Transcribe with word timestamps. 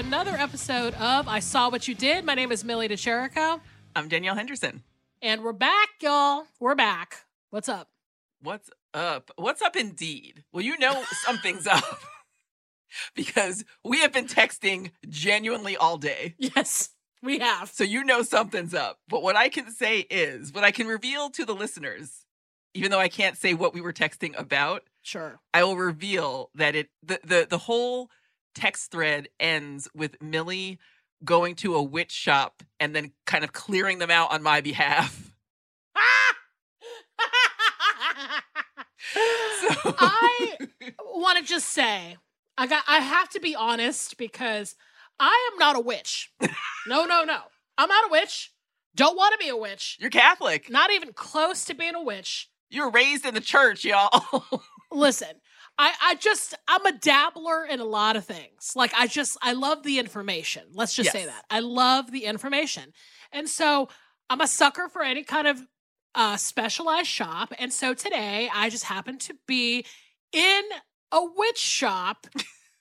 Another 0.00 0.30
episode 0.30 0.94
of 0.94 1.28
I 1.28 1.40
Saw 1.40 1.68
What 1.70 1.86
You 1.86 1.94
Did. 1.94 2.24
My 2.24 2.34
name 2.34 2.50
is 2.50 2.64
Millie 2.64 2.88
De 2.88 2.96
Chirico, 2.96 3.60
I'm 3.94 4.08
Danielle 4.08 4.34
Henderson. 4.34 4.82
and 5.20 5.42
we're 5.44 5.52
back, 5.52 5.88
y'all. 6.00 6.44
We're 6.58 6.74
back. 6.74 7.26
What's 7.50 7.68
up? 7.68 7.90
What's 8.42 8.70
up? 8.94 9.30
What's 9.36 9.60
up 9.60 9.76
indeed? 9.76 10.44
Well, 10.52 10.64
you 10.64 10.78
know 10.78 11.04
something's 11.24 11.66
up 11.66 12.00
because 13.14 13.64
we 13.84 14.00
have 14.00 14.12
been 14.12 14.26
texting 14.26 14.92
genuinely 15.08 15.76
all 15.76 15.98
day. 15.98 16.34
Yes, 16.38 16.90
we 17.22 17.38
have. 17.40 17.68
So 17.68 17.84
you 17.84 18.02
know 18.02 18.22
something's 18.22 18.72
up. 18.72 19.00
But 19.06 19.22
what 19.22 19.36
I 19.36 19.50
can 19.50 19.70
say 19.70 20.00
is, 20.10 20.52
what 20.52 20.64
I 20.64 20.70
can 20.70 20.86
reveal 20.86 21.28
to 21.30 21.44
the 21.44 21.54
listeners, 21.54 22.24
even 22.72 22.90
though 22.90 23.00
I 23.00 23.08
can't 23.08 23.36
say 23.36 23.52
what 23.52 23.74
we 23.74 23.82
were 23.82 23.92
texting 23.92 24.38
about, 24.38 24.82
Sure. 25.02 25.40
I 25.54 25.64
will 25.64 25.76
reveal 25.76 26.50
that 26.54 26.74
it 26.74 26.88
the 27.02 27.20
the, 27.22 27.46
the 27.48 27.58
whole 27.58 28.10
text 28.54 28.90
thread 28.90 29.28
ends 29.38 29.88
with 29.94 30.20
Millie 30.20 30.78
going 31.24 31.54
to 31.56 31.74
a 31.74 31.82
witch 31.82 32.12
shop 32.12 32.62
and 32.78 32.94
then 32.94 33.12
kind 33.26 33.44
of 33.44 33.52
clearing 33.52 33.98
them 33.98 34.10
out 34.10 34.32
on 34.32 34.42
my 34.42 34.60
behalf. 34.60 35.32
So 39.60 39.94
I 39.98 40.56
want 41.14 41.38
to 41.38 41.44
just 41.44 41.68
say, 41.68 42.16
I 42.56 42.66
got. 42.66 42.84
I 42.86 42.98
have 42.98 43.28
to 43.30 43.40
be 43.40 43.54
honest 43.54 44.16
because 44.16 44.74
I 45.18 45.50
am 45.52 45.58
not 45.58 45.76
a 45.76 45.80
witch. 45.80 46.32
No, 46.86 47.04
no, 47.04 47.24
no. 47.24 47.40
I'm 47.76 47.88
not 47.88 48.06
a 48.06 48.10
witch. 48.10 48.52
Don't 48.94 49.16
want 49.16 49.32
to 49.32 49.38
be 49.38 49.48
a 49.48 49.56
witch. 49.56 49.98
You're 50.00 50.10
Catholic. 50.10 50.70
Not 50.70 50.90
even 50.92 51.12
close 51.12 51.64
to 51.66 51.74
being 51.74 51.94
a 51.94 52.02
witch. 52.02 52.48
You 52.70 52.84
were 52.84 52.90
raised 52.90 53.24
in 53.26 53.34
the 53.34 53.40
church, 53.40 53.84
y'all. 53.84 54.44
Listen, 54.90 55.40
I, 55.80 55.92
I 56.02 56.14
just 56.16 56.54
I'm 56.68 56.84
a 56.84 56.92
dabbler 56.92 57.64
in 57.64 57.80
a 57.80 57.84
lot 57.84 58.14
of 58.14 58.26
things. 58.26 58.72
Like 58.76 58.92
I 58.94 59.06
just 59.06 59.38
I 59.40 59.54
love 59.54 59.82
the 59.82 59.98
information. 59.98 60.64
Let's 60.74 60.92
just 60.92 61.10
say 61.10 61.24
that. 61.24 61.44
I 61.48 61.60
love 61.60 62.12
the 62.12 62.26
information. 62.26 62.92
And 63.32 63.48
so 63.48 63.88
I'm 64.28 64.42
a 64.42 64.46
sucker 64.46 64.90
for 64.90 65.02
any 65.02 65.24
kind 65.24 65.48
of 65.48 65.58
uh 66.14 66.36
specialized 66.36 67.08
shop. 67.08 67.54
And 67.58 67.72
so 67.72 67.94
today 67.94 68.50
I 68.54 68.68
just 68.68 68.84
happened 68.84 69.22
to 69.22 69.34
be 69.46 69.86
in 70.34 70.62
a 71.12 71.24
witch 71.24 71.56
shop 71.56 72.26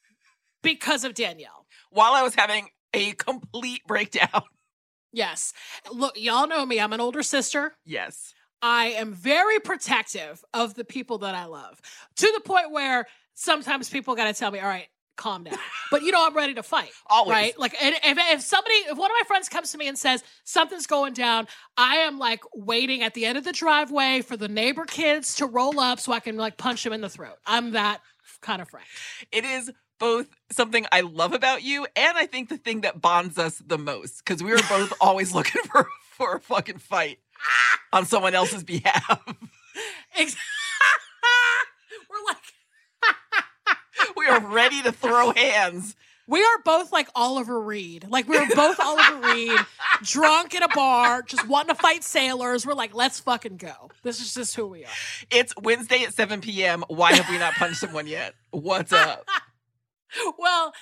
because 0.62 1.06
of 1.06 1.14
Danielle. 1.14 1.68
While 1.92 2.12
I 2.12 2.22
was 2.22 2.36
having 2.36 2.68
a 2.94 3.14
complete 3.14 3.82
breakdown. 3.88 4.44
Yes. 5.14 5.54
Look, 5.90 6.20
y'all 6.20 6.48
know 6.48 6.66
me. 6.66 6.82
I'm 6.82 6.92
an 6.92 7.00
older 7.00 7.24
sister. 7.24 7.78
Yes. 7.86 8.34
I 8.62 8.88
am 8.98 9.14
very 9.14 9.60
protective 9.60 10.44
of 10.54 10.74
the 10.74 10.84
people 10.84 11.20
that 11.20 11.36
I 11.36 11.46
love 11.46 11.82
to 12.18 12.32
the 12.34 12.42
point 12.42 12.72
where 12.72 13.06
sometimes 13.36 13.90
people 13.90 14.16
got 14.16 14.26
to 14.26 14.34
tell 14.34 14.52
me, 14.52 14.60
all 14.60 14.68
right, 14.68 14.88
calm 15.16 15.44
down. 15.44 15.58
But 15.92 16.04
you 16.04 16.12
know, 16.12 16.24
I'm 16.24 16.36
ready 16.36 16.54
to 16.54 16.62
fight. 16.62 16.92
Always. 17.08 17.32
Right? 17.32 17.60
Like, 17.60 17.76
and 17.82 17.96
if, 17.96 18.18
if 18.20 18.42
somebody, 18.42 18.76
if 18.76 18.96
one 18.96 19.10
of 19.10 19.16
my 19.20 19.24
friends 19.26 19.50
comes 19.50 19.72
to 19.72 19.78
me 19.80 19.88
and 19.88 19.98
says 19.98 20.24
something's 20.44 20.86
going 20.86 21.14
down, 21.14 21.48
I 21.78 21.96
am 21.96 22.20
like 22.20 22.42
waiting 22.54 23.02
at 23.02 23.16
the 23.16 23.26
end 23.26 23.40
of 23.40 23.44
the 23.44 23.52
driveway 23.52 24.22
for 24.22 24.38
the 24.38 24.48
neighbor 24.48 24.86
kids 24.86 25.34
to 25.36 25.48
roll 25.48 25.80
up 25.80 26.00
so 26.00 26.12
I 26.12 26.20
can 26.20 26.38
like 26.38 26.58
punch 26.58 26.84
them 26.84 26.94
in 26.94 27.02
the 27.02 27.10
throat. 27.10 27.38
I'm 27.44 27.72
that 27.72 28.02
kind 28.42 28.62
of 28.62 28.70
friend. 28.70 28.86
It 29.32 29.46
is 29.46 29.72
both 30.00 30.28
something 30.52 30.86
I 30.92 31.02
love 31.02 31.34
about 31.34 31.62
you 31.62 31.86
and 31.96 32.18
I 32.18 32.26
think 32.26 32.50
the 32.50 32.58
thing 32.58 32.82
that 32.82 33.02
bonds 33.02 33.38
us 33.38 33.62
the 33.66 33.78
most 33.78 34.24
because 34.26 34.42
we 34.42 34.52
were 34.52 34.62
both 34.70 34.94
always 35.02 35.34
looking 35.34 35.62
for 35.64 35.88
for 36.02 36.36
a 36.36 36.40
fucking 36.40 36.80
fight 36.80 37.20
on 37.94 38.06
someone 38.06 38.36
else's 38.36 38.64
behalf. 38.64 39.24
We're 42.10 42.26
like, 42.28 42.38
we 44.18 44.26
are 44.28 44.42
ready 44.42 44.82
to 44.82 44.92
throw 44.92 45.32
hands. 45.32 45.96
We 46.28 46.44
are 46.44 46.60
both 46.64 46.92
like 46.92 47.10
Oliver 47.16 47.60
Reed. 47.60 48.06
Like 48.08 48.28
we 48.28 48.38
were 48.40 48.46
both 48.54 48.80
Oliver 48.80 49.28
Reed, 49.28 49.60
drunk 50.04 50.54
in 50.54 50.62
a 50.62 50.68
bar, 50.68 51.24
just 51.24 51.48
wanting 51.48 51.74
to 51.74 51.82
fight 51.82 52.04
sailors. 52.04 52.68
We're 52.68 52.76
like, 52.76 52.94
let's 52.94 53.20
fucking 53.20 53.58
go. 53.58 53.90
This 54.04 54.22
is 54.22 54.36
just 54.36 54.56
who 54.56 54.68
we 54.68 54.84
are. 54.84 54.92
It's 55.32 55.54
Wednesday 55.60 56.04
at 56.04 56.14
7 56.14 56.42
p.m. 56.42 56.84
Why 56.88 57.14
have 57.14 57.28
we 57.30 57.40
not 57.40 57.54
punched 57.54 57.78
someone 57.78 58.06
yet? 58.06 58.36
What's 58.52 58.94
up? 58.94 59.26
Well, 60.38 60.74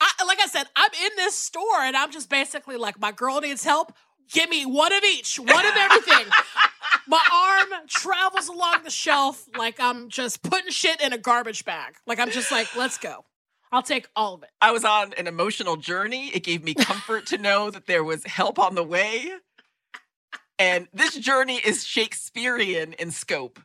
I, 0.00 0.24
like 0.26 0.38
I 0.40 0.46
said, 0.46 0.64
I'm 0.74 0.90
in 1.04 1.10
this 1.16 1.34
store 1.34 1.80
and 1.80 1.96
I'm 1.96 2.10
just 2.10 2.28
basically 2.28 2.76
like, 2.76 3.00
my 3.00 3.12
girl 3.12 3.40
needs 3.40 3.64
help. 3.64 3.92
Give 4.32 4.48
me 4.48 4.64
one 4.64 4.92
of 4.92 5.04
each, 5.04 5.38
one 5.38 5.66
of 5.66 5.74
everything. 5.76 6.26
my 7.06 7.20
arm 7.32 7.86
travels 7.88 8.48
along 8.48 8.82
the 8.84 8.90
shelf 8.90 9.46
like 9.56 9.78
I'm 9.78 10.08
just 10.08 10.42
putting 10.42 10.70
shit 10.70 11.00
in 11.00 11.12
a 11.12 11.18
garbage 11.18 11.64
bag. 11.64 11.94
Like 12.06 12.18
I'm 12.18 12.30
just 12.30 12.50
like, 12.50 12.74
let's 12.76 12.98
go. 12.98 13.24
I'll 13.70 13.82
take 13.82 14.08
all 14.14 14.34
of 14.34 14.42
it. 14.42 14.50
I 14.60 14.70
was 14.70 14.84
on 14.84 15.14
an 15.14 15.26
emotional 15.26 15.76
journey. 15.76 16.28
It 16.28 16.44
gave 16.44 16.62
me 16.62 16.74
comfort 16.74 17.26
to 17.26 17.38
know 17.38 17.70
that 17.70 17.86
there 17.86 18.04
was 18.04 18.24
help 18.24 18.58
on 18.58 18.74
the 18.74 18.84
way. 18.84 19.32
And 20.58 20.88
this 20.92 21.16
journey 21.16 21.56
is 21.56 21.84
Shakespearean 21.84 22.92
in 22.94 23.10
scope. 23.10 23.58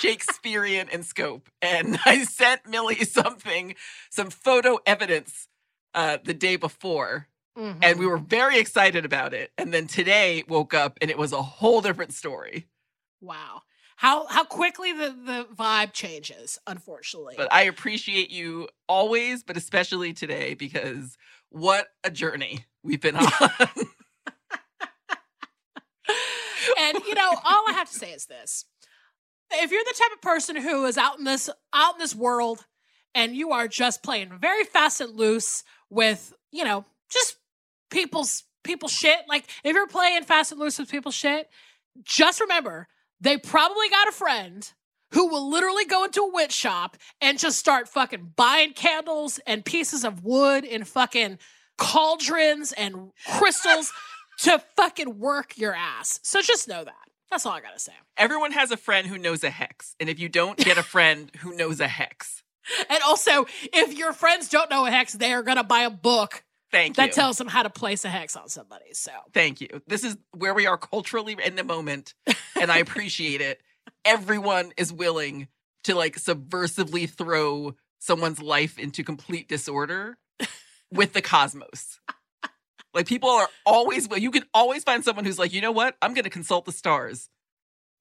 Shakespearean 0.00 0.88
in 0.88 1.02
scope. 1.02 1.48
And 1.62 1.98
I 2.06 2.24
sent 2.24 2.68
Millie 2.68 3.04
something, 3.04 3.74
some 4.10 4.30
photo 4.30 4.78
evidence 4.86 5.48
uh, 5.94 6.18
the 6.22 6.34
day 6.34 6.56
before. 6.56 7.28
And 7.82 7.98
we 7.98 8.06
were 8.06 8.18
very 8.18 8.60
excited 8.60 9.04
about 9.04 9.34
it. 9.34 9.50
And 9.58 9.74
then 9.74 9.88
today 9.88 10.44
woke 10.46 10.74
up 10.74 10.96
and 11.00 11.10
it 11.10 11.18
was 11.18 11.32
a 11.32 11.42
whole 11.42 11.80
different 11.80 12.14
story. 12.14 12.68
Wow. 13.20 13.62
How 13.96 14.28
how 14.28 14.44
quickly 14.44 14.92
the, 14.92 15.08
the 15.26 15.46
vibe 15.56 15.92
changes, 15.92 16.60
unfortunately. 16.68 17.34
But 17.36 17.52
I 17.52 17.62
appreciate 17.62 18.30
you 18.30 18.68
always, 18.88 19.42
but 19.42 19.56
especially 19.56 20.12
today 20.12 20.54
because 20.54 21.18
what 21.48 21.88
a 22.04 22.12
journey 22.12 22.64
we've 22.84 23.00
been 23.00 23.16
on. 23.16 23.26
and 26.78 26.98
you 27.08 27.14
know, 27.16 27.28
all 27.44 27.64
I 27.68 27.72
have 27.72 27.90
to 27.90 27.98
say 27.98 28.12
is 28.12 28.26
this. 28.26 28.66
If 29.50 29.70
you're 29.70 29.84
the 29.84 29.94
type 29.98 30.12
of 30.14 30.20
person 30.20 30.56
who 30.56 30.84
is 30.84 30.98
out 30.98 31.18
in 31.18 31.24
this 31.24 31.48
out 31.72 31.94
in 31.94 31.98
this 31.98 32.14
world 32.14 32.66
and 33.14 33.34
you 33.34 33.52
are 33.52 33.68
just 33.68 34.02
playing 34.02 34.38
very 34.40 34.64
fast 34.64 35.00
and 35.00 35.16
loose 35.16 35.64
with, 35.90 36.34
you 36.52 36.64
know, 36.64 36.84
just 37.10 37.36
people's 37.90 38.44
people's 38.64 38.92
shit, 38.92 39.20
like 39.28 39.44
if 39.64 39.74
you're 39.74 39.86
playing 39.86 40.24
fast 40.24 40.52
and 40.52 40.60
loose 40.60 40.78
with 40.78 40.90
people's 40.90 41.14
shit, 41.14 41.48
just 42.04 42.40
remember 42.40 42.88
they 43.20 43.36
probably 43.36 43.88
got 43.88 44.08
a 44.08 44.12
friend 44.12 44.72
who 45.12 45.28
will 45.28 45.48
literally 45.48 45.84
go 45.84 46.04
into 46.04 46.20
a 46.20 46.32
witch 46.32 46.52
shop 46.52 46.96
and 47.20 47.38
just 47.38 47.58
start 47.58 47.88
fucking 47.88 48.32
buying 48.36 48.72
candles 48.72 49.40
and 49.46 49.64
pieces 49.64 50.04
of 50.04 50.22
wood 50.22 50.64
and 50.64 50.86
fucking 50.86 51.38
cauldrons 51.78 52.72
and 52.72 53.10
crystals 53.26 53.92
to 54.38 54.62
fucking 54.76 55.18
work 55.18 55.56
your 55.56 55.74
ass. 55.74 56.20
So 56.22 56.42
just 56.42 56.68
know 56.68 56.84
that. 56.84 57.07
That's 57.30 57.44
all 57.46 57.52
I 57.52 57.60
gotta 57.60 57.78
say. 57.78 57.92
Everyone 58.16 58.52
has 58.52 58.70
a 58.70 58.76
friend 58.76 59.06
who 59.06 59.18
knows 59.18 59.44
a 59.44 59.50
hex. 59.50 59.94
And 60.00 60.08
if 60.08 60.18
you 60.18 60.28
don't 60.28 60.56
get 60.58 60.78
a 60.78 60.82
friend 60.94 61.30
who 61.40 61.54
knows 61.54 61.80
a 61.80 61.88
hex, 61.88 62.42
And 62.90 63.00
also, 63.06 63.46
if 63.72 63.96
your 63.96 64.12
friends 64.12 64.48
don't 64.48 64.70
know 64.70 64.84
a 64.86 64.90
hex, 64.90 65.12
they 65.14 65.32
are 65.32 65.42
gonna 65.42 65.64
buy 65.64 65.82
a 65.82 65.90
book 65.90 66.44
thank 66.70 66.96
that 66.96 67.08
you. 67.08 67.12
tells 67.12 67.38
them 67.38 67.48
how 67.48 67.62
to 67.62 67.70
place 67.70 68.04
a 68.04 68.08
hex 68.10 68.36
on 68.36 68.48
somebody. 68.48 68.92
So 68.92 69.10
thank 69.32 69.60
you. 69.60 69.82
This 69.86 70.04
is 70.04 70.16
where 70.36 70.52
we 70.54 70.66
are 70.66 70.76
culturally 70.78 71.36
in 71.44 71.56
the 71.56 71.64
moment. 71.64 72.14
And 72.60 72.70
I 72.70 72.78
appreciate 72.78 73.40
it. 73.40 73.60
Everyone 74.04 74.72
is 74.76 74.92
willing 74.92 75.48
to 75.84 75.94
like 75.94 76.16
subversively 76.16 77.08
throw 77.08 77.74
someone's 78.00 78.40
life 78.40 78.78
into 78.78 79.02
complete 79.02 79.48
disorder 79.48 80.18
with 80.92 81.12
the 81.14 81.22
cosmos. 81.22 82.00
Like 82.98 83.06
people 83.06 83.28
are 83.30 83.48
always 83.64 84.08
you 84.16 84.32
can 84.32 84.42
always 84.52 84.82
find 84.82 85.04
someone 85.04 85.24
who's 85.24 85.38
like, 85.38 85.52
you 85.52 85.60
know 85.60 85.70
what? 85.70 85.96
I'm 86.02 86.14
gonna 86.14 86.30
consult 86.30 86.64
the 86.64 86.72
stars. 86.72 87.30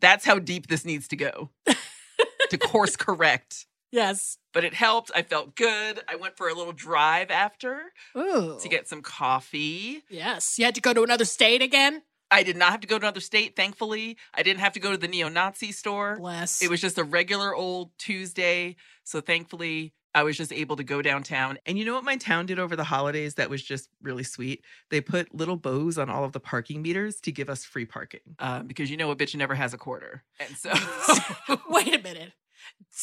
That's 0.02 0.26
how 0.26 0.40
deep 0.40 0.66
this 0.66 0.86
needs 0.86 1.08
to 1.10 1.16
go. 1.16 1.52
to 2.50 2.58
course 2.58 2.96
correct 2.96 3.68
Yes. 3.92 4.40
but 4.56 4.64
it 4.64 4.74
helped. 4.74 5.12
I 5.14 5.22
felt 5.22 5.56
good. 5.56 6.02
I 6.08 6.16
went 6.16 6.36
for 6.36 6.50
a 6.50 6.56
little 6.56 6.74
drive 6.74 7.30
after 7.30 7.94
Ooh. 8.18 8.58
to 8.60 8.68
get 8.68 8.88
some 8.88 9.04
coffee. 9.04 10.02
Yes. 10.10 10.58
You 10.58 10.66
had 10.66 10.74
to 10.74 10.82
go 10.82 10.96
to 10.96 11.04
another 11.04 11.26
state 11.26 11.62
again? 11.62 12.02
I 12.32 12.42
did 12.42 12.58
not 12.58 12.72
have 12.72 12.82
to 12.82 12.88
go 12.88 12.98
to 12.98 13.06
another 13.06 13.20
state, 13.20 13.56
thankfully. 13.56 14.18
I 14.34 14.42
didn't 14.42 14.62
have 14.62 14.74
to 14.74 14.80
go 14.80 14.90
to 14.90 14.98
the 14.98 15.08
neo 15.08 15.30
Nazi 15.30 15.72
store. 15.72 16.18
Bless. 16.18 16.64
It 16.64 16.72
was 16.72 16.82
just 16.82 16.98
a 16.98 17.04
regular 17.04 17.54
old 17.54 17.92
Tuesday. 18.00 18.78
So 19.04 19.22
thankfully, 19.22 19.94
I 20.16 20.24
was 20.24 20.38
just 20.38 20.52
able 20.52 20.76
to 20.78 20.84
go 20.84 21.02
downtown. 21.02 21.58
And 21.66 21.78
you 21.78 21.86
know 21.86 21.94
what 21.94 22.04
my 22.04 22.16
town 22.18 22.46
did 22.48 22.60
over 22.60 22.76
the 22.76 22.84
holidays 22.84 23.36
that 23.36 23.50
was 23.50 23.62
just 23.62 23.90
really 24.02 24.24
sweet? 24.24 24.64
They 24.90 25.02
put 25.02 25.34
little 25.34 25.58
bows 25.58 25.98
on 25.98 26.10
all 26.10 26.24
of 26.24 26.32
the 26.32 26.40
parking 26.40 26.82
meters 26.82 27.20
to 27.22 27.32
give 27.32 27.50
us 27.50 27.64
free 27.66 27.86
parking. 27.86 28.22
Um, 28.40 28.68
because 28.68 28.90
you 28.90 28.98
know 28.98 29.12
a 29.12 29.16
bitch 29.16 29.36
never 29.36 29.56
has 29.56 29.74
a 29.74 29.78
quarter. 29.78 30.24
And 30.40 30.56
so 30.58 30.72
Wait 31.70 31.94
a 31.94 32.02
minute. 32.02 32.34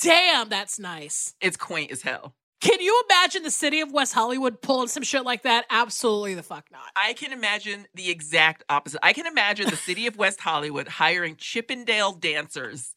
Damn, 0.02 0.48
that's 0.48 0.78
nice. 0.78 1.34
it's 1.40 1.56
quaint 1.56 1.90
as 1.92 2.02
hell. 2.02 2.34
Can 2.60 2.80
you 2.80 3.02
imagine 3.10 3.42
the 3.42 3.50
city 3.50 3.80
of 3.80 3.92
West 3.92 4.14
Hollywood 4.14 4.62
pulling 4.62 4.88
some 4.88 5.02
shit 5.02 5.22
like 5.24 5.42
that? 5.42 5.66
Absolutely 5.70 6.34
the 6.34 6.42
fuck 6.42 6.64
not. 6.72 6.86
I 6.96 7.12
can 7.12 7.32
imagine 7.32 7.86
the 7.94 8.10
exact 8.10 8.64
opposite. 8.70 9.00
I 9.02 9.12
can 9.12 9.26
imagine 9.26 9.68
the 9.68 9.76
city 9.76 10.06
of 10.06 10.16
West 10.16 10.40
Hollywood 10.40 10.88
hiring 10.88 11.36
Chippendale 11.36 12.12
dancers 12.12 12.94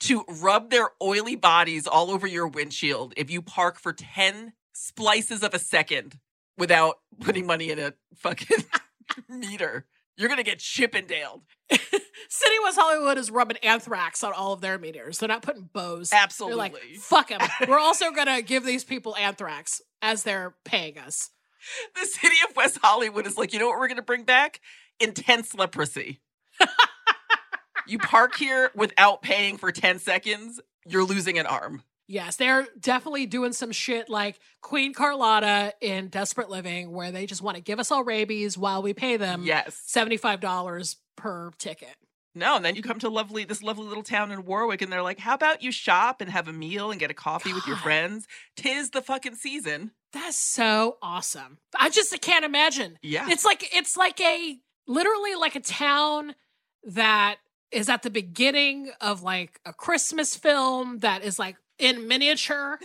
to 0.00 0.24
rub 0.40 0.70
their 0.70 0.90
oily 1.02 1.36
bodies 1.36 1.86
all 1.86 2.10
over 2.10 2.26
your 2.26 2.46
windshield 2.46 3.14
if 3.16 3.30
you 3.30 3.42
park 3.42 3.78
for 3.78 3.92
10 3.92 4.52
splices 4.72 5.42
of 5.42 5.54
a 5.54 5.58
second 5.58 6.18
without 6.56 6.98
putting 7.20 7.46
money 7.46 7.70
in 7.70 7.78
a 7.78 7.94
fucking 8.16 8.64
meter. 9.28 9.86
You're 10.16 10.28
going 10.28 10.38
to 10.38 10.44
get 10.44 10.58
Chippendaled. 10.58 11.42
City 11.70 12.56
West 12.64 12.76
Hollywood 12.78 13.18
is 13.18 13.30
rubbing 13.30 13.56
anthrax 13.58 14.24
on 14.24 14.32
all 14.32 14.52
of 14.52 14.60
their 14.60 14.76
meters. 14.78 15.18
They're 15.18 15.28
not 15.28 15.42
putting 15.42 15.68
bows. 15.72 16.12
Absolutely. 16.12 16.56
They're 16.56 16.80
like, 16.80 16.98
fuck 16.98 17.28
them. 17.28 17.40
We're 17.68 17.78
also 17.78 18.10
gonna 18.10 18.42
give 18.42 18.64
these 18.64 18.82
people 18.84 19.16
anthrax 19.16 19.80
as 20.02 20.24
they're 20.24 20.54
paying 20.64 20.98
us. 20.98 21.30
the 21.94 22.06
city 22.06 22.36
of 22.48 22.56
West 22.56 22.78
Hollywood 22.82 23.26
is 23.26 23.38
like, 23.38 23.52
you 23.52 23.58
know 23.58 23.68
what 23.68 23.78
we're 23.78 23.88
going 23.88 23.96
to 23.96 24.02
bring 24.02 24.24
back? 24.24 24.60
Intense 25.00 25.54
leprosy. 25.54 26.20
You 27.88 27.98
park 27.98 28.36
here 28.36 28.70
without 28.74 29.22
paying 29.22 29.56
for 29.56 29.72
10 29.72 29.98
seconds, 29.98 30.60
you're 30.86 31.04
losing 31.04 31.38
an 31.38 31.46
arm. 31.46 31.82
Yes, 32.06 32.36
they're 32.36 32.66
definitely 32.80 33.26
doing 33.26 33.52
some 33.52 33.70
shit 33.70 34.08
like 34.08 34.40
Queen 34.62 34.94
Carlotta 34.94 35.74
in 35.82 36.08
Desperate 36.08 36.48
Living, 36.48 36.90
where 36.90 37.12
they 37.12 37.26
just 37.26 37.42
want 37.42 37.56
to 37.56 37.62
give 37.62 37.78
us 37.78 37.90
all 37.90 38.02
rabies 38.02 38.56
while 38.56 38.80
we 38.82 38.94
pay 38.94 39.18
them 39.18 39.42
yes. 39.44 39.78
seventy-five 39.84 40.40
dollars 40.40 40.96
per 41.16 41.50
ticket. 41.58 41.94
No, 42.34 42.56
and 42.56 42.64
then 42.64 42.76
you 42.76 42.82
come 42.82 42.98
to 43.00 43.10
lovely 43.10 43.44
this 43.44 43.62
lovely 43.62 43.86
little 43.86 44.02
town 44.02 44.30
in 44.30 44.46
Warwick, 44.46 44.80
and 44.80 44.90
they're 44.90 45.02
like, 45.02 45.18
"How 45.18 45.34
about 45.34 45.62
you 45.62 45.70
shop 45.70 46.22
and 46.22 46.30
have 46.30 46.48
a 46.48 46.52
meal 46.52 46.90
and 46.90 46.98
get 46.98 47.10
a 47.10 47.14
coffee 47.14 47.52
with 47.52 47.66
your 47.66 47.76
God. 47.76 47.82
friends? 47.82 48.26
Tis 48.56 48.90
the 48.90 49.02
fucking 49.02 49.34
season." 49.34 49.90
That's 50.14 50.38
so 50.38 50.96
awesome. 51.02 51.58
I 51.78 51.90
just 51.90 52.18
can't 52.22 52.44
imagine. 52.44 52.98
Yeah, 53.02 53.28
It's 53.28 53.44
like 53.44 53.68
it's 53.76 53.98
like 53.98 54.18
a 54.22 54.58
literally 54.86 55.34
like 55.34 55.56
a 55.56 55.60
town 55.60 56.34
that 56.84 57.36
is 57.70 57.88
at 57.88 58.02
the 58.02 58.10
beginning 58.10 58.90
of 59.00 59.22
like 59.22 59.60
a 59.64 59.72
Christmas 59.72 60.34
film 60.34 61.00
that 61.00 61.22
is 61.22 61.38
like 61.38 61.56
in 61.78 62.08
miniature. 62.08 62.78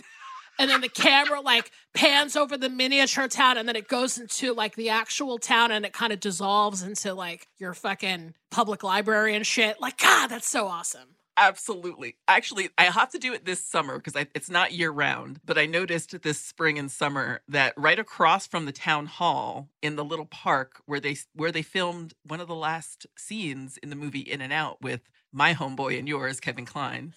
And 0.58 0.70
then 0.70 0.82
the 0.82 0.88
camera 0.88 1.40
like 1.40 1.70
pans 1.94 2.36
over 2.36 2.56
the 2.56 2.68
miniature 2.68 3.26
town 3.26 3.58
and 3.58 3.68
then 3.68 3.74
it 3.74 3.88
goes 3.88 4.18
into 4.18 4.52
like 4.54 4.76
the 4.76 4.90
actual 4.90 5.38
town 5.38 5.72
and 5.72 5.84
it 5.84 5.92
kind 5.92 6.12
of 6.12 6.20
dissolves 6.20 6.82
into 6.82 7.12
like 7.12 7.48
your 7.58 7.74
fucking 7.74 8.34
public 8.50 8.84
library 8.84 9.34
and 9.34 9.44
shit. 9.44 9.80
Like, 9.80 9.98
God, 9.98 10.28
that's 10.28 10.48
so 10.48 10.66
awesome. 10.68 11.16
Absolutely. 11.36 12.16
Actually, 12.28 12.70
I 12.78 12.84
have 12.84 13.10
to 13.10 13.18
do 13.18 13.32
it 13.32 13.44
this 13.44 13.64
summer 13.64 13.98
because 13.98 14.26
it's 14.34 14.50
not 14.50 14.72
year 14.72 14.90
round. 14.90 15.40
But 15.44 15.58
I 15.58 15.66
noticed 15.66 16.22
this 16.22 16.40
spring 16.40 16.78
and 16.78 16.90
summer 16.90 17.40
that 17.48 17.74
right 17.76 17.98
across 17.98 18.46
from 18.46 18.66
the 18.66 18.72
town 18.72 19.06
hall 19.06 19.68
in 19.82 19.96
the 19.96 20.04
little 20.04 20.26
park 20.26 20.82
where 20.86 21.00
they 21.00 21.16
where 21.34 21.52
they 21.52 21.62
filmed 21.62 22.14
one 22.22 22.40
of 22.40 22.48
the 22.48 22.54
last 22.54 23.06
scenes 23.16 23.78
in 23.78 23.90
the 23.90 23.96
movie 23.96 24.20
In 24.20 24.40
and 24.40 24.52
Out 24.52 24.80
with 24.80 25.00
my 25.32 25.54
homeboy 25.54 25.98
and 25.98 26.08
yours, 26.08 26.38
Kevin 26.38 26.64
Kline, 26.64 27.14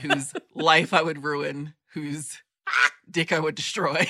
whose 0.00 0.32
life 0.54 0.94
I 0.94 1.02
would 1.02 1.22
ruin, 1.22 1.74
whose 1.92 2.42
dick 3.10 3.32
I 3.32 3.38
would 3.38 3.54
destroy. 3.54 4.06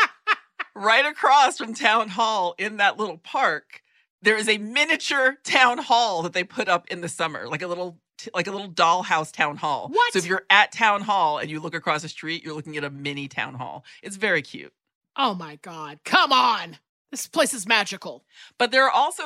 right 0.74 1.06
across 1.06 1.58
from 1.58 1.72
town 1.72 2.08
hall 2.08 2.56
in 2.58 2.78
that 2.78 2.98
little 2.98 3.18
park, 3.18 3.82
there 4.20 4.36
is 4.36 4.48
a 4.48 4.58
miniature 4.58 5.36
town 5.44 5.78
hall 5.78 6.22
that 6.22 6.32
they 6.32 6.42
put 6.42 6.68
up 6.68 6.88
in 6.88 7.00
the 7.00 7.08
summer, 7.08 7.46
like 7.48 7.62
a 7.62 7.68
little 7.68 7.98
like 8.34 8.46
a 8.46 8.50
little 8.50 8.70
dollhouse 8.70 9.32
town 9.32 9.56
hall. 9.56 9.88
What? 9.88 10.12
So 10.12 10.18
if 10.18 10.26
you're 10.26 10.44
at 10.50 10.72
town 10.72 11.02
hall 11.02 11.38
and 11.38 11.50
you 11.50 11.60
look 11.60 11.74
across 11.74 12.02
the 12.02 12.08
street, 12.08 12.44
you're 12.44 12.54
looking 12.54 12.76
at 12.76 12.84
a 12.84 12.90
mini 12.90 13.28
town 13.28 13.54
hall. 13.54 13.84
It's 14.02 14.16
very 14.16 14.42
cute. 14.42 14.72
Oh 15.16 15.34
my 15.34 15.56
God. 15.62 16.00
Come 16.04 16.32
on. 16.32 16.78
This 17.10 17.26
place 17.26 17.54
is 17.54 17.66
magical. 17.66 18.24
But 18.58 18.70
there 18.70 18.84
are 18.84 18.90
also 18.90 19.22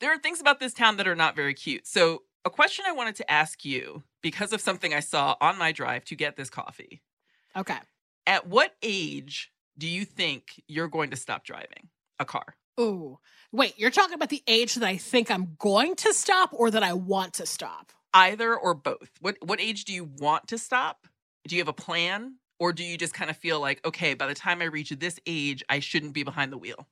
there 0.00 0.12
are 0.12 0.18
things 0.18 0.40
about 0.40 0.60
this 0.60 0.72
town 0.72 0.96
that 0.96 1.08
are 1.08 1.14
not 1.14 1.36
very 1.36 1.54
cute. 1.54 1.86
So 1.86 2.22
a 2.44 2.50
question 2.50 2.84
I 2.86 2.92
wanted 2.92 3.16
to 3.16 3.30
ask 3.30 3.64
you 3.64 4.02
because 4.22 4.52
of 4.52 4.60
something 4.60 4.94
I 4.94 5.00
saw 5.00 5.36
on 5.40 5.58
my 5.58 5.72
drive 5.72 6.04
to 6.06 6.16
get 6.16 6.36
this 6.36 6.50
coffee. 6.50 7.02
Okay. 7.56 7.78
At 8.26 8.46
what 8.46 8.74
age 8.82 9.52
do 9.76 9.88
you 9.88 10.04
think 10.04 10.62
you're 10.66 10.88
going 10.88 11.10
to 11.10 11.16
stop 11.16 11.44
driving 11.44 11.88
a 12.18 12.24
car? 12.24 12.56
Ooh. 12.78 13.18
Wait, 13.50 13.78
you're 13.78 13.90
talking 13.90 14.14
about 14.14 14.28
the 14.28 14.42
age 14.46 14.74
that 14.74 14.84
I 14.84 14.96
think 14.96 15.30
I'm 15.30 15.56
going 15.58 15.96
to 15.96 16.12
stop 16.12 16.50
or 16.52 16.70
that 16.70 16.82
I 16.82 16.92
want 16.92 17.34
to 17.34 17.46
stop? 17.46 17.92
Either 18.14 18.56
or 18.56 18.74
both. 18.74 19.10
What 19.20 19.36
what 19.42 19.60
age 19.60 19.84
do 19.84 19.92
you 19.92 20.04
want 20.18 20.48
to 20.48 20.58
stop? 20.58 21.06
Do 21.46 21.56
you 21.56 21.60
have 21.60 21.68
a 21.68 21.72
plan? 21.72 22.36
Or 22.60 22.72
do 22.72 22.82
you 22.82 22.98
just 22.98 23.14
kind 23.14 23.30
of 23.30 23.36
feel 23.36 23.60
like, 23.60 23.84
okay, 23.86 24.14
by 24.14 24.26
the 24.26 24.34
time 24.34 24.60
I 24.60 24.64
reach 24.64 24.90
this 24.90 25.20
age, 25.26 25.62
I 25.68 25.78
shouldn't 25.78 26.12
be 26.12 26.24
behind 26.24 26.52
the 26.52 26.58
wheel? 26.58 26.88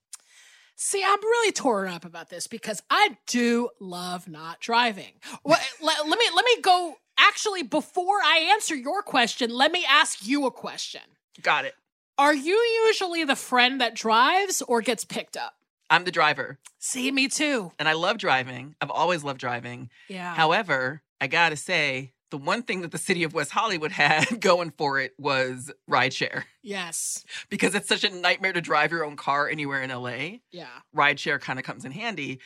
See, 0.76 1.02
I'm 1.04 1.20
really 1.20 1.50
torn 1.52 1.88
up 1.88 2.04
about 2.04 2.28
this 2.28 2.46
because 2.46 2.82
I 2.90 3.16
do 3.26 3.70
love 3.80 4.28
not 4.28 4.60
driving. 4.60 5.14
Well, 5.42 5.58
let, 5.82 6.06
let 6.06 6.18
me 6.18 6.26
let 6.34 6.44
me 6.44 6.60
go 6.60 6.96
actually 7.18 7.62
before 7.62 8.18
I 8.22 8.48
answer 8.52 8.74
your 8.74 9.02
question, 9.02 9.50
let 9.50 9.72
me 9.72 9.84
ask 9.88 10.26
you 10.26 10.46
a 10.46 10.50
question. 10.50 11.00
Got 11.42 11.64
it. 11.64 11.74
Are 12.18 12.34
you 12.34 12.56
usually 12.86 13.24
the 13.24 13.36
friend 13.36 13.80
that 13.80 13.94
drives 13.94 14.62
or 14.62 14.80
gets 14.82 15.04
picked 15.04 15.36
up? 15.36 15.54
I'm 15.88 16.04
the 16.04 16.10
driver 16.10 16.58
See, 16.78 17.10
me 17.10 17.28
too. 17.28 17.72
and 17.78 17.88
I 17.88 17.92
love 17.92 18.18
driving. 18.18 18.74
I've 18.80 18.90
always 18.90 19.22
loved 19.24 19.40
driving. 19.40 19.90
Yeah. 20.08 20.34
However, 20.34 21.02
I 21.20 21.26
got 21.26 21.50
to 21.50 21.56
say, 21.56 22.12
the 22.30 22.38
one 22.38 22.62
thing 22.62 22.80
that 22.80 22.90
the 22.90 22.98
city 22.98 23.22
of 23.22 23.34
West 23.34 23.50
Hollywood 23.52 23.92
had 23.92 24.40
going 24.40 24.72
for 24.76 24.98
it 24.98 25.14
was 25.18 25.70
rideshare 25.88 26.44
yes. 26.62 27.25
because 27.49 27.75
it's 27.75 27.88
such 27.88 28.04
a 28.04 28.11
nightmare 28.11 28.52
to 28.52 28.61
drive 28.61 28.90
your 28.90 29.04
own 29.04 29.16
car 29.16 29.49
anywhere 29.49 29.82
in 29.82 29.90
LA. 29.90 30.38
Yeah. 30.50 30.66
Rideshare 30.94 31.40
kind 31.40 31.58
of 31.58 31.64
comes 31.64 31.85
in 31.85 31.92
handy. 31.92 32.40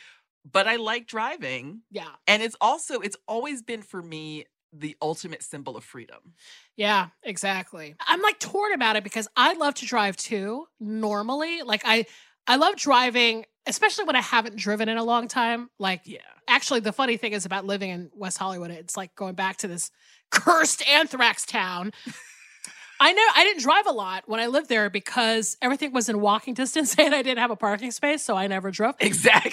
But 0.49 0.67
I 0.67 0.77
like 0.77 1.07
driving. 1.07 1.81
Yeah. 1.91 2.09
And 2.27 2.41
it's 2.41 2.55
also, 2.61 2.99
it's 2.99 3.17
always 3.27 3.61
been 3.61 3.81
for 3.81 4.01
me 4.01 4.45
the 4.73 4.95
ultimate 5.01 5.43
symbol 5.43 5.75
of 5.75 5.83
freedom. 5.83 6.33
Yeah, 6.77 7.07
exactly. 7.23 7.95
I'm 8.07 8.21
like 8.21 8.39
torn 8.39 8.73
about 8.73 8.95
it 8.95 9.03
because 9.03 9.27
I 9.35 9.53
love 9.53 9.73
to 9.75 9.85
drive 9.85 10.15
too, 10.15 10.67
normally. 10.79 11.61
Like 11.61 11.81
I 11.85 12.05
I 12.47 12.55
love 12.57 12.75
driving, 12.75 13.45
especially 13.67 14.05
when 14.05 14.15
I 14.15 14.21
haven't 14.21 14.55
driven 14.57 14.89
in 14.89 14.97
a 14.97 15.03
long 15.03 15.27
time. 15.27 15.69
Like 15.79 16.01
Yeah. 16.05 16.19
actually 16.47 16.79
the 16.81 16.91
funny 16.93 17.17
thing 17.17 17.33
is 17.33 17.45
about 17.45 17.65
living 17.65 17.89
in 17.89 18.09
West 18.15 18.37
Hollywood, 18.37 18.71
it's 18.71 18.97
like 18.97 19.15
going 19.15 19.35
back 19.35 19.57
to 19.57 19.67
this 19.67 19.91
cursed 20.31 20.87
anthrax 20.87 21.45
town. 21.45 21.91
I 22.99 23.13
know 23.13 23.23
I 23.35 23.43
didn't 23.43 23.63
drive 23.63 23.87
a 23.87 23.91
lot 23.91 24.23
when 24.27 24.39
I 24.39 24.45
lived 24.47 24.69
there 24.69 24.89
because 24.91 25.57
everything 25.61 25.91
was 25.91 26.07
in 26.07 26.21
walking 26.21 26.53
distance 26.53 26.95
and 26.99 27.15
I 27.15 27.23
didn't 27.23 27.39
have 27.39 27.49
a 27.51 27.55
parking 27.55 27.89
space, 27.91 28.23
so 28.23 28.35
I 28.35 28.45
never 28.47 28.69
drove. 28.69 28.95
Exactly. 28.99 29.51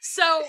So, 0.00 0.42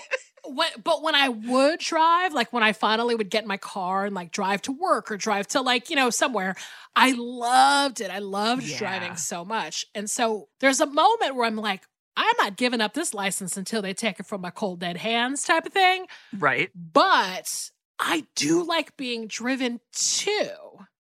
when, 0.48 0.68
but 0.82 1.02
when 1.02 1.14
I 1.14 1.28
would 1.28 1.78
drive, 1.80 2.32
like 2.32 2.52
when 2.52 2.62
I 2.62 2.72
finally 2.72 3.14
would 3.14 3.30
get 3.30 3.42
in 3.42 3.48
my 3.48 3.56
car 3.56 4.04
and 4.06 4.14
like 4.14 4.32
drive 4.32 4.62
to 4.62 4.72
work 4.72 5.10
or 5.10 5.16
drive 5.16 5.46
to 5.48 5.60
like, 5.60 5.90
you 5.90 5.96
know, 5.96 6.10
somewhere, 6.10 6.54
I 6.96 7.12
loved 7.12 8.00
it. 8.00 8.10
I 8.10 8.18
loved 8.18 8.64
Yeah. 8.64 8.78
driving 8.78 9.16
so 9.16 9.44
much. 9.44 9.86
And 9.94 10.08
so 10.10 10.48
there's 10.60 10.80
a 10.80 10.86
moment 10.86 11.34
where 11.36 11.46
I'm 11.46 11.56
like, 11.56 11.82
I'm 12.16 12.34
not 12.38 12.56
giving 12.56 12.80
up 12.80 12.92
this 12.94 13.14
license 13.14 13.56
until 13.56 13.80
they 13.82 13.94
take 13.94 14.20
it 14.20 14.26
from 14.26 14.40
my 14.40 14.50
cold 14.50 14.80
dead 14.80 14.96
hands 14.98 15.42
type 15.44 15.64
of 15.66 15.72
thing. 15.72 16.06
Right. 16.36 16.70
But 16.74 17.70
I 17.98 18.26
do 18.34 18.62
like 18.64 18.96
being 18.96 19.26
driven 19.26 19.80
too, 19.92 20.50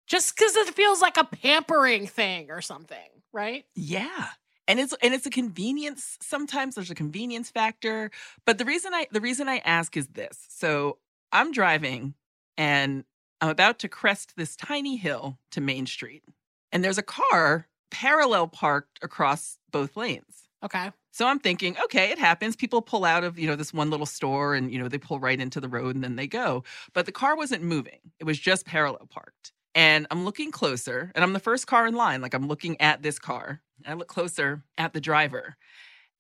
just 0.07 0.35
because 0.35 0.55
it 0.55 0.73
feels 0.73 1.01
like 1.01 1.17
a 1.17 1.23
pampering 1.23 2.07
thing 2.07 2.51
or 2.51 2.61
something, 2.61 2.97
right? 3.31 3.65
Yeah. 3.75 4.29
And 4.67 4.79
it's 4.79 4.95
and 5.01 5.13
it's 5.13 5.25
a 5.25 5.31
convenience. 5.31 6.17
Sometimes 6.21 6.75
there's 6.75 6.91
a 6.91 6.95
convenience 6.95 7.51
factor. 7.51 8.11
But 8.45 8.57
the 8.57 8.65
reason 8.65 8.93
I 8.93 9.07
the 9.11 9.21
reason 9.21 9.47
I 9.47 9.57
ask 9.59 9.95
is 9.95 10.07
this. 10.07 10.45
So 10.49 10.97
I'm 11.31 11.51
driving 11.51 12.15
and 12.57 13.03
I'm 13.41 13.49
about 13.49 13.79
to 13.79 13.87
crest 13.87 14.33
this 14.37 14.55
tiny 14.55 14.97
hill 14.97 15.37
to 15.51 15.61
Main 15.61 15.85
Street. 15.85 16.23
And 16.71 16.83
there's 16.83 16.97
a 16.97 17.03
car 17.03 17.67
parallel 17.91 18.47
parked 18.47 18.99
across 19.01 19.59
both 19.71 19.95
lanes. 19.95 20.49
Okay. 20.63 20.91
So 21.11 21.27
I'm 21.27 21.39
thinking, 21.39 21.77
okay, 21.85 22.11
it 22.11 22.19
happens. 22.19 22.55
People 22.55 22.81
pull 22.81 23.05
out 23.05 23.23
of, 23.23 23.39
you 23.39 23.47
know, 23.47 23.55
this 23.55 23.73
one 23.73 23.89
little 23.89 24.05
store 24.05 24.55
and, 24.55 24.71
you 24.71 24.79
know, 24.79 24.89
they 24.89 24.97
pull 24.97 25.19
right 25.19 25.39
into 25.39 25.61
the 25.61 25.69
road 25.69 25.95
and 25.95 26.03
then 26.03 26.17
they 26.17 26.27
go. 26.27 26.63
But 26.93 27.05
the 27.05 27.11
car 27.11 27.37
wasn't 27.37 27.63
moving. 27.63 27.99
It 28.19 28.25
was 28.25 28.39
just 28.39 28.65
parallel 28.65 29.07
parked. 29.09 29.53
And 29.75 30.07
I'm 30.09 30.23
looking 30.23 30.51
closer, 30.51 31.11
and 31.13 31.23
I'm 31.23 31.33
the 31.33 31.39
first 31.39 31.67
car 31.67 31.85
in 31.85 31.93
line. 31.95 32.21
Like 32.21 32.33
I'm 32.33 32.47
looking 32.47 32.79
at 32.79 33.03
this 33.03 33.19
car. 33.19 33.61
I 33.85 33.93
look 33.93 34.07
closer 34.07 34.63
at 34.77 34.93
the 34.93 35.01
driver. 35.01 35.57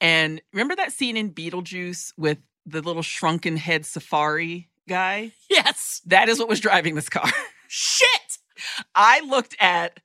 And 0.01 0.41
remember 0.51 0.75
that 0.75 0.91
scene 0.91 1.15
in 1.15 1.31
Beetlejuice 1.31 2.13
with 2.17 2.39
the 2.65 2.81
little 2.81 3.01
shrunken 3.01 3.57
head 3.57 3.85
safari 3.85 4.69
guy? 4.87 5.31
Yes. 5.49 6.01
That 6.05 6.29
is 6.29 6.37
what 6.37 6.49
was 6.49 6.59
driving 6.59 6.95
this 6.95 7.09
car. 7.09 7.31
Shit. 7.67 8.37
I 8.93 9.21
looked 9.21 9.55
at 9.59 9.99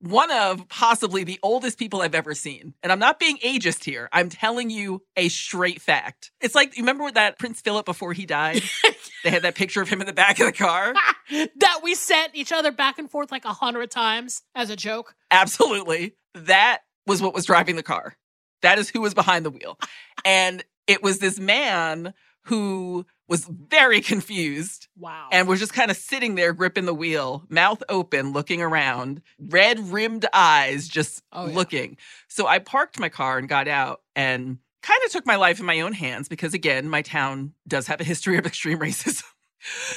one 0.00 0.30
of 0.30 0.68
possibly 0.68 1.24
the 1.24 1.38
oldest 1.42 1.78
people 1.78 2.02
I've 2.02 2.14
ever 2.14 2.34
seen. 2.34 2.74
And 2.82 2.92
I'm 2.92 2.98
not 2.98 3.18
being 3.18 3.38
ageist 3.38 3.84
here. 3.84 4.08
I'm 4.12 4.28
telling 4.28 4.68
you 4.70 5.02
a 5.16 5.28
straight 5.28 5.80
fact. 5.80 6.32
It's 6.40 6.54
like, 6.54 6.76
you 6.76 6.82
remember 6.82 7.10
that 7.10 7.38
Prince 7.38 7.60
Philip 7.60 7.86
before 7.86 8.12
he 8.12 8.26
died? 8.26 8.62
they 9.24 9.30
had 9.30 9.42
that 9.42 9.54
picture 9.54 9.80
of 9.80 9.88
him 9.88 10.00
in 10.00 10.06
the 10.06 10.12
back 10.12 10.38
of 10.38 10.46
the 10.46 10.52
car. 10.52 10.94
that 11.30 11.80
we 11.82 11.94
sent 11.94 12.34
each 12.34 12.52
other 12.52 12.70
back 12.72 12.98
and 12.98 13.10
forth 13.10 13.30
like 13.32 13.44
a 13.44 13.52
hundred 13.52 13.90
times 13.90 14.42
as 14.54 14.70
a 14.70 14.76
joke. 14.76 15.14
Absolutely. 15.30 16.14
That 16.34 16.80
was 17.06 17.20
what 17.22 17.34
was 17.34 17.46
driving 17.46 17.76
the 17.76 17.82
car. 17.82 18.16
That 18.62 18.78
is 18.78 18.88
who 18.88 19.00
was 19.00 19.14
behind 19.14 19.44
the 19.44 19.50
wheel. 19.50 19.78
And 20.24 20.64
it 20.88 21.02
was 21.04 21.18
this 21.20 21.38
man 21.38 22.12
who 22.46 23.06
was 23.28 23.44
very 23.44 24.00
confused 24.00 24.88
Wow. 24.98 25.28
and 25.30 25.46
was 25.46 25.60
just 25.60 25.72
kind 25.74 25.90
of 25.90 25.96
sitting 25.96 26.34
there 26.34 26.52
gripping 26.52 26.84
the 26.86 26.94
wheel, 26.94 27.44
mouth 27.48 27.82
open, 27.88 28.32
looking 28.32 28.60
around, 28.62 29.20
red 29.38 29.78
rimmed 29.78 30.26
eyes, 30.32 30.88
just 30.88 31.22
Oh, 31.32 31.46
yeah. 31.46 31.54
looking. 31.54 31.96
So 32.28 32.46
I 32.48 32.58
parked 32.58 32.98
my 32.98 33.08
car 33.08 33.38
and 33.38 33.48
got 33.48 33.68
out 33.68 34.00
and 34.16 34.58
kind 34.82 35.00
of 35.04 35.12
took 35.12 35.26
my 35.26 35.36
life 35.36 35.60
in 35.60 35.66
my 35.66 35.80
own 35.80 35.92
hands 35.92 36.28
because, 36.28 36.54
again, 36.54 36.88
my 36.88 37.02
town 37.02 37.52
does 37.68 37.86
have 37.88 38.00
a 38.00 38.04
history 38.04 38.36
of 38.38 38.46
extreme 38.46 38.78
racism. 38.78 39.24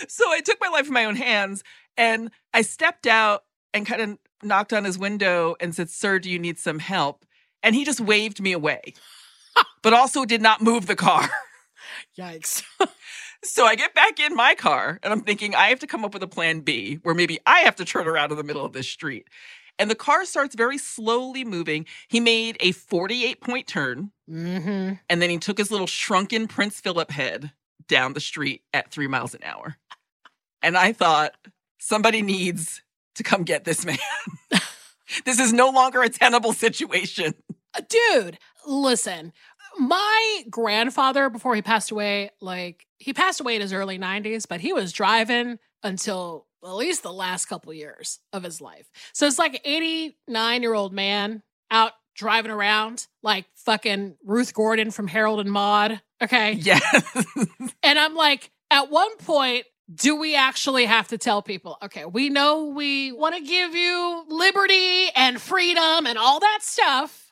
So 0.07 0.31
I 0.31 0.41
took 0.41 0.59
my 0.61 0.69
life 0.69 0.87
in 0.87 0.93
my 0.93 1.05
own 1.05 1.15
hands 1.15 1.63
and 1.97 2.31
I 2.53 2.61
stepped 2.61 3.07
out 3.07 3.43
and 3.73 3.85
kind 3.85 4.01
of 4.01 4.17
knocked 4.43 4.73
on 4.73 4.83
his 4.83 4.97
window 4.97 5.55
and 5.59 5.75
said, 5.75 5.89
Sir, 5.89 6.19
do 6.19 6.29
you 6.29 6.39
need 6.39 6.57
some 6.57 6.79
help? 6.79 7.25
And 7.61 7.75
he 7.75 7.85
just 7.85 7.99
waved 7.99 8.41
me 8.41 8.53
away, 8.53 8.93
but 9.83 9.93
also 9.93 10.25
did 10.25 10.41
not 10.41 10.61
move 10.61 10.87
the 10.87 10.95
car. 10.95 11.29
Yikes. 12.17 12.63
So 13.43 13.65
I 13.65 13.75
get 13.75 13.93
back 13.93 14.19
in 14.19 14.35
my 14.35 14.53
car 14.53 14.99
and 15.01 15.13
I'm 15.13 15.21
thinking 15.21 15.55
I 15.55 15.67
have 15.67 15.79
to 15.79 15.87
come 15.87 16.03
up 16.03 16.13
with 16.13 16.23
a 16.23 16.27
plan 16.27 16.59
B 16.59 16.95
where 17.03 17.15
maybe 17.15 17.39
I 17.45 17.59
have 17.59 17.75
to 17.77 17.85
turn 17.85 18.07
around 18.07 18.31
in 18.31 18.37
the 18.37 18.43
middle 18.43 18.65
of 18.65 18.73
this 18.73 18.89
street. 18.89 19.27
And 19.77 19.89
the 19.89 19.95
car 19.95 20.25
starts 20.25 20.55
very 20.55 20.77
slowly 20.77 21.45
moving. 21.45 21.85
He 22.09 22.19
made 22.19 22.57
a 22.59 22.73
48 22.73 23.39
point 23.39 23.65
turn 23.65 24.11
mm-hmm. 24.29 24.95
and 25.09 25.21
then 25.21 25.29
he 25.29 25.37
took 25.37 25.57
his 25.57 25.71
little 25.71 25.87
shrunken 25.87 26.47
Prince 26.47 26.81
Philip 26.81 27.11
head 27.11 27.53
down 27.87 28.13
the 28.13 28.19
street 28.19 28.61
at 28.73 28.91
three 28.91 29.07
miles 29.07 29.33
an 29.33 29.41
hour. 29.43 29.77
And 30.61 30.77
I 30.77 30.93
thought, 30.93 31.33
somebody 31.79 32.21
needs 32.21 32.81
to 33.15 33.23
come 33.23 33.43
get 33.43 33.63
this 33.63 33.85
man. 33.85 33.97
this 35.25 35.39
is 35.39 35.53
no 35.53 35.69
longer 35.69 36.01
a 36.01 36.09
tenable 36.09 36.53
situation. 36.53 37.33
Uh, 37.73 37.81
Dude, 37.87 38.37
listen. 38.67 39.33
My 39.77 40.43
grandfather, 40.49 41.29
before 41.29 41.55
he 41.55 41.61
passed 41.61 41.91
away, 41.91 42.31
like 42.41 42.85
he 42.97 43.13
passed 43.13 43.39
away 43.39 43.55
in 43.55 43.61
his 43.61 43.73
early 43.73 43.97
90s, 43.97 44.47
but 44.47 44.59
he 44.59 44.73
was 44.73 44.91
driving 44.91 45.59
until 45.83 46.47
at 46.63 46.75
least 46.75 47.03
the 47.03 47.13
last 47.13 47.45
couple 47.45 47.73
years 47.73 48.19
of 48.33 48.43
his 48.43 48.59
life. 48.59 48.89
So 49.13 49.25
it's 49.25 49.39
like 49.39 49.53
an 49.53 49.61
89 49.63 50.61
year 50.61 50.73
old 50.73 50.93
man 50.93 51.43
out 51.71 51.93
driving 52.15 52.51
around 52.51 53.07
like 53.23 53.45
fucking 53.55 54.17
Ruth 54.25 54.53
Gordon 54.53 54.91
from 54.91 55.07
Harold 55.07 55.39
and 55.39 55.51
Maude. 55.51 56.01
Okay. 56.21 56.53
Yes. 56.61 57.25
And 57.83 57.97
I'm 57.97 58.15
like, 58.15 58.51
at 58.71 58.89
one 58.91 59.15
point, 59.17 59.65
do 59.93 60.15
we 60.15 60.35
actually 60.35 60.85
have 60.85 61.07
to 61.07 61.17
tell 61.17 61.41
people, 61.41 61.77
okay, 61.83 62.05
we 62.05 62.29
know 62.29 62.65
we 62.65 63.11
want 63.11 63.35
to 63.35 63.41
give 63.41 63.73
you 63.73 64.23
liberty 64.27 65.09
and 65.15 65.41
freedom 65.41 66.05
and 66.05 66.17
all 66.17 66.39
that 66.39 66.59
stuff. 66.61 67.31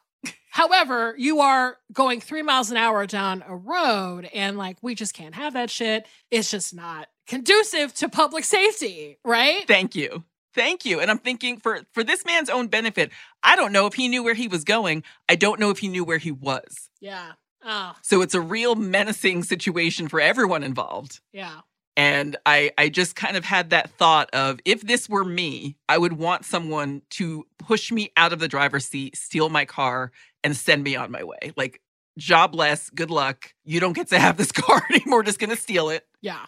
However, 0.50 1.13
you 1.20 1.41
are 1.41 1.77
going 1.94 2.20
three 2.20 2.41
miles 2.41 2.72
an 2.72 2.77
hour 2.77 3.06
down 3.06 3.44
a 3.48 3.56
road, 3.56 4.27
and 4.34 4.58
like, 4.58 4.77
we 4.82 4.96
just 4.96 5.13
can't 5.13 5.36
have 5.36 5.53
that 5.53 5.70
shit. 5.70 6.08
It's 6.32 6.50
just 6.50 6.74
not 6.74 7.10
conducive 7.27 7.94
to 7.96 8.10
public 8.10 8.44
safety, 8.44 9.20
right? 9.24 9.67
Thank 9.67 9.96
you. 9.96 10.24
Thank 10.56 10.84
you. 10.84 11.00
And 11.00 11.12
I'm 11.12 11.20
thinking 11.20 11.60
for 11.60 11.82
for 11.94 12.03
this 12.03 12.25
man's 12.25 12.50
own 12.50 12.70
benefit, 12.70 13.12
I 13.44 13.56
don't 13.56 13.72
know 13.72 13.86
if 13.86 13.94
he 13.94 14.08
knew 14.08 14.24
where 14.24 14.34
he 14.34 14.48
was 14.48 14.63
going. 14.63 15.03
I 15.29 15.36
don't 15.36 15.60
know 15.60 15.70
if 15.70 15.77
he 15.77 15.88
knew 15.89 16.03
where 16.03 16.17
he 16.17 16.32
was. 16.32 16.89
Yeah. 17.00 17.34
Oh, 17.66 17.96
So 18.02 18.22
it's 18.22 18.34
a 18.36 18.42
real 18.42 18.76
menacing 18.76 19.44
situation 19.44 20.08
for 20.08 20.20
everyone 20.22 20.64
involved. 20.64 21.20
yeah. 21.34 21.62
And 21.96 22.38
I 22.46 22.70
I 22.78 22.90
just 22.90 23.16
kind 23.16 23.36
of 23.36 23.44
had 23.44 23.72
that 23.72 23.90
thought 23.90 24.30
of 24.32 24.60
if 24.66 24.82
this 24.82 25.10
were 25.10 25.26
me, 25.26 25.78
I 25.90 25.98
would 25.98 26.14
want 26.14 26.46
someone 26.46 27.02
to 27.12 27.48
push 27.58 27.92
me 27.92 28.12
out 28.16 28.32
of 28.34 28.38
the 28.40 28.48
driver's 28.48 28.86
seat, 28.86 29.16
steal 29.18 29.50
my 29.50 29.66
car 29.66 30.12
and 30.44 30.56
send 30.56 30.84
me 30.84 30.96
on 30.96 31.10
my 31.10 31.24
way. 31.24 31.54
Like 31.58 31.82
jobless, 32.16 32.92
good 32.92 33.10
luck. 33.10 33.52
You 33.66 33.80
don't 33.80 33.94
get 33.94 34.10
to 34.10 34.20
have 34.20 34.38
this 34.38 34.52
car 34.64 34.82
anymore. 34.92 35.24
Just 35.24 35.40
going 35.40 35.50
to 35.50 35.56
steal 35.56 35.90
it 35.90 36.06
Yeah. 36.22 36.46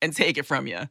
and 0.00 0.14
take 0.14 0.38
it 0.38 0.44
from 0.46 0.68
you. 0.68 0.88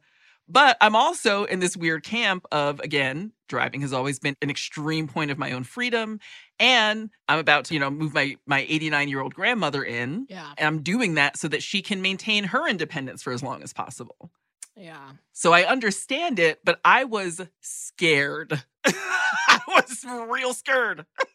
But 0.48 0.76
I'm 0.80 0.96
also 0.96 1.44
in 1.44 1.60
this 1.60 1.76
weird 1.76 2.02
camp 2.04 2.46
of, 2.52 2.80
again, 2.80 3.32
driving 3.48 3.80
has 3.82 3.92
always 3.92 4.18
been 4.18 4.36
an 4.42 4.50
extreme 4.50 5.08
point 5.08 5.30
of 5.30 5.38
my 5.38 5.52
own 5.52 5.64
freedom. 5.64 6.20
And 6.58 7.10
I'm 7.28 7.38
about 7.38 7.66
to, 7.66 7.74
you 7.74 7.80
know, 7.80 7.90
move 7.90 8.14
my 8.14 8.36
my 8.46 8.66
89 8.68 9.08
year 9.08 9.20
old 9.20 9.34
grandmother 9.34 9.82
in. 9.82 10.26
Yeah. 10.28 10.52
And 10.58 10.66
I'm 10.66 10.82
doing 10.82 11.14
that 11.14 11.36
so 11.36 11.48
that 11.48 11.62
she 11.62 11.82
can 11.82 12.02
maintain 12.02 12.44
her 12.44 12.68
independence 12.68 13.22
for 13.22 13.32
as 13.32 13.42
long 13.42 13.62
as 13.62 13.72
possible. 13.72 14.30
Yeah. 14.76 15.10
So 15.32 15.52
I 15.52 15.64
understand 15.64 16.38
it, 16.38 16.60
but 16.64 16.80
I 16.84 17.04
was 17.04 17.40
scared. 17.60 18.62
I 18.84 19.60
was 19.68 20.04
real 20.04 20.54
scared. 20.54 21.06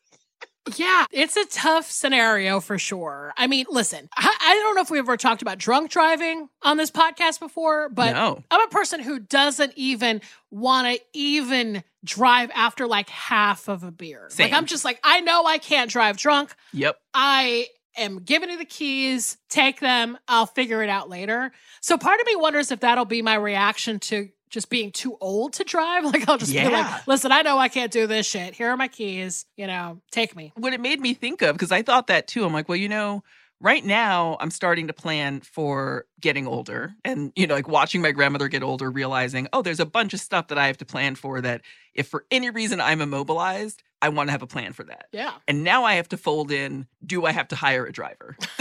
Yeah, 0.76 1.06
it's 1.12 1.38
a 1.38 1.46
tough 1.46 1.90
scenario 1.90 2.60
for 2.60 2.78
sure. 2.78 3.34
I 3.38 3.48
mean, 3.48 3.66
listen, 3.70 4.10
I, 4.16 4.36
I 4.40 4.54
don't 4.64 4.76
know 4.76 4.82
if 4.82 4.92
we 4.92 5.00
ever 5.00 5.18
talked 5.18 5.42
about 5.42 5.58
drunk 5.58 5.92
driving 5.92 6.50
on 6.62 6.78
this 6.78 6.92
podcast 6.92 7.40
before, 7.40 7.90
but 7.90 8.14
no. 8.14 8.44
I'm 8.52 8.62
a 8.62 8.68
person 8.68 9.02
who 9.02 9.20
doesn't 9.20 9.74
even 9.76 10.22
want 10.52 10.88
to 10.88 11.02
even 11.14 11.84
drive 12.04 12.52
after 12.54 12.88
like 12.88 13.10
half 13.10 13.68
of 13.68 13.84
a 13.84 13.92
beer. 13.92 14.28
Same. 14.30 14.52
Like, 14.52 14.58
I'm 14.58 14.66
just 14.66 14.86
like, 14.86 15.00
I 15.04 15.22
know 15.22 15.46
I 15.46 15.58
can't 15.58 15.90
drive 15.90 16.18
drunk. 16.18 16.54
Yep. 16.74 17.00
I 17.14 17.68
am 17.98 18.20
giving 18.20 18.50
you 18.50 18.58
the 18.58 18.66
keys, 18.66 19.38
take 19.50 19.80
them, 19.80 20.18
I'll 20.28 20.46
figure 20.46 20.84
it 20.84 20.90
out 20.90 21.10
later. 21.10 21.52
So 21.82 21.98
part 21.98 22.20
of 22.20 22.28
me 22.28 22.36
wonders 22.36 22.72
if 22.72 22.80
that'll 22.82 23.06
be 23.06 23.22
my 23.22 23.36
reaction 23.36 24.00
to 24.02 24.30
just 24.50 24.70
being 24.70 24.92
too 24.92 25.18
old 25.22 25.54
to 25.54 25.64
drive. 25.64 26.06
Like 26.08 26.30
I'll 26.30 26.38
just 26.38 26.54
be 26.54 26.68
like, 26.68 27.06
listen, 27.08 27.32
I 27.32 27.42
know 27.42 27.58
I 27.58 27.68
can't 27.68 27.92
do 27.92 28.08
this 28.08 28.26
shit. 28.26 28.54
Here 28.54 28.70
are 28.70 28.78
my 28.78 28.88
keys, 28.88 29.46
you 29.58 29.68
know, 29.68 30.00
take 30.10 30.36
me. 30.36 30.54
what 30.56 30.74
it 30.74 30.80
made 30.80 31.02
me 31.02 31.14
think 31.14 31.42
of 31.42 31.54
because 31.54 31.72
I 31.72 31.82
thought 31.82 32.08
that 32.08 32.28
too. 32.28 32.46
I'm 32.46 32.54
like, 32.54 32.70
well, 32.70 32.78
you 32.78 32.88
know, 32.88 33.24
right 33.60 33.84
now 33.84 34.38
I'm 34.40 34.52
starting 34.52 34.88
to 34.88 34.94
plan 34.94 35.42
for 35.42 36.06
getting 36.22 36.48
older 36.48 36.94
and, 37.04 37.34
you 37.36 37.48
know, 37.48 37.56
like 37.56 37.68
watching 37.68 38.02
my 38.02 38.12
grandmother 38.12 38.48
get 38.48 38.64
older, 38.64 38.90
realizing, 38.90 39.48
oh, 39.52 39.62
there's 39.62 39.80
a 39.80 39.86
bunch 39.86 40.14
of 40.14 40.20
stuff 40.20 40.48
that 40.48 40.58
I 40.58 40.68
have 40.68 40.78
to 40.78 40.86
plan 40.86 41.16
for 41.16 41.42
that 41.42 41.62
if 41.94 42.08
for 42.08 42.26
any 42.32 42.50
reason 42.50 42.80
I'm 42.80 43.02
immobilized, 43.02 43.84
I 44.02 44.10
want 44.10 44.28
to 44.28 44.32
have 44.32 44.42
a 44.42 44.48
plan 44.48 44.74
for 44.74 44.84
that. 44.84 45.08
Yeah. 45.12 45.34
And 45.48 45.64
now 45.64 45.84
I 45.84 45.96
have 45.96 46.10
to 46.10 46.18
fold 46.18 46.52
in 46.52 46.88
do 47.06 47.26
I 47.26 47.32
have 47.32 47.48
to 47.50 47.56
hire 47.56 47.86
a 47.86 47.92
driver? 47.92 48.38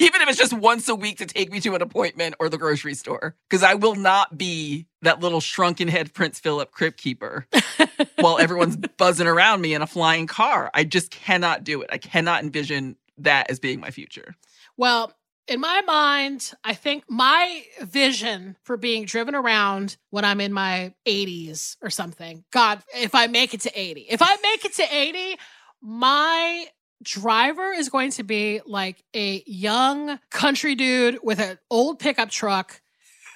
Even 0.00 0.20
if 0.20 0.28
it's 0.28 0.38
just 0.38 0.52
once 0.52 0.88
a 0.88 0.94
week 0.94 1.18
to 1.18 1.26
take 1.26 1.50
me 1.50 1.60
to 1.60 1.74
an 1.74 1.82
appointment 1.82 2.36
or 2.38 2.48
the 2.48 2.58
grocery 2.58 2.94
store. 2.94 3.34
Because 3.48 3.62
I 3.62 3.74
will 3.74 3.94
not 3.94 4.36
be 4.36 4.86
that 5.02 5.20
little 5.20 5.40
shrunken 5.40 5.88
head 5.88 6.12
Prince 6.12 6.38
Philip 6.38 6.70
crypt 6.70 6.98
keeper 6.98 7.46
while 8.20 8.38
everyone's 8.38 8.76
buzzing 8.76 9.26
around 9.26 9.60
me 9.60 9.74
in 9.74 9.82
a 9.82 9.86
flying 9.86 10.26
car. 10.26 10.70
I 10.74 10.84
just 10.84 11.10
cannot 11.10 11.64
do 11.64 11.82
it. 11.82 11.90
I 11.92 11.98
cannot 11.98 12.42
envision 12.42 12.96
that 13.18 13.50
as 13.50 13.58
being 13.58 13.80
my 13.80 13.90
future. 13.90 14.34
Well, 14.76 15.12
in 15.48 15.60
my 15.60 15.80
mind, 15.82 16.52
I 16.64 16.74
think 16.74 17.04
my 17.08 17.62
vision 17.80 18.56
for 18.64 18.76
being 18.76 19.04
driven 19.04 19.34
around 19.34 19.96
when 20.10 20.24
I'm 20.24 20.40
in 20.40 20.52
my 20.52 20.94
80s 21.06 21.76
or 21.82 21.90
something, 21.90 22.44
God, 22.52 22.82
if 22.94 23.14
I 23.14 23.26
make 23.28 23.54
it 23.54 23.60
to 23.62 23.70
80, 23.74 24.06
if 24.10 24.22
I 24.22 24.36
make 24.42 24.64
it 24.64 24.74
to 24.74 24.84
80, 24.90 25.36
my 25.80 26.66
driver 27.02 27.72
is 27.72 27.88
going 27.88 28.10
to 28.12 28.22
be 28.22 28.60
like 28.66 29.04
a 29.14 29.42
young 29.46 30.18
country 30.30 30.74
dude 30.74 31.18
with 31.22 31.38
an 31.38 31.58
old 31.70 31.98
pickup 31.98 32.30
truck. 32.30 32.80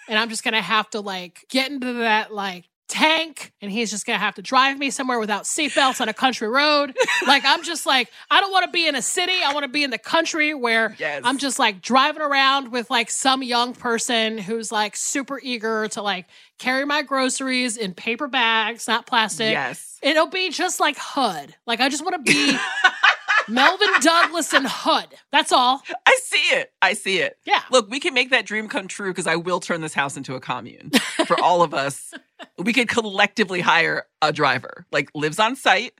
And 0.08 0.18
I'm 0.18 0.28
just 0.28 0.42
going 0.42 0.54
to 0.54 0.62
have 0.62 0.90
to 0.90 1.00
like 1.00 1.44
get 1.48 1.70
into 1.70 1.92
that 1.94 2.32
like 2.32 2.69
tank 2.90 3.52
and 3.62 3.70
he's 3.70 3.90
just 3.90 4.04
to 4.06 4.16
have 4.18 4.34
to 4.34 4.42
drive 4.42 4.78
me 4.78 4.90
somewhere 4.90 5.18
without 5.18 5.44
seatbelts 5.44 6.00
on 6.00 6.08
a 6.08 6.14
country 6.14 6.48
road. 6.48 6.96
like, 7.26 7.42
I'm 7.46 7.62
just 7.62 7.86
like, 7.86 8.08
I 8.30 8.40
don't 8.40 8.50
want 8.52 8.64
to 8.66 8.70
be 8.70 8.86
in 8.88 8.94
a 8.94 9.02
city. 9.02 9.32
I 9.44 9.52
want 9.54 9.64
to 9.64 9.68
be 9.68 9.84
in 9.84 9.90
the 9.90 9.98
country 9.98 10.52
where 10.54 10.94
Yes. 10.98 11.22
I'm 11.24 11.38
just 11.38 11.58
like 11.58 11.80
driving 11.80 12.20
around 12.22 12.72
with 12.72 12.90
like 12.90 13.10
some 13.10 13.42
young 13.42 13.72
person 13.74 14.36
who's 14.38 14.70
like 14.72 14.96
super 14.96 15.40
eager 15.42 15.88
to 15.88 16.02
like 16.02 16.26
carry 16.58 16.84
my 16.84 17.02
groceries 17.02 17.76
in 17.76 17.94
paper 17.94 18.26
bags, 18.28 18.86
not 18.88 19.06
plastic. 19.06 19.52
Yes. 19.52 19.98
It'll 20.02 20.26
be 20.26 20.50
just 20.50 20.80
like 20.80 20.96
Hud. 20.96 21.54
Like 21.66 21.80
I 21.80 21.88
just 21.88 22.04
want 22.04 22.24
to 22.26 22.32
be 22.32 22.56
Melvyn 23.48 23.88
Douglas 24.00 24.52
and 24.52 24.66
Hud. 24.66 25.08
That's 25.32 25.52
all. 25.52 25.82
I 26.06 26.18
see 26.22 26.54
it. 26.56 26.72
I 26.82 26.92
see 26.92 27.18
it. 27.18 27.36
Yeah. 27.44 27.62
Look, 27.70 27.90
we 27.90 27.98
can 28.00 28.14
make 28.14 28.30
that 28.30 28.46
dream 28.46 28.68
come 28.68 28.86
true 28.88 29.10
because 29.10 29.26
I 29.26 29.36
will 29.36 29.60
turn 29.60 29.80
this 29.80 29.94
house 29.94 30.16
into 30.16 30.34
a 30.34 30.40
commune 30.40 30.90
for 31.26 31.40
all 31.40 31.62
of 31.62 31.74
us 31.74 32.14
we 32.58 32.72
could 32.72 32.88
collectively 32.88 33.60
hire 33.60 34.06
a 34.22 34.32
driver, 34.32 34.86
like 34.92 35.10
lives 35.14 35.38
on 35.38 35.56
site 35.56 35.92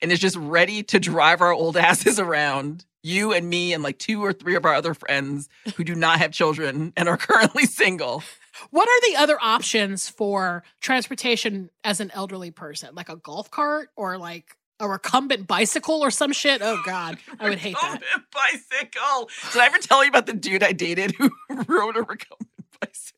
and 0.00 0.12
is 0.12 0.18
just 0.18 0.36
ready 0.36 0.82
to 0.84 1.00
drive 1.00 1.40
our 1.40 1.52
old 1.52 1.76
asses 1.78 2.18
around. 2.18 2.84
You 3.02 3.32
and 3.32 3.48
me 3.50 3.74
and 3.74 3.82
like 3.82 3.98
two 3.98 4.24
or 4.24 4.32
three 4.32 4.54
of 4.54 4.64
our 4.64 4.72
other 4.74 4.94
friends 4.94 5.50
who 5.76 5.84
do 5.84 5.94
not 5.94 6.20
have 6.20 6.32
children 6.32 6.92
and 6.96 7.08
are 7.08 7.16
currently 7.18 7.66
single. 7.66 8.22
What 8.70 8.88
are 8.88 9.10
the 9.10 9.16
other 9.16 9.36
options 9.42 10.08
for 10.08 10.62
transportation 10.80 11.70
as 11.82 12.00
an 12.00 12.10
elderly 12.12 12.50
person? 12.50 12.94
Like 12.94 13.08
a 13.10 13.16
golf 13.16 13.50
cart 13.50 13.90
or 13.94 14.16
like 14.16 14.56
a 14.80 14.88
recumbent 14.88 15.46
bicycle 15.46 16.02
or 16.02 16.10
some 16.10 16.32
shit? 16.32 16.62
Oh 16.62 16.80
God, 16.84 17.18
I 17.40 17.48
would 17.48 17.58
hate 17.58 17.76
that. 17.80 18.00
Recumbent 18.00 18.30
bicycle. 18.32 19.30
Did 19.52 19.60
I 19.60 19.66
ever 19.66 19.78
tell 19.78 20.02
you 20.02 20.08
about 20.08 20.26
the 20.26 20.34
dude 20.34 20.62
I 20.62 20.72
dated 20.72 21.12
who 21.12 21.30
rode 21.48 21.96
a 21.96 22.02
recumbent 22.02 22.48
bicycle? 22.80 23.13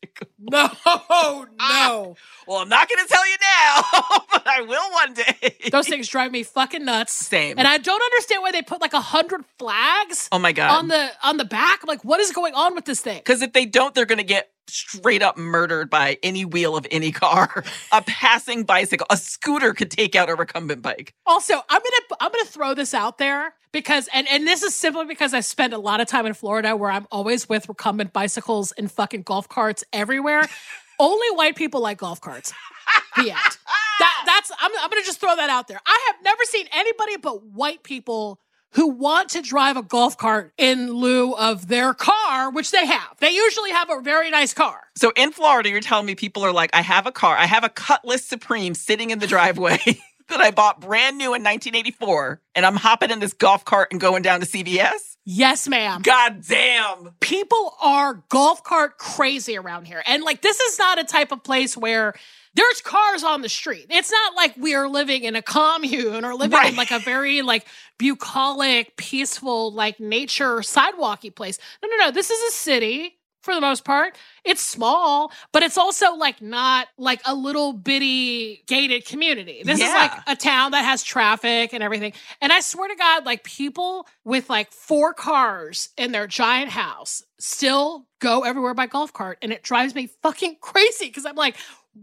No, 0.51 0.69
no. 0.85 1.45
Ah, 1.59 2.13
well, 2.47 2.59
I'm 2.59 2.69
not 2.69 2.87
going 2.87 3.05
to 3.05 3.13
tell 3.13 3.27
you 3.27 3.35
now, 3.41 3.81
but 4.31 4.47
I 4.47 4.61
will 4.61 4.91
one 4.93 5.13
day. 5.13 5.69
Those 5.71 5.89
things 5.89 6.07
drive 6.07 6.31
me 6.31 6.43
fucking 6.43 6.85
nuts. 6.85 7.11
Same. 7.11 7.59
And 7.59 7.67
I 7.67 7.77
don't 7.77 8.01
understand 8.01 8.41
why 8.43 8.51
they 8.51 8.61
put 8.61 8.79
like 8.79 8.93
a 8.93 9.01
hundred 9.01 9.43
flags 9.59 10.29
oh 10.31 10.39
my 10.39 10.53
God. 10.53 10.71
on 10.77 10.87
the 10.87 11.09
on 11.21 11.35
the 11.35 11.43
back. 11.45 11.79
I'm 11.83 11.87
like, 11.87 12.05
what 12.05 12.21
is 12.21 12.31
going 12.31 12.53
on 12.53 12.75
with 12.75 12.85
this 12.85 13.01
thing? 13.01 13.17
Because 13.17 13.41
if 13.41 13.51
they 13.51 13.65
don't, 13.65 13.93
they're 13.93 14.05
going 14.05 14.19
to 14.19 14.23
get 14.23 14.49
straight 14.69 15.21
up 15.21 15.37
murdered 15.37 15.89
by 15.89 16.17
any 16.23 16.45
wheel 16.45 16.75
of 16.75 16.85
any 16.91 17.11
car. 17.11 17.63
a 17.91 18.01
passing 18.01 18.63
bicycle, 18.63 19.07
a 19.09 19.17
scooter 19.17 19.73
could 19.73 19.91
take 19.91 20.15
out 20.15 20.29
a 20.29 20.35
recumbent 20.35 20.81
bike. 20.81 21.13
Also, 21.25 21.53
I'm 21.53 21.81
gonna 21.81 22.19
I'm 22.19 22.31
gonna 22.31 22.45
throw 22.45 22.73
this 22.73 22.93
out 22.93 23.17
there 23.17 23.53
because 23.71 24.09
and 24.13 24.27
and 24.29 24.47
this 24.47 24.63
is 24.63 24.75
simply 24.75 25.05
because 25.05 25.33
I 25.33 25.39
spend 25.41 25.73
a 25.73 25.77
lot 25.79 26.01
of 26.01 26.07
time 26.07 26.25
in 26.25 26.33
Florida 26.33 26.75
where 26.75 26.91
I'm 26.91 27.07
always 27.11 27.47
with 27.47 27.67
recumbent 27.69 28.13
bicycles 28.13 28.71
and 28.73 28.91
fucking 28.91 29.23
golf 29.23 29.49
carts 29.49 29.83
everywhere. 29.93 30.47
Only 30.99 31.27
white 31.35 31.55
people 31.55 31.81
like 31.81 31.99
golf 31.99 32.21
carts. 32.21 32.53
The 33.15 33.31
end. 33.31 33.39
That 33.99 34.23
that's 34.27 34.51
I'm 34.59 34.71
I'm 34.79 34.91
gonna 34.91 35.01
just 35.01 35.19
throw 35.19 35.35
that 35.35 35.49
out 35.49 35.67
there. 35.67 35.79
I 35.83 36.03
have 36.05 36.23
never 36.23 36.43
seen 36.43 36.67
anybody 36.71 37.17
but 37.17 37.43
white 37.43 37.81
people 37.81 38.39
who 38.71 38.87
want 38.87 39.29
to 39.29 39.41
drive 39.41 39.77
a 39.77 39.83
golf 39.83 40.17
cart 40.17 40.53
in 40.57 40.91
lieu 40.91 41.33
of 41.33 41.67
their 41.67 41.93
car, 41.93 42.51
which 42.51 42.71
they 42.71 42.85
have. 42.85 43.17
They 43.19 43.31
usually 43.31 43.71
have 43.71 43.89
a 43.89 44.01
very 44.01 44.29
nice 44.29 44.53
car. 44.53 44.81
So 44.95 45.11
in 45.15 45.31
Florida, 45.31 45.69
you're 45.69 45.81
telling 45.81 46.05
me 46.05 46.15
people 46.15 46.43
are 46.43 46.53
like, 46.53 46.69
I 46.73 46.81
have 46.81 47.07
a 47.07 47.11
car, 47.11 47.35
I 47.35 47.45
have 47.45 47.63
a 47.63 47.69
Cutlass 47.69 48.25
Supreme 48.25 48.73
sitting 48.73 49.09
in 49.09 49.19
the 49.19 49.27
driveway 49.27 49.79
that 50.29 50.41
I 50.41 50.51
bought 50.51 50.81
brand 50.81 51.17
new 51.17 51.33
in 51.33 51.43
1984, 51.43 52.41
and 52.55 52.65
I'm 52.65 52.75
hopping 52.75 53.11
in 53.11 53.19
this 53.19 53.33
golf 53.33 53.65
cart 53.65 53.89
and 53.91 54.01
going 54.01 54.21
down 54.21 54.41
to 54.41 54.45
CVS? 54.45 55.16
Yes, 55.29 55.67
ma'am. 55.67 56.03
God 56.03 56.41
damn. 56.47 57.09
people 57.19 57.75
are 57.81 58.23
golf 58.29 58.63
cart 58.63 58.97
crazy 58.97 59.57
around 59.57 59.85
here. 59.85 60.01
And 60.07 60.23
like, 60.23 60.41
this 60.41 60.57
is 60.61 60.79
not 60.79 60.99
a 60.99 61.03
type 61.03 61.33
of 61.33 61.43
place 61.43 61.75
where 61.75 62.13
there's 62.55 62.81
cars 62.81 63.23
on 63.25 63.41
the 63.41 63.49
street. 63.49 63.87
It's 63.89 64.09
not 64.09 64.35
like 64.37 64.55
we 64.55 64.73
are 64.73 64.87
living 64.87 65.25
in 65.25 65.35
a 65.35 65.41
commune 65.41 66.23
or 66.23 66.33
living 66.33 66.57
Right. 66.57 66.71
in 66.71 66.77
like 66.77 66.91
a 66.91 66.99
very 66.99 67.41
like 67.41 67.67
bucolic, 67.97 68.95
peaceful, 68.95 69.73
like 69.73 69.99
nature 69.99 70.63
sidewalky 70.63 71.29
place. 71.29 71.59
No, 71.83 71.89
no, 71.89 72.05
no. 72.05 72.11
This 72.11 72.29
is 72.31 72.53
a 72.53 72.55
city 72.55 73.16
for 73.47 73.55
the 73.55 73.61
most 73.61 73.85
part. 73.85 74.17
It's 74.43 74.61
small, 74.61 75.31
but 75.53 75.63
it's 75.63 75.77
also 75.77 76.15
like 76.15 76.41
not 76.41 76.89
like 76.97 77.21
a 77.25 77.33
little 77.33 77.71
bitty 77.71 78.63
gated 78.67 79.05
community. 79.05 79.61
This 79.63 79.79
is 79.79 79.93
like 79.93 80.11
a 80.27 80.35
town 80.35 80.71
that 80.71 80.83
has 80.83 81.01
traffic 81.01 81.73
and 81.73 81.81
everything. 81.81 82.11
And 82.41 82.51
I 82.51 82.59
swear 82.59 82.89
to 82.89 82.95
God, 82.95 83.25
like 83.25 83.45
people 83.45 84.05
with 84.25 84.49
like 84.49 84.71
four 84.71 85.13
cars 85.13 85.89
in 85.97 86.11
their 86.11 86.27
giant 86.27 86.71
house 86.71 87.23
still 87.39 88.05
go 88.19 88.43
everywhere 88.43 88.73
by 88.73 88.87
golf 88.87 89.13
cart. 89.13 89.37
And 89.41 89.53
it 89.53 89.63
drives 89.63 89.95
me 89.95 90.09
fucking 90.21 90.57
crazy 90.59 91.05
because 91.05 91.25
I'm 91.25 91.37
like, 91.37 91.55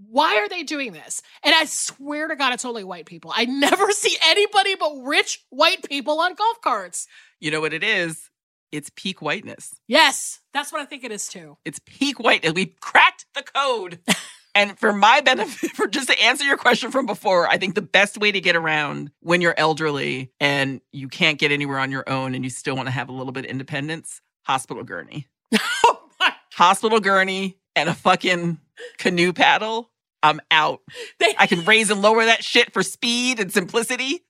why 0.09 0.37
are 0.37 0.49
they 0.49 0.63
doing 0.63 0.93
this? 0.93 1.21
And 1.43 1.55
I 1.55 1.67
swear 1.67 2.29
to 2.29 2.37
God, 2.37 2.55
it's 2.55 2.65
only 2.65 2.85
white 2.85 3.05
people. 3.05 3.33
I 3.35 3.45
never 3.49 3.91
see 3.91 4.17
anybody 4.25 4.77
but 4.77 4.93
rich 5.03 5.45
white 5.51 5.87
people 5.89 6.21
on 6.21 6.35
golf 6.35 6.63
carts. 6.63 7.07
You 7.39 7.51
know 7.51 7.61
what 7.61 7.75
it 7.75 7.85
is? 7.85 8.31
It's 8.75 8.91
peak 8.97 9.23
whiteness. 9.23 9.77
Yes, 9.87 10.41
that's 10.53 10.73
what 10.73 10.83
I 10.83 10.85
think 10.85 11.05
it 11.05 11.13
is 11.13 11.29
too. 11.29 11.57
It's 11.65 11.79
peak 11.87 12.19
whiteness. 12.19 12.55
We 12.55 12.67
cracked 12.81 13.27
the 13.33 13.43
code. 13.43 14.01
and 14.55 14.77
for 14.77 14.93
my 14.93 15.21
benefit, 15.21 15.71
for 15.75 15.87
just 15.87 16.09
to 16.09 16.21
answer 16.21 16.45
your 16.45 16.57
question 16.57 16.91
from 16.91 17.07
before, 17.07 17.47
I 17.49 17.57
think 17.57 17.77
the 17.77 17.83
best 17.83 18.19
way 18.19 18.33
to 18.33 18.41
get 18.41 18.57
around 18.57 19.13
when 19.21 19.41
you're 19.41 19.55
elderly 19.57 20.33
and 20.41 20.81
you 20.91 21.09
can't 21.09 21.39
get 21.39 21.53
anywhere 21.53 21.79
on 21.79 21.93
your 21.93 22.03
own 22.09 22.35
and 22.35 22.43
you 22.43 22.51
still 22.51 22.75
want 22.75 22.89
to 22.89 22.93
have 22.93 23.09
a 23.09 23.13
little 23.13 23.33
bit 23.33 23.45
of 23.45 23.51
independence, 23.53 24.21
hospital 24.43 24.83
gurney. 24.83 25.29
oh 25.85 26.09
my, 26.19 26.33
Hospital 26.55 26.99
gurney 26.99 27.59
and 27.77 27.89
a 27.89 27.95
fucking 27.95 28.59
canoe 28.99 29.33
paddle. 29.33 29.93
I'm 30.21 30.41
out. 30.51 30.81
they, 31.21 31.35
I 31.39 31.47
can 31.47 31.65
raise 31.65 31.91
and 31.91 32.03
lower 32.03 32.25
that 32.25 32.43
shit 32.43 32.73
for 32.73 32.83
speed 32.83 33.39
and 33.39 33.53
simplicity. 33.53 34.25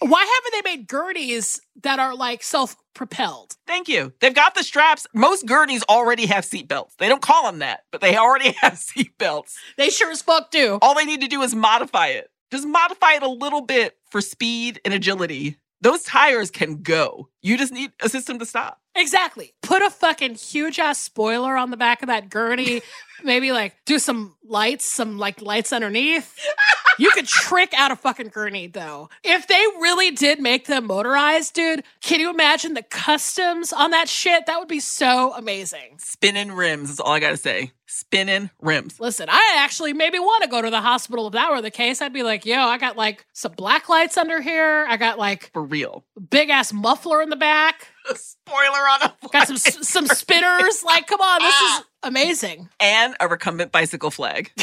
Why 0.00 0.20
haven't 0.20 0.64
they 0.64 0.76
made 0.76 0.88
gurneys 0.88 1.60
that 1.82 1.98
are 1.98 2.14
like 2.14 2.42
self 2.42 2.76
propelled? 2.94 3.56
Thank 3.66 3.88
you. 3.88 4.12
They've 4.20 4.34
got 4.34 4.54
the 4.54 4.62
straps. 4.62 5.06
Most 5.14 5.46
gurneys 5.46 5.82
already 5.88 6.26
have 6.26 6.44
seatbelts. 6.44 6.96
They 6.98 7.08
don't 7.08 7.22
call 7.22 7.44
them 7.44 7.60
that, 7.60 7.84
but 7.90 8.00
they 8.00 8.16
already 8.16 8.52
have 8.60 8.74
seatbelts. 8.74 9.54
They 9.76 9.90
sure 9.90 10.10
as 10.10 10.22
fuck 10.22 10.50
do. 10.50 10.78
All 10.82 10.94
they 10.94 11.04
need 11.04 11.20
to 11.22 11.28
do 11.28 11.42
is 11.42 11.54
modify 11.54 12.08
it. 12.08 12.30
Just 12.50 12.66
modify 12.66 13.14
it 13.14 13.22
a 13.22 13.28
little 13.28 13.62
bit 13.62 13.96
for 14.10 14.20
speed 14.20 14.80
and 14.84 14.94
agility. 14.94 15.56
Those 15.80 16.02
tires 16.04 16.50
can 16.50 16.82
go. 16.82 17.28
You 17.42 17.58
just 17.58 17.72
need 17.72 17.92
a 18.00 18.08
system 18.08 18.38
to 18.38 18.46
stop. 18.46 18.80
Exactly. 18.94 19.54
Put 19.62 19.82
a 19.82 19.90
fucking 19.90 20.36
huge 20.36 20.78
ass 20.78 20.98
spoiler 20.98 21.56
on 21.56 21.70
the 21.70 21.76
back 21.76 22.02
of 22.02 22.08
that 22.08 22.30
gurney. 22.30 22.80
Maybe 23.22 23.52
like 23.52 23.74
do 23.84 23.98
some 23.98 24.36
lights, 24.42 24.84
some 24.84 25.18
like 25.18 25.42
lights 25.42 25.72
underneath. 25.72 26.34
You 26.98 27.10
could 27.10 27.26
trick 27.26 27.72
out 27.76 27.90
a 27.90 27.96
fucking 27.96 28.28
gurney 28.28 28.66
though. 28.66 29.08
If 29.22 29.46
they 29.46 29.62
really 29.80 30.10
did 30.10 30.40
make 30.40 30.66
them 30.66 30.86
motorized, 30.86 31.54
dude, 31.54 31.82
can 32.02 32.20
you 32.20 32.30
imagine 32.30 32.74
the 32.74 32.82
customs 32.82 33.72
on 33.72 33.90
that 33.90 34.08
shit? 34.08 34.46
That 34.46 34.58
would 34.58 34.68
be 34.68 34.80
so 34.80 35.32
amazing. 35.34 35.96
Spinning 35.98 36.52
rims 36.52 36.90
is 36.90 37.00
all 37.00 37.12
I 37.12 37.20
gotta 37.20 37.36
say. 37.36 37.72
Spinning 37.88 38.50
rims. 38.60 38.98
Listen, 38.98 39.28
I 39.30 39.54
actually 39.58 39.92
maybe 39.92 40.18
want 40.18 40.42
to 40.42 40.48
go 40.48 40.60
to 40.60 40.70
the 40.70 40.80
hospital 40.80 41.28
if 41.28 41.32
that 41.34 41.50
were 41.50 41.62
the 41.62 41.70
case. 41.70 42.02
I'd 42.02 42.12
be 42.12 42.22
like, 42.22 42.44
yo, 42.44 42.58
I 42.60 42.78
got 42.78 42.96
like 42.96 43.24
some 43.32 43.52
black 43.52 43.88
lights 43.88 44.16
under 44.16 44.40
here. 44.40 44.86
I 44.88 44.96
got 44.96 45.18
like 45.18 45.50
For 45.52 45.62
real. 45.62 46.04
big 46.30 46.50
ass 46.50 46.72
muffler 46.72 47.22
in 47.22 47.30
the 47.30 47.36
back. 47.36 47.88
A 48.10 48.14
spoiler 48.16 48.64
on 48.64 49.02
a 49.02 49.28
Got 49.32 49.46
some 49.48 49.56
some 49.56 50.06
spinners. 50.06 50.82
Like, 50.84 51.06
come 51.06 51.20
on, 51.20 51.40
this 51.42 51.54
is 51.54 51.60
ah. 51.62 51.84
amazing. 52.02 52.68
and 52.80 53.14
a 53.20 53.28
recumbent 53.28 53.70
bicycle 53.72 54.10
flag. 54.10 54.50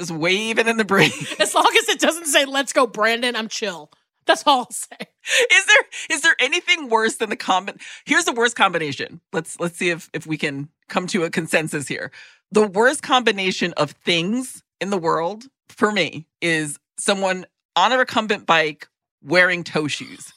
just 0.00 0.10
waving 0.10 0.66
in 0.66 0.76
the 0.76 0.84
breeze. 0.84 1.34
As 1.38 1.54
long 1.54 1.70
as 1.78 1.88
it 1.88 2.00
doesn't 2.00 2.26
say 2.26 2.44
"Let's 2.44 2.72
go, 2.72 2.86
Brandon," 2.86 3.36
I'm 3.36 3.48
chill. 3.48 3.90
That's 4.26 4.42
all 4.46 4.60
I'll 4.60 4.70
say. 4.70 4.96
Is 5.52 5.66
there 5.66 5.82
is 6.10 6.22
there 6.22 6.36
anything 6.38 6.88
worse 6.88 7.16
than 7.16 7.30
the 7.30 7.36
combi 7.36 7.80
Here's 8.04 8.24
the 8.24 8.32
worst 8.32 8.56
combination. 8.56 9.20
Let's 9.32 9.60
let's 9.60 9.76
see 9.76 9.90
if 9.90 10.10
if 10.12 10.26
we 10.26 10.36
can 10.36 10.68
come 10.88 11.06
to 11.08 11.24
a 11.24 11.30
consensus 11.30 11.86
here. 11.86 12.10
The 12.52 12.66
worst 12.66 13.02
combination 13.02 13.72
of 13.76 13.92
things 13.92 14.62
in 14.80 14.90
the 14.90 14.98
world 14.98 15.44
for 15.68 15.92
me 15.92 16.26
is 16.40 16.78
someone 16.98 17.46
on 17.76 17.92
a 17.92 17.98
recumbent 17.98 18.46
bike 18.46 18.88
wearing 19.22 19.62
toe 19.64 19.86
shoes. 19.86 20.32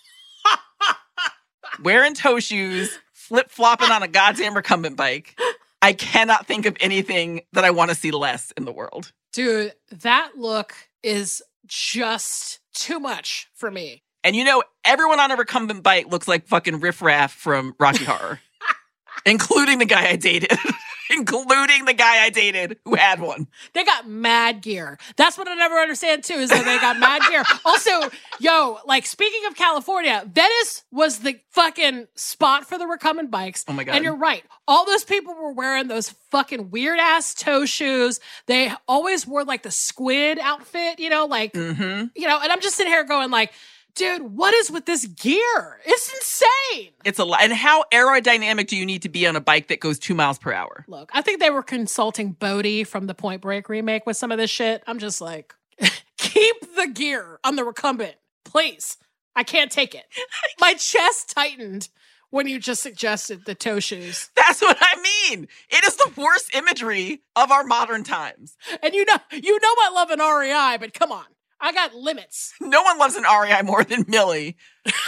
wearing 1.84 2.14
toe 2.14 2.40
shoes, 2.40 3.00
flip 3.14 3.50
flopping 3.50 3.90
on 3.90 4.04
a 4.04 4.08
goddamn 4.08 4.56
recumbent 4.56 4.98
bike. 4.98 5.40
I 5.84 5.92
cannot 5.92 6.48
think 6.48 6.66
of 6.66 6.78
anything 6.80 7.42
that 7.52 7.66
I 7.66 7.72
want 7.72 7.90
to 7.92 7.96
see 7.96 8.12
less 8.12 8.52
in 8.56 8.64
the 8.64 8.72
world. 8.72 9.12
Dude, 9.34 9.74
that 9.92 10.32
look 10.38 10.74
is 11.04 11.44
just 11.66 12.62
too 12.74 13.02
much 13.02 13.50
for 13.54 13.70
me. 13.70 14.02
And 14.24 14.34
you 14.34 14.46
know, 14.46 14.64
everyone 14.86 15.20
on 15.20 15.32
a 15.32 15.36
recumbent 15.36 15.84
bike 15.84 16.08
looks 16.10 16.26
like 16.26 16.48
fucking 16.48 16.80
Riff 16.80 17.02
Raff 17.02 17.34
from 17.34 17.76
Rocky 17.82 18.06
Horror, 18.06 18.40
including 19.26 19.80
the 19.80 19.86
guy 19.86 20.08
I 20.08 20.16
dated, 20.16 20.52
including 21.10 21.86
the 21.86 21.94
guy 21.94 22.24
I 22.24 22.30
dated 22.30 22.78
who 22.86 22.96
had 22.96 23.20
one. 23.22 23.48
They 23.74 23.84
got 23.84 24.08
mad 24.08 24.62
gear. 24.62 24.98
That's 25.16 25.38
what 25.38 25.48
I 25.48 25.56
never 25.56 25.76
understand 25.76 26.24
too, 26.24 26.36
is 26.36 26.50
that 26.50 26.66
they 26.66 26.78
got 26.80 27.00
mad 27.00 27.22
gear. 27.30 27.44
Also, 27.66 28.10
yo, 28.40 28.78
like 28.86 29.06
speaking 29.06 29.46
of 29.48 29.56
California, 29.56 30.24
Venice 30.32 30.84
was 30.92 31.20
the 31.20 31.40
fucking 31.52 32.08
spot 32.16 32.68
for 32.68 32.78
the 32.78 32.86
recumbent 32.86 33.32
bikes. 33.32 33.64
Oh 33.68 33.74
my 33.74 33.84
God. 33.84 33.96
And 33.96 34.04
you're 34.04 34.16
right. 34.16 34.44
All 34.68 34.86
those 34.86 35.04
people 35.04 35.34
were 35.34 35.52
wearing 35.54 35.88
those 35.88 36.10
fucking 36.32 36.70
weird 36.72 37.00
ass 37.00 37.34
toe 37.34 37.66
shoes. 37.66 38.20
They 38.48 38.72
always 38.88 39.26
wore 39.26 39.44
like 39.44 39.64
the 39.64 39.72
squid 39.72 40.40
outfit, 40.40 41.00
you 41.00 41.10
know, 41.10 41.26
like 41.26 41.54
Mm-hmm. 41.54 42.08
you 42.16 42.28
know, 42.28 42.40
and 42.42 42.52
I'm 42.52 42.62
just 42.62 42.76
sitting 42.76 42.92
here 42.92 43.04
going 43.04 43.32
like, 43.32 43.52
dude, 43.96 44.36
what 44.36 44.54
is 44.54 44.72
with 44.72 44.86
this 44.86 45.06
gear? 45.06 45.80
It's 45.86 46.14
insane. 46.14 46.92
It's 47.06 47.20
a 47.20 47.26
lot. 47.26 47.42
And 47.44 47.54
how 47.54 47.84
aerodynamic 47.92 48.68
do 48.68 48.76
you 48.76 48.86
need 48.86 49.04
to 49.04 49.10
be 49.10 49.28
on 49.28 49.36
a 49.36 49.42
bike 49.42 49.68
that 49.68 49.80
goes 49.80 50.00
two 50.00 50.14
miles 50.14 50.38
per 50.38 50.54
hour? 50.54 50.86
Look, 50.88 51.12
I 51.14 51.22
think 51.22 51.40
they 51.40 51.50
were 51.50 51.64
consulting 51.64 52.32
Bodhi 52.32 52.84
from 52.84 53.08
the 53.08 53.14
Point 53.14 53.42
Break 53.42 53.70
remake 53.70 54.06
with 54.06 54.18
some 54.18 54.32
of 54.32 54.38
this 54.38 54.50
shit. 54.50 54.84
I'm 54.88 55.00
just 55.00 55.22
like, 55.22 55.54
keep 56.18 56.76
the 56.76 56.88
gear 56.88 57.40
on 57.44 57.56
the 57.56 57.64
recumbent, 57.64 58.16
please. 58.46 58.98
I 59.36 59.44
can't 59.44 59.72
take 59.72 59.96
it. 59.96 60.06
My 60.60 60.74
chest 60.74 61.32
tightened 61.36 61.90
when 62.30 62.48
you 62.48 62.60
just 62.60 62.82
suggested 62.82 63.46
the 63.46 63.56
toe 63.56 63.80
shoes. 63.80 64.30
That's 64.36 64.62
what 64.62 64.78
I 64.80 64.96
mean. 65.30 65.48
It 65.70 65.84
is 65.86 65.96
the 65.96 66.12
worst 66.18 66.56
imagery 66.56 67.22
of 67.36 67.52
our 67.52 67.64
modern 67.64 68.04
times. 68.04 68.58
And 68.82 68.94
you 68.94 69.06
know, 69.06 69.18
you 69.32 69.60
know 69.60 69.76
I 69.82 69.92
love 69.94 70.10
an 70.10 70.20
REI, 70.20 70.78
but 70.80 70.94
come 70.94 71.12
on. 71.12 71.26
I 71.64 71.72
got 71.72 71.96
limits. 71.96 72.54
No 72.62 72.82
one 72.82 72.98
loves 72.98 73.16
an 73.16 73.24
REI 73.24 73.62
more 73.62 73.84
than 73.84 74.04
Millie. 74.08 74.58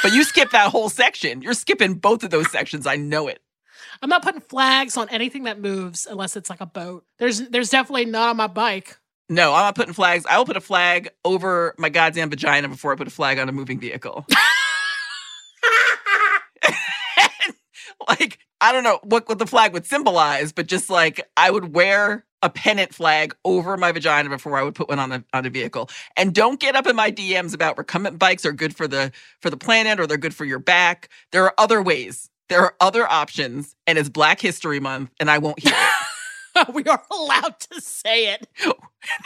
But 0.01 0.13
you 0.13 0.23
skip 0.23 0.51
that 0.51 0.71
whole 0.71 0.89
section. 0.89 1.41
You're 1.41 1.53
skipping 1.53 1.95
both 1.95 2.23
of 2.23 2.29
those 2.29 2.51
sections. 2.51 2.85
I 2.85 2.95
know 2.95 3.27
it. 3.27 3.39
I'm 4.01 4.09
not 4.09 4.23
putting 4.23 4.41
flags 4.41 4.97
on 4.97 5.09
anything 5.09 5.43
that 5.43 5.59
moves 5.59 6.05
unless 6.05 6.35
it's 6.35 6.49
like 6.49 6.61
a 6.61 6.65
boat. 6.65 7.05
There's 7.17 7.49
there's 7.49 7.69
definitely 7.69 8.05
not 8.05 8.29
on 8.29 8.37
my 8.37 8.47
bike. 8.47 8.97
No, 9.29 9.53
I'm 9.53 9.63
not 9.63 9.75
putting 9.75 9.93
flags. 9.93 10.25
I 10.27 10.37
will 10.37 10.45
put 10.45 10.57
a 10.57 10.61
flag 10.61 11.09
over 11.23 11.73
my 11.77 11.89
goddamn 11.89 12.29
vagina 12.29 12.69
before 12.69 12.93
I 12.93 12.95
put 12.95 13.07
a 13.07 13.11
flag 13.11 13.39
on 13.39 13.49
a 13.49 13.51
moving 13.51 13.79
vehicle. 13.79 14.25
like, 18.07 18.39
I 18.61 18.71
don't 18.71 18.83
know 18.83 18.99
what, 19.03 19.27
what 19.27 19.39
the 19.39 19.47
flag 19.47 19.73
would 19.73 19.85
symbolize, 19.85 20.51
but 20.51 20.67
just 20.67 20.89
like 20.89 21.27
I 21.35 21.49
would 21.49 21.73
wear 21.73 22.24
a 22.41 22.49
pennant 22.49 22.93
flag 22.93 23.35
over 23.43 23.77
my 23.77 23.91
vagina 23.91 24.29
before 24.29 24.57
I 24.57 24.63
would 24.63 24.75
put 24.75 24.89
one 24.89 24.99
on 24.99 25.11
a 25.11 25.23
on 25.33 25.45
a 25.45 25.49
vehicle. 25.49 25.89
And 26.15 26.33
don't 26.33 26.59
get 26.59 26.75
up 26.75 26.87
in 26.87 26.95
my 26.95 27.11
DMs 27.11 27.53
about 27.53 27.77
recumbent 27.77 28.19
bikes 28.19 28.45
are 28.45 28.51
good 28.51 28.75
for 28.75 28.87
the 28.87 29.11
for 29.41 29.49
the 29.49 29.57
planet 29.57 29.99
or 29.99 30.07
they're 30.07 30.17
good 30.17 30.35
for 30.35 30.45
your 30.45 30.59
back. 30.59 31.09
There 31.31 31.43
are 31.43 31.53
other 31.57 31.81
ways. 31.81 32.29
There 32.47 32.61
are 32.61 32.75
other 32.79 33.09
options, 33.11 33.75
and 33.87 33.97
it's 33.97 34.09
Black 34.09 34.39
History 34.39 34.79
Month, 34.79 35.09
and 35.19 35.31
I 35.31 35.39
won't 35.39 35.59
hear 35.59 35.73
it. 35.73 36.05
we 36.73 36.83
are 36.85 37.03
allowed 37.11 37.59
to 37.71 37.81
say 37.81 38.33
it. 38.33 38.47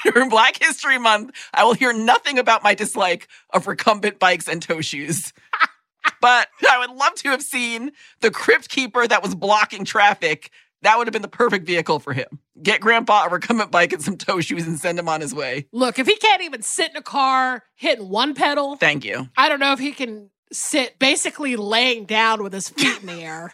During 0.04 0.30
Black 0.30 0.62
History 0.62 0.98
Month, 0.98 1.32
I 1.54 1.64
will 1.64 1.74
hear 1.74 1.94
nothing 1.94 2.40
about 2.40 2.64
my 2.64 2.74
dislike 2.74 3.28
of 3.52 3.68
recumbent 3.68 4.20
bikes 4.20 4.48
and 4.48 4.62
toe 4.62 4.82
shoes. 4.82 5.34
but 6.22 6.48
I 6.70 6.80
would 6.80 6.96
love 6.96 7.16
to 7.16 7.30
have 7.30 7.42
seen 7.42 7.92
the 8.22 8.32
crypt 8.32 8.70
keeper 8.70 9.08
that 9.08 9.22
was 9.22 9.36
blocking 9.36 9.86
traffic. 9.86 10.52
That 10.82 10.98
would 10.98 11.08
have 11.08 11.14
been 11.14 11.22
the 11.22 11.28
perfect 11.28 11.66
vehicle 11.66 12.00
for 12.00 12.14
him. 12.14 12.40
Get 12.62 12.80
grandpa 12.80 13.26
a 13.26 13.30
recumbent 13.30 13.70
bike 13.72 13.92
and 13.92 14.02
some 14.02 14.18
toe 14.18 14.40
shoes 14.40 14.66
and 14.66 14.80
send 14.80 14.98
him 14.98 15.10
on 15.10 15.20
his 15.20 15.34
way. 15.34 15.68
Look, 15.74 16.00
if 16.00 16.08
he 16.08 16.16
can't 16.16 16.42
even 16.44 16.62
sit 16.62 16.92
in 16.92 16.98
a 16.98 17.02
car 17.02 17.64
hitting 17.76 18.08
one 18.10 18.34
pedal, 18.34 18.78
Thank 18.78 19.04
you. 19.04 19.28
I 19.36 19.50
don't 19.50 19.60
know 19.60 19.74
if 19.74 19.80
he 19.80 19.92
can 19.92 20.30
sit 20.52 20.98
basically 20.98 21.56
laying 21.56 22.06
down 22.06 22.42
with 22.42 22.54
his 22.54 22.70
feet 22.70 23.02
in 23.02 23.08
the 23.08 23.22
air. 23.24 23.54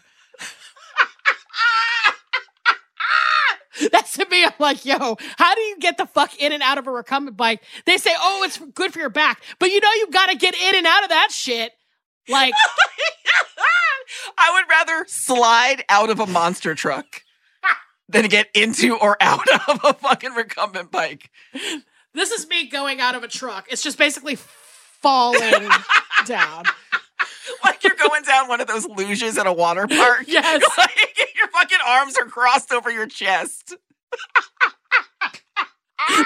That's 3.91 4.13
to 4.13 4.25
me. 4.29 4.45
I'm 4.45 4.53
like, 4.57 4.85
yo, 4.85 5.17
how 5.37 5.53
do 5.53 5.61
you 5.61 5.77
get 5.79 5.97
the 5.97 6.05
fuck 6.05 6.39
in 6.39 6.53
and 6.53 6.63
out 6.63 6.77
of 6.77 6.87
a 6.87 6.91
recumbent 6.91 7.35
bike? 7.35 7.61
They 7.85 7.97
say, 7.97 8.11
oh, 8.17 8.43
it's 8.45 8.57
good 8.57 8.93
for 8.93 8.99
your 8.99 9.09
back, 9.09 9.41
but 9.59 9.69
you 9.69 9.81
know 9.81 9.91
you 9.95 10.09
got 10.11 10.29
to 10.29 10.37
get 10.37 10.55
in 10.55 10.75
and 10.75 10.87
out 10.87 11.03
of 11.03 11.09
that 11.09 11.29
shit. 11.31 11.73
Like, 12.29 12.53
I 14.37 14.51
would 14.53 14.69
rather 14.69 15.05
slide 15.07 15.83
out 15.89 16.09
of 16.09 16.19
a 16.19 16.27
monster 16.27 16.75
truck 16.75 17.23
than 18.09 18.27
get 18.27 18.49
into 18.53 18.97
or 18.97 19.17
out 19.21 19.47
of 19.69 19.79
a 19.83 19.93
fucking 19.93 20.33
recumbent 20.33 20.91
bike. 20.91 21.29
this 22.13 22.31
is 22.31 22.47
me 22.47 22.67
going 22.67 23.01
out 23.01 23.15
of 23.15 23.23
a 23.23 23.27
truck. 23.27 23.67
It's 23.69 23.83
just 23.83 23.97
basically 23.97 24.35
falling 24.35 25.69
down. 26.25 26.63
Like 27.63 27.83
you're 27.83 27.95
going 27.95 28.23
down 28.23 28.47
one 28.47 28.61
of 28.61 28.67
those 28.67 28.87
luges 28.87 29.37
at 29.37 29.47
a 29.47 29.53
water 29.53 29.87
park. 29.87 30.23
Yes. 30.27 30.63
Like 30.77 31.17
your 31.35 31.47
fucking 31.47 31.77
arms 31.87 32.17
are 32.17 32.25
crossed 32.25 32.71
over 32.71 32.89
your 32.91 33.07
chest. 33.07 33.75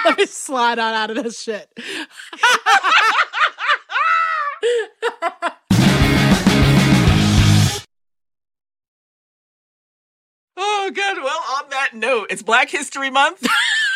Let 0.04 0.18
me 0.18 0.26
slide 0.26 0.78
on 0.78 0.94
out 0.94 1.10
of 1.10 1.22
this 1.22 1.40
shit. 1.42 1.68
Oh, 10.62 10.90
good. 10.94 11.16
Well, 11.16 11.40
on 11.56 11.70
that 11.70 11.94
note, 11.94 12.26
it's 12.28 12.42
Black 12.42 12.68
History 12.68 13.08
Month. 13.08 13.46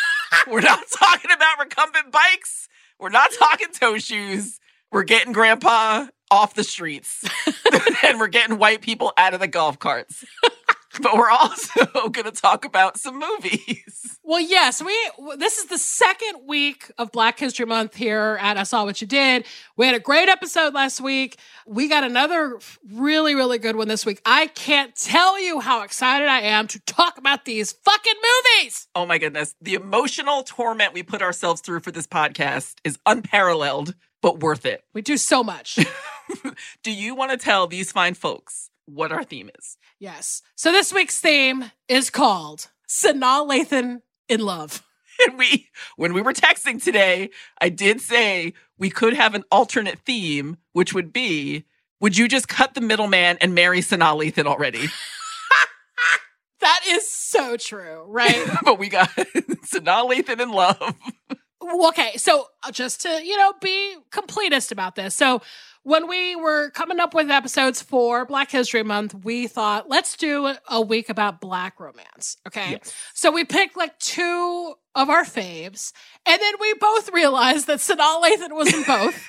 We're 0.50 0.62
not 0.62 0.82
talking 0.90 1.30
about 1.30 1.58
recumbent 1.58 2.10
bikes. 2.10 2.68
We're 2.98 3.10
not 3.10 3.30
talking 3.38 3.68
toe 3.70 3.98
shoes. 3.98 4.60
We're 4.90 5.02
getting 5.02 5.34
grandpa 5.34 6.06
off 6.30 6.54
the 6.54 6.64
streets. 6.64 7.22
and 8.04 8.18
we're 8.18 8.28
getting 8.28 8.58
white 8.58 8.80
people 8.80 9.12
out 9.16 9.34
of 9.34 9.40
the 9.40 9.48
golf 9.48 9.78
carts. 9.78 10.24
but 11.02 11.16
we're 11.16 11.30
also 11.30 11.86
going 12.10 12.24
to 12.24 12.30
talk 12.30 12.64
about 12.64 12.98
some 12.98 13.18
movies. 13.18 14.00
Well, 14.26 14.40
yes, 14.40 14.82
we. 14.82 14.96
This 15.36 15.58
is 15.58 15.66
the 15.66 15.76
second 15.76 16.46
week 16.46 16.90
of 16.96 17.12
Black 17.12 17.38
History 17.38 17.66
Month 17.66 17.94
here 17.94 18.38
at 18.40 18.56
I 18.56 18.62
Saw 18.62 18.86
What 18.86 19.02
You 19.02 19.06
Did. 19.06 19.44
We 19.76 19.84
had 19.84 19.94
a 19.94 20.00
great 20.00 20.30
episode 20.30 20.72
last 20.72 20.98
week. 21.02 21.36
We 21.66 21.88
got 21.88 22.04
another 22.04 22.58
really, 22.90 23.34
really 23.34 23.58
good 23.58 23.76
one 23.76 23.86
this 23.86 24.06
week. 24.06 24.22
I 24.24 24.46
can't 24.46 24.96
tell 24.96 25.38
you 25.38 25.60
how 25.60 25.82
excited 25.82 26.26
I 26.26 26.40
am 26.40 26.68
to 26.68 26.80
talk 26.86 27.18
about 27.18 27.44
these 27.44 27.72
fucking 27.72 28.14
movies. 28.14 28.88
Oh 28.94 29.04
my 29.04 29.18
goodness. 29.18 29.54
The 29.60 29.74
emotional 29.74 30.42
torment 30.42 30.94
we 30.94 31.02
put 31.02 31.20
ourselves 31.20 31.60
through 31.60 31.80
for 31.80 31.90
this 31.90 32.06
podcast 32.06 32.76
is 32.82 32.98
unparalleled, 33.04 33.94
but 34.22 34.40
worth 34.40 34.64
it. 34.64 34.84
We 34.94 35.02
do 35.02 35.18
so 35.18 35.44
much. 35.44 35.78
Do 36.82 36.90
you 36.90 37.14
want 37.14 37.32
to 37.32 37.36
tell 37.36 37.66
these 37.66 37.92
fine 37.92 38.14
folks 38.14 38.70
what 38.86 39.12
our 39.12 39.24
theme 39.24 39.50
is? 39.58 39.76
yes. 39.98 40.42
So 40.56 40.72
this 40.72 40.92
week's 40.92 41.20
theme 41.20 41.70
is 41.88 42.10
called 42.10 42.68
Sanaa 42.88 43.48
Lathan 43.48 44.00
in 44.28 44.40
Love. 44.40 44.82
And 45.28 45.38
we, 45.38 45.68
when 45.94 46.12
we 46.12 46.22
were 46.22 46.32
texting 46.32 46.82
today, 46.82 47.30
I 47.60 47.68
did 47.68 48.00
say 48.00 48.52
we 48.78 48.90
could 48.90 49.14
have 49.14 49.36
an 49.36 49.44
alternate 49.48 50.00
theme, 50.00 50.56
which 50.72 50.92
would 50.92 51.12
be 51.12 51.66
would 52.00 52.18
you 52.18 52.26
just 52.26 52.48
cut 52.48 52.74
the 52.74 52.80
middleman 52.80 53.38
and 53.40 53.54
marry 53.54 53.78
Sanaa 53.80 54.18
Lathan 54.20 54.46
already? 54.46 54.88
That 56.60 56.80
is 56.88 57.10
so 57.10 57.58
true, 57.58 58.04
right? 58.08 58.42
but 58.64 58.78
we 58.78 58.88
got 58.88 59.10
Sanaa 59.10 60.10
Lathan 60.10 60.40
in 60.40 60.50
love. 60.50 60.94
okay, 61.88 62.12
so 62.16 62.46
uh, 62.62 62.70
just 62.72 63.02
to, 63.02 63.20
you 63.22 63.36
know, 63.36 63.52
be 63.60 63.96
completist 64.10 64.72
about 64.72 64.94
this. 64.94 65.14
So 65.14 65.42
when 65.84 66.08
we 66.08 66.34
were 66.34 66.70
coming 66.70 66.98
up 66.98 67.14
with 67.14 67.30
episodes 67.30 67.80
for 67.80 68.24
Black 68.24 68.50
History 68.50 68.82
Month, 68.82 69.14
we 69.22 69.46
thought, 69.46 69.88
let's 69.88 70.16
do 70.16 70.54
a- 70.68 70.80
week 70.80 71.08
about 71.10 71.40
black 71.40 71.78
romance. 71.78 72.36
Okay. 72.46 72.72
Yes. 72.72 72.94
So 73.14 73.30
we 73.30 73.44
picked 73.44 73.76
like 73.76 73.98
two 73.98 74.74
of 74.94 75.10
our 75.10 75.24
faves, 75.24 75.92
and 76.26 76.40
then 76.40 76.54
we 76.60 76.74
both 76.74 77.10
realized 77.12 77.66
that 77.68 77.78
Sanaa 77.78 78.22
Lathan 78.22 78.52
was 78.52 78.72
in 78.72 78.82
both. 78.82 79.26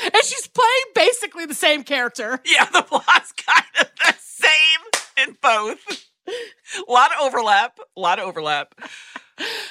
and 0.02 0.24
she's 0.24 0.46
playing 0.48 0.84
basically 0.94 1.46
the 1.46 1.54
same 1.54 1.84
character. 1.84 2.40
Yeah, 2.44 2.66
the 2.66 2.82
plot's 2.82 3.32
kind 3.32 3.66
of 3.80 3.86
the 4.04 4.14
same 4.20 5.26
in 5.28 5.36
both. 5.40 6.06
A 6.28 6.92
lot 6.92 7.10
of 7.12 7.18
overlap. 7.20 7.78
A 7.96 8.00
lot 8.00 8.18
of 8.18 8.26
overlap. 8.26 8.74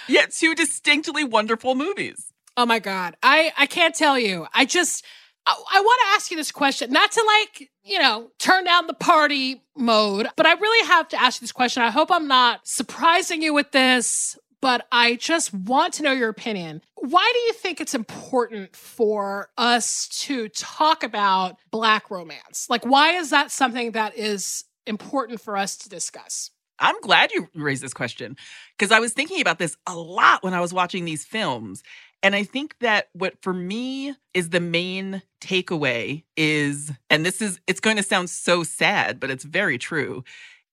Yet 0.08 0.32
two 0.32 0.56
distinctly 0.56 1.24
wonderful 1.24 1.76
movies. 1.76 2.32
Oh 2.58 2.66
my 2.66 2.80
god. 2.80 3.16
I 3.24 3.52
I 3.58 3.66
can't 3.66 3.96
tell 3.96 4.18
you. 4.20 4.48
I 4.54 4.66
just 4.66 5.06
I, 5.50 5.82
want 5.82 6.02
to 6.06 6.16
ask 6.16 6.32
you 6.32 6.38
this 6.38 6.52
question, 6.52 6.92
not 6.92 7.12
to 7.12 7.24
like, 7.26 7.70
you 7.84 8.00
know, 8.00 8.30
turn 8.40 8.64
down 8.64 8.88
the 8.88 8.94
party 8.94 9.64
mode, 9.76 10.28
but 10.36 10.46
I 10.46 10.54
really 10.54 10.88
have 10.88 11.08
to 11.10 11.22
ask 11.22 11.42
you 11.42 11.46
this 11.46 11.52
question. 11.52 11.84
I 11.84 11.92
hope 11.92 12.12
I'm 12.12 12.28
not 12.28 12.68
surprising 12.68 13.42
you 13.42 13.54
with 13.54 13.72
this, 13.72 14.38
but 14.62 14.86
I 14.92 15.16
just 15.16 15.54
want 15.54 15.94
to 15.96 16.04
know 16.04 16.12
your 16.12 16.30
opinion. 16.30 16.82
Why 16.96 17.30
do 17.34 17.40
you 17.40 17.54
think 17.54 17.80
it's 17.80 17.96
important 17.96 18.76
for 18.76 19.50
us 19.58 20.08
to 20.24 20.50
talk 20.50 21.04
about 21.04 21.58
black 21.72 22.12
romance? 22.12 22.68
Like 22.70 22.86
why 22.86 23.14
is 23.14 23.30
that 23.30 23.52
something 23.52 23.92
that 23.92 24.18
is 24.18 24.66
important 24.86 25.42
for 25.42 25.56
us 25.56 25.78
to 25.78 25.90
discuss? 25.90 26.52
I'm 26.80 27.00
glad 27.02 27.32
you 27.34 27.50
raised 27.56 27.84
this 27.84 27.94
question 27.94 28.38
because 28.78 28.92
I 28.92 29.00
was 29.00 29.14
thinking 29.14 29.42
about 29.42 29.60
this 29.60 29.76
a 29.86 29.96
lot 29.96 30.44
when 30.44 30.54
I 30.54 30.62
was 30.62 30.74
watching 30.74 31.06
these 31.06 31.26
films. 31.26 31.84
And 32.22 32.36
I 32.36 32.44
think 32.44 32.76
that 32.80 33.10
what 33.14 33.42
for 33.42 33.54
me 33.54 34.16
is 34.34 34.50
the 34.50 34.60
main 34.60 35.22
takeaway 35.42 36.24
is, 36.36 36.92
and 37.10 37.26
this 37.26 37.42
is, 37.42 37.60
it's 37.66 37.80
going 37.80 37.98
to 37.98 38.04
sound 38.04 38.30
so 38.30 38.64
sad, 38.64 39.20
but 39.20 39.30
it's 39.30 39.46
very 39.46 39.78
true, 39.78 40.24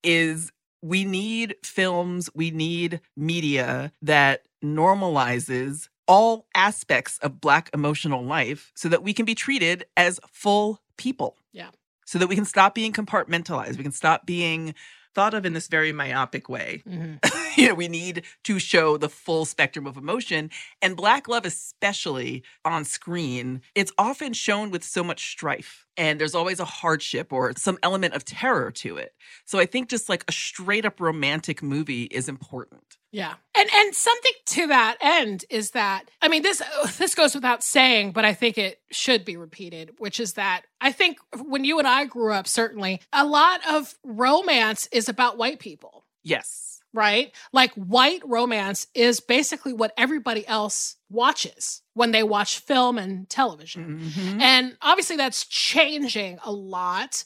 is 0.02 0.50
we 0.82 1.04
need 1.04 1.54
films, 1.62 2.28
we 2.34 2.50
need 2.50 3.00
media 3.16 3.92
that 4.02 4.42
normalizes 4.62 5.88
all 6.08 6.46
aspects 6.54 7.18
of 7.18 7.40
Black 7.40 7.70
emotional 7.74 8.24
life 8.24 8.72
so 8.74 8.88
that 8.88 9.02
we 9.02 9.12
can 9.12 9.24
be 9.24 9.34
treated 9.34 9.84
as 9.96 10.20
full 10.32 10.80
people. 10.96 11.36
Yeah. 11.52 11.70
So 12.06 12.18
that 12.18 12.28
we 12.28 12.36
can 12.36 12.44
stop 12.44 12.74
being 12.74 12.92
compartmentalized. 12.92 13.76
We 13.76 13.82
can 13.82 13.92
stop 13.92 14.26
being 14.26 14.74
thought 15.16 15.32
of 15.32 15.46
in 15.46 15.54
this 15.54 15.66
very 15.66 15.92
myopic 15.92 16.46
way. 16.46 16.82
Mm-hmm. 16.86 17.14
you 17.60 17.68
know, 17.68 17.74
we 17.74 17.88
need 17.88 18.22
to 18.44 18.58
show 18.58 18.98
the 18.98 19.08
full 19.08 19.46
spectrum 19.46 19.86
of 19.86 19.96
emotion. 19.96 20.50
And 20.82 20.94
Black 20.94 21.26
love, 21.26 21.46
especially 21.46 22.44
on 22.66 22.84
screen, 22.84 23.62
it's 23.74 23.92
often 23.96 24.34
shown 24.34 24.70
with 24.70 24.84
so 24.84 25.02
much 25.02 25.30
strife. 25.30 25.85
And 25.96 26.20
there's 26.20 26.34
always 26.34 26.60
a 26.60 26.64
hardship 26.64 27.32
or 27.32 27.52
some 27.56 27.78
element 27.82 28.14
of 28.14 28.24
terror 28.24 28.70
to 28.72 28.96
it. 28.98 29.14
So 29.44 29.58
I 29.58 29.66
think 29.66 29.88
just 29.88 30.08
like 30.08 30.24
a 30.28 30.32
straight 30.32 30.84
up 30.84 31.00
romantic 31.00 31.62
movie 31.62 32.04
is 32.04 32.28
important. 32.28 32.98
Yeah. 33.12 33.34
And 33.56 33.68
and 33.74 33.94
something 33.94 34.32
to 34.46 34.66
that 34.66 34.96
end 35.00 35.44
is 35.48 35.70
that 35.70 36.04
I 36.20 36.28
mean 36.28 36.42
this 36.42 36.60
uh, 36.60 36.90
this 36.98 37.14
goes 37.14 37.34
without 37.34 37.62
saying, 37.62 38.12
but 38.12 38.24
I 38.24 38.34
think 38.34 38.58
it 38.58 38.80
should 38.90 39.24
be 39.24 39.36
repeated, 39.36 39.92
which 39.98 40.20
is 40.20 40.34
that 40.34 40.62
I 40.80 40.92
think 40.92 41.18
when 41.34 41.64
you 41.64 41.78
and 41.78 41.88
I 41.88 42.04
grew 42.04 42.32
up 42.32 42.46
certainly 42.46 43.00
a 43.12 43.24
lot 43.24 43.60
of 43.68 43.94
romance 44.04 44.88
is 44.92 45.08
about 45.08 45.38
white 45.38 45.60
people. 45.60 46.04
Yes. 46.22 46.75
Right? 46.96 47.32
Like 47.52 47.72
white 47.74 48.22
romance 48.24 48.86
is 48.94 49.20
basically 49.20 49.74
what 49.74 49.92
everybody 49.96 50.46
else 50.48 50.96
watches 51.10 51.82
when 51.94 52.10
they 52.10 52.22
watch 52.22 52.58
film 52.58 52.96
and 52.98 53.28
television. 53.28 54.00
Mhm. 54.00 54.40
And 54.40 54.76
obviously 54.80 55.16
that's 55.16 55.44
changing 55.44 56.38
a 56.42 56.50
lot. 56.50 57.22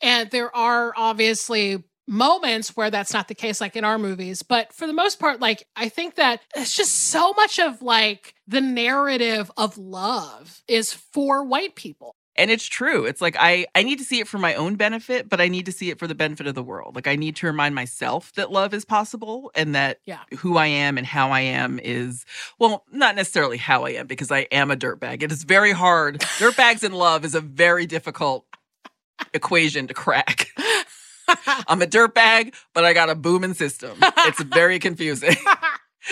And 0.00 0.30
there 0.30 0.54
are 0.56 0.94
obviously 0.96 1.84
moments 2.08 2.76
where 2.76 2.90
that's 2.90 3.12
not 3.12 3.28
the 3.28 3.34
case, 3.34 3.60
like 3.60 3.76
in 3.76 3.84
our 3.84 3.98
movies. 3.98 4.42
But 4.42 4.72
for 4.72 4.86
the 4.86 4.92
most 4.92 5.20
part, 5.20 5.38
like, 5.38 5.66
I 5.76 5.88
think 5.88 6.16
that 6.16 6.40
it's 6.56 6.74
just 6.74 6.92
so 6.92 7.32
much 7.34 7.60
of 7.60 7.82
like 7.82 8.34
the 8.48 8.60
narrative 8.60 9.50
of 9.56 9.78
love 9.78 10.62
is 10.66 10.92
for 10.92 11.44
white 11.44 11.76
people. 11.76 12.16
And 12.36 12.50
it's 12.50 12.64
true. 12.64 13.04
It's 13.04 13.20
like 13.20 13.36
I 13.38 13.66
I 13.74 13.82
need 13.82 13.98
to 13.98 14.04
see 14.04 14.20
it 14.20 14.28
for 14.28 14.38
my 14.38 14.54
own 14.54 14.76
benefit, 14.76 15.28
but 15.28 15.40
I 15.40 15.48
need 15.48 15.66
to 15.66 15.72
see 15.72 15.90
it 15.90 15.98
for 15.98 16.06
the 16.06 16.14
benefit 16.14 16.46
of 16.46 16.54
the 16.54 16.62
world. 16.62 16.94
Like 16.94 17.06
I 17.06 17.16
need 17.16 17.36
to 17.36 17.46
remind 17.46 17.74
myself 17.74 18.32
that 18.34 18.50
love 18.52 18.72
is 18.72 18.84
possible 18.84 19.50
and 19.54 19.74
that 19.74 19.98
Yeah. 20.06 20.20
who 20.38 20.56
I 20.56 20.66
am 20.66 20.96
and 20.96 21.06
how 21.06 21.30
I 21.32 21.40
am 21.40 21.78
is 21.82 22.24
well, 22.58 22.84
not 22.92 23.16
necessarily 23.16 23.56
how 23.58 23.84
I 23.84 23.90
am 23.90 24.06
because 24.06 24.30
I 24.30 24.40
am 24.52 24.70
a 24.70 24.76
dirtbag. 24.76 25.22
It 25.22 25.32
is 25.32 25.42
very 25.44 25.72
hard. 25.72 26.20
Dirtbags 26.38 26.84
in 26.84 26.92
love 26.92 27.24
is 27.24 27.34
a 27.34 27.40
very 27.40 27.84
difficult 27.86 28.46
equation 29.34 29.86
to 29.88 29.94
crack. 29.94 30.48
I'm 31.68 31.82
a 31.82 31.86
dirtbag, 31.86 32.54
but 32.74 32.84
I 32.84 32.92
got 32.92 33.10
a 33.10 33.14
booming 33.14 33.54
system. 33.54 33.98
It's 34.00 34.42
very 34.42 34.78
confusing. 34.78 35.36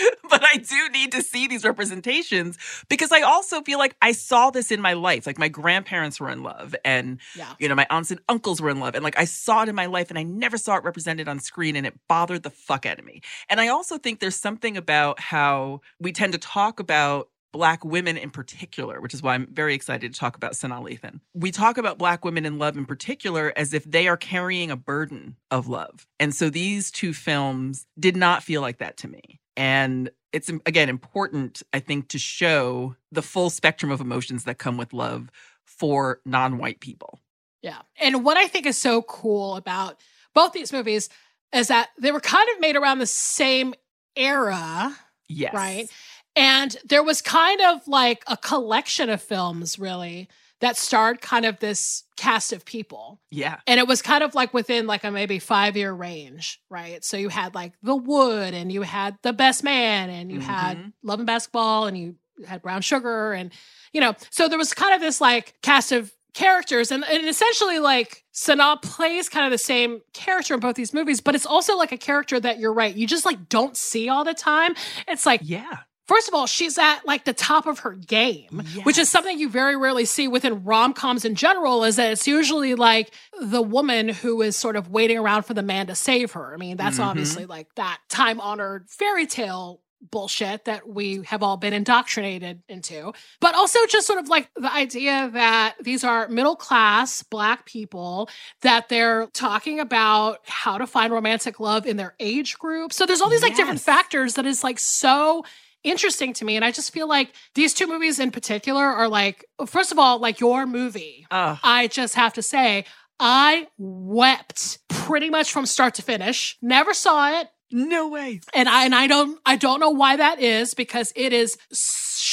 but 0.29 0.43
I 0.43 0.57
do 0.57 0.89
need 0.89 1.11
to 1.13 1.21
see 1.21 1.47
these 1.47 1.63
representations 1.63 2.57
because 2.89 3.11
I 3.11 3.21
also 3.21 3.61
feel 3.61 3.79
like 3.79 3.95
I 4.01 4.11
saw 4.11 4.49
this 4.49 4.71
in 4.71 4.81
my 4.81 4.93
life. 4.93 5.25
Like 5.25 5.39
my 5.39 5.49
grandparents 5.49 6.19
were 6.19 6.29
in 6.29 6.43
love 6.43 6.75
and 6.85 7.19
yeah. 7.35 7.53
you 7.59 7.67
know, 7.67 7.75
my 7.75 7.87
aunts 7.89 8.11
and 8.11 8.19
uncles 8.29 8.61
were 8.61 8.69
in 8.69 8.79
love. 8.79 8.95
And 8.95 9.03
like 9.03 9.17
I 9.17 9.25
saw 9.25 9.63
it 9.63 9.69
in 9.69 9.75
my 9.75 9.85
life 9.85 10.09
and 10.09 10.19
I 10.19 10.23
never 10.23 10.57
saw 10.57 10.75
it 10.77 10.83
represented 10.83 11.27
on 11.27 11.39
screen 11.39 11.75
and 11.75 11.85
it 11.85 11.95
bothered 12.07 12.43
the 12.43 12.49
fuck 12.49 12.85
out 12.85 12.99
of 12.99 13.05
me. 13.05 13.21
And 13.49 13.59
I 13.59 13.67
also 13.67 13.97
think 13.97 14.19
there's 14.19 14.35
something 14.35 14.77
about 14.77 15.19
how 15.19 15.81
we 15.99 16.11
tend 16.11 16.33
to 16.33 16.39
talk 16.39 16.79
about 16.79 17.29
Black 17.51 17.83
women 17.83 18.15
in 18.17 18.29
particular, 18.29 19.01
which 19.01 19.13
is 19.13 19.23
why 19.23 19.33
I'm 19.33 19.47
very 19.51 19.73
excited 19.73 20.13
to 20.13 20.19
talk 20.19 20.35
about 20.35 20.51
Sanaa 20.51 20.83
Lathan. 20.83 21.19
We 21.33 21.51
talk 21.51 21.77
about 21.77 21.97
Black 21.97 22.23
women 22.23 22.45
in 22.45 22.59
love 22.59 22.77
in 22.77 22.85
particular 22.85 23.51
as 23.55 23.73
if 23.73 23.83
they 23.85 24.07
are 24.07 24.17
carrying 24.17 24.69
a 24.69 24.75
burden 24.75 25.35
of 25.49 25.67
love. 25.67 26.05
And 26.19 26.33
so 26.35 26.49
these 26.49 26.91
two 26.91 27.13
films 27.13 27.87
did 27.99 28.15
not 28.15 28.43
feel 28.43 28.61
like 28.61 28.77
that 28.77 28.97
to 28.97 29.07
me. 29.07 29.39
And 29.59 30.09
it's, 30.31 30.47
again, 30.65 30.87
important, 30.87 31.61
I 31.73 31.81
think, 31.81 32.07
to 32.09 32.17
show 32.17 32.95
the 33.11 33.21
full 33.21 33.49
spectrum 33.49 33.91
of 33.91 33.99
emotions 33.99 34.45
that 34.45 34.57
come 34.57 34.77
with 34.77 34.93
love 34.93 35.29
for 35.65 36.21
non 36.23 36.57
white 36.59 36.79
people. 36.79 37.19
Yeah. 37.61 37.79
And 37.99 38.23
what 38.23 38.37
I 38.37 38.47
think 38.47 38.65
is 38.65 38.77
so 38.77 39.01
cool 39.01 39.57
about 39.57 39.99
both 40.33 40.53
these 40.53 40.71
movies 40.71 41.09
is 41.53 41.67
that 41.67 41.89
they 41.99 42.13
were 42.13 42.21
kind 42.21 42.47
of 42.55 42.61
made 42.61 42.77
around 42.77 42.99
the 42.99 43.05
same 43.05 43.73
era, 44.15 44.95
Yes. 45.27 45.53
right? 45.53 45.89
And 46.37 46.77
there 46.85 47.03
was 47.03 47.21
kind 47.21 47.59
of 47.59 47.85
like 47.85 48.23
a 48.27 48.37
collection 48.37 49.09
of 49.09 49.21
films, 49.21 49.77
really, 49.77 50.29
that 50.61 50.75
starred 50.77 51.21
kind 51.21 51.45
of 51.45 51.59
this 51.59 52.03
cast 52.17 52.51
of 52.51 52.65
people. 52.65 53.21
Yeah. 53.31 53.59
And 53.65 53.79
it 53.79 53.87
was 53.87 54.01
kind 54.01 54.23
of 54.23 54.35
like 54.35 54.53
within 54.53 54.87
like 54.87 55.03
a 55.05 55.11
maybe 55.11 55.39
five 55.39 55.77
year 55.77 55.93
range, 55.93 56.59
right? 56.69 57.03
So 57.03 57.15
you 57.17 57.29
had 57.29 57.55
like 57.55 57.73
The 57.81 57.95
Wood 57.95 58.53
and 58.53 58.71
you 58.71 58.81
had 58.81 59.17
The 59.23 59.31
Best 59.33 59.63
Man 59.63 60.09
and 60.09 60.31
you 60.31 60.39
had 60.41 60.77
Mhm. 60.77 60.93
Love 61.03 61.19
and 61.19 61.27
Basketball 61.27 61.87
and 61.87 61.97
you 61.97 62.15
had 62.45 62.61
Brown 62.61 62.81
Sugar 62.81 63.33
and, 63.33 63.51
you 63.93 64.01
know, 64.01 64.15
so 64.29 64.47
there 64.49 64.57
was 64.57 64.73
kind 64.73 64.93
of 64.93 64.99
this 65.01 65.21
like 65.21 65.55
cast 65.61 65.91
of 65.93 66.11
characters 66.33 66.91
and, 66.91 67.03
and 67.05 67.27
essentially 67.27 67.79
like 67.79 68.23
Sanaa 68.33 68.81
plays 68.81 69.27
kind 69.29 69.45
of 69.45 69.51
the 69.51 69.57
same 69.57 70.01
character 70.13 70.53
in 70.53 70.59
both 70.59 70.75
these 70.75 70.93
movies, 70.93 71.21
but 71.21 71.35
it's 71.35 71.45
also 71.45 71.75
like 71.77 71.91
a 71.91 71.97
character 71.97 72.39
that 72.39 72.59
you're 72.59 72.73
right, 72.73 72.95
you 72.95 73.07
just 73.07 73.25
like 73.25 73.49
don't 73.49 73.75
see 73.75 74.09
all 74.09 74.23
the 74.23 74.33
time. 74.33 74.75
It's 75.07 75.25
like, 75.25 75.41
Yeah. 75.43 75.79
First 76.09 76.27
of 76.27 76.33
all, 76.33 76.47
she's 76.47 76.79
at 76.79 77.05
like 77.05 77.23
the 77.25 77.33
top 77.33 77.67
of 77.67 77.79
her 77.79 77.93
game, 77.93 78.63
which 78.81 78.97
is 78.97 79.09
something 79.09 79.37
you 79.37 79.47
very 79.47 79.75
rarely 79.77 80.05
see 80.05 80.27
within 80.27 80.63
rom 80.63 80.93
coms 80.93 81.23
in 81.23 81.35
general. 81.35 81.83
Is 81.83 81.97
that 81.97 82.11
it's 82.11 82.27
usually 82.27 82.73
like 82.73 83.11
the 83.39 83.61
woman 83.61 84.09
who 84.09 84.41
is 84.41 84.55
sort 84.57 84.75
of 84.75 84.89
waiting 84.89 85.19
around 85.19 85.43
for 85.43 85.53
the 85.53 85.61
man 85.61 85.85
to 85.85 85.93
save 85.93 86.31
her. 86.31 86.51
I 86.51 86.57
mean, 86.57 86.77
that's 86.77 86.97
Mhm. 86.97 87.05
obviously 87.05 87.45
like 87.45 87.67
that 87.75 87.99
time 88.09 88.39
honored 88.41 88.89
fairy 88.89 89.27
tale 89.27 89.81
bullshit 90.01 90.65
that 90.65 90.87
we 90.89 91.21
have 91.25 91.43
all 91.43 91.57
been 91.57 91.73
indoctrinated 91.73 92.63
into. 92.67 93.13
But 93.39 93.53
also 93.53 93.77
just 93.87 94.07
sort 94.07 94.17
of 94.17 94.29
like 94.29 94.49
the 94.55 94.73
idea 94.73 95.29
that 95.33 95.75
these 95.81 96.03
are 96.03 96.27
middle 96.29 96.55
class 96.55 97.21
black 97.21 97.65
people 97.65 98.29
that 98.61 98.89
they're 98.89 99.27
talking 99.33 99.79
about 99.79 100.39
how 100.47 100.79
to 100.79 100.87
find 100.87 101.13
romantic 101.13 101.59
love 101.59 101.85
in 101.85 101.97
their 101.97 102.15
age 102.19 102.57
group. 102.57 102.93
So 102.93 103.05
there's 103.05 103.21
all 103.21 103.29
these 103.29 103.43
like 103.43 103.55
different 103.57 103.81
factors 103.81 104.33
that 104.35 104.45
is 104.47 104.63
like 104.63 104.79
so 104.79 105.43
interesting 105.83 106.33
to 106.33 106.45
me. 106.45 106.55
And 106.55 106.65
I 106.65 106.71
just 106.71 106.91
feel 106.93 107.07
like 107.07 107.33
these 107.55 107.73
two 107.73 107.87
movies 107.87 108.19
in 108.19 108.31
particular 108.31 108.83
are 108.83 109.07
like, 109.07 109.45
first 109.67 109.91
of 109.91 109.99
all, 109.99 110.19
like 110.19 110.39
your 110.39 110.65
movie. 110.65 111.25
Uh, 111.31 111.57
I 111.63 111.87
just 111.87 112.15
have 112.15 112.33
to 112.33 112.41
say, 112.41 112.85
I 113.19 113.67
wept 113.77 114.79
pretty 114.89 115.29
much 115.29 115.51
from 115.51 115.65
start 115.65 115.95
to 115.95 116.01
finish. 116.01 116.57
Never 116.61 116.93
saw 116.93 117.39
it. 117.39 117.47
no 117.71 118.07
way. 118.09 118.39
And 118.53 118.67
I 118.67 118.85
and 118.85 118.95
I 118.95 119.05
don't 119.07 119.39
I 119.45 119.55
don't 119.55 119.79
know 119.79 119.91
why 119.91 120.15
that 120.15 120.41
is 120.41 120.73
because 120.73 121.13
it 121.15 121.33
is 121.33 121.57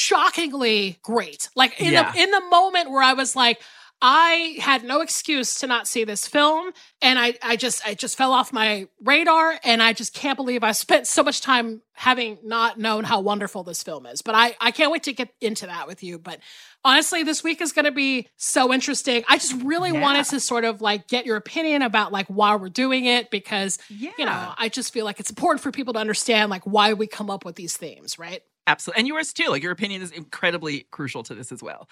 shockingly 0.07 0.97
great. 1.03 1.49
Like 1.55 1.79
in 1.79 1.93
Yeah. 1.93 2.11
the 2.11 2.19
in 2.21 2.31
the 2.31 2.41
moment 2.49 2.89
where 2.91 3.03
I 3.03 3.13
was 3.13 3.35
like 3.35 3.61
I 3.99 4.57
had 4.59 4.83
no 4.83 5.01
excuse 5.01 5.55
to 5.59 5.67
not 5.67 5.87
see 5.87 6.03
this 6.03 6.27
film 6.27 6.71
and 7.01 7.17
I 7.17 7.33
I 7.41 7.55
just 7.55 7.85
I 7.87 7.95
just 7.95 8.15
fell 8.15 8.31
off 8.31 8.53
my 8.53 8.87
radar 9.03 9.59
and 9.63 9.81
I 9.81 9.93
just 9.93 10.13
can't 10.13 10.35
believe 10.37 10.63
I 10.63 10.71
spent 10.73 11.07
so 11.07 11.23
much 11.23 11.41
time 11.41 11.81
having 11.93 12.37
not 12.43 12.77
known 12.77 13.05
how 13.05 13.21
wonderful 13.21 13.63
this 13.63 13.81
film 13.81 14.05
is. 14.05 14.21
But 14.21 14.35
I 14.35 14.55
I 14.61 14.69
can't 14.69 14.91
wait 14.91 15.03
to 15.03 15.13
get 15.13 15.29
into 15.41 15.65
that 15.65 15.87
with 15.87 16.03
you, 16.03 16.19
but 16.19 16.39
honestly 16.85 17.23
this 17.23 17.43
week 17.43 17.59
is 17.59 17.71
going 17.71 17.85
to 17.85 17.91
be 17.91 18.27
so 18.37 18.71
interesting. 18.71 19.23
I 19.27 19.37
just 19.37 19.59
really 19.63 19.91
Yeah. 19.91 20.01
wanted 20.01 20.25
to 20.25 20.39
sort 20.39 20.63
of 20.63 20.79
like 20.79 21.07
get 21.07 21.25
your 21.25 21.35
opinion 21.35 21.81
about 21.81 22.11
like 22.11 22.27
why 22.27 22.55
we're 22.55 22.69
doing 22.69 23.05
it 23.05 23.31
because 23.31 23.79
Yeah. 23.89 24.11
you 24.19 24.25
know, 24.25 24.53
I 24.57 24.69
just 24.69 24.93
feel 24.93 25.05
like 25.05 25.19
it's 25.19 25.31
important 25.31 25.63
for 25.63 25.71
people 25.71 25.93
to 25.93 25.99
understand 25.99 26.51
like 26.51 26.63
why 26.65 26.93
we 26.93 27.07
come 27.07 27.31
up 27.31 27.45
with 27.45 27.55
these 27.55 27.75
themes, 27.75 28.19
right? 28.19 28.43
Absolutely. 28.67 28.99
And 28.99 29.07
yours 29.07 29.33
too. 29.33 29.47
Like 29.49 29.63
your 29.63 29.71
opinion 29.71 30.03
is 30.03 30.11
incredibly 30.11 30.85
crucial 30.91 31.23
to 31.23 31.33
this 31.33 31.51
as 31.51 31.63
well. 31.63 31.87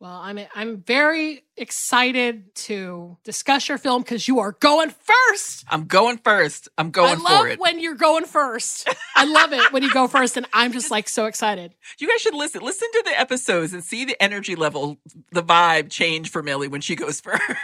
Well, 0.00 0.12
I'm 0.12 0.38
I'm 0.54 0.80
very 0.80 1.44
excited 1.58 2.54
to 2.54 3.18
discuss 3.22 3.68
your 3.68 3.76
film 3.76 4.00
because 4.00 4.26
you 4.26 4.40
are 4.40 4.52
going 4.52 4.88
first. 4.88 5.66
I'm 5.68 5.84
going 5.84 6.16
first. 6.16 6.70
I'm 6.78 6.90
going 6.90 7.18
I 7.18 7.22
love 7.22 7.40
for 7.42 7.48
it. 7.48 7.60
when 7.60 7.80
you're 7.80 7.96
going 7.96 8.24
first. 8.24 8.88
I 9.14 9.26
love 9.26 9.52
it 9.52 9.70
when 9.74 9.82
you 9.82 9.92
go 9.92 10.08
first, 10.08 10.38
and 10.38 10.46
I'm 10.54 10.72
just 10.72 10.90
like 10.90 11.06
so 11.06 11.26
excited. 11.26 11.74
you 11.98 12.08
guys 12.08 12.22
should 12.22 12.34
listen. 12.34 12.62
Listen 12.62 12.88
to 12.92 13.02
the 13.04 13.20
episodes 13.20 13.74
and 13.74 13.84
see 13.84 14.06
the 14.06 14.16
energy 14.22 14.56
level, 14.56 14.96
the 15.32 15.42
vibe 15.42 15.90
change 15.90 16.30
for 16.30 16.42
Millie 16.42 16.68
when 16.68 16.80
she 16.80 16.96
goes 16.96 17.20
first. 17.24 17.42
Just 17.46 17.58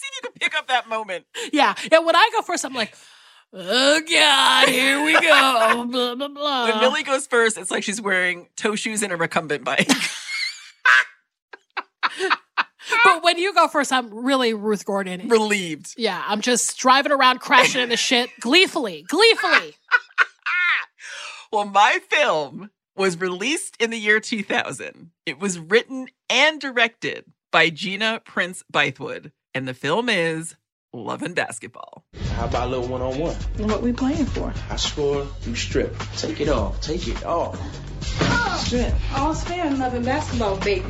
see 0.00 0.06
if 0.06 0.14
you 0.14 0.20
can 0.22 0.32
pick 0.38 0.54
up 0.56 0.68
that 0.68 0.88
moment. 0.88 1.24
Yeah, 1.52 1.74
and 1.90 2.06
when 2.06 2.14
I 2.14 2.30
go 2.32 2.42
first, 2.42 2.64
I'm 2.64 2.72
like, 2.74 2.94
oh 3.52 4.00
god, 4.08 4.68
here 4.68 5.04
we 5.04 5.12
go. 5.12 5.86
blah 5.90 6.14
blah 6.14 6.28
blah. 6.28 6.70
When 6.70 6.80
Millie 6.80 7.02
goes 7.02 7.26
first, 7.26 7.58
it's 7.58 7.70
like 7.70 7.82
she's 7.84 8.00
wearing 8.00 8.48
toe 8.56 8.74
shoes 8.76 9.02
and 9.02 9.12
a 9.12 9.16
recumbent 9.16 9.64
bike. 9.64 9.88
but 13.04 13.22
when 13.22 13.38
you 13.38 13.54
go 13.54 13.68
first, 13.68 13.92
I'm 13.92 14.12
really 14.12 14.54
Ruth 14.54 14.84
Gordon. 14.84 15.28
Relieved. 15.28 15.94
Yeah, 15.96 16.22
I'm 16.26 16.40
just 16.40 16.78
driving 16.78 17.12
around 17.12 17.40
crashing 17.40 17.82
into 17.82 17.96
shit 17.96 18.30
gleefully, 18.40 19.04
gleefully. 19.08 19.74
Well, 21.52 21.66
my 21.66 21.98
film 22.08 22.70
was 22.96 23.20
released 23.20 23.76
in 23.78 23.90
the 23.90 23.98
year 23.98 24.20
2000. 24.20 25.10
It 25.26 25.38
was 25.38 25.58
written 25.58 26.08
and 26.30 26.58
directed 26.58 27.26
by 27.50 27.68
Gina 27.68 28.22
Prince 28.24 28.64
Bythewood, 28.72 29.32
and 29.52 29.68
the 29.68 29.74
film 29.74 30.08
is 30.08 30.56
Love 30.94 31.22
and 31.22 31.34
Basketball. 31.34 32.04
How 32.34 32.44
about 32.44 32.68
a 32.68 32.70
little 32.70 32.86
one 32.86 33.00
on 33.00 33.18
one? 33.18 33.34
What 33.56 33.80
we 33.80 33.94
playing 33.94 34.26
for? 34.26 34.52
I 34.68 34.76
score, 34.76 35.26
you 35.40 35.54
strip. 35.54 35.96
Take 36.18 36.38
it 36.42 36.50
off. 36.50 36.82
Take 36.82 37.08
it 37.08 37.24
off. 37.24 37.58
Strip. 38.58 38.92
All's 39.18 39.42
fair 39.42 39.66
in 39.66 39.78
love 39.78 39.94
and 39.94 40.04
basketball, 40.04 40.58
baby. 40.58 40.84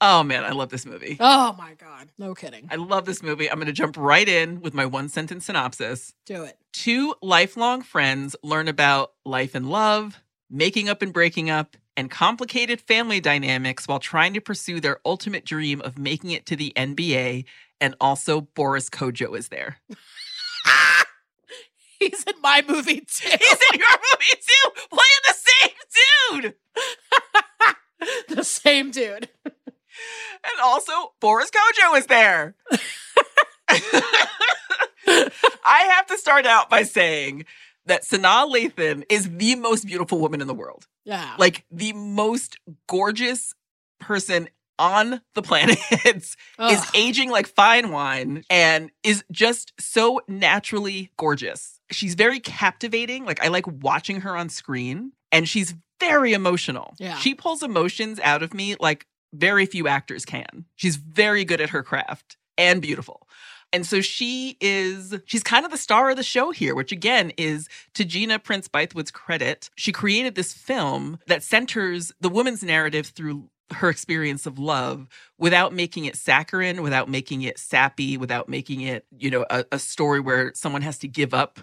Oh 0.00 0.22
man, 0.22 0.44
I 0.44 0.52
love 0.52 0.70
this 0.70 0.86
movie. 0.86 1.18
Oh 1.20 1.54
my 1.58 1.74
god, 1.74 2.08
no 2.16 2.34
kidding. 2.34 2.66
I 2.70 2.76
love 2.76 3.04
this 3.04 3.22
movie. 3.22 3.50
I'm 3.50 3.56
going 3.56 3.66
to 3.66 3.72
jump 3.74 3.98
right 3.98 4.26
in 4.26 4.62
with 4.62 4.72
my 4.72 4.86
one 4.86 5.10
sentence 5.10 5.46
synopsis. 5.46 6.14
Do 6.24 6.44
it. 6.44 6.56
Two 6.72 7.14
lifelong 7.20 7.82
friends 7.82 8.34
learn 8.42 8.68
about 8.68 9.12
life 9.26 9.54
and 9.54 9.68
love, 9.68 10.22
making 10.48 10.88
up 10.88 11.02
and 11.02 11.12
breaking 11.12 11.50
up, 11.50 11.76
and 11.96 12.10
complicated 12.10 12.80
family 12.80 13.20
dynamics 13.20 13.86
while 13.86 14.00
trying 14.00 14.34
to 14.34 14.40
pursue 14.40 14.80
their 14.80 14.98
ultimate 15.04 15.44
dream 15.44 15.80
of 15.82 15.98
making 15.98 16.30
it 16.30 16.46
to 16.46 16.56
the 16.56 16.72
NBA. 16.74 17.44
And 17.84 17.94
also, 18.00 18.40
Boris 18.40 18.88
Kodjoe 18.88 19.36
is 19.36 19.48
there. 19.48 19.76
He's 22.00 22.24
in 22.24 22.40
my 22.40 22.64
movie 22.66 23.00
too. 23.06 23.28
He's 23.28 23.58
in 23.72 23.78
your 23.78 23.88
movie 23.90 24.40
too, 24.40 24.70
playing 24.88 25.22
the 25.28 25.34
same 25.50 25.70
dude. 26.40 26.54
the 28.38 28.42
same 28.42 28.90
dude. 28.90 29.28
And 29.44 30.60
also, 30.62 31.12
Boris 31.20 31.50
Kodjoe 31.50 31.98
is 31.98 32.06
there. 32.06 32.54
I 35.66 35.90
have 35.94 36.06
to 36.06 36.16
start 36.16 36.46
out 36.46 36.70
by 36.70 36.84
saying 36.84 37.44
that 37.84 38.04
Sanaa 38.04 38.50
Lathan 38.50 39.04
is 39.10 39.28
the 39.28 39.56
most 39.56 39.86
beautiful 39.86 40.18
woman 40.20 40.40
in 40.40 40.46
the 40.46 40.54
world. 40.54 40.86
Yeah. 41.04 41.34
Like 41.38 41.66
the 41.70 41.92
most 41.92 42.56
gorgeous 42.88 43.54
person 44.00 44.48
on 44.78 45.20
the 45.34 45.42
planet 45.42 45.78
is 46.04 46.36
aging 46.94 47.30
like 47.30 47.46
fine 47.46 47.90
wine 47.90 48.44
and 48.50 48.90
is 49.02 49.24
just 49.30 49.72
so 49.78 50.20
naturally 50.28 51.10
gorgeous. 51.16 51.80
She's 51.90 52.14
very 52.14 52.40
captivating. 52.40 53.24
Like 53.24 53.44
I 53.44 53.48
like 53.48 53.66
watching 53.66 54.22
her 54.22 54.36
on 54.36 54.48
screen 54.48 55.12
and 55.32 55.48
she's 55.48 55.74
very 56.00 56.32
emotional. 56.32 56.94
Yeah. 56.98 57.16
She 57.16 57.34
pulls 57.34 57.62
emotions 57.62 58.20
out 58.20 58.42
of 58.42 58.54
me 58.54 58.76
like 58.80 59.06
very 59.32 59.66
few 59.66 59.88
actors 59.88 60.24
can. 60.24 60.64
She's 60.76 60.96
very 60.96 61.44
good 61.44 61.60
at 61.60 61.70
her 61.70 61.82
craft 61.82 62.36
and 62.56 62.80
beautiful. 62.80 63.26
And 63.72 63.84
so 63.84 64.00
she 64.00 64.56
is, 64.60 65.16
she's 65.24 65.42
kind 65.42 65.64
of 65.64 65.72
the 65.72 65.76
star 65.76 66.10
of 66.10 66.16
the 66.16 66.22
show 66.22 66.52
here, 66.52 66.76
which 66.76 66.92
again 66.92 67.32
is 67.36 67.68
to 67.94 68.04
Gina 68.04 68.38
Prince 68.38 68.68
Bythewood's 68.68 69.10
credit. 69.10 69.68
She 69.74 69.90
created 69.90 70.36
this 70.36 70.52
film 70.52 71.18
that 71.26 71.42
centers 71.42 72.12
the 72.20 72.28
woman's 72.28 72.62
narrative 72.62 73.06
through 73.06 73.50
her 73.72 73.88
experience 73.88 74.46
of 74.46 74.58
love 74.58 75.08
without 75.38 75.72
making 75.72 76.04
it 76.04 76.16
saccharine, 76.16 76.82
without 76.82 77.08
making 77.08 77.42
it 77.42 77.58
sappy, 77.58 78.16
without 78.16 78.48
making 78.48 78.82
it, 78.82 79.06
you 79.18 79.30
know, 79.30 79.46
a, 79.50 79.64
a 79.72 79.78
story 79.78 80.20
where 80.20 80.52
someone 80.54 80.82
has 80.82 80.98
to 80.98 81.08
give 81.08 81.32
up 81.34 81.60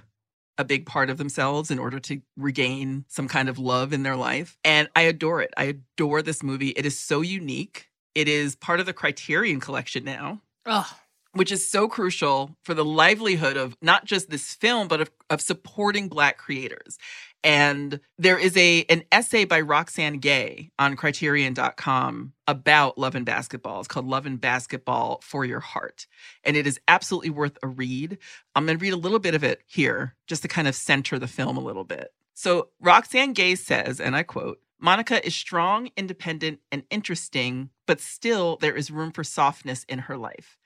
a 0.57 0.63
big 0.65 0.85
part 0.85 1.09
of 1.09 1.17
themselves 1.17 1.71
in 1.71 1.79
order 1.79 1.99
to 1.99 2.21
regain 2.37 3.05
some 3.07 3.27
kind 3.27 3.49
of 3.49 3.57
love 3.57 3.93
in 3.93 4.03
their 4.03 4.15
life. 4.15 4.57
And 4.63 4.89
I 4.95 5.03
adore 5.03 5.41
it. 5.41 5.53
I 5.57 5.63
adore 5.63 6.21
this 6.21 6.43
movie. 6.43 6.69
It 6.69 6.85
is 6.85 6.99
so 6.99 7.21
unique. 7.21 7.89
It 8.13 8.27
is 8.27 8.55
part 8.55 8.79
of 8.79 8.85
the 8.85 8.93
Criterion 8.93 9.59
collection 9.59 10.03
now 10.03 10.41
Ugh. 10.65 10.85
which 11.33 11.51
is 11.51 11.69
so 11.69 11.87
crucial 11.87 12.55
for 12.63 12.73
the 12.73 12.83
livelihood 12.83 13.55
of 13.55 13.75
not 13.81 14.05
just 14.05 14.29
this 14.29 14.53
film 14.53 14.87
but 14.89 15.01
of, 15.01 15.11
of 15.29 15.39
supporting 15.41 16.09
black 16.09 16.37
creators 16.37 16.97
and 17.43 17.99
there 18.17 18.37
is 18.37 18.55
a 18.55 18.85
an 18.89 19.03
essay 19.11 19.45
by 19.45 19.61
roxane 19.61 20.19
gay 20.19 20.71
on 20.77 20.95
criterion.com 20.95 22.33
about 22.47 22.97
love 22.97 23.15
and 23.15 23.25
basketball. 23.25 23.79
It's 23.79 23.87
called 23.87 24.07
love 24.07 24.25
and 24.25 24.39
basketball 24.39 25.21
for 25.23 25.45
your 25.45 25.59
heart. 25.59 26.07
And 26.43 26.55
it 26.55 26.67
is 26.67 26.79
absolutely 26.87 27.31
worth 27.31 27.57
a 27.63 27.67
read. 27.67 28.17
I'm 28.55 28.65
going 28.65 28.77
to 28.77 28.81
read 28.81 28.93
a 28.93 28.97
little 28.97 29.19
bit 29.19 29.35
of 29.35 29.43
it 29.43 29.61
here 29.65 30.15
just 30.27 30.43
to 30.43 30.47
kind 30.47 30.67
of 30.67 30.75
center 30.75 31.17
the 31.17 31.27
film 31.27 31.57
a 31.57 31.61
little 31.61 31.83
bit. 31.83 32.13
So 32.33 32.69
roxane 32.79 33.33
gay 33.33 33.55
says 33.55 33.99
and 33.99 34.15
i 34.15 34.23
quote 34.23 34.59
Monica 34.83 35.23
is 35.23 35.35
strong, 35.35 35.91
independent, 35.95 36.59
and 36.71 36.81
interesting, 36.89 37.69
but 37.85 38.01
still 38.01 38.57
there 38.57 38.75
is 38.75 38.89
room 38.89 39.11
for 39.11 39.23
softness 39.23 39.83
in 39.83 39.99
her 39.99 40.17
life. 40.17 40.57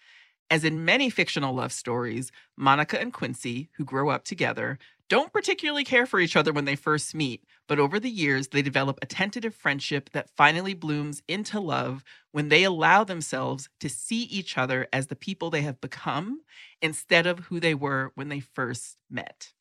As 0.50 0.64
in 0.64 0.86
many 0.86 1.10
fictional 1.10 1.54
love 1.54 1.74
stories, 1.74 2.32
Monica 2.56 2.98
and 2.98 3.12
Quincy, 3.12 3.70
who 3.76 3.84
grow 3.84 4.10
up 4.10 4.24
together, 4.24 4.78
don't 5.10 5.32
particularly 5.32 5.84
care 5.84 6.06
for 6.06 6.20
each 6.20 6.36
other 6.36 6.52
when 6.52 6.66
they 6.66 6.76
first 6.76 7.14
meet, 7.14 7.44
but 7.68 7.80
over 7.80 8.00
the 8.00 8.10
years 8.10 8.48
they 8.48 8.62
develop 8.62 8.98
a 9.02 9.06
tentative 9.06 9.54
friendship 9.54 10.10
that 10.12 10.30
finally 10.36 10.74
blooms 10.74 11.22
into 11.28 11.60
love 11.60 12.04
when 12.32 12.50
they 12.50 12.64
allow 12.64 13.04
themselves 13.04 13.70
to 13.80 13.90
see 13.90 14.24
each 14.24 14.58
other 14.58 14.88
as 14.92 15.08
the 15.08 15.16
people 15.16 15.50
they 15.50 15.62
have 15.62 15.80
become 15.80 16.42
instead 16.82 17.28
of 17.28 17.40
who 17.40 17.60
they 17.60 17.76
were 17.76 18.12
when 18.16 18.30
they 18.30 18.40
first 18.40 18.98
met. 19.10 19.54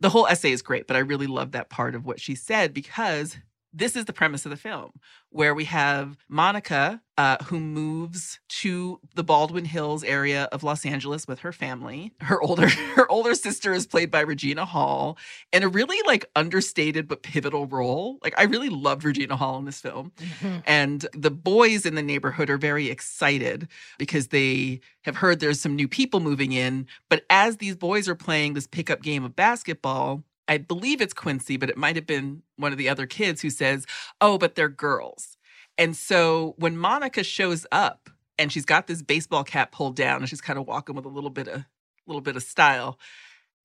The 0.00 0.10
whole 0.10 0.26
essay 0.26 0.52
is 0.52 0.62
great, 0.62 0.86
but 0.86 0.96
I 0.96 1.00
really 1.00 1.26
love 1.26 1.52
that 1.52 1.70
part 1.70 1.94
of 1.94 2.06
what 2.06 2.20
she 2.20 2.34
said 2.34 2.72
because 2.72 3.36
this 3.72 3.94
is 3.96 4.04
the 4.06 4.12
premise 4.12 4.44
of 4.44 4.50
the 4.50 4.56
film 4.56 4.90
where 5.30 5.54
we 5.54 5.64
have 5.64 6.16
monica 6.28 7.00
uh, 7.16 7.36
who 7.44 7.60
moves 7.60 8.40
to 8.48 8.98
the 9.14 9.22
baldwin 9.22 9.64
hills 9.64 10.02
area 10.04 10.44
of 10.52 10.62
los 10.62 10.84
angeles 10.86 11.28
with 11.28 11.40
her 11.40 11.52
family 11.52 12.12
her 12.20 12.40
older 12.42 12.68
her 12.96 13.10
older 13.10 13.34
sister 13.34 13.72
is 13.72 13.86
played 13.86 14.10
by 14.10 14.20
regina 14.20 14.64
hall 14.64 15.16
in 15.52 15.62
a 15.62 15.68
really 15.68 15.98
like 16.06 16.24
understated 16.34 17.06
but 17.06 17.22
pivotal 17.22 17.66
role 17.66 18.18
like 18.24 18.34
i 18.38 18.44
really 18.44 18.70
loved 18.70 19.04
regina 19.04 19.36
hall 19.36 19.58
in 19.58 19.64
this 19.66 19.80
film 19.80 20.12
Mhm. 20.40 20.62
and 20.66 21.06
the 21.12 21.30
boys 21.30 21.84
in 21.86 21.94
the 21.94 22.02
neighborhood 22.02 22.50
are 22.50 22.58
very 22.58 22.88
excited 22.90 23.68
because 23.98 24.28
they 24.28 24.80
have 25.04 25.16
heard 25.16 25.40
there's 25.40 25.60
some 25.60 25.74
new 25.76 25.88
people 25.88 26.20
moving 26.20 26.52
in. 26.52 26.86
But 27.08 27.24
as 27.30 27.56
these 27.56 27.74
boys 27.76 28.06
are 28.08 28.14
playing 28.14 28.52
this 28.52 28.66
pickup 28.66 29.02
game 29.02 29.24
of 29.24 29.34
basketball, 29.34 30.22
I 30.50 30.58
believe 30.58 31.00
it's 31.00 31.14
Quincy, 31.14 31.56
but 31.56 31.70
it 31.70 31.76
might 31.76 31.94
have 31.94 32.08
been 32.08 32.42
one 32.56 32.72
of 32.72 32.78
the 32.78 32.88
other 32.88 33.06
kids 33.06 33.40
who 33.40 33.50
says, 33.50 33.86
Oh, 34.20 34.36
but 34.36 34.56
they're 34.56 34.68
girls. 34.68 35.38
And 35.78 35.96
so 35.96 36.56
when 36.58 36.76
Monica 36.76 37.22
shows 37.22 37.66
up 37.70 38.10
and 38.36 38.52
she's 38.52 38.64
got 38.64 38.88
this 38.88 39.00
baseball 39.00 39.44
cap 39.44 39.70
pulled 39.70 39.94
down 39.94 40.18
and 40.18 40.28
she's 40.28 40.40
kind 40.40 40.58
of 40.58 40.66
walking 40.66 40.96
with 40.96 41.04
a 41.04 41.08
little 41.08 41.30
bit 41.30 41.46
of 41.46 41.64
little 42.08 42.20
bit 42.20 42.34
of 42.34 42.42
style, 42.42 42.98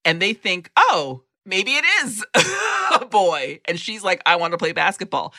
and 0.06 0.22
they 0.22 0.34
think, 0.34 0.70
Oh, 0.78 1.24
maybe 1.44 1.72
it 1.72 1.86
is 2.04 2.24
a 3.02 3.06
boy. 3.06 3.62
And 3.66 3.80
she's 3.80 4.04
like, 4.04 4.22
I 4.28 4.36
want 4.36 4.52
to 4.52 4.60
play 4.60 4.72
basketball. 4.72 5.34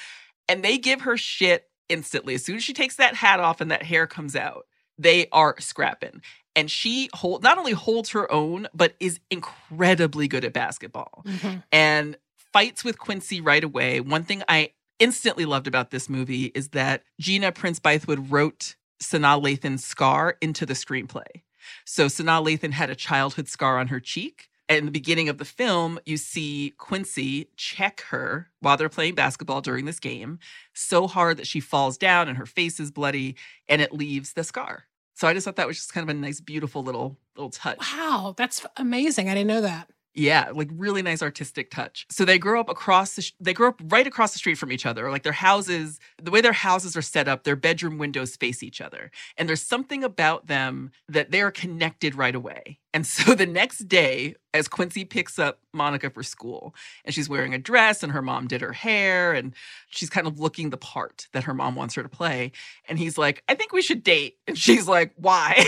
And 0.48 0.64
they 0.64 0.78
give 0.78 1.02
her 1.02 1.16
shit 1.16 1.70
instantly. 1.88 2.35
As 2.35 2.44
soon 2.44 2.56
as 2.56 2.64
she 2.64 2.72
takes 2.72 2.96
that 2.96 3.14
hat 3.14 3.38
off 3.38 3.61
and 3.61 3.70
that 3.70 3.85
hair 3.85 4.09
comes 4.09 4.35
out, 4.35 4.66
they 4.98 5.28
are 5.30 5.54
scrapping. 5.61 6.22
And 6.57 6.71
she 6.71 7.09
hold 7.14 7.42
not 7.42 7.59
only 7.59 7.73
holds 7.73 8.11
her 8.11 8.31
own, 8.33 8.66
but 8.75 8.95
is 8.99 9.21
incredibly 9.31 10.27
good 10.27 10.45
at 10.45 10.53
basketball 10.53 11.23
Mhm. 11.27 11.62
and 11.71 12.16
fights 12.53 12.83
with 12.83 12.99
Quincy 12.99 13.40
right 13.40 13.62
away. 13.62 14.01
One 14.01 14.25
thing 14.25 14.42
I 14.49 14.73
instantly 14.99 15.45
loved 15.45 15.66
about 15.66 15.90
this 15.90 16.09
movie 16.09 16.47
is 16.55 16.71
that 16.71 17.05
Gina 17.21 17.53
Prince 17.53 17.79
Bythewood 17.79 18.31
wrote 18.31 18.77
Sanaa 19.03 19.40
Lathan's 19.40 19.85
scar 19.85 20.38
into 20.40 20.64
the 20.64 20.73
screenplay. 20.75 21.42
So 21.85 22.07
Sanaa 22.07 22.42
Lathan 22.42 22.73
had 22.73 22.88
a 22.88 22.95
childhood 22.97 23.49
scar 23.49 23.79
on 23.79 23.88
her 23.88 24.01
cheek. 24.01 24.49
And 24.69 24.79
in 24.79 24.85
the 24.87 24.90
beginning 24.90 25.29
of 25.29 25.38
the 25.38 25.45
film, 25.45 26.01
you 26.07 26.16
see 26.16 26.75
Quincy 26.79 27.51
check 27.57 28.01
her 28.09 28.51
while 28.61 28.77
they're 28.77 28.88
playing 28.88 29.14
basketball 29.14 29.61
during 29.61 29.85
this 29.85 30.01
game 30.01 30.40
so 30.75 31.07
hard 31.07 31.37
that 31.37 31.47
she 31.47 31.61
falls 31.61 31.97
down 31.97 32.29
and 32.29 32.37
her 32.38 32.47
face 32.47 32.81
is 32.81 32.90
bloody 32.90 33.37
and 33.69 33.81
it 33.81 33.92
leaves 33.92 34.33
the 34.33 34.42
scar. 34.42 34.85
So 35.16 35.26
I 35.26 35.33
just 35.33 35.46
thought 35.46 35.57
that 35.57 35.66
was 35.66 35.79
just 35.79 35.94
kind 35.94 36.09
of 36.09 36.14
a 36.14 36.18
nice, 36.18 36.40
beautiful 36.40 36.83
little 36.83 37.18
little 37.37 37.48
touch. 37.48 37.79
Wow, 37.79 38.35
that's 38.37 38.66
amazing. 38.76 39.31
I 39.31 39.35
didn't 39.35 39.48
know 39.48 39.62
that. 39.62 39.88
Yeah, 40.18 40.50
like 40.55 40.70
really 40.72 41.02
nice 41.02 41.20
artistic 41.20 41.70
touch. 41.70 42.07
So 42.11 42.24
they 42.24 42.38
grow 42.38 42.59
up 42.59 42.70
across 42.70 43.16
the 43.16 43.22
sh- 43.22 43.33
they 43.38 43.52
grow 43.52 43.68
up 43.68 43.81
right 43.85 44.07
across 44.07 44.33
the 44.33 44.38
street 44.38 44.57
from 44.57 44.72
each 44.72 44.87
other. 44.87 45.11
Like 45.11 45.24
their 45.24 45.33
houses, 45.33 46.00
the 46.20 46.31
way 46.31 46.40
their 46.40 46.55
houses 46.55 46.96
are 46.96 47.02
set 47.02 47.29
up, 47.29 47.44
their 47.44 47.55
bedroom 47.55 47.98
windows 47.98 48.35
face 48.35 48.62
each 48.62 48.81
other. 48.81 49.11
And 49.37 49.46
there's 49.46 49.62
something 49.62 50.02
about 50.02 50.46
them 50.46 50.90
that 51.07 51.33
they're 51.33 51.50
connected 51.50 52.14
right 52.14 52.35
away. 52.35 52.79
And 52.94 53.07
so 53.07 53.35
the 53.37 53.44
next 53.44 53.88
day, 53.88 54.37
as 54.55 54.68
Quincy 54.68 55.05
picks 55.05 55.38
up 55.38 55.59
Monica 55.74 56.09
for 56.09 56.22
school, 56.22 56.74
and 57.05 57.14
she's 57.14 57.29
wearing 57.29 57.52
a 57.52 57.59
dress 57.59 58.02
and 58.02 58.11
her 58.11 58.22
mom 58.22 58.48
did 58.48 58.62
her 58.62 58.72
hair 58.72 59.35
and 59.35 59.52
she's 59.90 60.09
kind 60.09 60.26
of 60.26 60.40
looking 60.40 60.70
the 60.70 60.79
part 60.79 61.29
that 61.35 61.44
her 61.44 61.52
mom 61.52 61.74
wants 61.74 61.94
her 61.94 62.02
to 62.02 62.09
play. 62.09 62.52
And 62.88 62.98
he's 62.98 63.18
like, 63.18 63.42
"I 63.50 63.55
think 63.55 63.74
we 63.74 63.83
should 63.83 64.02
date." 64.02 64.38
And 64.46 64.57
she's 64.57 64.88
like, 64.88 65.12
"Why?" 65.16 65.62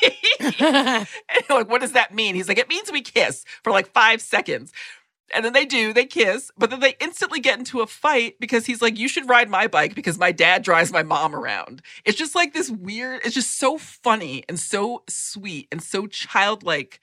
And 0.40 1.06
like, 1.50 1.68
what 1.68 1.80
does 1.80 1.92
that 1.92 2.14
mean? 2.14 2.34
He's 2.34 2.48
like, 2.48 2.58
it 2.58 2.68
means 2.68 2.90
we 2.90 3.02
kiss 3.02 3.44
for 3.62 3.70
like 3.70 3.92
five 3.92 4.20
seconds. 4.20 4.72
And 5.32 5.44
then 5.44 5.52
they 5.52 5.64
do, 5.64 5.92
they 5.92 6.06
kiss, 6.06 6.50
but 6.58 6.70
then 6.70 6.80
they 6.80 6.96
instantly 7.00 7.38
get 7.38 7.58
into 7.58 7.80
a 7.80 7.86
fight 7.86 8.34
because 8.40 8.66
he's 8.66 8.82
like, 8.82 8.98
you 8.98 9.06
should 9.06 9.28
ride 9.28 9.48
my 9.48 9.68
bike 9.68 9.94
because 9.94 10.18
my 10.18 10.32
dad 10.32 10.62
drives 10.64 10.92
my 10.92 11.04
mom 11.04 11.36
around. 11.36 11.82
It's 12.04 12.18
just 12.18 12.34
like 12.34 12.52
this 12.52 12.68
weird, 12.68 13.20
it's 13.24 13.34
just 13.34 13.56
so 13.58 13.78
funny 13.78 14.42
and 14.48 14.58
so 14.58 15.04
sweet 15.08 15.68
and 15.70 15.80
so 15.80 16.08
childlike 16.08 16.98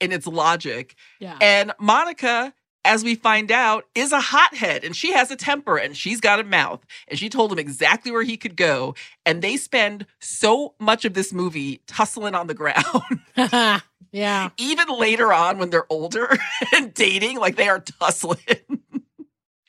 in 0.00 0.12
its 0.12 0.26
logic. 0.26 0.94
yeah. 1.18 1.38
And 1.40 1.72
Monica, 1.80 2.54
as 2.84 3.02
we 3.02 3.14
find 3.14 3.50
out, 3.50 3.84
is 3.94 4.12
a 4.12 4.20
hothead 4.20 4.84
and 4.84 4.94
she 4.94 5.12
has 5.12 5.30
a 5.30 5.36
temper 5.36 5.76
and 5.76 5.96
she's 5.96 6.20
got 6.20 6.40
a 6.40 6.44
mouth. 6.44 6.84
And 7.08 7.18
she 7.18 7.28
told 7.28 7.52
him 7.52 7.58
exactly 7.58 8.12
where 8.12 8.22
he 8.22 8.36
could 8.36 8.56
go. 8.56 8.94
And 9.24 9.42
they 9.42 9.56
spend 9.56 10.06
so 10.20 10.74
much 10.78 11.04
of 11.04 11.14
this 11.14 11.32
movie 11.32 11.80
tussling 11.86 12.34
on 12.34 12.46
the 12.46 12.54
ground. 12.54 13.20
yeah. 14.12 14.50
Even 14.58 14.88
later 14.88 15.32
on, 15.32 15.58
when 15.58 15.70
they're 15.70 15.90
older 15.90 16.36
and 16.74 16.92
dating, 16.94 17.38
like 17.38 17.56
they 17.56 17.68
are 17.68 17.80
tussling. 17.80 18.38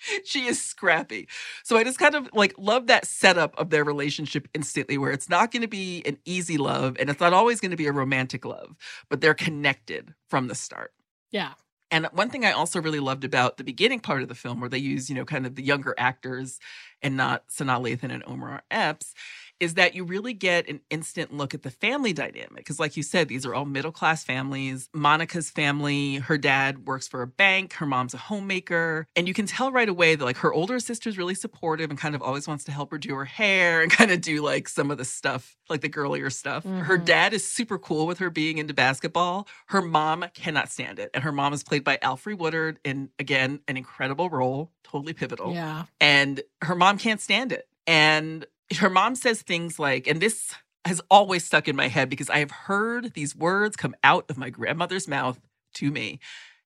she 0.23 0.45
is 0.45 0.61
scrappy. 0.61 1.27
So 1.63 1.77
I 1.77 1.83
just 1.83 1.99
kind 1.99 2.15
of 2.15 2.29
like 2.33 2.53
love 2.57 2.87
that 2.87 3.05
setup 3.05 3.57
of 3.57 3.69
their 3.69 3.83
relationship 3.83 4.47
instantly, 4.53 4.97
where 4.97 5.11
it's 5.11 5.29
not 5.29 5.51
going 5.51 5.61
to 5.61 5.67
be 5.67 6.03
an 6.05 6.17
easy 6.25 6.57
love 6.57 6.97
and 6.99 7.09
it's 7.09 7.19
not 7.19 7.33
always 7.33 7.59
going 7.59 7.71
to 7.71 7.77
be 7.77 7.87
a 7.87 7.91
romantic 7.91 8.45
love, 8.45 8.75
but 9.09 9.21
they're 9.21 9.33
connected 9.33 10.13
from 10.27 10.47
the 10.47 10.55
start. 10.55 10.93
Yeah. 11.31 11.53
And 11.95 12.07
one 12.07 12.29
thing 12.29 12.43
I 12.43 12.51
also 12.51 12.81
really 12.81 12.99
loved 12.99 13.23
about 13.23 13.55
the 13.55 13.63
beginning 13.63 14.01
part 14.01 14.21
of 14.21 14.27
the 14.27 14.35
film, 14.35 14.59
where 14.59 14.69
they 14.69 14.77
use, 14.77 15.09
you 15.09 15.15
know, 15.15 15.23
kind 15.23 15.45
of 15.45 15.55
the 15.55 15.63
younger 15.63 15.95
actors 15.97 16.59
and 17.01 17.15
not 17.15 17.47
Sanaa 17.47 17.81
Lathan 17.81 18.13
and 18.13 18.21
Omar 18.27 18.63
Epps, 18.69 19.13
is 19.59 19.75
that 19.75 19.95
you 19.95 20.03
really 20.03 20.33
get 20.33 20.67
an 20.67 20.81
instant 20.89 21.33
look 21.33 21.53
at 21.53 21.63
the 21.63 21.71
family 21.71 22.11
dynamic. 22.13 22.57
Because, 22.57 22.79
like 22.79 22.97
you 22.97 23.03
said, 23.03 23.27
these 23.27 23.45
are 23.45 23.53
all 23.55 23.65
middle 23.65 23.91
class 23.91 24.23
families. 24.23 24.89
Monica's 24.93 25.49
family, 25.49 26.15
her 26.17 26.37
dad 26.37 26.85
works 26.87 27.07
for 27.07 27.21
a 27.21 27.27
bank, 27.27 27.73
her 27.73 27.85
mom's 27.85 28.13
a 28.13 28.17
homemaker. 28.17 29.07
And 29.15 29.27
you 29.27 29.33
can 29.33 29.45
tell 29.45 29.71
right 29.71 29.87
away 29.87 30.15
that, 30.15 30.23
like, 30.25 30.37
her 30.37 30.53
older 30.53 30.79
sister's 30.79 31.17
really 31.17 31.35
supportive 31.35 31.89
and 31.89 31.97
kind 31.99 32.15
of 32.15 32.21
always 32.21 32.47
wants 32.47 32.63
to 32.65 32.71
help 32.71 32.91
her 32.91 32.97
do 32.97 33.15
her 33.15 33.25
hair 33.25 33.81
and 33.81 33.91
kind 33.91 34.11
of 34.11 34.21
do, 34.21 34.41
like, 34.41 34.67
some 34.67 34.91
of 34.91 34.97
the 34.97 35.05
stuff, 35.05 35.57
like 35.69 35.81
the 35.81 35.89
girlier 35.89 36.29
stuff. 36.29 36.63
Her 36.65 36.97
Mhm. 36.97 37.05
dad 37.05 37.33
is 37.33 37.49
super 37.49 37.77
cool 37.79 38.07
with 38.07 38.19
her 38.19 38.29
being 38.29 38.57
into 38.57 38.73
basketball. 38.73 39.47
Her 39.67 39.81
mom 39.81 40.25
cannot 40.33 40.69
stand 40.71 40.99
it. 40.99 41.11
And 41.13 41.23
her 41.23 41.31
mom 41.31 41.53
is 41.53 41.63
played 41.63 41.83
by 41.83 41.97
Alfre 41.97 42.37
Woodard 42.37 42.79
in, 42.83 43.09
again, 43.19 43.61
an 43.67 43.77
incredible 43.77 44.29
role, 44.29 44.71
totally 44.83 45.13
pivotal 45.13 45.53
Yeah. 45.53 45.85
and 45.99 46.41
her 46.61 46.75
mom 46.75 46.97
can't 46.97 47.21
stand 47.21 47.51
it. 47.51 47.67
And 47.87 48.45
her 48.73 48.89
mom 48.89 49.15
says 49.15 49.41
things 49.41 49.79
like, 49.79 50.07
and 50.07 50.21
this 50.21 50.53
has 50.85 51.01
always 51.09 51.43
stuck 51.43 51.67
in 51.67 51.75
my 51.75 51.87
head 51.87 52.09
because 52.09 52.29
I 52.29 52.39
have 52.39 52.51
heard 52.51 53.13
these 53.13 53.35
words 53.35 53.75
come 53.75 53.95
out 54.03 54.25
of 54.29 54.37
my 54.37 54.49
grandmother's 54.49 55.07
mouth 55.07 55.39
to 55.75 55.91
me. 55.91 56.19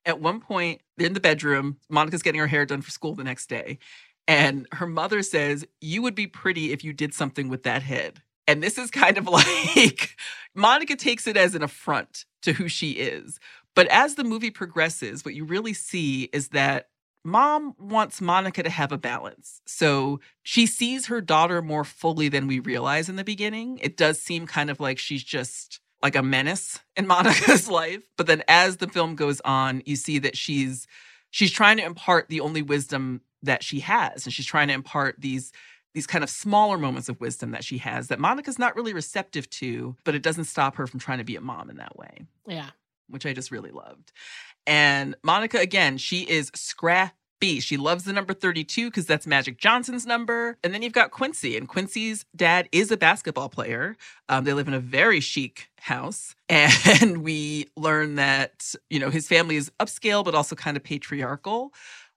At 0.05 0.19
one 0.19 0.39
point 0.39 0.81
in 0.97 1.13
the 1.13 1.19
bedroom, 1.19 1.77
Monica's 1.89 2.21
getting 2.21 2.39
her 2.39 2.47
hair 2.47 2.65
done 2.65 2.81
for 2.81 2.91
school 2.91 3.15
the 3.15 3.23
next 3.23 3.47
day. 3.47 3.79
And 4.27 4.67
her 4.73 4.87
mother 4.87 5.23
says, 5.23 5.65
You 5.81 6.01
would 6.01 6.15
be 6.15 6.27
pretty 6.27 6.71
if 6.71 6.83
you 6.83 6.93
did 6.93 7.13
something 7.13 7.49
with 7.49 7.63
that 7.63 7.81
head. 7.81 8.21
And 8.47 8.63
this 8.63 8.77
is 8.77 8.91
kind 8.91 9.17
of 9.17 9.27
like 9.27 10.15
Monica 10.55 10.95
takes 10.95 11.27
it 11.27 11.37
as 11.37 11.55
an 11.55 11.63
affront 11.63 12.25
to 12.43 12.53
who 12.53 12.67
she 12.67 12.91
is. 12.91 13.39
But 13.75 13.87
as 13.87 14.15
the 14.15 14.23
movie 14.23 14.51
progresses, 14.51 15.23
what 15.23 15.35
you 15.35 15.45
really 15.45 15.73
see 15.73 16.29
is 16.33 16.49
that 16.49 16.89
mom 17.23 17.75
wants 17.77 18.21
Monica 18.21 18.63
to 18.63 18.69
have 18.69 18.91
a 18.91 18.97
balance. 18.97 19.61
So 19.65 20.19
she 20.43 20.65
sees 20.65 21.07
her 21.07 21.21
daughter 21.21 21.61
more 21.61 21.83
fully 21.83 22.29
than 22.29 22.47
we 22.47 22.59
realize 22.59 23.09
in 23.09 23.15
the 23.17 23.23
beginning. 23.23 23.77
It 23.79 23.97
does 23.97 24.21
seem 24.21 24.47
kind 24.47 24.69
of 24.69 24.79
like 24.79 24.97
she's 24.99 25.23
just 25.23 25.79
like 26.01 26.15
a 26.15 26.23
menace 26.23 26.79
in 26.95 27.07
Monica's 27.13 27.69
life. 27.69 28.01
But 28.17 28.27
then 28.27 28.43
as 28.47 28.77
the 28.77 28.87
film 28.87 29.15
goes 29.15 29.41
on, 29.41 29.81
you 29.85 29.95
see 29.95 30.19
that 30.19 30.37
she's 30.37 30.87
she's 31.29 31.51
trying 31.51 31.77
to 31.77 31.85
impart 31.85 32.29
the 32.29 32.41
only 32.41 32.61
wisdom 32.61 33.21
that 33.43 33.63
she 33.63 33.81
has. 33.81 34.25
And 34.25 34.33
she's 34.33 34.45
trying 34.45 34.69
to 34.69 34.73
impart 34.73 35.15
these 35.19 35.51
these 35.93 36.07
kind 36.07 36.23
of 36.23 36.29
smaller 36.29 36.77
moments 36.77 37.09
of 37.09 37.19
wisdom 37.19 37.51
that 37.51 37.63
she 37.63 37.79
has 37.79 38.07
that 38.09 38.19
Monica's 38.19 38.59
not 38.59 38.75
really 38.75 38.93
receptive 38.93 39.49
to, 39.49 39.95
but 40.03 40.13
it 40.15 40.21
doesn't 40.21 40.45
stop 40.45 40.75
her 40.75 40.85
from 40.85 40.99
trying 40.99 41.17
to 41.17 41.23
be 41.23 41.35
a 41.35 41.41
mom 41.41 41.69
in 41.69 41.77
that 41.77 41.97
way 41.97 42.19
Yeah. 42.47 42.69
which 43.07 43.25
I 43.25 43.33
just 43.33 43.49
really 43.49 43.71
loved. 43.71 44.11
And 44.67 45.15
Monica, 45.23 45.59
again, 45.59 45.97
she 45.97 46.21
is 46.21 46.51
scrappy. 46.53 47.59
She 47.59 47.77
loves 47.77 48.03
the 48.03 48.13
number 48.13 48.33
32 48.33 48.89
because 48.89 49.05
that's 49.05 49.25
Magic 49.25 49.57
Johnson's 49.57 50.05
number. 50.05 50.57
And 50.63 50.73
then 50.73 50.81
you've 50.81 50.93
got 50.93 51.11
Quincy, 51.11 51.55
and 51.55 51.67
Quincy's 51.67 52.25
dad 52.35 52.67
is 52.71 52.91
a 52.91 52.97
basketball 52.97 53.49
player. 53.49 53.95
Um, 54.27 54.43
they 54.43 54.53
live 54.53 54.67
in 54.67 54.73
a 54.73 54.79
very 54.79 55.19
chic 55.19 55.69
house. 55.79 56.35
And 56.49 57.23
we 57.23 57.67
learn 57.77 58.15
that, 58.15 58.73
you 58.89 58.99
know, 58.99 59.09
his 59.09 59.27
family 59.27 59.55
is 59.55 59.71
upscale, 59.79 60.25
but 60.25 60.35
also 60.35 60.55
kind 60.55 60.75
of 60.75 60.83
patriarchal. 60.83 61.71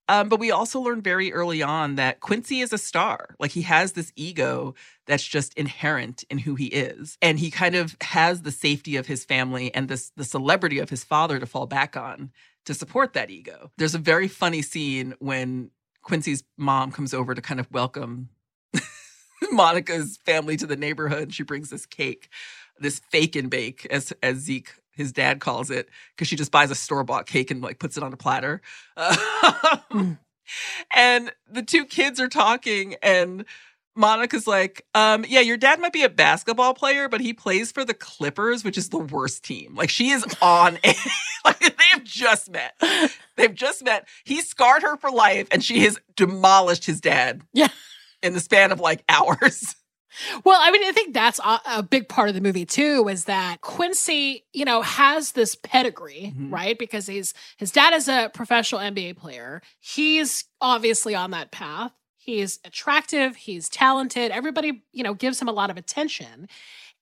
Um, 0.08 0.28
but 0.28 0.40
we 0.40 0.50
also 0.50 0.80
learned 0.80 1.04
very 1.04 1.32
early 1.32 1.62
on 1.62 1.94
that 1.94 2.20
Quincy 2.20 2.60
is 2.60 2.72
a 2.72 2.78
star. 2.78 3.36
Like 3.38 3.52
he 3.52 3.62
has 3.62 3.92
this 3.92 4.12
ego 4.16 4.74
that's 5.06 5.26
just 5.26 5.54
inherent 5.54 6.24
in 6.28 6.38
who 6.38 6.54
he 6.54 6.66
is. 6.66 7.16
And 7.22 7.38
he 7.38 7.50
kind 7.50 7.74
of 7.74 7.96
has 8.00 8.42
the 8.42 8.50
safety 8.50 8.96
of 8.96 9.06
his 9.06 9.24
family 9.24 9.74
and 9.74 9.88
this 9.88 10.10
the 10.16 10.24
celebrity 10.24 10.78
of 10.78 10.90
his 10.90 11.04
father 11.04 11.38
to 11.38 11.46
fall 11.46 11.66
back 11.66 11.96
on 11.96 12.32
to 12.64 12.74
support 12.74 13.12
that 13.12 13.30
ego. 13.30 13.70
There's 13.78 13.94
a 13.94 13.98
very 13.98 14.28
funny 14.28 14.62
scene 14.62 15.14
when 15.18 15.70
Quincy's 16.02 16.44
mom 16.56 16.90
comes 16.90 17.14
over 17.14 17.34
to 17.34 17.40
kind 17.40 17.60
of 17.60 17.70
welcome 17.70 18.28
Monica's 19.52 20.18
family 20.24 20.56
to 20.56 20.66
the 20.66 20.76
neighborhood. 20.76 21.32
She 21.32 21.42
brings 21.42 21.70
this 21.70 21.86
cake, 21.86 22.28
this 22.78 23.00
fake 23.10 23.36
and 23.36 23.50
bake, 23.50 23.86
as 23.90 24.12
as 24.22 24.38
Zeke 24.38 24.74
his 24.92 25.12
dad 25.12 25.40
calls 25.40 25.70
it, 25.70 25.88
because 26.14 26.28
she 26.28 26.36
just 26.36 26.52
buys 26.52 26.70
a 26.70 26.74
store 26.74 27.04
bought 27.04 27.26
cake 27.26 27.50
and 27.50 27.62
like 27.62 27.78
puts 27.78 27.96
it 27.96 28.02
on 28.02 28.12
a 28.12 28.16
platter. 28.16 28.60
Mm. 28.96 30.18
And 30.94 31.32
the 31.50 31.62
two 31.62 31.84
kids 31.86 32.20
are 32.20 32.28
talking, 32.28 32.96
and 33.02 33.44
Monica's 33.94 34.46
like, 34.46 34.84
um, 34.94 35.24
yeah, 35.28 35.40
your 35.40 35.56
dad 35.56 35.80
might 35.80 35.92
be 35.92 36.02
a 36.02 36.08
basketball 36.08 36.74
player, 36.74 37.08
but 37.08 37.20
he 37.20 37.32
plays 37.34 37.72
for 37.72 37.84
the 37.84 37.94
Clippers, 37.94 38.64
which 38.64 38.78
is 38.78 38.88
the 38.88 38.98
worst 38.98 39.44
team. 39.44 39.74
Like 39.74 39.90
she 39.90 40.10
is 40.10 40.24
on 40.40 40.78
it. 40.82 40.96
like 41.44 41.60
they've 41.60 42.04
just 42.04 42.50
met. 42.50 42.80
They've 43.36 43.54
just 43.54 43.84
met. 43.84 44.08
He 44.24 44.40
scarred 44.40 44.82
her 44.82 44.96
for 44.96 45.10
life, 45.10 45.48
and 45.50 45.62
she 45.62 45.80
has 45.80 45.98
demolished 46.16 46.86
his 46.86 47.00
dad. 47.00 47.42
Yeah. 47.52 47.68
In 48.22 48.34
the 48.34 48.40
span 48.40 48.72
of 48.72 48.80
like 48.80 49.04
hours. 49.08 49.74
Well, 50.44 50.58
I 50.60 50.70
mean, 50.70 50.84
I 50.84 50.92
think 50.92 51.14
that's 51.14 51.38
a, 51.40 51.60
a 51.66 51.82
big 51.82 52.08
part 52.08 52.28
of 52.28 52.34
the 52.34 52.40
movie 52.40 52.66
too. 52.66 53.08
Is 53.08 53.24
that 53.24 53.60
Quincy, 53.60 54.44
you 54.52 54.64
know, 54.64 54.82
has 54.82 55.32
this 55.32 55.54
pedigree, 55.54 56.32
Mhm. 56.36 56.52
right? 56.52 56.78
Because 56.78 57.06
he's 57.06 57.32
his 57.56 57.70
dad 57.70 57.92
is 57.94 58.08
a 58.08 58.30
professional 58.34 58.80
NBA 58.80 59.16
player. 59.16 59.62
He's 59.80 60.44
obviously 60.60 61.14
on 61.14 61.30
that 61.32 61.50
path. 61.50 61.92
He's 62.16 62.60
attractive. 62.64 63.36
He's 63.36 63.68
talented. 63.68 64.30
Everybody, 64.30 64.82
you 64.92 65.02
know, 65.02 65.14
gives 65.14 65.40
him 65.42 65.48
a 65.48 65.52
lot 65.52 65.70
of 65.70 65.76
attention, 65.76 66.48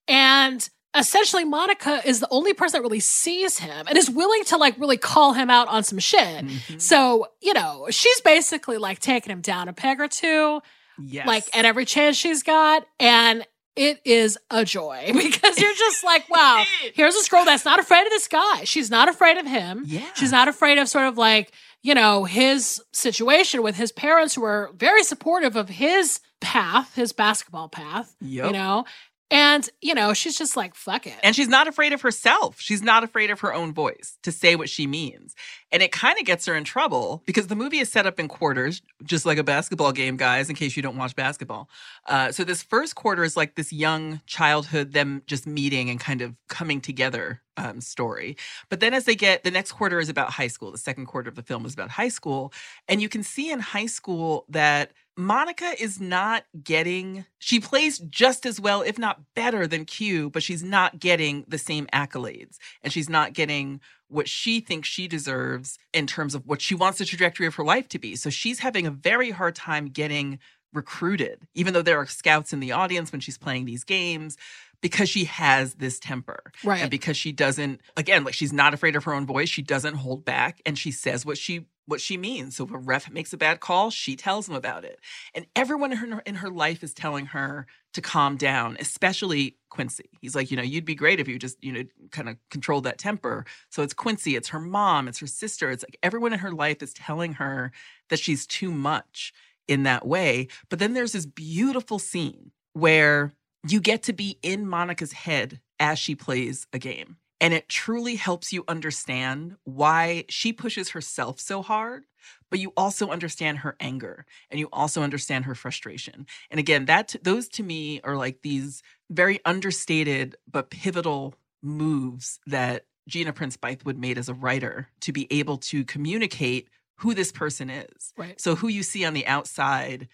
and 0.08 0.68
essentially, 0.96 1.44
Monica 1.44 2.00
is 2.04 2.20
the 2.20 2.28
only 2.30 2.52
person 2.52 2.78
that 2.78 2.82
really 2.82 3.00
sees 3.00 3.58
him 3.58 3.86
and 3.86 3.96
is 3.96 4.10
willing 4.10 4.44
to 4.44 4.56
like 4.56 4.78
really 4.78 4.96
call 4.96 5.34
him 5.34 5.48
out 5.50 5.68
on 5.68 5.84
some 5.84 5.98
shit. 5.98 6.44
Mhm. 6.46 6.80
So, 6.80 7.28
you 7.40 7.54
know, 7.54 7.86
she's 7.90 8.20
basically 8.22 8.76
like 8.78 8.98
taking 8.98 9.30
him 9.30 9.40
down 9.40 9.68
a 9.68 9.72
peg 9.72 10.00
or 10.00 10.08
two 10.08 10.60
Yes. 11.04 11.26
like 11.26 11.44
at 11.56 11.64
every 11.64 11.84
chance 11.84 12.16
she's 12.16 12.42
got 12.42 12.86
and 12.98 13.46
it 13.76 14.00
is 14.04 14.36
a 14.50 14.64
joy 14.64 15.06
because 15.12 15.58
you're 15.58 15.74
just 15.74 16.04
like 16.04 16.28
wow 16.30 16.64
here's 16.94 17.14
this 17.14 17.28
girl 17.28 17.44
that's 17.44 17.64
not 17.64 17.78
afraid 17.78 18.02
of 18.04 18.10
this 18.10 18.28
guy 18.28 18.64
she's 18.64 18.90
not 18.90 19.08
afraid 19.08 19.38
of 19.38 19.46
him. 19.46 19.84
Yeah. 19.86 20.04
she's 20.14 20.32
not 20.32 20.48
afraid 20.48 20.78
of 20.78 20.88
sort 20.88 21.06
of 21.06 21.16
like 21.16 21.52
you 21.82 21.94
know 21.94 22.24
his 22.24 22.82
situation 22.92 23.62
with 23.62 23.76
his 23.76 23.92
parents 23.92 24.34
who 24.34 24.44
are 24.44 24.70
very 24.76 25.02
supportive 25.02 25.56
of 25.56 25.68
his 25.68 26.20
path 26.40 26.94
his 26.94 27.12
basketball 27.12 27.68
path 27.68 28.14
you 28.20 28.50
know 28.50 28.84
and 29.30 29.68
you 29.80 29.94
know 29.94 30.12
she's 30.12 30.36
just 30.36 30.56
like 30.56 30.74
fuck 30.74 31.06
it 31.06 31.16
And 31.22 31.34
she's 31.36 31.48
not 31.48 31.68
afraid 31.68 31.92
of 31.92 32.02
herself. 32.02 32.60
She's 32.60 32.82
not 32.82 33.04
afraid 33.04 33.30
of 33.30 33.40
her 33.40 33.54
own 33.54 33.72
voice 33.72 34.18
to 34.22 34.32
say 34.32 34.56
what 34.56 34.68
she 34.68 34.86
means. 34.86 35.34
And 35.72 35.82
it 35.82 35.92
kind 35.92 36.18
of 36.18 36.24
gets 36.24 36.46
her 36.46 36.54
in 36.54 36.64
trouble 36.64 37.22
because 37.26 37.46
the 37.46 37.54
movie 37.54 37.78
is 37.78 37.90
set 37.90 38.06
up 38.06 38.18
in 38.18 38.26
quarters, 38.28 38.82
just 39.04 39.24
like 39.24 39.38
a 39.38 39.44
basketball 39.44 39.92
game, 39.92 40.16
guys, 40.16 40.48
in 40.48 40.56
case 40.56 40.76
you 40.76 40.82
don't 40.82 40.96
watch 40.96 41.14
basketball. 41.14 41.68
Uh, 42.06 42.32
so 42.32 42.42
this 42.42 42.62
first 42.62 42.96
quarter 42.96 43.22
is 43.22 43.36
like 43.36 43.54
this 43.54 43.72
young 43.72 44.20
childhood, 44.26 44.92
them 44.92 45.22
just 45.26 45.46
meeting 45.46 45.88
and 45.90 46.00
kind 46.00 46.22
of 46.22 46.34
coming 46.48 46.80
together 46.80 47.40
um, 47.60 47.80
story. 47.80 48.36
But 48.68 48.80
then 48.80 48.94
as 48.94 49.04
they 49.04 49.14
get, 49.14 49.44
the 49.44 49.50
next 49.50 49.72
quarter 49.72 50.00
is 50.00 50.08
about 50.08 50.30
high 50.30 50.48
school. 50.48 50.72
The 50.72 50.78
second 50.78 51.06
quarter 51.06 51.28
of 51.28 51.34
the 51.34 51.42
film 51.42 51.66
is 51.66 51.74
about 51.74 51.90
high 51.90 52.08
school. 52.08 52.52
And 52.88 53.02
you 53.02 53.08
can 53.08 53.22
see 53.22 53.50
in 53.50 53.60
high 53.60 53.86
school 53.86 54.46
that 54.48 54.92
Monica 55.16 55.74
is 55.78 56.00
not 56.00 56.44
getting, 56.64 57.26
she 57.38 57.60
plays 57.60 57.98
just 57.98 58.46
as 58.46 58.58
well, 58.58 58.80
if 58.80 58.98
not 58.98 59.20
better 59.34 59.66
than 59.66 59.84
Q, 59.84 60.30
but 60.30 60.42
she's 60.42 60.62
not 60.62 60.98
getting 60.98 61.44
the 61.46 61.58
same 61.58 61.86
accolades. 61.92 62.56
And 62.82 62.92
she's 62.92 63.10
not 63.10 63.34
getting 63.34 63.80
what 64.08 64.28
she 64.28 64.60
thinks 64.60 64.88
she 64.88 65.06
deserves 65.06 65.78
in 65.92 66.06
terms 66.06 66.34
of 66.34 66.46
what 66.46 66.62
she 66.62 66.74
wants 66.74 66.98
the 66.98 67.04
trajectory 67.04 67.46
of 67.46 67.54
her 67.56 67.64
life 67.64 67.88
to 67.88 67.98
be. 67.98 68.16
So 68.16 68.30
she's 68.30 68.60
having 68.60 68.86
a 68.86 68.90
very 68.90 69.30
hard 69.30 69.54
time 69.54 69.88
getting 69.88 70.38
recruited, 70.72 71.40
even 71.54 71.74
though 71.74 71.82
there 71.82 71.98
are 71.98 72.06
scouts 72.06 72.52
in 72.52 72.60
the 72.60 72.72
audience 72.72 73.12
when 73.12 73.20
she's 73.20 73.38
playing 73.38 73.64
these 73.64 73.84
games, 73.84 74.36
because 74.80 75.08
she 75.08 75.24
has 75.24 75.74
this 75.74 75.98
temper 75.98 76.52
right. 76.64 76.82
and 76.82 76.90
because 76.90 77.16
she 77.16 77.32
doesn't 77.32 77.80
again 77.96 78.24
like 78.24 78.34
she's 78.34 78.52
not 78.52 78.74
afraid 78.74 78.96
of 78.96 79.04
her 79.04 79.12
own 79.12 79.26
voice 79.26 79.48
she 79.48 79.62
doesn't 79.62 79.94
hold 79.94 80.24
back 80.24 80.60
and 80.64 80.78
she 80.78 80.90
says 80.90 81.24
what 81.24 81.38
she 81.38 81.66
what 81.90 82.00
she 82.00 82.16
means. 82.16 82.56
So 82.56 82.64
if 82.64 82.70
a 82.70 82.78
ref 82.78 83.10
makes 83.10 83.32
a 83.32 83.36
bad 83.36 83.60
call 83.60 83.90
she 83.90 84.14
tells 84.14 84.48
him 84.48 84.54
about 84.54 84.84
it. 84.84 85.00
And 85.34 85.46
everyone 85.56 85.92
in 85.92 85.98
her 85.98 86.20
in 86.20 86.36
her 86.36 86.48
life 86.48 86.82
is 86.84 86.94
telling 86.94 87.26
her 87.26 87.66
to 87.94 88.00
calm 88.00 88.36
down 88.36 88.76
especially 88.78 89.56
quincy. 89.68 90.08
He's 90.20 90.34
like 90.34 90.50
you 90.50 90.56
know 90.56 90.62
you'd 90.62 90.84
be 90.84 90.94
great 90.94 91.20
if 91.20 91.28
you 91.28 91.38
just 91.38 91.62
you 91.62 91.72
know 91.72 91.82
kind 92.12 92.28
of 92.28 92.36
controlled 92.50 92.84
that 92.84 92.98
temper. 92.98 93.44
So 93.70 93.82
it's 93.82 93.92
quincy 93.92 94.36
it's 94.36 94.48
her 94.48 94.60
mom 94.60 95.08
it's 95.08 95.18
her 95.18 95.26
sister 95.26 95.70
it's 95.70 95.84
like 95.84 95.98
everyone 96.02 96.32
in 96.32 96.38
her 96.38 96.52
life 96.52 96.82
is 96.82 96.94
telling 96.94 97.34
her 97.34 97.72
that 98.08 98.20
she's 98.20 98.46
too 98.46 98.70
much 98.70 99.32
in 99.66 99.82
that 99.82 100.06
way. 100.06 100.48
But 100.68 100.78
then 100.78 100.94
there's 100.94 101.12
this 101.12 101.26
beautiful 101.26 101.98
scene 101.98 102.52
where 102.72 103.32
you 103.66 103.80
get 103.80 104.02
to 104.04 104.12
be 104.12 104.38
in 104.42 104.66
Monica's 104.66 105.12
head 105.12 105.60
as 105.78 105.98
she 105.98 106.14
plays 106.14 106.66
a 106.72 106.78
game. 106.78 107.16
And 107.42 107.54
it 107.54 107.68
truly 107.70 108.16
helps 108.16 108.52
you 108.52 108.64
understand 108.68 109.56
why 109.64 110.24
she 110.28 110.52
pushes 110.52 110.90
herself 110.90 111.40
so 111.40 111.62
hard, 111.62 112.04
but 112.50 112.58
you 112.58 112.72
also 112.76 113.08
understand 113.08 113.58
her 113.58 113.76
anger 113.80 114.26
and 114.50 114.60
you 114.60 114.68
also 114.72 115.02
understand 115.02 115.46
her 115.46 115.54
frustration. 115.54 116.26
And 116.50 116.60
again, 116.60 116.84
that 116.84 117.16
those 117.22 117.48
to 117.50 117.62
me 117.62 118.02
are 118.04 118.16
like 118.16 118.42
these 118.42 118.82
very 119.08 119.40
understated 119.46 120.36
but 120.50 120.70
pivotal 120.70 121.34
moves 121.62 122.40
that 122.46 122.84
Gina 123.08 123.32
Prince 123.32 123.56
Bythewood 123.56 123.96
made 123.96 124.18
as 124.18 124.28
a 124.28 124.34
writer 124.34 124.88
to 125.00 125.12
be 125.12 125.26
able 125.30 125.56
to 125.58 125.84
communicate 125.84 126.68
who 126.96 127.14
this 127.14 127.32
person 127.32 127.70
is. 127.70 128.12
right 128.18 128.38
So 128.38 128.54
who 128.54 128.68
you 128.68 128.82
see 128.82 129.06
on 129.06 129.14
the 129.14 129.26
outside 129.26 130.08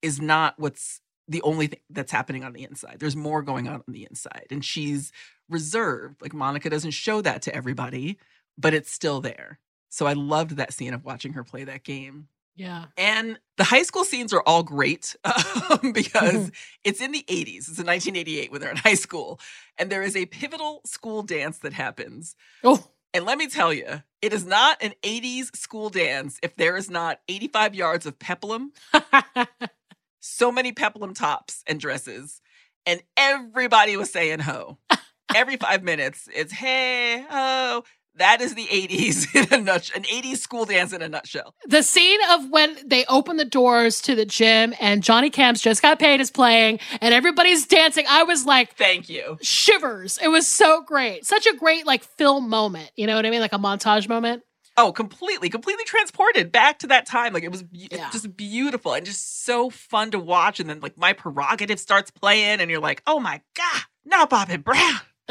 is 0.00 0.20
not 0.20 0.54
what's 0.58 1.00
the 1.28 1.42
only 1.42 1.66
thing 1.68 1.80
that's 1.90 2.10
happening 2.12 2.42
on 2.42 2.52
the 2.52 2.64
inside. 2.64 2.96
There's 2.98 3.16
more 3.16 3.42
going 3.42 3.68
on 3.68 3.74
on 3.76 3.84
the 3.88 4.06
inside. 4.08 4.46
And 4.50 4.64
she's 4.64 5.12
reserved. 5.48 6.22
Like 6.22 6.32
Monica 6.32 6.70
doesn't 6.70 6.92
show 6.92 7.20
that 7.20 7.42
to 7.42 7.54
everybody, 7.54 8.18
but 8.56 8.74
it's 8.74 8.90
still 8.90 9.20
there. 9.20 9.58
So 9.90 10.06
I 10.06 10.14
loved 10.14 10.52
that 10.52 10.72
scene 10.72 10.94
of 10.94 11.04
watching 11.04 11.34
her 11.34 11.44
play 11.44 11.64
that 11.64 11.84
game. 11.84 12.28
Yeah. 12.56 12.86
And 12.96 13.38
the 13.56 13.64
high 13.64 13.84
school 13.84 14.04
scenes 14.04 14.32
are 14.32 14.42
all 14.44 14.62
great 14.62 15.14
um, 15.24 15.92
because 15.92 16.50
it's 16.82 17.00
in 17.00 17.12
the 17.12 17.24
80s. 17.28 17.68
It's 17.68 17.78
in 17.78 17.86
1988 17.86 18.50
when 18.50 18.60
they're 18.60 18.70
in 18.70 18.76
high 18.76 18.94
school. 18.94 19.38
And 19.78 19.90
there 19.90 20.02
is 20.02 20.16
a 20.16 20.26
pivotal 20.26 20.80
school 20.84 21.22
dance 21.22 21.58
that 21.58 21.72
happens. 21.72 22.34
Oh, 22.64 22.84
And 23.14 23.24
let 23.24 23.38
me 23.38 23.46
tell 23.46 23.72
you, 23.72 24.02
it 24.20 24.32
is 24.32 24.44
not 24.44 24.82
an 24.82 24.92
80s 25.02 25.56
school 25.56 25.88
dance 25.88 26.38
if 26.42 26.56
there 26.56 26.76
is 26.76 26.90
not 26.90 27.20
85 27.28 27.74
yards 27.74 28.06
of 28.06 28.18
peplum, 28.18 28.72
so 30.20 30.50
many 30.52 30.72
peplum 30.72 31.14
tops 31.14 31.62
and 31.66 31.78
dresses, 31.80 32.40
and 32.86 33.02
everybody 33.16 33.96
was 33.96 34.10
saying 34.10 34.40
ho. 34.40 34.78
Every 35.34 35.56
five 35.56 35.82
minutes, 35.82 36.28
it's 36.34 36.52
hey, 36.52 37.24
ho. 37.28 37.84
That 38.14 38.40
is 38.40 38.54
the 38.56 38.64
80s 38.66 39.32
in 39.52 39.60
a 39.60 39.62
nutshell, 39.62 39.98
an 39.98 40.02
80s 40.02 40.38
school 40.38 40.64
dance 40.64 40.92
in 40.92 41.02
a 41.02 41.08
nutshell. 41.08 41.54
the 41.68 41.82
scene 41.84 42.18
of 42.30 42.50
when 42.50 42.76
they 42.84 43.04
open 43.04 43.36
the 43.36 43.44
doors 43.44 44.00
to 44.02 44.16
the 44.16 44.24
gym 44.24 44.74
and 44.80 45.04
Johnny 45.04 45.30
Kemp's 45.30 45.60
just 45.60 45.82
got 45.82 46.00
paid 46.00 46.20
is 46.20 46.28
playing 46.28 46.80
and 47.00 47.14
everybody's 47.14 47.64
dancing. 47.66 48.06
I 48.08 48.24
was 48.24 48.44
like, 48.44 48.74
Thank 48.74 49.08
you. 49.08 49.38
shivers. 49.40 50.18
It 50.20 50.28
was 50.28 50.48
so 50.48 50.82
great. 50.82 51.26
Such 51.26 51.46
a 51.46 51.54
great 51.54 51.86
like 51.86 52.02
film 52.02 52.48
moment. 52.48 52.90
You 52.96 53.06
know 53.06 53.14
what 53.14 53.24
I 53.24 53.30
mean? 53.30 53.40
Like 53.40 53.52
a 53.52 53.58
montage 53.58 54.08
moment. 54.08 54.42
Oh, 54.80 54.92
completely, 54.92 55.50
completely 55.50 55.84
transported 55.84 56.52
back 56.52 56.78
to 56.78 56.86
that 56.86 57.04
time. 57.04 57.32
Like 57.32 57.42
it 57.42 57.50
was 57.50 57.64
Yeah. 57.72 58.08
just 58.10 58.36
beautiful 58.36 58.94
and 58.94 59.04
just 59.04 59.44
so 59.44 59.70
fun 59.70 60.12
to 60.12 60.18
watch. 60.20 60.60
And 60.60 60.70
then 60.70 60.78
like 60.80 60.96
my 60.96 61.12
prerogative 61.12 61.80
starts 61.80 62.10
playing, 62.12 62.60
and 62.60 62.70
you're 62.70 62.80
like, 62.80 63.02
oh 63.06 63.18
my 63.20 63.40
god, 63.56 63.82
now 64.04 64.26
and 64.30 64.62
Brown. 64.64 65.00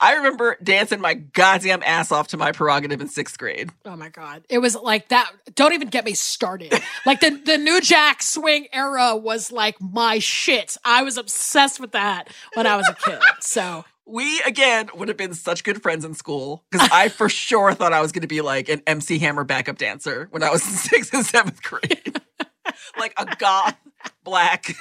I 0.00 0.14
remember 0.16 0.56
dancing 0.62 1.00
my 1.00 1.14
goddamn 1.14 1.82
ass 1.84 2.12
off 2.12 2.28
to 2.28 2.36
my 2.36 2.52
prerogative 2.52 3.00
in 3.00 3.08
sixth 3.08 3.38
grade. 3.38 3.70
Oh 3.84 3.96
my 3.96 4.08
god. 4.10 4.44
It 4.48 4.58
was 4.58 4.76
like 4.76 5.08
that. 5.08 5.30
Don't 5.54 5.72
even 5.72 5.88
get 5.88 6.04
me 6.04 6.12
started. 6.14 6.72
like 7.06 7.20
the 7.20 7.30
the 7.30 7.58
New 7.58 7.80
Jack 7.80 8.22
Swing 8.22 8.66
era 8.72 9.16
was 9.16 9.50
like 9.50 9.80
my 9.80 10.18
shit. 10.18 10.76
I 10.84 11.02
was 11.02 11.16
obsessed 11.16 11.80
with 11.80 11.92
that 11.92 12.28
when 12.54 12.66
I 12.66 12.76
was 12.76 12.88
a 12.88 12.94
kid. 12.94 13.18
So, 13.40 13.84
We 14.08 14.40
again 14.42 14.88
would 14.94 15.08
have 15.08 15.18
been 15.18 15.34
such 15.34 15.64
good 15.64 15.82
friends 15.82 16.04
in 16.04 16.14
school 16.14 16.64
because 16.70 16.88
I 16.90 17.08
for 17.08 17.28
sure 17.28 17.74
thought 17.74 17.92
I 17.92 18.00
was 18.00 18.12
going 18.12 18.22
to 18.22 18.28
be 18.28 18.40
like 18.40 18.68
an 18.68 18.82
MC 18.86 19.18
Hammer 19.18 19.44
backup 19.44 19.76
dancer 19.78 20.28
when 20.30 20.42
I 20.42 20.50
was 20.50 20.66
in 20.66 20.72
sixth 20.90 21.12
and 21.12 21.24
seventh 21.24 21.62
grade, 21.62 22.20
like 22.98 23.12
a 23.16 23.26
goth 23.36 23.76
black 24.24 24.74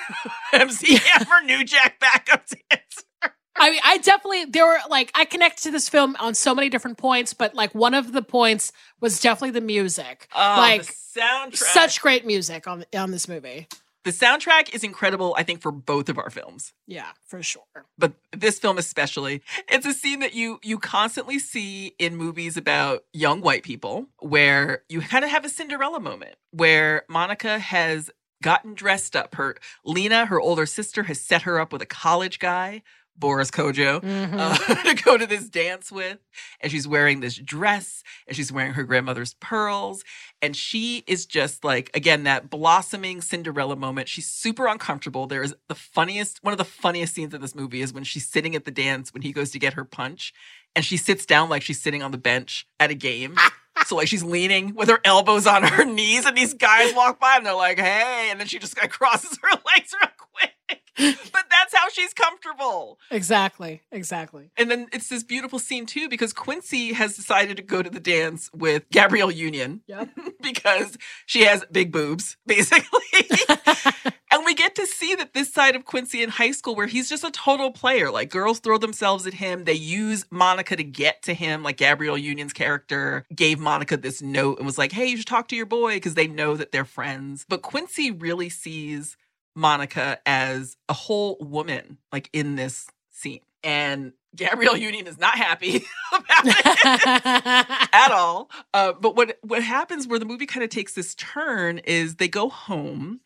MC 0.53 0.97
Hammer 0.97 1.45
New 1.45 1.63
Jack 1.65 1.99
backup 1.99 2.45
dancer. 2.69 3.34
I 3.59 3.71
mean, 3.71 3.82
I 3.84 3.97
definitely 3.97 4.45
there 4.45 4.65
were 4.65 4.80
like 4.89 5.11
I 5.13 5.25
connect 5.25 5.63
to 5.63 5.71
this 5.71 5.89
film 5.89 6.15
on 6.19 6.34
so 6.34 6.55
many 6.55 6.69
different 6.69 6.97
points, 6.97 7.34
but 7.34 7.55
like 7.55 7.73
one 7.75 7.93
of 7.93 8.13
the 8.13 8.21
points 8.21 8.71
was 9.01 9.19
definitely 9.19 9.51
the 9.51 9.65
music. 9.65 10.28
Oh, 10.34 10.55
like 10.57 10.86
the 10.86 11.19
soundtrack. 11.19 11.55
such 11.55 12.01
great 12.01 12.25
music 12.25 12.67
on 12.67 12.86
on 12.95 13.11
this 13.11 13.28
movie. 13.28 13.67
The 14.08 14.14
soundtrack 14.14 14.74
is 14.74 14.86
incredible. 14.86 15.36
I 15.38 15.43
think 15.43 15.62
for 15.62 15.70
both 15.70 16.08
of 16.08 16.18
our 16.18 16.30
films. 16.30 16.72
Yeah, 16.88 17.10
for 17.26 17.43
sure. 17.43 17.64
but 17.97 18.14
this 18.32 18.58
film 18.58 18.78
especially 18.78 19.41
it's 19.68 19.86
a 19.86 19.93
scene 19.93 20.22
that 20.22 20.34
you 20.34 20.60
you 20.64 20.78
constantly 20.80 21.39
see 21.39 21.93
in 21.99 22.16
movies 22.16 22.55
about 22.55 23.03
young 23.12 23.41
white 23.41 23.64
people 23.64 24.05
where 24.20 24.84
you 24.88 25.01
kind 25.01 25.26
of 25.26 25.32
have 25.32 25.43
a 25.43 25.49
cinderella 25.49 25.99
moment 25.99 26.36
where 26.51 27.03
monica 27.10 27.60
has 27.60 28.10
gotten 28.41 28.74
dressed 28.74 29.16
up 29.16 29.36
her 29.36 29.58
lena 29.84 30.26
her 30.28 30.39
older 30.39 30.66
sister 30.66 31.03
has 31.03 31.20
set 31.20 31.41
her 31.41 31.60
up 31.60 31.74
with 31.74 31.82
a 31.82 31.86
college 31.86 32.39
guy 32.39 32.82
Boris 33.18 33.49
Kodjoe 33.51 34.01
Mhm. 34.01 34.38
uh, 34.38 34.84
to 34.95 35.03
go 35.03 35.18
to 35.18 35.26
this 35.26 35.49
dance 35.49 35.91
with. 35.91 36.18
And 36.61 36.72
she's 36.72 36.88
wearing 36.88 37.20
this 37.20 37.36
dress 37.36 38.03
and 38.28 38.36
she's 38.36 38.51
wearing 38.51 38.74
her 38.74 38.84
grandmother's 38.84 39.34
pearls. 39.36 40.03
And 40.41 40.55
she 40.55 41.03
is 41.07 41.26
just 41.26 41.63
like, 41.63 41.89
again, 41.95 42.24
that 42.26 42.49
blossoming 42.49 43.22
Cinderella 43.22 43.76
moment. 43.76 44.07
She's 44.07 44.28
super 44.28 44.68
uncomfortable. 44.68 45.26
There 45.28 45.41
is 45.43 45.55
the 45.68 45.76
funniest, 45.76 46.43
one 46.43 46.53
of 46.53 46.57
the 46.59 46.65
funniest 46.65 47.15
scenes 47.15 47.34
in 47.34 47.41
this 47.41 47.55
movie 47.55 47.82
is 47.82 47.91
when 47.93 48.03
she's 48.03 48.28
sitting 48.28 48.55
at 48.55 48.65
the 48.65 48.72
dance 48.72 49.13
when 49.13 49.24
he 49.24 49.32
goes 49.32 49.51
to 49.51 49.59
get 49.59 49.74
her 49.74 49.84
punch 49.86 50.34
and 50.76 50.86
she 50.86 50.97
sits 50.97 51.26
down 51.26 51.49
like 51.49 51.63
she's 51.63 51.82
sitting 51.82 52.03
on 52.03 52.11
the 52.11 52.18
bench 52.18 52.68
at 52.80 52.91
a 52.91 52.95
game. 52.95 53.36
So 53.86 53.95
like 53.95 54.07
she's 54.07 54.24
leaning 54.24 54.74
with 54.74 54.89
her 54.89 54.99
elbows 55.05 55.45
on 55.45 55.61
her 55.61 55.86
knees, 55.86 56.26
and 56.26 56.36
these 56.36 56.55
guys 56.55 56.95
walk 56.95 57.20
by 57.20 57.36
and 57.38 57.45
they're 57.45 57.53
like, 57.53 57.78
"Hey!" 57.78 58.28
And 58.32 58.39
then 58.39 58.47
she 58.47 58.57
just 58.57 58.76
kind 58.76 58.88
of 58.88 58.91
crosses 58.97 59.38
her 59.39 59.49
legs 59.51 59.93
real 60.01 60.09
quick. 60.34 60.51
But 61.32 61.45
that's 61.52 61.76
how 61.76 61.89
she's 61.89 62.14
comfortable. 62.14 63.00
exactly, 63.12 63.82
exactly. 63.91 64.52
And 64.58 64.70
then 64.72 64.88
it's 64.93 65.10
this 65.10 65.24
beautiful 65.24 65.60
scene 65.60 65.86
too 65.86 66.10
because 66.10 66.34
Quincy 66.34 66.93
has 66.93 67.16
decided 67.16 67.58
to 67.58 67.64
go 67.64 67.82
to 67.82 67.89
the 67.89 68.00
dance 68.00 68.50
with 68.54 68.89
Gabrielle 68.91 69.32
Union 69.32 69.82
Yep. 69.88 70.10
because 70.41 70.98
she 71.26 71.43
has 71.43 71.64
big 71.72 71.91
boobs, 71.91 72.38
basically. 72.48 73.02
and 74.32 74.45
we 74.45 74.54
get 74.56 74.76
to 74.76 74.86
see 74.86 75.16
that 75.16 75.34
this 75.34 75.52
side 75.54 75.76
of 75.76 75.86
Quincy 75.86 76.24
in 76.24 76.30
high 76.30 76.52
school 76.52 76.76
where 76.76 76.88
he's 76.88 77.10
just 77.10 77.24
a 77.24 77.32
total 77.32 77.72
player. 77.72 78.12
Like 78.12 78.30
girls 78.30 78.60
throw 78.60 78.78
themselves 78.78 79.28
at 79.28 79.34
him. 79.36 79.64
They 79.66 79.74
use 79.74 80.26
Monica 80.32 80.76
to 80.76 80.84
get 80.84 81.22
to 81.24 81.34
him. 81.34 81.64
Like 81.64 81.78
Gabrielle 81.78 82.18
Union's 82.18 82.54
character 82.54 83.26
gave 83.36 83.60
Monica 83.60 83.98
this 83.98 84.22
note 84.22 84.58
and 84.58 84.66
was 84.66 84.78
like, 84.78 84.91
hey, 84.91 85.08
you 85.08 85.18
should 85.18 85.28
talk 85.28 85.48
to 85.50 85.56
your 85.56 85.66
boy 85.66 85.95
because 85.95 86.16
they 86.16 86.28
know 86.28 86.56
that 86.56 86.72
they're 86.72 86.86
friends. 86.86 87.45
But 87.48 87.62
Quincy 87.62 88.12
really 88.12 88.50
sees 88.50 89.18
Monica 89.58 90.20
as 90.26 90.78
a 90.88 90.93
whole 90.93 91.36
woman, 91.41 91.97
like 92.12 92.30
in 92.32 92.55
this 92.55 92.88
scene. 93.10 93.41
And 93.64 94.14
Gabrielle 94.36 94.78
Union 94.89 95.08
is 95.08 95.18
not 95.18 95.36
happy 95.36 95.84
about 96.14 96.45
it 96.45 96.66
at 97.93 98.12
all. 98.12 98.49
Uh, 98.74 98.93
but 98.93 99.16
what 99.16 99.39
what 99.41 99.64
happens 99.64 100.08
where 100.08 100.20
the 100.20 100.26
movie 100.26 100.45
kind 100.45 100.64
of 100.64 100.70
takes 100.70 100.93
this 100.93 101.16
turn 101.16 101.80
is 101.80 102.16
they 102.16 102.28
go 102.28 102.49
home 102.49 103.20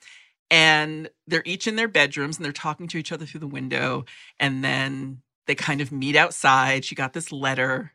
and 0.50 1.10
they're 1.28 1.44
each 1.46 1.68
in 1.68 1.76
their 1.76 1.90
bedrooms 1.90 2.38
and 2.38 2.46
they're 2.46 2.54
talking 2.54 2.88
to 2.88 2.98
each 2.98 3.12
other 3.12 3.26
through 3.26 3.42
the 3.42 3.48
window 3.48 4.06
and 4.40 4.64
then 4.64 5.22
they 5.48 5.56
kind 5.56 5.82
of 5.82 5.92
meet 5.92 6.16
outside. 6.16 6.86
She 6.86 6.96
got 6.96 7.12
this 7.14 7.32
letter 7.32 7.94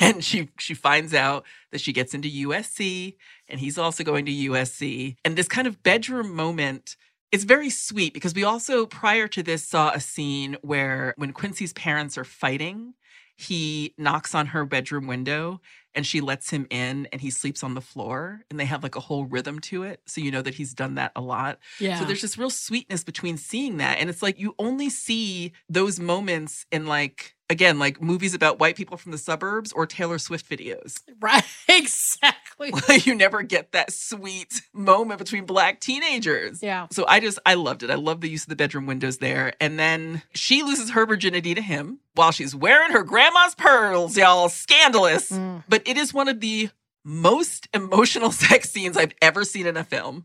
and 0.00 0.24
she 0.24 0.48
she 0.58 0.74
finds 0.74 1.14
out 1.14 1.44
that 1.70 1.80
she 1.80 1.92
gets 1.92 2.14
into 2.14 2.28
USC 2.28 3.14
and 3.48 3.60
he's 3.60 3.78
also 3.78 4.02
going 4.02 4.26
to 4.26 4.32
USC. 4.32 5.16
And 5.24 5.36
this 5.36 5.48
kind 5.48 5.68
of 5.68 5.84
bedroom 5.84 6.34
moment 6.34 6.96
it's 7.36 7.44
very 7.44 7.68
sweet 7.68 8.14
because 8.14 8.34
we 8.34 8.44
also 8.44 8.86
prior 8.86 9.28
to 9.28 9.42
this 9.42 9.62
saw 9.62 9.90
a 9.90 10.00
scene 10.00 10.56
where 10.62 11.12
when 11.18 11.34
Quincy's 11.34 11.74
parents 11.74 12.16
are 12.16 12.24
fighting, 12.24 12.94
he 13.36 13.92
knocks 13.98 14.34
on 14.34 14.46
her 14.46 14.64
bedroom 14.64 15.06
window 15.06 15.60
and 15.96 16.06
she 16.06 16.20
lets 16.20 16.50
him 16.50 16.66
in 16.70 17.08
and 17.10 17.20
he 17.20 17.30
sleeps 17.30 17.64
on 17.64 17.74
the 17.74 17.80
floor 17.80 18.42
and 18.50 18.60
they 18.60 18.66
have 18.66 18.82
like 18.82 18.94
a 18.94 19.00
whole 19.00 19.24
rhythm 19.24 19.58
to 19.60 19.82
it. 19.82 20.00
So 20.06 20.20
you 20.20 20.30
know 20.30 20.42
that 20.42 20.54
he's 20.54 20.74
done 20.74 20.94
that 20.96 21.12
a 21.16 21.20
lot. 21.20 21.58
yeah. 21.80 21.98
So 21.98 22.04
there's 22.04 22.22
this 22.22 22.38
real 22.38 22.50
sweetness 22.50 23.02
between 23.02 23.38
seeing 23.38 23.78
that. 23.78 23.98
And 23.98 24.10
it's 24.10 24.22
like 24.22 24.38
you 24.38 24.54
only 24.58 24.90
see 24.90 25.52
those 25.68 25.98
moments 25.98 26.66
in 26.70 26.86
like, 26.86 27.34
again, 27.48 27.78
like 27.78 28.02
movies 28.02 28.34
about 28.34 28.58
white 28.58 28.76
people 28.76 28.96
from 28.96 29.12
the 29.12 29.18
suburbs 29.18 29.72
or 29.72 29.86
Taylor 29.86 30.18
Swift 30.18 30.48
videos. 30.48 31.00
right. 31.20 31.44
Exactly. 31.68 32.72
you 33.04 33.14
never 33.14 33.42
get 33.42 33.72
that 33.72 33.92
sweet 33.92 34.62
moment 34.72 35.18
between 35.18 35.46
black 35.46 35.80
teenagers. 35.80 36.62
Yeah. 36.62 36.86
So 36.90 37.04
I 37.06 37.20
just 37.20 37.38
I 37.46 37.54
loved 37.54 37.82
it. 37.82 37.90
I 37.90 37.94
love 37.94 38.20
the 38.20 38.28
use 38.28 38.42
of 38.42 38.48
the 38.48 38.56
bedroom 38.56 38.86
windows 38.86 39.18
there. 39.18 39.52
And 39.60 39.78
then 39.78 40.22
she 40.34 40.62
loses 40.62 40.90
her 40.90 41.06
virginity 41.06 41.54
to 41.54 41.62
him 41.62 42.00
while 42.14 42.32
she's 42.32 42.54
wearing 42.54 42.92
her 42.92 43.02
grandma's 43.02 43.54
pearls, 43.54 44.16
y'all. 44.16 44.48
Scandalous. 44.48 45.30
Mm. 45.30 45.64
But 45.68 45.85
it 45.86 45.96
is 45.96 46.12
one 46.12 46.28
of 46.28 46.40
the 46.40 46.70
most 47.04 47.68
emotional 47.72 48.32
sex 48.32 48.70
scenes 48.70 48.96
I've 48.96 49.14
ever 49.22 49.44
seen 49.44 49.66
in 49.66 49.76
a 49.76 49.84
film. 49.84 50.24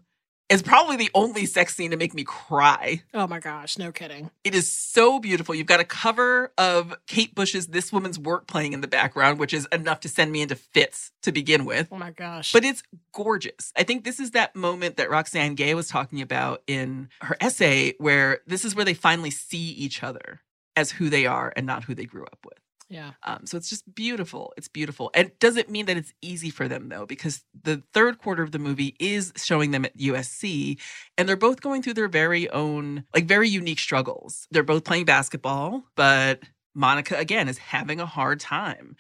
It's 0.50 0.62
probably 0.62 0.98
the 0.98 1.10
only 1.14 1.46
sex 1.46 1.76
scene 1.76 1.92
to 1.92 1.98
make 1.98 2.14
me 2.14 2.26
cry. 2.26 3.04
Oh 3.14 3.26
my 3.26 3.40
gosh, 3.40 3.78
no 3.78 3.94
kidding. 3.94 4.32
It 4.44 4.54
is 4.54 4.70
so 4.70 5.18
beautiful. 5.18 5.56
You've 5.56 5.66
got 5.66 5.80
a 5.80 5.86
cover 5.86 6.52
of 6.58 6.94
Kate 7.08 7.34
Bush's 7.34 7.68
This 7.68 7.94
Woman's 7.94 8.20
Work 8.20 8.48
playing 8.48 8.74
in 8.74 8.82
the 8.82 8.88
background, 8.88 9.40
which 9.40 9.54
is 9.54 9.66
enough 9.72 10.02
to 10.02 10.10
send 10.10 10.30
me 10.30 10.42
into 10.42 10.58
fits 10.58 11.14
to 11.22 11.32
begin 11.32 11.64
with. 11.64 11.88
Oh 11.90 11.98
my 11.98 12.12
gosh. 12.12 12.52
But 12.52 12.66
it's 12.66 12.84
gorgeous. 13.14 13.72
I 13.78 13.84
think 13.84 14.04
this 14.04 14.20
is 14.20 14.32
that 14.32 14.54
moment 14.54 14.98
that 14.98 15.10
Roxane 15.10 15.56
Gay 15.56 15.74
was 15.74 15.88
talking 15.88 16.20
about 16.20 16.64
in 16.68 17.08
her 17.22 17.38
essay, 17.40 17.94
where 18.00 18.40
this 18.46 18.66
is 18.66 18.76
where 18.76 18.84
they 18.84 18.94
finally 18.94 19.32
see 19.32 19.70
each 19.72 20.04
other 20.04 20.42
as 20.76 20.92
who 20.92 21.10
they 21.10 21.26
are 21.26 21.54
and 21.56 21.66
not 21.66 21.86
who 21.86 21.96
they 21.96 22.06
grew 22.06 22.26
up 22.26 22.40
with. 22.44 22.61
Yeah. 22.92 23.12
Um, 23.24 23.46
so 23.46 23.56
it's 23.56 23.70
just 23.70 23.96
beautiful. 23.96 24.54
It's 24.58 24.68
beautiful. 24.68 25.12
And 25.14 25.32
doesn't 25.40 25.70
mean 25.70 25.86
that 25.86 25.96
it's 25.96 26.14
easy 26.22 26.50
for 26.50 26.68
them 26.68 26.90
though? 26.90 27.06
Because 27.06 27.46
the 27.64 27.82
third 27.94 28.18
quarter 28.18 28.44
of 28.44 28.52
the 28.52 28.60
movie 28.60 28.98
is 29.00 29.32
showing 29.38 29.72
them 29.72 29.86
at 29.86 29.98
USC, 29.98 30.78
and 31.18 31.28
they're 31.28 31.38
both 31.38 31.62
going 31.62 31.82
through 31.82 31.94
their 31.94 32.10
very 32.10 32.50
own, 32.50 33.06
like 33.16 33.26
very 33.26 33.48
unique 33.48 33.80
struggles. 33.80 34.46
They're 34.52 34.62
both 34.62 34.84
playing 34.84 35.06
basketball, 35.06 35.86
but 35.96 36.42
Monica 36.76 37.18
again 37.18 37.48
is 37.48 37.58
having 37.58 38.02
a 38.02 38.06
hard 38.06 38.42
time. 38.42 38.98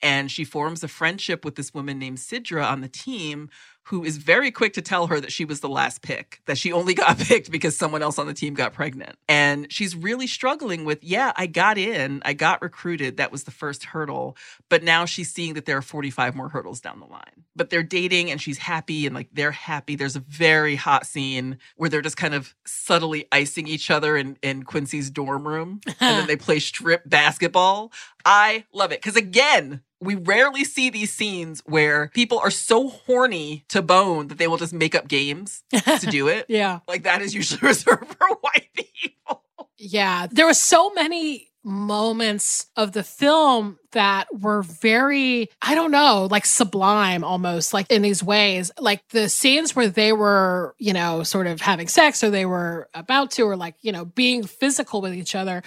And 0.00 0.30
she 0.30 0.44
forms 0.44 0.82
a 0.82 0.88
friendship 0.88 1.44
with 1.44 1.54
this 1.54 1.72
woman 1.74 1.98
named 1.98 2.18
Sidra 2.18 2.66
on 2.66 2.80
the 2.80 2.88
team 2.88 3.50
who 3.84 4.04
is 4.04 4.16
very 4.16 4.50
quick 4.50 4.72
to 4.74 4.82
tell 4.82 5.06
her 5.08 5.20
that 5.20 5.30
she 5.32 5.44
was 5.44 5.60
the 5.60 5.68
last 5.68 6.02
pick, 6.02 6.40
that 6.46 6.56
she 6.56 6.72
only 6.72 6.94
got 7.04 7.18
picked 7.18 7.50
because 7.50 7.76
someone 7.76 8.02
else 8.02 8.18
on 8.18 8.26
the 8.26 8.34
team 8.34 8.54
got 8.54 8.72
pregnant. 8.72 9.16
And 9.28 9.70
she's 9.70 9.94
really 9.94 10.26
struggling 10.26 10.84
with, 10.84 11.02
yeah, 11.04 11.32
I 11.36 11.46
got 11.46 11.76
in, 11.76 12.22
I 12.24 12.32
got 12.32 12.62
recruited. 12.62 13.18
That 13.18 13.30
was 13.30 13.44
the 13.44 13.50
first 13.50 13.84
hurdle. 13.84 14.36
But 14.68 14.82
now 14.82 15.04
she's 15.04 15.30
seeing 15.30 15.54
that 15.54 15.66
there 15.66 15.76
are 15.76 15.82
45 15.82 16.34
more 16.34 16.48
hurdles 16.48 16.80
down 16.80 17.00
the 17.00 17.06
line. 17.06 17.44
But 17.54 17.70
they're 17.70 17.82
dating 17.82 18.30
and 18.30 18.40
she's 18.40 18.58
happy 18.58 19.06
and 19.06 19.14
like 19.14 19.28
they're 19.32 19.50
happy. 19.50 19.96
There's 19.96 20.16
a 20.16 20.20
very 20.20 20.76
hot 20.76 21.06
scene 21.06 21.58
where 21.76 21.90
they're 21.90 22.02
just 22.02 22.16
kind 22.16 22.34
of 22.34 22.54
subtly 22.64 23.26
icing 23.30 23.68
each 23.68 23.90
other 23.90 24.16
in, 24.16 24.38
in 24.42 24.62
Quincy's 24.62 25.10
dorm 25.10 25.46
room. 25.46 25.80
and 25.86 25.94
then 26.18 26.26
they 26.26 26.36
play 26.36 26.58
strip 26.58 27.02
basketball. 27.08 27.92
I 28.24 28.64
love 28.72 28.92
it. 28.92 29.02
Because 29.02 29.16
again, 29.16 29.82
we 30.04 30.14
rarely 30.14 30.64
see 30.64 30.90
these 30.90 31.12
scenes 31.12 31.62
where 31.66 32.10
people 32.14 32.38
are 32.38 32.50
so 32.50 32.88
horny 32.88 33.64
to 33.68 33.82
bone 33.82 34.28
that 34.28 34.38
they 34.38 34.46
will 34.46 34.56
just 34.56 34.72
make 34.72 34.94
up 34.94 35.08
games 35.08 35.62
to 35.72 36.06
do 36.08 36.28
it. 36.28 36.46
yeah. 36.48 36.80
Like 36.86 37.04
that 37.04 37.22
is 37.22 37.34
usually 37.34 37.60
reserved 37.62 38.14
for 38.18 38.28
white 38.40 38.68
people. 38.74 39.44
Yeah. 39.76 40.26
There 40.30 40.46
were 40.46 40.54
so 40.54 40.90
many 40.90 41.50
moments 41.64 42.66
of 42.76 42.92
the 42.92 43.02
film 43.02 43.78
that 43.92 44.26
were 44.32 44.62
very, 44.62 45.48
I 45.62 45.74
don't 45.74 45.90
know, 45.90 46.28
like 46.30 46.44
sublime 46.44 47.24
almost, 47.24 47.72
like 47.72 47.90
in 47.90 48.02
these 48.02 48.22
ways. 48.22 48.70
Like 48.78 49.08
the 49.08 49.28
scenes 49.28 49.74
where 49.74 49.88
they 49.88 50.12
were, 50.12 50.74
you 50.78 50.92
know, 50.92 51.22
sort 51.22 51.46
of 51.46 51.60
having 51.60 51.88
sex 51.88 52.22
or 52.22 52.30
they 52.30 52.44
were 52.44 52.88
about 52.92 53.30
to, 53.32 53.42
or 53.42 53.56
like, 53.56 53.76
you 53.80 53.92
know, 53.92 54.04
being 54.04 54.44
physical 54.44 55.00
with 55.00 55.14
each 55.14 55.34
other. 55.34 55.62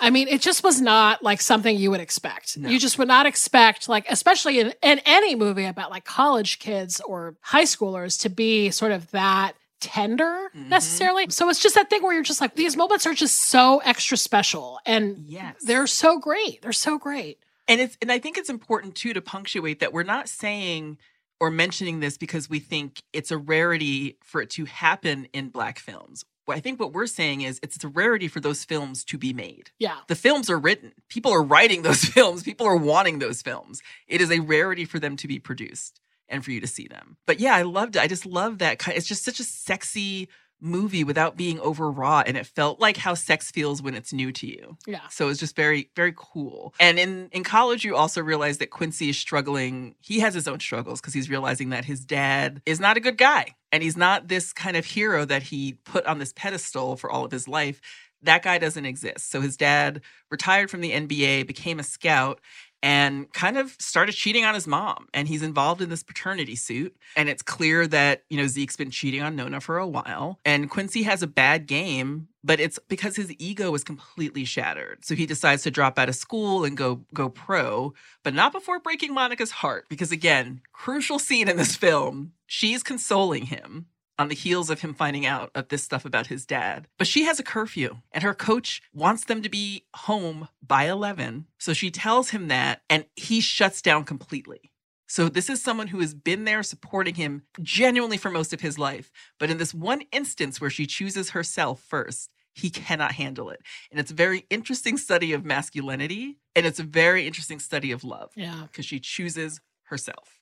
I 0.00 0.10
mean, 0.10 0.28
it 0.28 0.40
just 0.40 0.64
was 0.64 0.80
not 0.80 1.22
like 1.22 1.40
something 1.40 1.76
you 1.76 1.90
would 1.90 2.00
expect. 2.00 2.56
No. 2.56 2.68
You 2.68 2.78
just 2.78 2.98
would 2.98 3.08
not 3.08 3.26
expect, 3.26 3.88
like, 3.88 4.06
especially 4.08 4.58
in, 4.60 4.72
in 4.82 5.00
any 5.04 5.34
movie 5.34 5.66
about 5.66 5.90
like 5.90 6.04
college 6.04 6.58
kids 6.58 7.00
or 7.00 7.36
high 7.42 7.64
schoolers 7.64 8.20
to 8.22 8.28
be 8.30 8.70
sort 8.70 8.92
of 8.92 9.10
that 9.10 9.52
tender 9.80 10.50
Mhm. 10.54 10.68
necessarily. 10.68 11.26
So 11.30 11.48
it's 11.48 11.58
just 11.60 11.74
that 11.74 11.88
thing 11.90 12.02
where 12.02 12.12
you're 12.12 12.22
just 12.22 12.40
like, 12.40 12.54
these 12.54 12.76
moments 12.76 13.06
are 13.06 13.14
just 13.14 13.48
so 13.48 13.78
extra 13.84 14.16
special 14.16 14.78
and 14.86 15.16
Yes. 15.26 15.56
they're 15.62 15.86
so 15.86 16.18
great. 16.18 16.60
They're 16.62 16.72
so 16.72 16.98
great. 16.98 17.38
And 17.68 17.80
it's 17.80 17.96
and 18.02 18.10
I 18.10 18.18
think 18.18 18.36
it's 18.36 18.50
important 18.50 18.94
too 18.94 19.12
to 19.14 19.20
punctuate 19.22 19.80
that 19.80 19.92
we're 19.92 20.02
not 20.02 20.28
saying 20.28 20.98
or 21.38 21.50
mentioning 21.50 22.00
this 22.00 22.18
because 22.18 22.50
we 22.50 22.58
think 22.58 23.02
it's 23.14 23.30
a 23.30 23.38
rarity 23.38 24.18
for 24.22 24.42
it 24.42 24.50
to 24.50 24.66
happen 24.66 25.28
in 25.32 25.48
black 25.48 25.78
films. 25.78 26.24
I 26.50 26.60
think 26.60 26.80
what 26.80 26.92
we're 26.92 27.06
saying 27.06 27.42
is 27.42 27.60
it's 27.62 27.82
a 27.82 27.88
rarity 27.88 28.28
for 28.28 28.40
those 28.40 28.64
films 28.64 29.04
to 29.04 29.18
be 29.18 29.32
made. 29.32 29.70
Yeah. 29.78 29.96
The 30.08 30.14
films 30.14 30.50
are 30.50 30.58
written. 30.58 30.92
People 31.08 31.32
are 31.32 31.42
writing 31.42 31.82
those 31.90 32.04
films. 32.04 32.42
People 32.42 32.66
are 32.66 32.76
wanting 32.76 33.18
those 33.18 33.42
films. 33.42 33.82
It 34.06 34.20
is 34.20 34.30
a 34.30 34.40
rarity 34.40 34.84
for 34.84 34.98
them 34.98 35.16
to 35.16 35.28
be 35.28 35.38
produced 35.38 36.00
and 36.28 36.44
for 36.44 36.52
you 36.52 36.60
to 36.60 36.66
see 36.66 36.86
them. 36.86 37.16
But 37.26 37.40
yeah, 37.40 37.54
I 37.54 37.62
loved 37.62 37.96
it. 37.96 38.02
I 38.02 38.06
just 38.06 38.24
love 38.24 38.58
that. 38.58 38.86
It's 38.88 39.08
just 39.08 39.24
such 39.24 39.40
a 39.40 39.44
sexy 39.44 40.28
movie 40.60 41.04
without 41.04 41.36
being 41.36 41.58
overwrought 41.60 42.28
and 42.28 42.36
it 42.36 42.46
felt 42.46 42.80
like 42.80 42.96
how 42.96 43.14
sex 43.14 43.50
feels 43.50 43.82
when 43.82 43.94
it's 43.94 44.12
new 44.12 44.32
to 44.32 44.46
you. 44.46 44.76
Yeah. 44.86 45.06
So 45.10 45.28
it's 45.28 45.40
just 45.40 45.56
very, 45.56 45.90
very 45.96 46.12
cool. 46.16 46.74
And 46.78 46.98
in 46.98 47.28
in 47.32 47.44
college, 47.44 47.84
you 47.84 47.96
also 47.96 48.22
realize 48.22 48.58
that 48.58 48.70
Quincy 48.70 49.10
is 49.10 49.18
struggling. 49.18 49.94
He 50.00 50.20
has 50.20 50.34
his 50.34 50.46
own 50.46 50.60
struggles 50.60 51.00
because 51.00 51.14
he's 51.14 51.30
realizing 51.30 51.70
that 51.70 51.84
his 51.84 52.04
dad 52.04 52.62
is 52.66 52.80
not 52.80 52.96
a 52.96 53.00
good 53.00 53.18
guy, 53.18 53.54
and 53.72 53.82
he's 53.82 53.96
not 53.96 54.28
this 54.28 54.52
kind 54.52 54.76
of 54.76 54.84
hero 54.84 55.24
that 55.24 55.44
he 55.44 55.74
put 55.84 56.04
on 56.06 56.18
this 56.18 56.32
pedestal 56.32 56.96
for 56.96 57.10
all 57.10 57.24
of 57.24 57.32
his 57.32 57.48
life. 57.48 57.80
That 58.22 58.42
guy 58.42 58.58
doesn't 58.58 58.84
exist. 58.84 59.30
So 59.30 59.40
his 59.40 59.56
dad 59.56 60.02
retired 60.30 60.70
from 60.70 60.82
the 60.82 60.92
NBA, 60.92 61.46
became 61.46 61.80
a 61.80 61.82
scout, 61.82 62.40
and 62.82 63.32
kind 63.32 63.58
of 63.58 63.76
started 63.78 64.12
cheating 64.12 64.44
on 64.44 64.54
his 64.54 64.66
mom. 64.66 65.08
And 65.12 65.28
he's 65.28 65.42
involved 65.42 65.82
in 65.82 65.90
this 65.90 66.02
paternity 66.02 66.56
suit. 66.56 66.96
And 67.16 67.28
it's 67.28 67.42
clear 67.42 67.86
that, 67.88 68.22
you 68.30 68.36
know, 68.36 68.46
Zeke's 68.46 68.76
been 68.76 68.90
cheating 68.90 69.22
on 69.22 69.36
Nona 69.36 69.60
for 69.60 69.78
a 69.78 69.86
while. 69.86 70.38
And 70.44 70.70
Quincy 70.70 71.02
has 71.02 71.22
a 71.22 71.26
bad 71.26 71.66
game, 71.66 72.28
but 72.42 72.60
it's 72.60 72.78
because 72.88 73.16
his 73.16 73.34
ego 73.38 73.74
is 73.74 73.84
completely 73.84 74.44
shattered. 74.44 75.04
So 75.04 75.14
he 75.14 75.26
decides 75.26 75.62
to 75.64 75.70
drop 75.70 75.98
out 75.98 76.08
of 76.08 76.14
school 76.14 76.64
and 76.64 76.76
go 76.76 77.04
go 77.12 77.28
pro, 77.28 77.92
but 78.22 78.34
not 78.34 78.52
before 78.52 78.80
breaking 78.80 79.12
Monica's 79.12 79.50
heart. 79.50 79.86
Because 79.88 80.12
again, 80.12 80.62
crucial 80.72 81.18
scene 81.18 81.48
in 81.48 81.56
this 81.56 81.76
film, 81.76 82.32
she's 82.46 82.82
consoling 82.82 83.46
him 83.46 83.86
on 84.20 84.28
the 84.28 84.34
heels 84.34 84.68
of 84.68 84.82
him 84.82 84.92
finding 84.92 85.24
out 85.24 85.50
of 85.54 85.68
this 85.68 85.82
stuff 85.82 86.04
about 86.04 86.26
his 86.26 86.44
dad. 86.44 86.86
But 86.98 87.06
she 87.06 87.24
has 87.24 87.40
a 87.40 87.42
curfew 87.42 87.96
and 88.12 88.22
her 88.22 88.34
coach 88.34 88.82
wants 88.92 89.24
them 89.24 89.40
to 89.40 89.48
be 89.48 89.86
home 89.96 90.48
by 90.64 90.84
11. 90.84 91.46
So 91.58 91.72
she 91.72 91.90
tells 91.90 92.28
him 92.30 92.48
that 92.48 92.82
and 92.90 93.06
he 93.16 93.40
shuts 93.40 93.80
down 93.80 94.04
completely. 94.04 94.70
So 95.08 95.30
this 95.30 95.48
is 95.48 95.62
someone 95.62 95.86
who 95.88 96.00
has 96.00 96.12
been 96.14 96.44
there 96.44 96.62
supporting 96.62 97.14
him 97.14 97.42
genuinely 97.62 98.18
for 98.18 98.30
most 98.30 98.52
of 98.52 98.60
his 98.60 98.78
life. 98.78 99.10
But 99.38 99.48
in 99.50 99.56
this 99.56 99.72
one 99.72 100.02
instance 100.12 100.60
where 100.60 100.70
she 100.70 100.86
chooses 100.86 101.30
herself 101.30 101.80
first, 101.80 102.30
he 102.52 102.68
cannot 102.68 103.12
handle 103.12 103.48
it. 103.48 103.60
And 103.90 103.98
it's 103.98 104.10
a 104.10 104.14
very 104.14 104.44
interesting 104.50 104.98
study 104.98 105.32
of 105.32 105.46
masculinity 105.46 106.36
and 106.54 106.66
it's 106.66 106.78
a 106.78 106.84
very 106.84 107.26
interesting 107.26 107.58
study 107.58 107.90
of 107.90 108.04
love 108.04 108.32
Yeah. 108.36 108.64
because 108.70 108.84
she 108.84 109.00
chooses 109.00 109.60
herself. 109.84 110.38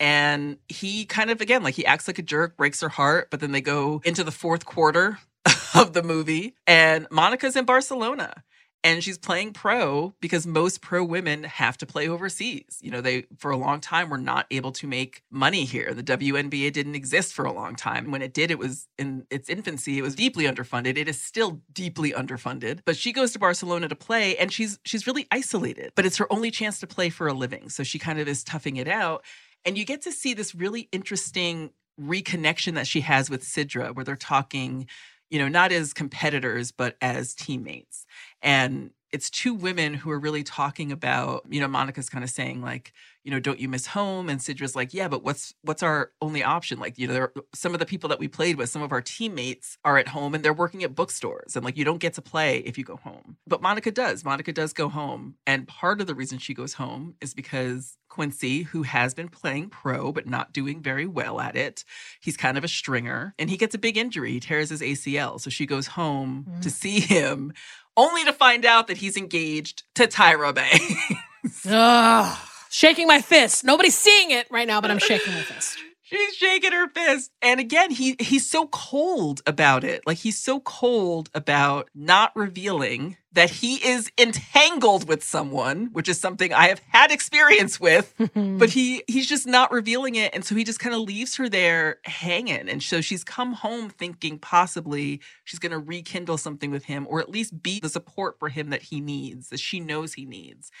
And 0.00 0.56
he 0.68 1.04
kind 1.04 1.30
of, 1.30 1.42
again, 1.42 1.62
like 1.62 1.74
he 1.74 1.84
acts 1.84 2.08
like 2.08 2.18
a 2.18 2.22
jerk, 2.22 2.56
breaks 2.56 2.80
her 2.80 2.88
heart, 2.88 3.28
but 3.30 3.40
then 3.40 3.52
they 3.52 3.60
go 3.60 4.00
into 4.04 4.24
the 4.24 4.32
fourth 4.32 4.64
quarter 4.64 5.18
of 5.74 5.92
the 5.92 6.02
movie, 6.02 6.54
and 6.66 7.06
Monica's 7.10 7.54
in 7.54 7.66
Barcelona. 7.66 8.42
And 8.82 9.04
she's 9.04 9.18
playing 9.18 9.52
pro 9.52 10.14
because 10.22 10.46
most 10.46 10.80
pro 10.80 11.04
women 11.04 11.44
have 11.44 11.76
to 11.78 11.86
play 11.86 12.08
overseas. 12.08 12.78
You 12.80 12.90
know, 12.90 13.02
they, 13.02 13.26
for 13.36 13.50
a 13.50 13.56
long 13.58 13.78
time, 13.78 14.08
were 14.08 14.16
not 14.16 14.46
able 14.50 14.72
to 14.72 14.86
make 14.86 15.22
money 15.30 15.66
here. 15.66 15.92
The 15.92 16.02
WNBA 16.02 16.72
didn't 16.72 16.94
exist 16.94 17.34
for 17.34 17.44
a 17.44 17.52
long 17.52 17.76
time. 17.76 18.10
When 18.10 18.22
it 18.22 18.32
did, 18.32 18.50
it 18.50 18.58
was 18.58 18.88
in 18.98 19.26
its 19.28 19.50
infancy. 19.50 19.98
It 19.98 20.02
was 20.02 20.14
deeply 20.14 20.44
underfunded. 20.44 20.96
It 20.96 21.08
is 21.08 21.20
still 21.20 21.60
deeply 21.74 22.12
underfunded. 22.12 22.80
But 22.86 22.96
she 22.96 23.12
goes 23.12 23.32
to 23.34 23.38
Barcelona 23.38 23.86
to 23.86 23.96
play 23.96 24.38
and 24.38 24.50
she's 24.50 24.78
she's 24.86 25.06
really 25.06 25.26
isolated. 25.30 25.92
But 25.94 26.06
it's 26.06 26.16
her 26.16 26.32
only 26.32 26.50
chance 26.50 26.80
to 26.80 26.86
play 26.86 27.10
for 27.10 27.28
a 27.28 27.34
living. 27.34 27.68
So 27.68 27.82
she 27.82 27.98
kind 27.98 28.18
of 28.18 28.28
is 28.28 28.42
toughing 28.42 28.76
it 28.76 28.88
out. 28.88 29.24
And 29.64 29.76
you 29.76 29.84
get 29.84 30.02
to 30.02 30.12
see 30.12 30.34
this 30.34 30.54
really 30.54 30.88
interesting 30.92 31.70
reconnection 32.00 32.74
that 32.74 32.86
she 32.86 33.00
has 33.02 33.28
with 33.28 33.44
Sidra, 33.44 33.94
where 33.94 34.04
they're 34.04 34.16
talking, 34.16 34.86
you 35.28 35.38
know, 35.38 35.48
not 35.48 35.72
as 35.72 35.92
competitors, 35.92 36.72
but 36.72 36.96
as 37.00 37.34
teammates. 37.34 38.06
And 38.42 38.90
it's 39.12 39.28
two 39.28 39.54
women 39.54 39.94
who 39.94 40.10
are 40.10 40.18
really 40.20 40.42
talking 40.44 40.92
about, 40.92 41.44
you 41.50 41.60
know, 41.60 41.66
Monica's 41.68 42.08
kind 42.08 42.22
of 42.22 42.30
saying, 42.30 42.62
like, 42.62 42.92
you 43.24 43.30
know, 43.30 43.40
don't 43.40 43.58
you 43.60 43.68
miss 43.68 43.86
home? 43.88 44.28
And 44.30 44.40
Sidra's 44.40 44.74
like, 44.76 44.94
yeah, 44.94 45.08
but 45.08 45.22
what's 45.22 45.52
what's 45.62 45.82
our 45.82 46.12
only 46.22 46.42
option? 46.42 46.78
Like, 46.78 46.96
you 46.96 47.06
know, 47.06 47.12
there 47.12 47.22
are, 47.24 47.32
some 47.54 47.74
of 47.74 47.80
the 47.80 47.86
people 47.86 48.08
that 48.08 48.18
we 48.18 48.28
played 48.28 48.56
with, 48.56 48.70
some 48.70 48.82
of 48.82 48.92
our 48.92 49.02
teammates 49.02 49.76
are 49.84 49.98
at 49.98 50.08
home 50.08 50.34
and 50.34 50.42
they're 50.44 50.54
working 50.54 50.84
at 50.84 50.94
bookstores, 50.94 51.54
and 51.56 51.64
like, 51.64 51.76
you 51.76 51.84
don't 51.84 51.98
get 51.98 52.14
to 52.14 52.22
play 52.22 52.58
if 52.58 52.78
you 52.78 52.84
go 52.84 52.96
home. 52.96 53.36
But 53.46 53.60
Monica 53.60 53.90
does. 53.90 54.24
Monica 54.24 54.52
does 54.52 54.72
go 54.72 54.88
home, 54.88 55.34
and 55.46 55.68
part 55.68 56.00
of 56.00 56.06
the 56.06 56.14
reason 56.14 56.38
she 56.38 56.54
goes 56.54 56.74
home 56.74 57.14
is 57.20 57.34
because 57.34 57.96
Quincy, 58.08 58.62
who 58.62 58.82
has 58.84 59.12
been 59.14 59.28
playing 59.28 59.68
pro 59.70 60.12
but 60.12 60.26
not 60.26 60.52
doing 60.52 60.80
very 60.80 61.06
well 61.06 61.40
at 61.40 61.56
it, 61.56 61.84
he's 62.20 62.36
kind 62.36 62.56
of 62.56 62.64
a 62.64 62.68
stringer, 62.68 63.34
and 63.38 63.50
he 63.50 63.56
gets 63.56 63.74
a 63.74 63.78
big 63.78 63.96
injury. 63.98 64.32
He 64.32 64.40
tears 64.40 64.70
his 64.70 64.80
ACL, 64.80 65.40
so 65.40 65.50
she 65.50 65.66
goes 65.66 65.88
home 65.88 66.46
Mm. 66.48 66.62
to 66.62 66.70
see 66.70 67.00
him, 67.00 67.52
only 68.00 68.24
to 68.24 68.32
find 68.32 68.64
out 68.64 68.86
that 68.88 68.96
he's 68.96 69.16
engaged 69.16 69.82
to 69.94 70.06
Tyra 70.06 70.54
Banks. 70.54 70.94
Ugh. 71.66 72.38
Shaking 72.70 73.06
my 73.06 73.20
fist. 73.20 73.64
Nobody's 73.64 73.96
seeing 73.96 74.30
it 74.30 74.46
right 74.50 74.66
now, 74.66 74.80
but 74.80 74.90
I'm 74.90 74.98
shaking 74.98 75.32
my 75.34 75.42
fist. 75.42 75.76
She's 76.10 76.34
shaking 76.34 76.72
her 76.72 76.88
fist. 76.88 77.30
And 77.40 77.60
again, 77.60 77.92
he 77.92 78.16
he's 78.18 78.48
so 78.50 78.66
cold 78.66 79.42
about 79.46 79.84
it. 79.84 80.04
Like 80.06 80.18
he's 80.18 80.40
so 80.40 80.58
cold 80.58 81.30
about 81.34 81.88
not 81.94 82.34
revealing 82.34 83.16
that 83.32 83.48
he 83.48 83.76
is 83.76 84.10
entangled 84.18 85.06
with 85.06 85.22
someone, 85.22 85.90
which 85.92 86.08
is 86.08 86.18
something 86.18 86.52
I 86.52 86.66
have 86.66 86.80
had 86.88 87.12
experience 87.12 87.78
with, 87.78 88.12
but 88.34 88.70
he 88.70 89.04
he's 89.06 89.28
just 89.28 89.46
not 89.46 89.70
revealing 89.70 90.16
it 90.16 90.34
and 90.34 90.44
so 90.44 90.56
he 90.56 90.64
just 90.64 90.80
kind 90.80 90.96
of 90.96 91.02
leaves 91.02 91.36
her 91.36 91.48
there 91.48 91.98
hanging. 92.04 92.68
And 92.68 92.82
so 92.82 93.00
she's 93.00 93.22
come 93.22 93.52
home 93.52 93.88
thinking 93.88 94.40
possibly 94.40 95.20
she's 95.44 95.60
going 95.60 95.70
to 95.70 95.78
rekindle 95.78 96.38
something 96.38 96.72
with 96.72 96.86
him 96.86 97.06
or 97.08 97.20
at 97.20 97.30
least 97.30 97.62
be 97.62 97.78
the 97.78 97.88
support 97.88 98.36
for 98.40 98.48
him 98.48 98.70
that 98.70 98.82
he 98.82 99.00
needs, 99.00 99.50
that 99.50 99.60
she 99.60 99.78
knows 99.78 100.14
he 100.14 100.24
needs 100.24 100.72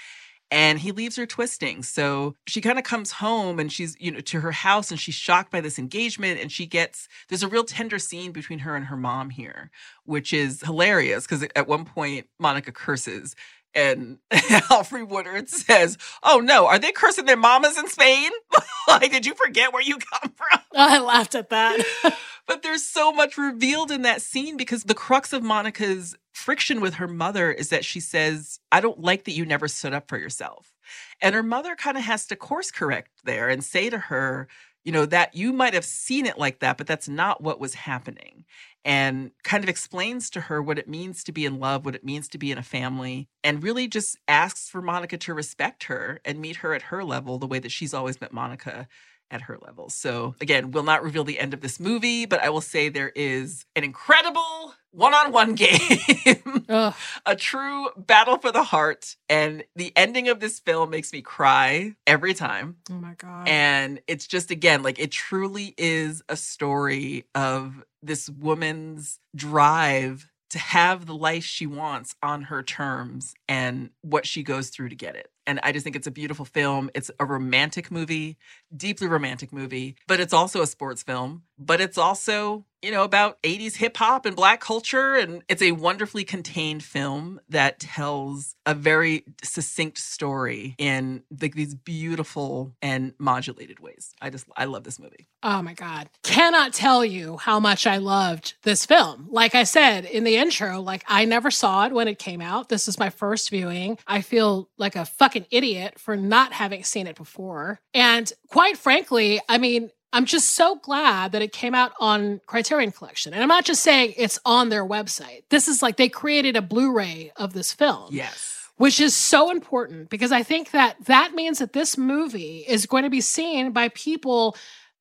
and 0.50 0.78
he 0.80 0.92
leaves 0.92 1.16
her 1.16 1.26
twisting. 1.26 1.82
So 1.82 2.34
she 2.46 2.60
kind 2.60 2.78
of 2.78 2.84
comes 2.84 3.12
home 3.12 3.58
and 3.60 3.72
she's, 3.72 3.96
you 4.00 4.10
know, 4.10 4.20
to 4.20 4.40
her 4.40 4.52
house 4.52 4.90
and 4.90 4.98
she's 4.98 5.14
shocked 5.14 5.52
by 5.52 5.60
this 5.60 5.78
engagement. 5.78 6.40
And 6.40 6.50
she 6.50 6.66
gets, 6.66 7.08
there's 7.28 7.42
a 7.42 7.48
real 7.48 7.64
tender 7.64 7.98
scene 7.98 8.32
between 8.32 8.60
her 8.60 8.74
and 8.76 8.86
her 8.86 8.96
mom 8.96 9.30
here, 9.30 9.70
which 10.04 10.32
is 10.32 10.62
hilarious 10.62 11.24
because 11.26 11.46
at 11.54 11.68
one 11.68 11.84
point, 11.84 12.26
Monica 12.38 12.72
curses. 12.72 13.36
And 13.74 14.18
Alfre 14.30 15.06
Woodard 15.06 15.48
says, 15.48 15.96
Oh 16.22 16.40
no, 16.40 16.66
are 16.66 16.78
they 16.78 16.92
cursing 16.92 17.26
their 17.26 17.36
mamas 17.36 17.78
in 17.78 17.88
Spain? 17.88 18.30
like, 18.88 19.10
did 19.10 19.26
you 19.26 19.34
forget 19.34 19.72
where 19.72 19.82
you 19.82 19.96
come 19.96 20.32
from? 20.34 20.60
I 20.74 20.98
laughed 20.98 21.34
at 21.34 21.50
that. 21.50 22.16
But 22.46 22.62
there's 22.62 22.84
so 22.84 23.12
much 23.12 23.38
revealed 23.38 23.90
in 23.90 24.02
that 24.02 24.22
scene 24.22 24.56
because 24.56 24.84
the 24.84 24.94
crux 24.94 25.32
of 25.32 25.42
Monica's 25.42 26.16
friction 26.32 26.80
with 26.80 26.94
her 26.94 27.06
mother 27.06 27.52
is 27.52 27.68
that 27.68 27.84
she 27.84 28.00
says, 28.00 28.58
I 28.72 28.80
don't 28.80 29.00
like 29.00 29.24
that 29.24 29.34
you 29.34 29.44
never 29.44 29.68
stood 29.68 29.94
up 29.94 30.08
for 30.08 30.18
yourself. 30.18 30.74
And 31.20 31.34
her 31.34 31.42
mother 31.42 31.76
kind 31.76 31.96
of 31.96 32.02
has 32.04 32.26
to 32.26 32.36
course 32.36 32.70
correct 32.70 33.10
there 33.24 33.48
and 33.48 33.62
say 33.62 33.90
to 33.90 33.98
her, 33.98 34.48
you 34.84 34.92
know, 34.92 35.06
that 35.06 35.34
you 35.34 35.52
might 35.52 35.74
have 35.74 35.84
seen 35.84 36.26
it 36.26 36.38
like 36.38 36.60
that, 36.60 36.78
but 36.78 36.86
that's 36.86 37.08
not 37.08 37.42
what 37.42 37.60
was 37.60 37.74
happening. 37.74 38.44
And 38.84 39.32
kind 39.44 39.62
of 39.62 39.68
explains 39.68 40.30
to 40.30 40.42
her 40.42 40.62
what 40.62 40.78
it 40.78 40.88
means 40.88 41.22
to 41.24 41.32
be 41.32 41.44
in 41.44 41.60
love, 41.60 41.84
what 41.84 41.94
it 41.94 42.04
means 42.04 42.28
to 42.28 42.38
be 42.38 42.50
in 42.50 42.58
a 42.58 42.62
family, 42.62 43.28
and 43.44 43.62
really 43.62 43.88
just 43.88 44.16
asks 44.26 44.68
for 44.68 44.80
Monica 44.80 45.18
to 45.18 45.34
respect 45.34 45.84
her 45.84 46.20
and 46.24 46.40
meet 46.40 46.56
her 46.56 46.72
at 46.72 46.82
her 46.82 47.04
level 47.04 47.38
the 47.38 47.46
way 47.46 47.58
that 47.58 47.72
she's 47.72 47.92
always 47.92 48.20
met 48.20 48.32
Monica 48.32 48.88
at 49.30 49.42
her 49.42 49.58
level. 49.64 49.88
So, 49.90 50.34
again, 50.40 50.70
we'll 50.70 50.82
not 50.82 51.02
reveal 51.02 51.24
the 51.24 51.38
end 51.38 51.54
of 51.54 51.60
this 51.60 51.78
movie, 51.78 52.26
but 52.26 52.40
I 52.40 52.48
will 52.48 52.60
say 52.60 52.88
there 52.88 53.12
is 53.14 53.64
an 53.76 53.84
incredible 53.84 54.74
one 54.92 55.14
on 55.14 55.30
one 55.30 55.54
game, 55.54 56.66
a 56.68 57.36
true 57.36 57.90
battle 57.96 58.38
for 58.38 58.50
the 58.50 58.64
heart. 58.64 59.14
And 59.28 59.62
the 59.76 59.92
ending 59.94 60.28
of 60.28 60.40
this 60.40 60.58
film 60.58 60.90
makes 60.90 61.12
me 61.12 61.22
cry 61.22 61.94
every 62.06 62.34
time. 62.34 62.78
Oh 62.90 62.94
my 62.94 63.14
god. 63.14 63.46
And 63.46 64.00
it's 64.08 64.26
just, 64.26 64.50
again, 64.50 64.82
like 64.82 64.98
it 64.98 65.12
truly 65.12 65.74
is 65.78 66.22
a 66.28 66.36
story 66.36 67.26
of 67.34 67.84
this 68.02 68.28
woman's 68.28 69.18
drive 69.34 70.28
to 70.50 70.58
have 70.58 71.06
the 71.06 71.14
life 71.14 71.44
she 71.44 71.66
wants 71.66 72.14
on 72.22 72.42
her 72.42 72.62
terms 72.62 73.34
and 73.48 73.90
what 74.02 74.26
she 74.26 74.42
goes 74.42 74.68
through 74.70 74.88
to 74.88 74.96
get 74.96 75.16
it. 75.16 75.28
And 75.46 75.60
I 75.62 75.72
just 75.72 75.84
think 75.84 75.96
it's 75.96 76.06
a 76.06 76.10
beautiful 76.10 76.44
film. 76.44 76.90
It's 76.94 77.10
a 77.18 77.24
romantic 77.24 77.90
movie, 77.90 78.36
deeply 78.76 79.06
romantic 79.08 79.52
movie, 79.52 79.96
but 80.06 80.20
it's 80.20 80.32
also 80.32 80.62
a 80.62 80.66
sports 80.66 81.02
film, 81.02 81.42
but 81.58 81.80
it's 81.80 81.98
also, 81.98 82.64
you 82.82 82.90
know, 82.90 83.04
about 83.04 83.42
80s 83.42 83.76
hip 83.76 83.96
hop 83.96 84.24
and 84.26 84.34
black 84.36 84.60
culture. 84.60 85.14
And 85.14 85.42
it's 85.48 85.62
a 85.62 85.72
wonderfully 85.72 86.24
contained 86.24 86.82
film 86.82 87.40
that 87.48 87.80
tells 87.80 88.54
a 88.64 88.74
very 88.74 89.24
succinct 89.42 89.98
story 89.98 90.74
in 90.78 91.22
like 91.40 91.54
these 91.54 91.74
beautiful 91.74 92.74
and 92.80 93.12
modulated 93.18 93.80
ways. 93.80 94.14
I 94.20 94.30
just, 94.30 94.46
I 94.56 94.64
love 94.64 94.84
this 94.84 94.98
movie. 94.98 95.26
Oh 95.42 95.62
my 95.62 95.74
God. 95.74 96.08
Cannot 96.22 96.72
tell 96.72 97.04
you 97.04 97.36
how 97.38 97.60
much 97.60 97.86
I 97.86 97.96
loved 97.98 98.54
this 98.62 98.86
film. 98.86 99.28
Like 99.30 99.54
I 99.54 99.64
said 99.64 100.04
in 100.04 100.24
the 100.24 100.36
intro, 100.36 100.80
like 100.80 101.04
I 101.08 101.24
never 101.24 101.50
saw 101.50 101.86
it 101.86 101.92
when 101.92 102.08
it 102.08 102.18
came 102.18 102.40
out. 102.40 102.68
This 102.68 102.88
is 102.88 102.98
my 102.98 103.10
first 103.10 103.50
viewing. 103.50 103.98
I 104.06 104.20
feel 104.20 104.68
like 104.78 104.96
a 104.96 105.04
fucking 105.04 105.29
idiot 105.50 105.98
for 105.98 106.16
not 106.16 106.52
having 106.52 106.84
seen 106.84 107.06
it 107.06 107.16
before. 107.16 107.80
And 107.94 108.32
quite 108.48 108.76
frankly, 108.76 109.40
I 109.48 109.58
mean, 109.58 109.90
I'm 110.12 110.24
just 110.24 110.50
so 110.56 110.76
glad 110.76 111.32
that 111.32 111.42
it 111.42 111.52
came 111.52 111.74
out 111.74 111.92
on 112.00 112.40
Criterion 112.46 112.90
Collection. 112.90 113.32
And 113.32 113.42
I'm 113.42 113.48
not 113.48 113.64
just 113.64 113.82
saying 113.82 114.14
it's 114.16 114.38
on 114.44 114.68
their 114.68 114.84
website. 114.84 115.44
This 115.50 115.68
is 115.68 115.82
like 115.82 115.96
they 115.96 116.08
created 116.08 116.56
a 116.56 116.62
Blu 116.62 116.92
ray 116.92 117.30
of 117.36 117.52
this 117.52 117.72
film 117.72 118.08
Yes. 118.12 118.68
which 118.76 118.98
is 119.00 119.14
so 119.14 119.50
important 119.50 120.10
because 120.10 120.32
I 120.32 120.42
think 120.42 120.72
that 120.72 120.96
that 121.04 121.34
means 121.34 121.60
that 121.60 121.74
this 121.74 121.96
movie 121.96 122.64
is 122.66 122.86
going 122.86 123.04
to 123.04 123.10
be 123.10 123.20
seen 123.20 123.70
by 123.72 123.88
people 123.90 124.56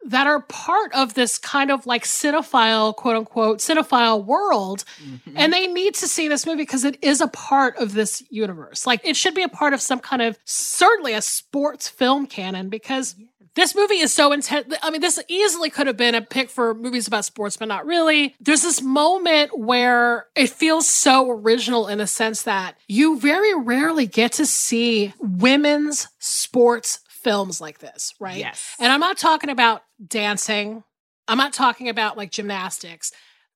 that 0.06 0.28
are 0.28 0.42
part 0.42 0.94
of 0.94 1.14
this 1.14 1.38
kind 1.38 1.70
of 1.72 1.86
like 1.86 2.04
cinephile, 2.04 2.96
quote 2.96 3.18
unquote, 3.18 3.60
cinephile 3.60 4.24
world. 4.24 4.86
Mhm. 5.04 5.34
And 5.36 5.52
they 5.54 5.68
need 5.68 5.94
to 5.96 6.08
see 6.08 6.28
this 6.28 6.46
movie 6.46 6.64
because 6.64 6.86
it 6.86 6.98
is 7.02 7.20
a 7.22 7.28
part 7.28 7.76
of 7.78 7.94
this 7.94 8.24
universe. 8.30 8.88
Like 8.88 9.02
it 9.04 9.16
should 9.16 9.36
be 9.36 9.44
a 9.44 9.50
part 9.50 9.74
of 9.74 9.82
some 9.82 10.00
kind 10.00 10.22
of, 10.22 10.38
certainly 10.46 11.14
a 11.14 11.22
sports 11.22 11.90
film 11.90 12.28
canon 12.28 12.70
because 12.70 13.16
this 13.56 13.76
movie 13.76 13.96
is 14.00 14.14
so 14.14 14.32
intense. 14.32 14.74
I 14.82 14.90
mean, 14.90 15.02
this 15.02 15.20
easily 15.28 15.70
could 15.70 15.88
have 15.88 15.98
been 15.98 16.16
a 16.16 16.22
pick 16.22 16.50
for 16.50 16.74
movies 16.74 17.08
about 17.08 17.26
sports, 17.26 17.58
but 17.58 17.68
not 17.68 17.86
really. 17.86 18.36
There's 18.40 18.62
this 18.62 18.82
moment 18.82 19.58
where 19.60 20.28
it 20.36 20.50
feels 20.50 20.88
so 20.88 21.30
original 21.30 21.88
in 21.88 21.98
the 21.98 22.08
sense 22.08 22.44
that 22.44 22.76
you 22.88 23.20
very 23.20 23.54
rarely 23.56 24.06
get 24.08 24.32
to 24.34 24.46
see 24.46 25.14
women's 25.20 26.08
sports 26.20 27.00
films 27.24 27.60
like 27.62 27.80
this, 27.80 28.14
right? 28.20 28.38
Yes. 28.38 28.76
And 28.80 28.92
I'm 28.92 29.00
not 29.00 29.18
talking 29.18 29.50
about 29.50 29.84
dancing. 30.06 30.84
I'm 31.28 31.38
not 31.38 31.54
talking 31.54 31.90
about 31.90 32.18
like 32.18 32.32
gymnastics. 32.32 33.12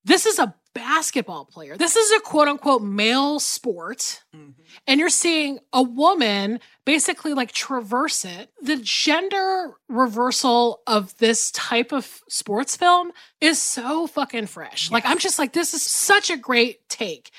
This 0.06 0.26
is 0.26 0.38
a 0.38 0.54
basketball 0.76 1.46
player. 1.46 1.78
This 1.78 1.96
is 1.96 2.12
a 2.12 2.20
quote 2.20 2.48
unquote 2.48 2.82
male 2.82 3.40
sport 3.40 4.24
Mhm. 4.36 4.54
and 4.88 5.00
you're 5.00 5.08
seeing 5.10 5.60
a 5.72 5.82
woman 5.84 6.60
basically 6.84 7.34
like 7.34 7.52
traverse 7.52 8.26
it. 8.26 8.52
The 8.62 8.78
gender 8.78 9.74
reversal 9.88 10.82
of 10.88 11.16
this 11.20 11.52
type 11.52 11.92
of 11.94 12.22
sports 12.28 12.76
film 12.76 13.12
is 13.40 13.62
so 13.62 14.08
fucking 14.08 14.48
fresh. 14.48 14.90
Like, 14.92 15.06
I'm 15.06 15.20
just 15.20 15.38
like, 15.40 15.54
this 15.54 15.74
is 15.74 15.84
such 15.84 16.30
a 16.30 16.38
great 16.38 16.90
take. 16.90 17.32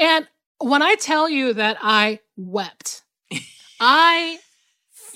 And 0.00 0.26
when 0.58 0.82
I 0.82 0.94
tell 0.96 1.28
you 1.28 1.52
that 1.52 1.76
I 1.82 2.20
wept, 2.36 3.02
I 3.80 4.38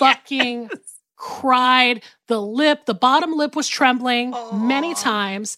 fucking 0.02 0.70
cried. 1.16 2.02
The 2.28 2.40
lip, 2.40 2.86
the 2.86 2.94
bottom 2.94 3.34
lip 3.34 3.54
was 3.54 3.68
trembling 3.68 4.34
many 4.52 4.94
times. 4.94 5.56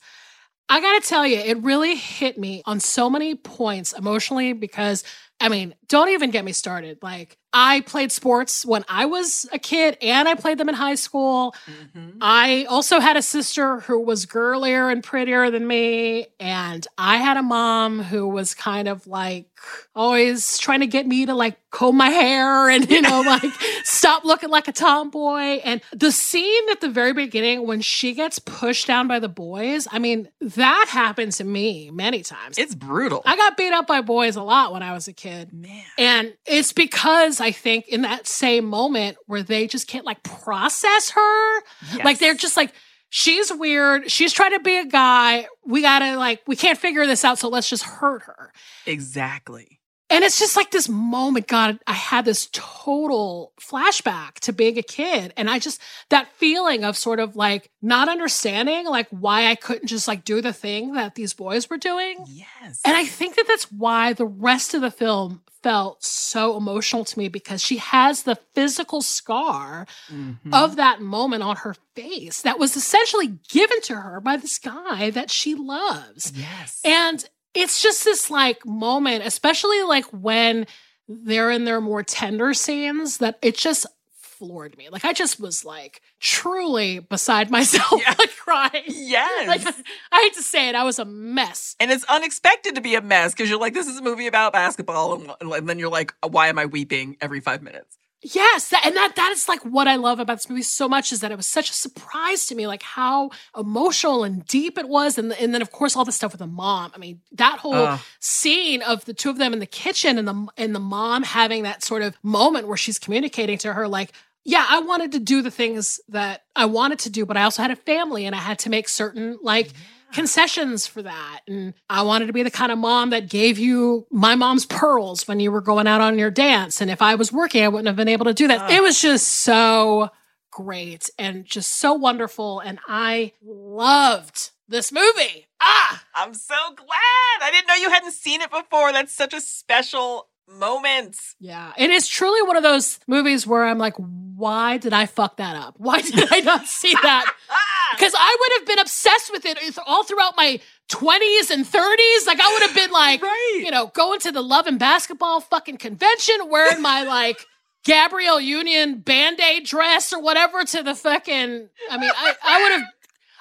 I 0.69 0.81
gotta 0.81 1.07
tell 1.07 1.27
you, 1.27 1.39
it 1.39 1.63
really 1.63 1.95
hit 1.95 2.39
me 2.39 2.63
on 2.65 2.81
so 2.81 3.11
many 3.11 3.35
points 3.35 3.93
emotionally 3.93 4.53
because, 4.55 5.05
I 5.41 5.49
mean, 5.49 5.75
don't 5.89 6.09
even 6.11 6.31
get 6.31 6.45
me 6.45 6.53
started. 6.53 6.99
Like, 7.03 7.37
I 7.57 7.83
played 7.83 8.11
sports 8.11 8.67
when 8.67 8.85
I 8.89 9.07
was 9.07 9.47
a 9.53 9.61
kid 9.61 9.97
and 10.03 10.29
I 10.29 10.35
played 10.35 10.59
them 10.59 10.69
in 10.69 10.75
high 10.75 10.97
school. 10.97 11.55
Mhm. 11.95 12.17
I 12.21 12.65
also 12.65 12.99
had 12.99 13.17
a 13.17 13.23
sister 13.23 13.79
who 13.81 14.01
was 14.01 14.27
girlier 14.27 14.89
and 14.91 15.05
prettier 15.05 15.51
than 15.53 15.65
me. 15.65 16.27
And 16.41 16.85
I 16.99 17.19
had 17.19 17.37
a 17.37 17.45
mom 17.45 18.03
who 18.03 18.27
was 18.27 18.55
kind 18.55 18.89
of 18.89 19.07
like 19.07 19.47
always 19.95 20.59
trying 20.59 20.81
to 20.81 20.89
get 20.89 21.07
me 21.07 21.27
to 21.27 21.35
like 21.35 21.57
comb 21.71 21.97
my 21.97 22.11
hair 22.11 22.69
and, 22.69 22.91
you 22.91 23.01
know, 23.01 23.21
like 23.27 23.53
stop 23.85 24.25
looking 24.25 24.51
like 24.51 24.67
a 24.67 24.73
tomboy. 24.73 25.61
And 25.65 25.81
the 25.93 26.11
scene 26.11 26.69
at 26.73 26.81
the 26.81 26.89
very 26.89 27.13
beginning 27.13 27.65
when 27.69 27.81
she 27.83 28.15
gets 28.15 28.41
pushed 28.41 28.89
down 28.89 29.07
by 29.07 29.21
the 29.21 29.29
boys, 29.29 29.87
I 29.93 30.01
mean, 30.01 30.29
that 30.41 30.87
happened 30.91 31.31
to 31.35 31.45
me 31.45 31.91
many 31.93 32.23
times. 32.23 32.59
It's 32.59 32.75
brutal. 32.75 33.23
I 33.25 33.37
got 33.37 33.57
beat 33.57 33.73
up 33.73 33.87
by 33.87 34.01
boys 34.01 34.35
a 34.35 34.43
lot 34.43 34.73
when 34.73 34.83
I 34.83 34.93
was 34.93 35.07
a 35.07 35.13
kid. 35.13 35.53
Man. 35.53 35.74
And 35.99 36.35
it's 36.47 36.73
because 36.73 37.41
I 37.41 37.51
think 37.51 37.89
in 37.89 38.03
that 38.03 38.27
same 38.27 38.65
moment 38.65 39.17
where 39.27 39.43
they 39.43 39.67
just 39.67 39.89
can't 39.89 40.05
like 40.05 40.23
process 40.23 41.11
her, 41.11 41.61
like 42.03 42.19
they're 42.19 42.35
just 42.35 42.57
like, 42.57 42.73
she's 43.11 43.53
weird. 43.53 44.11
She's 44.11 44.33
trying 44.33 44.53
to 44.53 44.61
be 44.61 44.77
a 44.77 44.87
guy. 44.87 45.47
We 45.65 45.83
gotta 45.83 46.17
like, 46.19 46.43
we 46.47 46.57
can't 46.57 46.79
figure 46.79 47.07
this 47.07 47.25
out. 47.25 47.39
So 47.39 47.49
let's 47.49 47.69
just 47.69 47.85
hurt 47.85 48.23
her. 48.23 48.53
Exactly. 48.87 49.81
And 50.15 50.25
it's 50.25 50.39
just 50.39 50.55
like 50.57 50.71
this 50.71 50.89
moment, 50.89 51.49
God, 51.49 51.79
I 51.87 51.93
had 51.93 52.25
this 52.25 52.49
total 52.53 53.53
flashback 53.61 54.35
to 54.41 54.53
being 54.53 54.79
a 54.79 54.83
kid. 54.83 55.33
And 55.37 55.51
I 55.51 55.59
just, 55.59 55.81
that 56.11 56.29
feeling 56.35 56.85
of 56.85 56.97
sort 56.97 57.19
of 57.21 57.35
like 57.37 57.71
not 57.83 58.09
understanding 58.09 58.87
like 58.87 59.09
why 59.11 59.47
I 59.47 59.55
couldn't 59.57 59.89
just 59.89 60.07
like 60.07 60.25
do 60.25 60.41
the 60.41 60.53
thing 60.53 60.95
that 60.95 61.15
these 61.17 61.35
boys 61.35 61.69
were 61.69 61.79
doing. 61.79 62.25
Yes. 62.29 62.81
And 62.85 62.97
I 62.97 63.05
think 63.05 63.37
that 63.37 63.47
that's 63.49 63.71
why 63.73 64.13
the 64.13 64.27
rest 64.27 64.75
of 64.75 64.81
the 64.83 64.91
film 64.91 65.43
felt 65.63 66.05
so 66.05 66.59
emotional 66.59 67.07
to 67.07 67.19
me 67.19 67.27
because 67.29 67.63
she 67.63 67.79
has 67.79 68.25
the 68.25 68.37
physical 68.55 69.01
scar 69.01 69.87
Mhm. 70.13 70.37
of 70.53 70.77
that 70.77 71.01
moment 71.01 71.43
on 71.43 71.57
her 71.57 71.75
face 71.95 72.43
that 72.43 72.59
was 72.59 72.77
essentially 72.77 73.39
given 73.49 73.81
to 73.81 73.95
her 73.97 74.21
by 74.21 74.37
this 74.37 74.59
guy 74.59 75.09
that 75.11 75.31
she 75.31 75.55
loves. 75.55 76.33
yes. 76.37 76.81
And 76.85 77.25
it's 77.55 77.81
just 77.83 78.05
this 78.05 78.31
like 78.31 78.65
moment, 78.67 79.25
especially 79.25 79.83
like 79.83 80.07
when 80.07 80.67
they're 81.09 81.51
in 81.51 81.65
their 81.65 81.81
more 81.81 82.03
tender 82.03 82.55
scenes, 82.55 83.19
that 83.19 83.39
it 83.43 83.57
just 83.57 83.87
floored 84.13 84.77
me. 84.77 84.89
Like 84.91 85.05
I 85.05 85.13
just 85.13 85.39
was 85.39 85.65
like 85.65 86.01
truly 86.21 86.99
beside 86.99 87.51
myself, 87.59 88.01
Yeah. 88.01 88.15
like 88.19 88.35
crying. 88.37 88.83
yes. 88.89 89.49
Like 89.49 89.75
I 90.13 90.21
hate 90.23 90.35
to 90.35 90.43
say 90.43 90.69
it, 90.69 90.75
I 90.75 90.83
was 90.85 90.99
a 90.99 91.05
mess. 91.05 91.77
and 91.81 91.91
it's 91.91 92.05
unexpected 92.05 92.75
to 92.75 92.81
be 92.81 92.95
a 92.97 93.01
mess 93.01 93.33
because 93.33 93.49
you're 93.49 93.61
like, 93.61 93.75
this 93.75 93.87
is 93.87 93.99
a 93.99 94.03
movie 94.03 94.27
about 94.27 94.53
basketball, 94.53 95.15
and, 95.41 95.53
and 95.53 95.69
then 95.69 95.79
you're 95.79 95.91
like, 95.91 96.13
why 96.29 96.49
am 96.49 96.59
I 96.59 96.67
weeping 96.67 97.17
every 97.21 97.41
five 97.41 97.63
minutes? 97.63 97.97
Yes, 98.27 98.71
that, 98.71 98.87
and 98.87 98.97
that 98.97 99.17
that 99.17 99.33
is 99.33 99.49
like 99.49 99.61
what 99.67 99.87
I 99.87 99.97
love 99.97 100.19
about 100.19 100.39
this 100.39 100.49
movie 100.49 100.63
so 100.63 100.89
much 100.89 101.13
is 101.13 101.21
that 101.21 101.31
it 101.31 101.37
was 101.37 101.47
such 101.47 101.69
a 101.69 101.75
surprise 101.75 102.47
to 102.47 102.55
me, 102.55 102.67
like 102.67 102.83
how 102.83 103.31
emotional 103.55 104.25
and 104.25 104.47
deep 104.47 104.79
it 104.79 104.89
was, 104.89 105.19
and 105.19 105.31
and 105.35 105.53
then 105.53 105.61
of 105.61 105.71
course 105.71 105.95
all 105.95 106.07
the 106.07 106.13
stuff 106.13 106.33
with 106.33 106.39
the 106.39 106.47
mom. 106.47 106.91
I 106.95 106.99
mean, 106.99 107.21
that 107.33 107.59
whole 107.59 107.75
Ugh. 107.75 108.01
scene 108.21 108.81
of 108.81 109.05
the 109.05 109.13
two 109.13 109.29
of 109.29 109.37
them 109.37 109.53
in 109.53 109.59
the 109.59 109.67
kitchen 109.67 110.17
and 110.17 110.27
the 110.27 110.47
and 110.57 110.75
the 110.75 110.81
mom 110.81 111.23
having 111.23 111.65
that 111.65 111.85
sort 111.85 112.01
of 112.01 112.17
moment 112.23 112.67
where 112.67 112.79
she's 112.79 112.99
communicating 112.99 113.59
to 113.59 113.75
her 113.75 113.87
like. 113.87 114.13
Yeah, 114.47 114.67
I 114.69 114.81
wanted 114.81 115.13
to 115.13 115.21
do 115.21 115.41
the 115.41 115.51
things 115.51 116.01
that 116.09 116.43
I 116.55 116.67
wanted 116.67 116.99
to 116.99 117.11
do, 117.11 117.25
but 117.25 117.39
I 117.39 117.45
also 117.45 117.63
had 117.63 117.71
a 117.71 117.77
family 117.77 118.27
and 118.27 118.37
I 118.37 118.41
had 118.41 118.59
to 118.59 118.69
make 118.69 118.91
certain 118.91 119.39
like 119.41 119.71
concessions 120.15 120.87
for 120.87 121.03
that. 121.03 121.41
And 121.47 121.75
I 121.91 122.03
wanted 122.03 122.27
to 122.27 122.33
be 122.33 122.43
the 122.43 122.51
kind 122.51 122.73
of 122.73 122.79
mom 122.79 123.11
that 123.11 123.29
gave 123.29 123.59
you 123.59 124.07
my 124.11 124.35
mom's 124.35 124.65
pearls 124.65 125.29
when 125.29 125.41
you 125.41 125.53
were 125.53 125.61
going 125.61 125.87
out 125.87 126.01
on 126.01 126.19
your 126.19 126.31
dance. 126.31 126.81
And 126.81 126.91
if 126.91 127.03
I 127.03 127.17
was 127.17 127.33
working, 127.33 127.63
I 127.63 127.69
wouldn't 127.69 127.89
have 127.89 127.97
been 127.97 128.09
able 128.09 128.25
to 128.27 128.35
do 128.35 128.49
that. 128.49 128.61
Ah. 128.63 128.69
It 128.71 128.83
was 128.83 129.01
just 129.01 129.27
so 129.27 130.11
great 130.51 131.11
and 131.19 131.45
just 131.45 131.75
so 131.75 131.93
wonderful. 131.93 132.61
And 132.61 132.79
I 132.89 133.33
loved 133.43 134.51
this 134.69 134.93
movie. 134.93 135.47
Ah, 135.61 136.05
I'm 136.15 136.33
so 136.33 136.55
glad. 136.75 137.43
I 137.43 137.51
didn't 137.53 137.67
know 137.67 137.75
you 137.75 137.91
hadn't 137.91 138.13
seen 138.13 138.41
it 138.41 138.51
before. 138.51 138.93
That's 138.93 139.13
such 139.13 139.35
a 139.35 139.41
special 139.41 140.29
moments. 140.49 141.35
Yeah. 141.41 141.73
It 141.77 141.91
is 141.91 142.07
truly 142.07 142.43
one 142.43 142.57
of 142.57 142.63
those 142.63 143.01
movies 143.07 143.47
where 143.47 143.65
I'm 143.65 143.79
like, 143.79 143.95
why 143.97 144.77
did 144.79 144.93
I 144.93 145.07
fuck 145.07 145.39
that 145.39 145.57
up? 145.57 145.75
Why 145.79 146.01
did 146.01 146.29
I 146.31 146.41
not 146.41 146.67
see 146.67 146.95
that? 147.03 147.33
Because 147.99 148.15
I 148.19 148.37
would 148.41 148.61
have 148.61 148.67
been 148.67 148.79
obsessed 148.81 149.31
with 149.33 149.45
it 149.47 149.59
all 149.87 150.05
throughout 150.05 150.35
my 150.37 150.61
20s 150.91 151.51
and 151.51 151.65
30s. 151.65 152.27
Like, 152.27 152.41
I 152.41 152.53
would 152.53 152.63
have 152.63 152.75
been 152.75 152.91
like, 152.91 153.23
Right. 153.23 153.61
you 153.65 153.71
know, 153.71 153.89
going 153.95 154.21
to 154.21 154.33
the 154.33 154.43
Love 154.43 154.67
and 154.67 154.79
Basketball 154.79 155.41
fucking 155.41 155.79
convention, 155.79 156.37
wearing 156.49 156.83
my 156.83 157.03
like 157.05 157.47
Gabrielle 157.85 158.41
Union 158.41 158.99
band 159.01 159.41
aid 159.41 159.67
dress 159.67 160.13
or 160.13 160.21
whatever 160.23 160.65
to 160.65 160.83
the 160.83 160.95
fucking. 160.95 161.69
I 161.91 161.99
mean, 161.99 162.11
I, 162.17 162.35
I 162.43 162.63
would 162.63 162.73
have. 162.73 162.83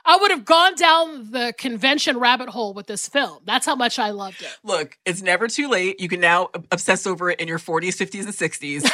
I 0.05 0.17
would 0.17 0.31
have 0.31 0.43
gone 0.43 0.75
down 0.75 1.31
the 1.31 1.53
convention 1.57 2.19
rabbit 2.19 2.49
hole 2.49 2.73
with 2.73 2.87
this 2.87 3.07
film. 3.07 3.39
That's 3.45 3.65
how 3.65 3.75
much 3.75 3.99
I 3.99 4.09
loved 4.09 4.41
it. 4.41 4.49
Look, 4.61 4.97
it's 5.05 5.21
never 5.21 5.47
too 5.47 5.69
late. 5.69 6.01
You 6.01 6.09
can 6.09 6.19
now 6.19 6.49
obsess 6.73 7.07
over 7.07 7.29
it 7.29 7.39
in 7.39 7.47
your 7.47 7.57
40s, 7.57 7.95
50s, 7.95 8.25
and 8.25 8.33
60s. 8.33 8.91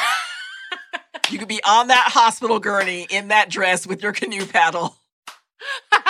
you 1.32 1.38
could 1.40 1.48
be 1.48 1.60
on 1.64 1.88
that 1.88 2.10
hospital 2.12 2.60
gurney 2.60 3.08
in 3.10 3.26
that 3.26 3.48
dress 3.50 3.88
with 3.88 4.04
your 4.04 4.12
canoe 4.12 4.46
paddle. 4.46 4.99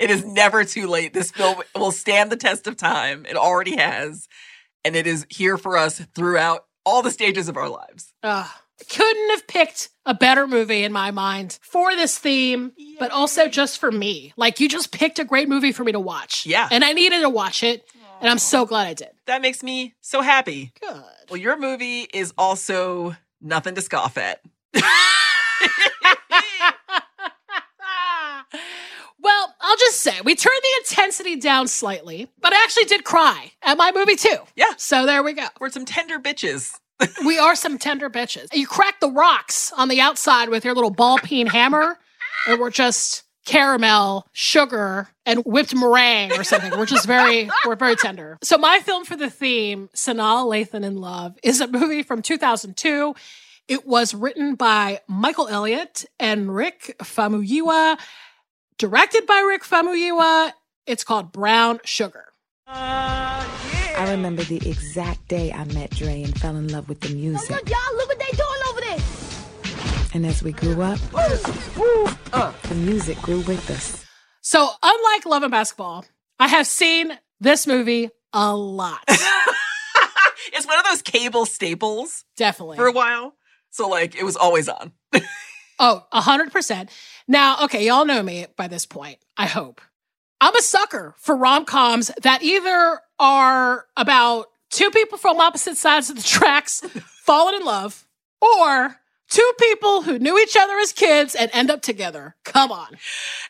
It 0.00 0.10
is 0.10 0.24
never 0.24 0.64
too 0.64 0.86
late. 0.86 1.12
This 1.12 1.30
film 1.30 1.60
will 1.76 1.92
stand 1.92 2.32
the 2.32 2.36
test 2.36 2.66
of 2.66 2.74
time. 2.78 3.26
It 3.28 3.36
already 3.36 3.76
has. 3.76 4.28
And 4.82 4.96
it 4.96 5.06
is 5.06 5.26
here 5.28 5.58
for 5.58 5.76
us 5.76 6.00
throughout 6.14 6.64
all 6.86 7.02
the 7.02 7.10
stages 7.10 7.50
of 7.50 7.58
our 7.58 7.68
lives. 7.68 8.14
Ugh. 8.22 8.48
couldn't 8.88 9.30
have 9.30 9.46
picked 9.46 9.90
a 10.06 10.14
better 10.14 10.46
movie 10.46 10.84
in 10.84 10.92
my 10.92 11.10
mind 11.10 11.58
for 11.60 11.94
this 11.94 12.18
theme, 12.18 12.72
but 12.98 13.10
also 13.10 13.46
just 13.46 13.78
for 13.78 13.92
me. 13.92 14.32
Like 14.38 14.58
you 14.58 14.70
just 14.70 14.90
picked 14.90 15.18
a 15.18 15.24
great 15.24 15.50
movie 15.50 15.70
for 15.70 15.84
me 15.84 15.92
to 15.92 16.00
watch. 16.00 16.46
Yeah. 16.46 16.66
And 16.72 16.82
I 16.82 16.94
needed 16.94 17.20
to 17.20 17.28
watch 17.28 17.62
it, 17.62 17.84
and 18.22 18.30
I'm 18.30 18.38
so 18.38 18.64
glad 18.64 18.86
I 18.88 18.94
did. 18.94 19.10
That 19.26 19.42
makes 19.42 19.62
me 19.62 19.92
so 20.00 20.22
happy. 20.22 20.72
Good. 20.80 21.02
Well, 21.28 21.36
your 21.36 21.58
movie 21.58 22.08
is 22.14 22.32
also 22.38 23.16
nothing 23.42 23.74
to 23.74 23.82
scoff 23.82 24.16
at. 24.16 24.40
well, 29.22 29.54
I'll 29.60 29.76
just 29.76 30.00
say 30.00 30.20
we 30.24 30.34
turned 30.34 30.60
the 30.62 30.80
intensity 30.80 31.36
down 31.36 31.68
slightly, 31.68 32.28
but 32.40 32.52
I 32.52 32.62
actually 32.64 32.84
did 32.84 33.04
cry 33.04 33.52
at 33.62 33.76
my 33.76 33.92
movie 33.92 34.16
too. 34.16 34.38
Yeah. 34.56 34.72
So 34.76 35.06
there 35.06 35.22
we 35.22 35.32
go. 35.32 35.46
We're 35.60 35.70
some 35.70 35.84
tender 35.84 36.18
bitches. 36.18 36.76
We 37.24 37.38
are 37.38 37.54
some 37.54 37.78
tender 37.78 38.10
bitches. 38.10 38.48
You 38.52 38.66
crack 38.66 39.00
the 39.00 39.10
rocks 39.10 39.72
on 39.74 39.88
the 39.88 40.02
outside 40.02 40.50
with 40.50 40.66
your 40.66 40.74
little 40.74 40.90
ball 40.90 41.16
peen 41.16 41.46
hammer, 41.46 41.98
and 42.46 42.60
we're 42.60 42.70
just 42.70 43.22
caramel, 43.46 44.26
sugar, 44.32 45.08
and 45.24 45.40
whipped 45.46 45.74
meringue 45.74 46.32
or 46.32 46.44
something. 46.44 46.70
We're 46.78 46.86
just 46.86 47.06
very, 47.06 47.48
we're 47.66 47.76
very 47.76 47.96
tender. 47.96 48.38
So 48.42 48.58
my 48.58 48.80
film 48.80 49.04
for 49.04 49.16
the 49.16 49.30
theme, 49.30 49.88
Sanaa 49.94 50.44
Lathan 50.44 50.84
in 50.84 50.96
Love, 50.96 51.38
is 51.42 51.60
a 51.60 51.66
movie 51.66 52.02
from 52.02 52.20
2002. 52.20 53.14
It 53.66 53.86
was 53.86 54.14
written 54.14 54.56
by 54.56 55.00
Michael 55.08 55.48
Elliott 55.48 56.04
and 56.18 56.54
Rick 56.54 56.96
Famuyiwa, 56.98 57.98
directed 58.80 59.26
by 59.26 59.44
Rick 59.46 59.62
Famuyiwa. 59.62 60.52
It's 60.86 61.04
called 61.04 61.32
Brown 61.32 61.80
Sugar. 61.84 62.24
I 62.66 64.06
remember 64.08 64.42
the 64.42 64.56
exact 64.68 65.28
day 65.28 65.52
I 65.52 65.64
met 65.66 65.90
Dre 65.90 66.22
and 66.22 66.36
fell 66.40 66.56
in 66.56 66.68
love 66.68 66.88
with 66.88 67.00
the 67.00 67.14
music. 67.14 67.50
Oh 67.50 67.60
y'all, 67.66 67.96
look 67.98 68.08
what 68.08 68.18
they 68.18 68.36
doing 68.36 68.60
over 68.70 68.80
there. 68.80 70.08
And 70.14 70.24
as 70.24 70.42
we 70.42 70.52
grew 70.52 70.80
up, 70.80 70.98
the 71.10 72.74
music 72.74 73.20
grew 73.20 73.42
with 73.42 73.68
us. 73.70 74.06
So, 74.40 74.70
unlike 74.82 75.26
Love 75.26 75.42
and 75.42 75.50
Basketball, 75.50 76.06
I 76.38 76.48
have 76.48 76.66
seen 76.66 77.18
this 77.38 77.66
movie 77.66 78.08
a 78.32 78.56
lot. 78.56 79.04
it's 80.54 80.66
one 80.66 80.78
of 80.78 80.86
those 80.86 81.02
cable 81.02 81.44
staples 81.44 82.24
Definitely. 82.38 82.78
for 82.78 82.86
a 82.86 82.92
while. 82.92 83.34
So, 83.68 83.88
like, 83.88 84.16
it 84.16 84.24
was 84.24 84.36
always 84.36 84.70
on. 84.70 84.92
Oh, 85.82 86.06
a 86.12 86.20
hundred 86.20 86.52
percent. 86.52 86.90
Now, 87.30 87.58
okay, 87.62 87.86
y'all 87.86 88.06
know 88.06 88.24
me 88.24 88.46
by 88.56 88.66
this 88.66 88.86
point. 88.86 89.18
I 89.36 89.46
hope. 89.46 89.80
I'm 90.40 90.56
a 90.56 90.62
sucker 90.62 91.14
for 91.16 91.36
rom 91.36 91.64
coms 91.64 92.10
that 92.22 92.42
either 92.42 93.00
are 93.20 93.86
about 93.96 94.46
two 94.70 94.90
people 94.90 95.16
from 95.16 95.38
opposite 95.38 95.76
sides 95.76 96.10
of 96.10 96.16
the 96.16 96.24
tracks 96.24 96.80
falling 97.06 97.54
in 97.54 97.64
love, 97.64 98.04
or 98.42 98.96
two 99.28 99.48
people 99.60 100.02
who 100.02 100.18
knew 100.18 100.36
each 100.40 100.56
other 100.58 100.76
as 100.78 100.92
kids 100.92 101.36
and 101.36 101.52
end 101.52 101.70
up 101.70 101.82
together. 101.82 102.34
Come 102.44 102.72
on. 102.72 102.96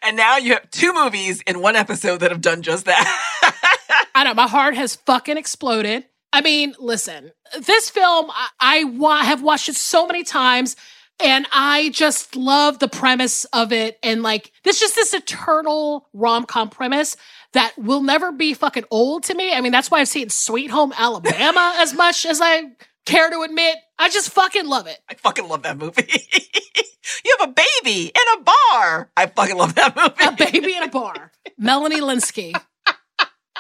And 0.03 0.15
now 0.15 0.37
you 0.37 0.53
have 0.53 0.71
two 0.71 0.93
movies 0.93 1.41
in 1.47 1.63
one 1.63 1.75
episode 1.75 2.19
that 2.21 2.31
have 2.33 2.43
done 2.43 2.61
just 2.61 2.85
that. 2.85 4.11
I 4.15 4.25
know 4.25 4.35
my 4.35 4.47
heart 4.47 4.75
has 4.75 4.97
fucking 4.97 5.39
exploded. 5.39 6.05
I 6.35 6.43
mean, 6.43 6.75
listen, 6.79 7.33
this 7.59 7.89
film 7.89 8.31
I, 8.31 8.49
I 8.61 8.85
wa- 8.85 9.23
have 9.23 9.43
watched 9.43 9.71
it 9.71 9.77
so 9.77 10.07
many 10.07 10.23
times, 10.23 10.77
and 11.23 11.47
I 11.53 11.91
just 11.91 12.37
love 12.37 12.79
the 12.79 12.89
premise 12.89 13.45
of 13.47 13.73
it. 13.73 13.99
And 14.03 14.23
like, 14.23 14.53
this 14.65 14.81
just 14.81 14.95
this 14.95 15.15
eternal 15.15 16.09
rom 16.13 16.45
com 16.45 16.69
premise 16.71 17.17
that 17.53 17.73
will 17.77 18.03
never 18.03 18.33
be 18.33 18.55
fucking 18.55 18.85
old 18.91 19.25
to 19.25 19.35
me. 19.35 19.53
I 19.53 19.61
mean, 19.61 19.73
that's 19.73 19.91
why 19.91 20.01
I've 20.01 20.09
seen 20.09 20.31
Sweet 20.31 20.71
Home 20.71 20.93
Alabama 20.97 21.75
as 21.79 21.95
much 21.95 22.27
as 22.27 22.41
I 22.41 22.63
care 23.07 23.31
to 23.31 23.43
admit. 23.43 23.77
I 23.99 24.09
just 24.09 24.31
fucking 24.31 24.67
love 24.67 24.87
it. 24.87 24.99
I 25.09 25.15
fucking 25.15 25.49
love 25.49 25.63
that 25.63 25.77
movie. 25.77 26.09
you 27.25 27.37
have 27.39 27.49
a 27.49 27.53
baby 27.53 28.07
in 28.07 28.39
a 28.39 28.43
bar. 28.43 29.11
I 29.17 29.27
fucking 29.27 29.57
love 29.57 29.75
that 29.75 29.97
movie. 29.97 30.47
a 30.47 30.51
baby 30.53 30.77
in 30.77 30.83
a 30.83 30.89
bar. 30.89 31.33
Melanie 31.59 32.01
Lynskey. 32.01 32.55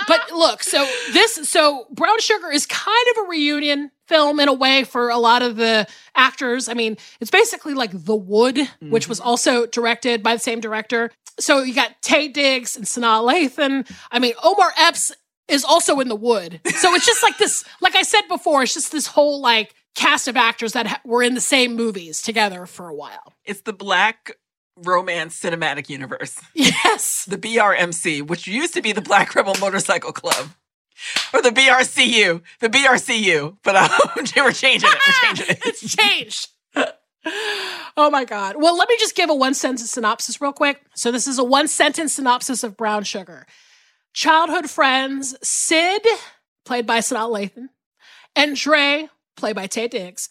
But 0.08 0.32
look, 0.32 0.62
so 0.62 0.88
this, 1.12 1.48
so 1.48 1.86
Brown 1.90 2.18
Sugar 2.20 2.50
is 2.50 2.66
kind 2.66 3.06
of 3.12 3.24
a 3.24 3.28
reunion 3.28 3.90
film 4.10 4.40
in 4.40 4.48
a 4.48 4.52
way 4.52 4.84
for 4.84 5.08
a 5.08 5.16
lot 5.16 5.40
of 5.40 5.56
the 5.56 5.86
actors. 6.16 6.68
I 6.68 6.74
mean, 6.74 6.98
it's 7.20 7.30
basically 7.30 7.74
like 7.74 7.92
The 7.92 8.16
Wood, 8.16 8.58
which 8.80 9.08
was 9.08 9.20
mm-hmm. 9.20 9.28
also 9.28 9.66
directed 9.66 10.22
by 10.22 10.34
the 10.34 10.40
same 10.40 10.60
director. 10.60 11.10
So 11.38 11.62
you 11.62 11.72
got 11.72 12.02
Taye 12.02 12.30
Diggs 12.32 12.76
and 12.76 12.84
Sanaa 12.84 13.22
Lathan. 13.24 13.90
I 14.10 14.18
mean, 14.18 14.34
Omar 14.42 14.72
Epps 14.76 15.12
is 15.48 15.64
also 15.64 16.00
in 16.00 16.08
The 16.08 16.16
Wood. 16.16 16.60
So 16.66 16.92
it's 16.94 17.06
just 17.06 17.22
like 17.22 17.38
this, 17.38 17.64
like 17.80 17.94
I 17.94 18.02
said 18.02 18.22
before, 18.28 18.64
it's 18.64 18.74
just 18.74 18.92
this 18.92 19.06
whole 19.06 19.40
like 19.40 19.74
cast 19.94 20.28
of 20.28 20.36
actors 20.36 20.72
that 20.72 20.86
ha- 20.86 21.00
were 21.04 21.22
in 21.22 21.34
the 21.34 21.40
same 21.40 21.76
movies 21.76 22.20
together 22.20 22.66
for 22.66 22.88
a 22.88 22.94
while. 22.94 23.32
It's 23.44 23.62
the 23.62 23.72
Black 23.72 24.32
Romance 24.76 25.38
Cinematic 25.40 25.88
Universe, 25.88 26.40
Yes. 26.54 27.26
the 27.26 27.38
BRMC, 27.38 28.26
which 28.26 28.46
used 28.46 28.74
to 28.74 28.82
be 28.82 28.92
the 28.92 29.02
Black 29.02 29.34
Rebel 29.34 29.54
Motorcycle 29.60 30.12
Club. 30.12 30.50
Or 31.32 31.42
the 31.42 31.50
BRCU, 31.50 32.42
the 32.60 32.68
BRCU, 32.68 33.56
but 33.62 33.76
uh, 33.76 33.88
we're 34.36 34.52
changing 34.52 34.90
it. 34.90 34.98
We're 35.06 35.12
changing 35.34 35.46
it. 35.48 35.58
it's 35.64 35.96
changed. 35.96 36.48
oh 37.96 38.10
my 38.10 38.24
God. 38.24 38.56
Well, 38.58 38.76
let 38.76 38.88
me 38.88 38.96
just 38.98 39.16
give 39.16 39.30
a 39.30 39.34
one 39.34 39.54
sentence 39.54 39.90
synopsis 39.90 40.40
real 40.40 40.52
quick. 40.52 40.82
So, 40.94 41.10
this 41.10 41.26
is 41.26 41.38
a 41.38 41.44
one 41.44 41.68
sentence 41.68 42.14
synopsis 42.14 42.64
of 42.64 42.76
Brown 42.76 43.04
Sugar. 43.04 43.46
Childhood 44.12 44.68
friends 44.68 45.36
Sid, 45.42 46.06
played 46.64 46.86
by 46.86 46.98
Sanaa 46.98 47.30
Lathan, 47.30 47.68
and 48.34 48.56
Dre, 48.56 49.08
played 49.36 49.56
by 49.56 49.66
Taye 49.66 49.88
Diggs, 49.88 50.28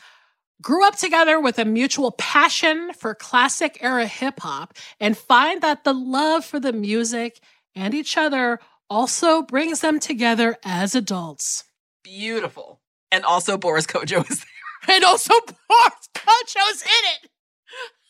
grew 0.62 0.86
up 0.86 0.98
together 0.98 1.40
with 1.40 1.58
a 1.58 1.66
mutual 1.66 2.12
passion 2.12 2.92
for 2.94 3.16
classic 3.16 3.78
era 3.82 4.06
hip 4.06 4.42
hop 4.42 4.74
and 5.00 5.18
find 5.18 5.62
that 5.62 5.84
the 5.84 5.94
love 5.94 6.44
for 6.44 6.60
the 6.60 6.74
music 6.74 7.40
and 7.76 7.94
each 7.94 8.18
other 8.18 8.60
also 8.90 9.42
brings 9.42 9.82
them 9.82 10.00
together 10.00 10.58
as 10.64 10.96
adults. 10.96 11.64
Beautiful. 12.04 12.82
And 13.12 13.24
also 13.24 13.58
Boris 13.58 13.86
Kodjoe 13.86 14.30
is 14.30 14.40
there. 14.40 14.48
And 14.88 15.04
also 15.04 15.34
Boris 15.46 16.10
Kodjoe's 16.16 16.82
in 16.82 17.26
it. 17.26 17.30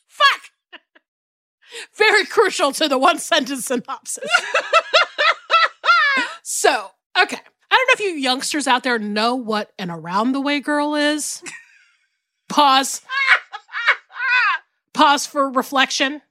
Fuck. 0.08 0.42
Very 1.96 2.26
crucial 2.26 2.72
to 2.74 2.88
the 2.88 2.98
one 2.98 3.18
sentence 3.18 3.66
synopsis. 3.66 4.30
so, 6.44 6.92
okay. 7.20 7.40
I 7.72 7.76
don't 7.76 7.88
know 7.88 7.94
if 7.94 8.00
you 8.00 8.20
youngsters 8.20 8.68
out 8.68 8.84
there 8.84 9.00
know 9.00 9.36
what 9.36 9.72
an 9.80 9.90
around 9.90 10.32
the 10.32 10.42
way 10.42 10.60
girl 10.60 10.94
is. 10.94 11.42
Pause. 12.50 13.02
Pause 14.94 15.26
for 15.26 15.50
reflection. 15.50 16.22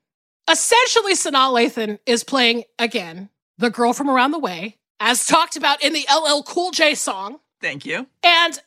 Essentially, 0.50 1.14
Sanaa 1.14 1.52
Lathan 1.52 1.98
is 2.06 2.22
playing 2.22 2.62
again 2.78 3.28
the 3.58 3.70
girl 3.70 3.92
from 3.92 4.08
around 4.08 4.30
the 4.30 4.38
way, 4.38 4.78
as 5.00 5.26
talked 5.26 5.56
about 5.56 5.82
in 5.82 5.92
the 5.92 6.06
LL 6.12 6.42
Cool 6.42 6.70
J 6.70 6.94
song. 6.94 7.38
Thank 7.60 7.84
you. 7.84 8.06
And 8.22 8.58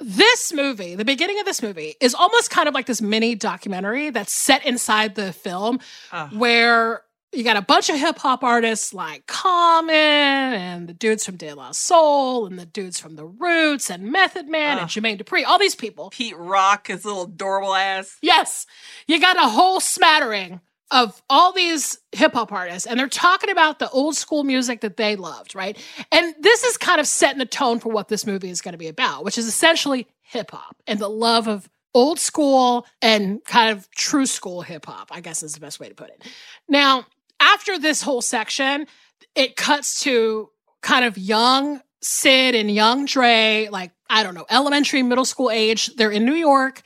this 0.00 0.52
movie, 0.52 0.94
the 0.94 1.04
beginning 1.04 1.38
of 1.40 1.46
this 1.46 1.62
movie, 1.62 1.94
is 2.00 2.14
almost 2.14 2.50
kind 2.50 2.68
of 2.68 2.74
like 2.74 2.86
this 2.86 3.00
mini 3.02 3.34
documentary 3.34 4.10
that's 4.10 4.32
set 4.32 4.64
inside 4.66 5.14
the 5.14 5.32
film 5.32 5.78
Ah. 6.10 6.28
where 6.32 7.02
you 7.32 7.44
got 7.44 7.56
a 7.56 7.62
bunch 7.62 7.88
of 7.90 7.96
hip 7.96 8.18
hop 8.18 8.42
artists 8.42 8.92
like 8.92 9.26
Common 9.26 9.94
and 9.94 10.88
the 10.88 10.94
dudes 10.94 11.24
from 11.24 11.36
De 11.36 11.52
La 11.52 11.70
Soul 11.72 12.46
and 12.46 12.58
the 12.58 12.66
dudes 12.66 12.98
from 12.98 13.14
The 13.14 13.26
Roots 13.26 13.88
and 13.90 14.10
Method 14.10 14.48
Man 14.48 14.78
Ah. 14.78 14.80
and 14.80 14.90
Jermaine 14.90 15.22
Dupri, 15.22 15.44
all 15.46 15.58
these 15.58 15.76
people. 15.76 16.10
Pete 16.10 16.36
Rock, 16.36 16.88
his 16.88 17.04
little 17.04 17.24
adorable 17.24 17.74
ass. 17.74 18.16
Yes, 18.22 18.66
you 19.06 19.20
got 19.20 19.36
a 19.36 19.48
whole 19.48 19.78
smattering 19.80 20.60
of 20.90 21.22
all 21.30 21.52
these 21.52 21.98
hip 22.12 22.32
hop 22.32 22.52
artists, 22.52 22.86
and 22.86 22.98
they're 22.98 23.08
talking 23.08 23.50
about 23.50 23.78
the 23.78 23.88
old 23.90 24.16
school 24.16 24.44
music 24.44 24.80
that 24.80 24.96
they 24.96 25.16
loved, 25.16 25.54
right? 25.54 25.78
And 26.10 26.34
this 26.40 26.64
is 26.64 26.76
kind 26.76 27.00
of 27.00 27.06
setting 27.06 27.38
the 27.38 27.46
tone 27.46 27.78
for 27.78 27.92
what 27.92 28.08
this 28.08 28.26
movie 28.26 28.50
is 28.50 28.60
going 28.60 28.72
to 28.72 28.78
be 28.78 28.88
about, 28.88 29.24
which 29.24 29.38
is 29.38 29.46
essentially 29.46 30.06
hip 30.22 30.50
hop 30.50 30.76
and 30.86 30.98
the 30.98 31.08
love 31.08 31.48
of 31.48 31.68
old 31.94 32.18
school 32.18 32.86
and 33.02 33.44
kind 33.44 33.70
of 33.76 33.90
true 33.90 34.26
school 34.26 34.62
hip 34.62 34.86
hop, 34.86 35.08
I 35.10 35.20
guess 35.20 35.42
is 35.42 35.54
the 35.54 35.60
best 35.60 35.80
way 35.80 35.88
to 35.88 35.94
put 35.94 36.10
it. 36.10 36.24
Now, 36.68 37.06
after 37.40 37.78
this 37.78 38.02
whole 38.02 38.22
section, 38.22 38.86
it 39.34 39.56
cuts 39.56 40.02
to 40.02 40.50
kind 40.82 41.04
of 41.04 41.18
young 41.18 41.80
Sid 42.02 42.54
and 42.54 42.70
young 42.70 43.04
Dre, 43.04 43.68
like, 43.70 43.92
I 44.08 44.22
don't 44.22 44.34
know, 44.34 44.46
elementary, 44.50 45.02
middle 45.02 45.24
school 45.26 45.50
age. 45.50 45.94
They're 45.96 46.10
in 46.10 46.24
New 46.24 46.34
York 46.34 46.82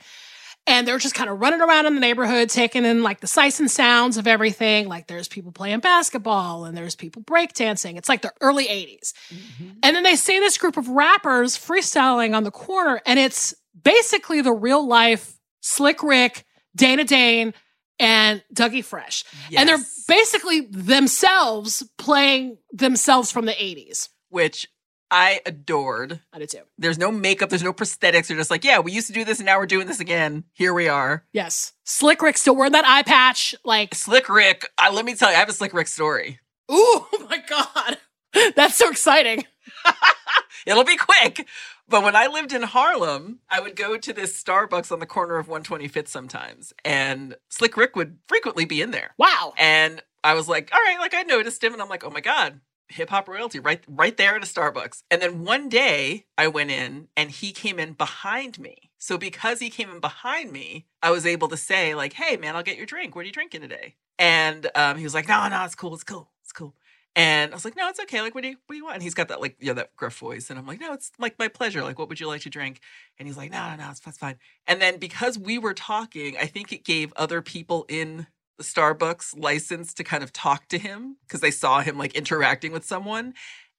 and 0.67 0.87
they're 0.87 0.97
just 0.97 1.15
kind 1.15 1.29
of 1.29 1.39
running 1.39 1.61
around 1.61 1.85
in 1.85 1.93
the 1.93 2.01
neighborhood, 2.01 2.49
taking 2.49 2.85
in 2.85 3.03
like 3.03 3.19
the 3.19 3.27
sights 3.27 3.59
and 3.59 3.69
sounds 3.69 4.17
of 4.17 4.27
everything. 4.27 4.87
Like 4.87 5.07
there's 5.07 5.27
people 5.27 5.51
playing 5.51 5.79
basketball 5.79 6.65
and 6.65 6.75
there's 6.75 6.95
people 6.95 7.21
breakdancing. 7.21 7.97
It's 7.97 8.09
like 8.09 8.21
the 8.21 8.33
early 8.41 8.65
80s. 8.65 9.13
Mm-hmm. 9.29 9.69
And 9.83 9.95
then 9.95 10.03
they 10.03 10.15
see 10.15 10.39
this 10.39 10.57
group 10.57 10.77
of 10.77 10.89
rappers 10.89 11.57
freestyling 11.57 12.35
on 12.35 12.43
the 12.43 12.51
corner, 12.51 13.01
and 13.05 13.19
it's 13.19 13.53
basically 13.83 14.41
the 14.41 14.53
real 14.53 14.85
life 14.87 15.39
Slick 15.61 16.03
Rick, 16.03 16.45
Dana 16.75 17.03
Dane, 17.03 17.53
and 17.99 18.43
Dougie 18.53 18.83
Fresh. 18.83 19.23
And 19.55 19.69
they're 19.69 19.77
basically 20.07 20.61
themselves 20.61 21.83
playing 21.97 22.57
themselves 22.71 23.31
from 23.31 23.45
the 23.45 23.53
80s. 23.53 24.09
which 24.35 24.67
I 25.11 25.41
adored. 25.45 26.19
I 26.33 26.39
did 26.39 26.49
too. 26.49 26.61
There's 26.77 26.97
no 26.97 27.11
makeup, 27.11 27.49
there's 27.49 27.63
no 27.63 27.73
prosthetics. 27.73 28.27
They're 28.27 28.37
just 28.37 28.51
like, 28.51 28.63
yeah, 28.63 28.79
we 28.79 28.91
used 28.91 29.07
to 29.07 29.13
do 29.13 29.23
this 29.23 29.39
and 29.39 29.45
now 29.45 29.59
we're 29.59 29.65
doing 29.65 29.87
this 29.87 29.99
again. 29.99 30.43
Here 30.53 30.73
we 30.73 30.87
are. 30.87 31.25
Yes. 31.31 31.73
Slick 31.83 32.21
Rick 32.21 32.37
still 32.37 32.55
wearing 32.55 32.73
that 32.73 32.85
eye 32.87 33.03
patch. 33.03 33.55
Like, 33.63 33.93
Slick 33.95 34.29
Rick, 34.29 34.69
uh, 34.77 34.89
let 34.91 35.05
me 35.05 35.15
tell 35.15 35.29
you, 35.29 35.35
I 35.35 35.39
have 35.39 35.49
a 35.49 35.53
Slick 35.53 35.73
Rick 35.73 35.87
story. 35.87 36.39
ooh, 36.71 36.75
oh 37.13 37.27
my 37.29 37.37
God. 37.47 37.97
That's 38.55 38.75
so 38.75 38.89
exciting. 38.89 39.45
It'll 40.65 40.83
be 40.83 40.97
quick. 40.97 41.47
But 41.87 42.03
when 42.03 42.15
I 42.15 42.25
lived 42.27 42.51
in 42.51 42.63
Harlem, 42.63 43.39
I 43.49 43.59
would 43.59 43.75
go 43.75 43.97
to 43.97 44.11
this 44.13 44.41
Starbucks 44.43 44.91
on 44.91 44.99
the 44.99 45.05
corner 45.05 45.37
of 45.37 45.47
125th 45.47 46.07
sometimes, 46.07 46.73
and 46.83 47.35
Slick 47.49 47.77
Rick 47.77 47.95
would 47.95 48.17
frequently 48.27 48.65
be 48.65 48.81
in 48.81 48.89
there. 48.89 49.11
Wow. 49.19 49.53
And 49.57 50.01
I 50.23 50.33
was 50.33 50.49
like, 50.49 50.71
all 50.73 50.79
right, 50.79 50.97
like 50.99 51.13
I 51.13 51.21
noticed 51.21 51.63
him, 51.63 51.73
and 51.73 51.81
I'm 51.81 51.89
like, 51.89 52.03
oh 52.03 52.09
my 52.09 52.21
God, 52.21 52.59
hip 52.89 53.09
hop 53.09 53.27
royalty 53.27 53.59
right 53.59 53.83
right 53.87 54.15
there 54.17 54.35
at 54.35 54.43
a 54.43 54.47
Starbucks. 54.47 55.03
And 55.09 55.21
then 55.21 55.43
one 55.43 55.69
day 55.69 56.25
I 56.37 56.47
went 56.47 56.71
in 56.71 57.07
and 57.17 57.31
he 57.31 57.51
came 57.51 57.79
in 57.79 57.93
behind 57.93 58.59
me. 58.59 58.91
So 58.97 59.17
because 59.17 59.59
he 59.59 59.69
came 59.69 59.89
in 59.89 59.99
behind 59.99 60.51
me, 60.51 60.85
I 61.01 61.11
was 61.11 61.25
able 61.25 61.47
to 61.49 61.57
say, 61.57 61.95
like, 61.95 62.13
hey 62.13 62.37
man, 62.37 62.55
I'll 62.55 62.63
get 62.63 62.77
your 62.77 62.85
drink. 62.85 63.15
What 63.15 63.23
are 63.23 63.27
you 63.27 63.33
drinking 63.33 63.61
today? 63.61 63.95
And 64.17 64.69
um, 64.75 64.97
he 64.97 65.03
was 65.03 65.13
like, 65.13 65.27
no, 65.27 65.47
no, 65.47 65.63
it's 65.65 65.75
cool, 65.75 65.93
it's 65.93 66.03
cool, 66.03 66.29
it's 66.41 66.53
cool. 66.53 66.75
And 67.17 67.53
I 67.53 67.55
was 67.55 67.63
like, 67.63 67.77
no, 67.77 67.87
it's 67.87 67.99
okay. 68.01 68.21
Like, 68.21 68.35
what 68.35 68.43
do 68.43 68.49
you 68.49 68.57
what 68.67 68.73
do 68.73 68.77
you 68.77 68.83
want? 68.83 68.95
And 68.95 69.03
he's 69.03 69.13
got 69.13 69.29
that 69.29 69.39
like, 69.39 69.55
yeah, 69.59 69.73
that 69.73 69.95
gruff 69.95 70.17
voice. 70.17 70.49
And 70.49 70.59
I'm 70.59 70.67
like, 70.67 70.81
no, 70.81 70.91
it's 70.91 71.11
like 71.17 71.39
my 71.39 71.47
pleasure. 71.47 71.81
Like, 71.81 71.97
what 71.97 72.09
would 72.09 72.19
you 72.19 72.27
like 72.27 72.41
to 72.41 72.49
drink? 72.49 72.81
And 73.17 73.27
he's 73.27 73.37
like, 73.37 73.51
no, 73.51 73.69
no, 73.69 73.75
no, 73.77 73.89
it's, 73.89 74.01
it's 74.05 74.17
fine. 74.17 74.35
And 74.67 74.81
then 74.81 74.97
because 74.97 75.39
we 75.39 75.57
were 75.57 75.73
talking, 75.73 76.35
I 76.37 76.45
think 76.45 76.73
it 76.73 76.83
gave 76.83 77.13
other 77.15 77.41
people 77.41 77.85
in 77.87 78.27
the 78.57 78.63
Starbucks 78.63 79.37
license 79.37 79.93
to 79.95 80.03
kind 80.03 80.23
of 80.23 80.31
talk 80.33 80.67
to 80.69 80.77
him 80.77 81.17
because 81.27 81.41
they 81.41 81.51
saw 81.51 81.81
him 81.81 81.97
like 81.97 82.15
interacting 82.15 82.71
with 82.71 82.85
someone. 82.85 83.33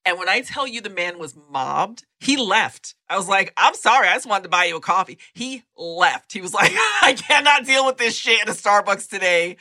And 0.05 0.17
when 0.17 0.29
I 0.29 0.39
tell 0.39 0.65
you 0.65 0.79
the 0.79 0.89
man 0.89 1.19
was 1.19 1.35
mobbed, 1.49 2.05
he 2.19 2.37
left. 2.37 2.95
I 3.09 3.17
was 3.17 3.27
like, 3.27 3.51
I'm 3.57 3.73
sorry, 3.73 4.07
I 4.07 4.13
just 4.13 4.25
wanted 4.25 4.43
to 4.43 4.49
buy 4.49 4.65
you 4.65 4.77
a 4.77 4.81
coffee. 4.81 5.17
He 5.33 5.63
left. 5.75 6.31
He 6.31 6.39
was 6.39 6.53
like, 6.53 6.71
I 7.01 7.13
cannot 7.13 7.65
deal 7.65 7.85
with 7.85 7.97
this 7.97 8.15
shit 8.15 8.41
at 8.41 8.47
a 8.47 8.53
Starbucks 8.53 9.09
today. 9.09 9.57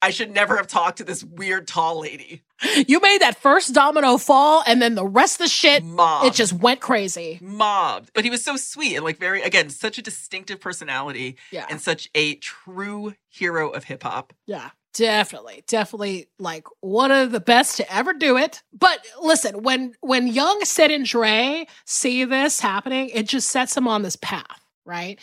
I 0.00 0.10
should 0.10 0.30
never 0.32 0.56
have 0.56 0.66
talked 0.68 0.98
to 0.98 1.04
this 1.04 1.24
weird 1.24 1.66
tall 1.66 2.00
lady. 2.00 2.42
You 2.86 3.00
made 3.00 3.20
that 3.20 3.40
first 3.40 3.72
domino 3.74 4.16
fall, 4.16 4.62
and 4.66 4.80
then 4.82 4.94
the 4.94 5.06
rest 5.06 5.36
of 5.40 5.44
the 5.46 5.48
shit, 5.48 5.84
Mobbed. 5.84 6.26
it 6.26 6.34
just 6.34 6.52
went 6.52 6.80
crazy. 6.80 7.38
mobbed. 7.40 8.10
But 8.14 8.24
he 8.24 8.30
was 8.30 8.44
so 8.44 8.56
sweet 8.56 8.96
and 8.96 9.04
like 9.04 9.18
very, 9.18 9.42
again, 9.42 9.70
such 9.70 9.98
a 9.98 10.02
distinctive 10.02 10.60
personality 10.60 11.36
Yeah. 11.50 11.66
and 11.70 11.80
such 11.80 12.08
a 12.14 12.34
true 12.36 13.14
hero 13.28 13.70
of 13.70 13.84
hip 13.84 14.02
hop. 14.02 14.32
Yeah, 14.46 14.70
definitely, 14.94 15.62
definitely 15.68 16.28
like 16.38 16.66
one 16.80 17.10
of 17.12 17.30
the 17.32 17.40
best 17.40 17.76
to 17.76 17.92
ever 17.92 18.12
do 18.12 18.36
it. 18.36 18.62
But 18.72 19.04
listen, 19.20 19.62
when 19.62 19.94
when 20.00 20.26
young 20.26 20.64
Sid 20.64 20.90
and 20.90 21.04
Dre 21.06 21.66
see 21.84 22.24
this 22.24 22.60
happening, 22.60 23.08
it 23.10 23.26
just 23.28 23.50
sets 23.50 23.74
them 23.74 23.86
on 23.88 24.02
this 24.02 24.16
path, 24.16 24.60
right? 24.88 25.20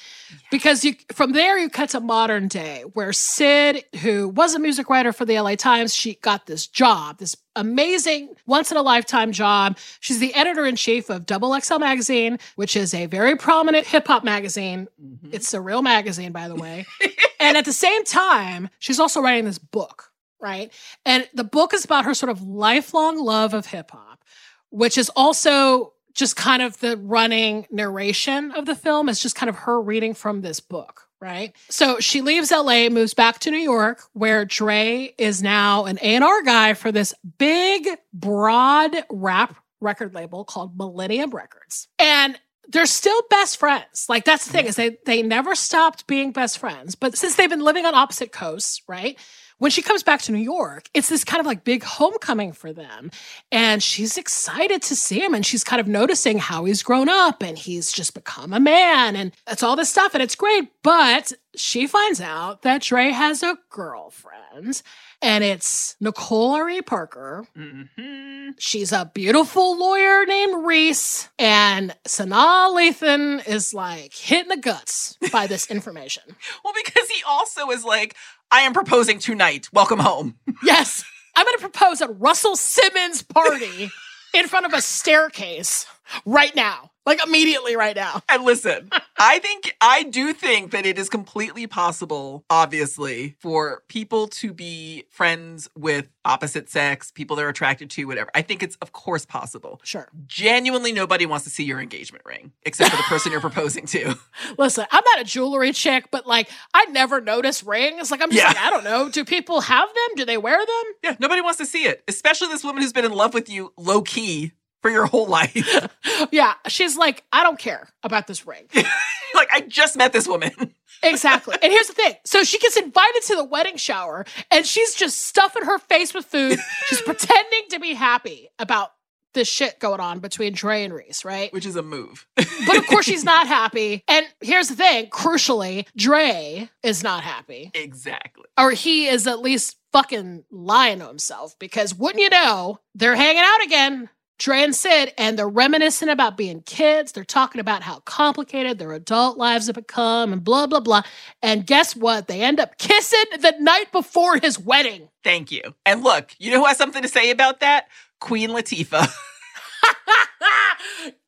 Because 0.51 0.85
you 0.85 0.93
from 1.11 1.31
there 1.31 1.57
you 1.57 1.69
cut 1.69 1.89
to 1.89 1.99
modern 1.99 2.47
day 2.47 2.83
where 2.93 3.11
Sid, 3.11 3.83
who 4.01 4.29
was 4.29 4.53
a 4.53 4.59
music 4.59 4.89
writer 4.89 5.11
for 5.11 5.25
the 5.25 5.39
LA 5.39 5.55
Times, 5.55 5.93
she 5.93 6.15
got 6.15 6.45
this 6.45 6.67
job, 6.67 7.17
this 7.17 7.35
amazing 7.55 8.35
once 8.45 8.71
in 8.71 8.77
a 8.77 8.81
lifetime 8.83 9.31
job. 9.31 9.77
She's 9.99 10.19
the 10.19 10.33
editor 10.35 10.65
in 10.65 10.75
chief 10.75 11.09
of 11.09 11.25
Double 11.25 11.59
XL 11.59 11.79
magazine, 11.79 12.37
which 12.55 12.77
is 12.77 12.93
a 12.93 13.07
very 13.07 13.35
prominent 13.35 13.87
hip 13.87 14.07
hop 14.07 14.23
magazine. 14.23 14.87
Mm-hmm. 15.03 15.29
It's 15.33 15.53
a 15.53 15.59
real 15.59 15.81
magazine, 15.81 16.31
by 16.31 16.47
the 16.47 16.55
way. 16.55 16.85
and 17.39 17.57
at 17.57 17.65
the 17.65 17.73
same 17.73 18.05
time, 18.05 18.69
she's 18.77 18.99
also 18.99 19.19
writing 19.19 19.45
this 19.45 19.57
book, 19.57 20.11
right? 20.39 20.71
And 21.05 21.27
the 21.33 21.43
book 21.43 21.73
is 21.73 21.83
about 21.83 22.05
her 22.05 22.13
sort 22.13 22.29
of 22.29 22.43
lifelong 22.43 23.17
love 23.17 23.55
of 23.55 23.65
hip 23.65 23.89
hop, 23.91 24.23
which 24.69 24.95
is 24.95 25.09
also 25.15 25.93
just 26.15 26.35
kind 26.35 26.61
of 26.61 26.79
the 26.79 26.97
running 26.97 27.67
narration 27.69 28.51
of 28.51 28.65
the 28.65 28.75
film. 28.75 29.09
is 29.09 29.21
just 29.21 29.35
kind 29.35 29.49
of 29.49 29.55
her 29.57 29.79
reading 29.81 30.13
from 30.13 30.41
this 30.41 30.59
book. 30.59 31.01
Right. 31.21 31.55
So 31.69 31.99
she 31.99 32.21
leaves 32.21 32.51
LA, 32.51 32.89
moves 32.89 33.13
back 33.13 33.39
to 33.39 33.51
New 33.51 33.57
York, 33.57 34.01
where 34.13 34.45
Dre 34.45 35.13
is 35.17 35.41
now 35.41 35.85
an 35.85 35.97
A&R 36.01 36.43
guy 36.43 36.73
for 36.75 36.91
this 36.91 37.15
big, 37.39 37.87
broad 38.13 38.95
rap 39.09 39.55
record 39.81 40.13
label 40.13 40.43
called 40.43 40.77
Millennium 40.77 41.31
Records. 41.31 41.87
And 41.97 42.37
they're 42.67 42.85
still 42.85 43.21
best 43.29 43.57
friends. 43.57 44.07
Like 44.09 44.25
that's 44.25 44.45
the 44.45 44.51
thing 44.51 44.65
is 44.65 44.75
they 44.75 44.97
they 45.05 45.21
never 45.21 45.55
stopped 45.55 46.07
being 46.07 46.31
best 46.31 46.57
friends. 46.57 46.95
But 46.95 47.17
since 47.17 47.35
they've 47.35 47.49
been 47.49 47.63
living 47.63 47.85
on 47.85 47.95
opposite 47.95 48.31
coasts, 48.31 48.81
right? 48.87 49.17
When 49.57 49.71
she 49.71 49.81
comes 49.81 50.03
back 50.03 50.21
to 50.23 50.33
New 50.33 50.39
York, 50.39 50.89
it's 50.93 51.07
this 51.07 51.23
kind 51.23 51.39
of 51.39 51.45
like 51.45 51.63
big 51.63 51.81
homecoming 51.81 52.51
for 52.51 52.73
them. 52.73 53.09
And 53.53 53.81
she's 53.81 54.17
excited 54.17 54.81
to 54.83 54.95
see 54.97 55.21
him 55.21 55.33
and 55.33 55.45
she's 55.45 55.63
kind 55.63 55.79
of 55.79 55.87
noticing 55.87 56.39
how 56.39 56.65
he's 56.65 56.83
grown 56.83 57.07
up 57.07 57.41
and 57.41 57.57
he's 57.57 57.93
just 57.93 58.13
become 58.13 58.51
a 58.51 58.59
man 58.59 59.15
and 59.15 59.31
it's 59.47 59.63
all 59.63 59.77
this 59.77 59.89
stuff 59.89 60.13
and 60.13 60.21
it's 60.21 60.35
great. 60.35 60.69
But 60.83 61.31
she 61.55 61.87
finds 61.87 62.19
out 62.19 62.63
that 62.63 62.81
Dre 62.81 63.11
has 63.11 63.43
a 63.43 63.57
girlfriend 63.69 64.81
and 65.21 65.43
it's 65.43 65.95
Nicole 65.99 66.51
Ari 66.51 66.81
Parker. 66.81 67.45
hmm 67.55 68.49
She's 68.59 68.91
a 68.91 69.09
beautiful 69.13 69.77
lawyer 69.77 70.25
named 70.25 70.65
Reese, 70.65 71.29
and 71.39 71.95
Sanaa 72.07 72.73
Lathan 72.75 73.45
is 73.47 73.73
like 73.73 74.13
hitting 74.13 74.49
the 74.49 74.57
guts 74.57 75.17
by 75.31 75.47
this 75.47 75.65
information. 75.71 76.23
Well, 76.63 76.73
because 76.85 77.09
he 77.09 77.21
also 77.27 77.69
is 77.71 77.83
like, 77.83 78.15
I 78.51 78.61
am 78.61 78.73
proposing 78.73 79.19
tonight. 79.19 79.67
Welcome 79.73 79.99
home. 79.99 80.35
yes, 80.63 81.03
I'm 81.35 81.45
going 81.45 81.57
to 81.57 81.61
propose 81.69 82.01
at 82.01 82.19
Russell 82.19 82.55
Simmons' 82.55 83.23
party 83.23 83.89
in 84.33 84.47
front 84.47 84.65
of 84.67 84.73
a 84.73 84.81
staircase 84.81 85.85
right 86.25 86.55
now, 86.55 86.91
like 87.05 87.23
immediately 87.25 87.75
right 87.75 87.95
now. 87.95 88.21
And 88.29 88.43
listen, 88.43 88.89
I 89.17 89.39
think, 89.39 89.75
I 89.81 90.03
do 90.03 90.33
think 90.33 90.71
that 90.71 90.85
it 90.85 90.97
is 90.97 91.09
completely 91.09 91.67
possible, 91.67 92.43
obviously, 92.49 93.35
for 93.39 93.83
people 93.87 94.27
to 94.27 94.53
be 94.53 95.03
friends 95.09 95.69
with 95.77 96.09
opposite 96.25 96.69
sex, 96.69 97.11
people 97.11 97.35
they're 97.35 97.49
attracted 97.49 97.89
to, 97.91 98.05
whatever. 98.05 98.29
I 98.33 98.41
think 98.41 98.63
it's, 98.63 98.75
of 98.77 98.91
course, 98.91 99.25
possible. 99.25 99.79
Sure. 99.83 100.07
Genuinely, 100.25 100.91
nobody 100.91 101.25
wants 101.25 101.43
to 101.45 101.51
see 101.51 101.63
your 101.63 101.79
engagement 101.79 102.25
ring 102.25 102.51
except 102.63 102.91
for 102.91 102.97
the 102.97 103.03
person 103.03 103.31
you're 103.31 103.41
proposing 103.49 103.85
to. 103.87 104.15
Listen, 104.57 104.85
I'm 104.91 105.03
not 105.13 105.21
a 105.21 105.23
jewelry 105.23 105.71
chick, 105.71 106.05
but 106.11 106.25
like 106.25 106.49
I 106.73 106.85
never 106.85 107.21
notice 107.21 107.63
rings. 107.63 108.09
Like 108.11 108.21
I'm 108.21 108.31
just 108.31 108.41
Yeah. 108.41 108.47
like, 108.47 108.57
I 108.57 108.69
don't 108.71 108.83
know. 108.83 109.09
Do 109.09 109.23
people 109.23 109.61
have 109.61 109.87
them? 109.89 110.15
Do 110.15 110.25
they 110.25 110.37
wear 110.37 110.57
them? 110.57 110.83
Yeah, 111.03 111.15
nobody 111.19 111.41
wants 111.41 111.59
to 111.59 111.65
see 111.65 111.85
it, 111.85 112.03
especially 112.07 112.47
this 112.47 112.63
woman 112.63 112.81
who's 112.81 112.93
been 112.93 113.05
in 113.05 113.13
love 113.13 113.33
with 113.33 113.49
you 113.49 113.71
low 113.77 114.01
key 114.01 114.51
for 114.85 114.91
your 114.91 115.07
whole 115.07 115.25
life. 115.25 115.89
Yeah. 116.31 116.53
She's 116.67 116.95
like, 116.95 117.23
I 117.31 117.43
don't 117.43 117.57
care 117.57 117.89
about 118.03 118.27
this 118.27 118.45
ring. 118.45 118.67
like, 118.75 119.49
I 119.51 119.61
just 119.67 119.97
met 119.97 120.13
this 120.13 120.27
woman. 120.27 120.51
Exactly. 121.03 121.55
And 121.61 121.71
here's 121.71 121.87
the 121.87 121.93
thing. 121.93 122.13
So 122.25 122.43
she 122.43 122.57
gets 122.57 122.77
invited 122.77 123.21
to 123.27 123.35
the 123.35 123.43
wedding 123.43 123.75
shower 123.77 124.25
and 124.49 124.65
she's 124.65 124.95
just 124.95 125.21
stuffing 125.21 125.63
her 125.63 125.77
face 125.77 126.15
with 126.15 126.25
food. 126.25 126.57
She's 126.87 127.01
pretending 127.01 127.63
to 127.71 127.79
be 127.79 127.93
happy 127.93 128.49
about 128.57 128.91
this 129.33 129.47
shit 129.47 129.79
going 129.79 129.99
on 129.99 130.19
between 130.19 130.53
Dre 130.53 130.83
and 130.83 130.93
Reese, 130.93 131.23
right? 131.23 131.53
Which 131.53 131.65
is 131.65 131.75
a 131.75 131.83
move. 131.83 132.25
But 132.35 132.77
of 132.77 132.87
course 132.87 133.05
she's 133.05 133.25
not 133.25 133.45
happy. 133.45 134.03
And 134.07 134.25
here's 134.41 134.69
the 134.69 134.75
thing, 134.75 135.07
crucially, 135.07 135.85
Dre 135.95 136.69
is 136.81 137.03
not 137.03 137.23
happy. 137.23 137.69
exactly. 137.75 138.45
Or 138.57 138.71
he 138.71 139.05
is 139.07 139.27
at 139.27 139.41
least 139.41 139.77
fucking 139.91 140.45
lying 140.49 140.99
to 140.99 141.07
himself 141.07 141.59
because 141.59 141.93
wouldn't 141.93 142.23
you 142.23 142.29
know, 142.29 142.79
they're 142.95 143.15
hanging 143.15 143.43
out 143.45 143.63
again 143.63 144.09
Dre 144.37 144.63
and 144.63 144.75
Sid, 144.75 145.13
and 145.17 145.39
they're 145.39 145.47
reminiscing 145.47 146.09
about 146.09 146.37
being 146.37 146.61
kids. 146.61 147.13
They're 147.13 147.23
talking 147.23 147.61
about 147.61 147.83
how 147.83 147.99
complicated 147.99 148.77
their 148.77 148.93
adult 148.93 149.37
lives 149.37 149.67
have 149.67 149.75
become 149.75 150.33
and 150.33 150.43
blah, 150.43 150.67
blah, 150.67 150.81
blah. 150.81 151.03
And 151.41 151.65
guess 151.65 151.95
what? 151.95 152.27
They 152.27 152.41
end 152.41 152.59
up 152.59 152.77
kissing 152.77 153.23
the 153.39 153.53
night 153.59 153.91
before 153.91 154.37
his 154.37 154.59
wedding. 154.59 155.09
Thank 155.23 155.51
you. 155.51 155.61
And 155.85 156.03
look, 156.03 156.35
you 156.37 156.51
know 156.51 156.59
who 156.59 156.65
has 156.65 156.77
something 156.77 157.01
to 157.01 157.07
say 157.07 157.31
about 157.31 157.61
that? 157.61 157.87
Queen 158.19 158.49
Latifah. 158.49 159.09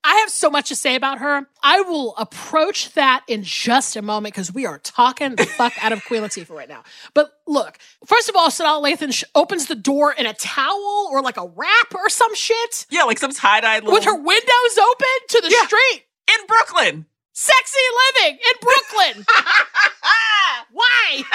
I 0.10 0.16
have 0.22 0.30
so 0.30 0.50
much 0.50 0.70
to 0.70 0.76
say 0.76 0.96
about 0.96 1.20
her. 1.20 1.46
I 1.62 1.82
will 1.82 2.16
approach 2.16 2.94
that 2.94 3.26
in 3.28 3.44
just 3.44 3.98
a 3.98 4.02
moment 4.02 4.34
because 4.36 4.54
we 4.54 4.66
are 4.66 4.78
talking 4.80 5.36
the 5.36 5.46
fuck 5.46 5.74
out 5.84 5.92
of 5.92 6.02
Queen 6.06 6.22
Latifah 6.22 6.50
right 6.56 6.70
now. 6.70 6.84
But 7.14 7.30
look, 7.46 7.78
first 8.06 8.30
of 8.30 8.36
all, 8.38 8.48
Sanaa 8.50 8.82
Lathan 8.82 9.12
sh- 9.14 9.26
opens 9.36 9.66
the 9.66 9.76
door 9.76 10.14
in 10.14 10.26
a 10.26 10.34
towel 10.34 11.10
or 11.12 11.22
like 11.22 11.36
a 11.36 11.46
wrap 11.46 11.94
or 11.94 12.08
some 12.08 12.34
shit 12.36 12.86
yeah, 12.90 13.04
like 13.04 13.20
some 13.20 13.32
tie 13.32 13.60
dye 13.60 13.76
little. 13.80 13.92
with 13.92 14.06
her 14.06 14.16
windows 14.16 14.78
open 14.80 15.08
to 15.30 15.42
the 15.42 15.50
Yeah. 15.52 15.68
street. 15.68 16.06
in 16.40 16.48
Brooklyn. 16.48 17.06
Sexy 17.34 17.80
living 18.16 18.38
in 18.40 18.54
Brooklyn. 18.62 19.26
Why? 20.72 21.24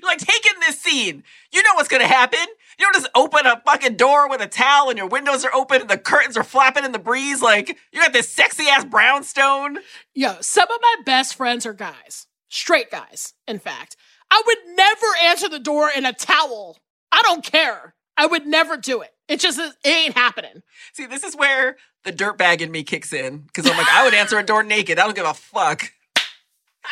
You're 0.00 0.10
like, 0.10 0.18
take 0.18 0.46
in 0.46 0.60
this 0.60 0.80
scene. 0.80 1.24
You 1.52 1.62
know 1.62 1.74
what's 1.74 1.88
gonna 1.88 2.06
happen. 2.06 2.38
You 2.78 2.86
don't 2.86 2.94
just 2.94 3.10
open 3.14 3.46
a 3.46 3.60
fucking 3.64 3.96
door 3.96 4.28
with 4.28 4.40
a 4.40 4.46
towel 4.46 4.88
and 4.88 4.98
your 4.98 5.08
windows 5.08 5.44
are 5.44 5.54
open 5.54 5.82
and 5.82 5.90
the 5.90 5.98
curtains 5.98 6.36
are 6.36 6.44
flapping 6.44 6.84
in 6.84 6.92
the 6.92 6.98
breeze. 6.98 7.42
Like, 7.42 7.76
you 7.92 8.00
got 8.00 8.12
this 8.12 8.28
sexy 8.28 8.68
ass 8.68 8.84
brownstone. 8.84 9.78
Yo, 10.14 10.36
some 10.40 10.70
of 10.70 10.78
my 10.80 10.96
best 11.04 11.34
friends 11.34 11.66
are 11.66 11.74
guys, 11.74 12.26
straight 12.48 12.90
guys, 12.90 13.34
in 13.46 13.58
fact. 13.58 13.96
I 14.30 14.42
would 14.46 14.76
never 14.76 15.06
answer 15.22 15.48
the 15.48 15.58
door 15.58 15.90
in 15.94 16.06
a 16.06 16.12
towel. 16.12 16.78
I 17.10 17.20
don't 17.22 17.44
care. 17.44 17.94
I 18.16 18.26
would 18.26 18.46
never 18.46 18.76
do 18.76 19.02
it. 19.02 19.10
It 19.28 19.40
just 19.40 19.58
it 19.58 19.74
ain't 19.84 20.14
happening. 20.14 20.62
See, 20.92 21.06
this 21.06 21.24
is 21.24 21.36
where 21.36 21.76
the 22.04 22.12
dirtbag 22.12 22.60
in 22.60 22.70
me 22.70 22.82
kicks 22.82 23.12
in. 23.12 23.38
Because 23.38 23.70
I'm 23.70 23.76
like, 23.76 23.88
I 23.88 24.04
would 24.04 24.14
answer 24.14 24.38
a 24.38 24.42
door 24.42 24.62
naked. 24.62 24.98
I 24.98 25.04
don't 25.04 25.16
give 25.16 25.26
a 25.26 25.34
fuck. 25.34 25.92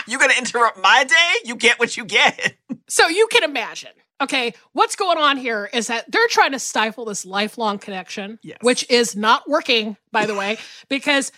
You 0.07 0.19
gonna 0.19 0.35
interrupt 0.39 0.79
my 0.79 1.05
day? 1.05 1.33
You 1.45 1.57
get 1.57 1.79
what 1.79 1.97
you 1.97 2.05
get. 2.05 2.57
So 2.89 3.09
you 3.09 3.27
can 3.31 3.45
imagine, 3.45 3.91
okay, 4.21 4.53
what's 4.73 4.97
going 4.97 5.19
on 5.19 5.37
here 5.37 5.69
is 5.73 5.87
that 5.89 6.11
they're 6.11 6.27
trying 6.29 6.53
to 6.53 6.59
stifle 6.59 7.05
this 7.05 7.25
lifelong 7.25 7.79
connection, 7.79 8.39
Yes. 8.43 8.59
which 8.63 8.89
is 8.91 9.15
not 9.17 9.49
working, 9.49 9.97
by 10.13 10.27
the 10.27 10.35
way, 10.35 10.59
because 10.89 11.31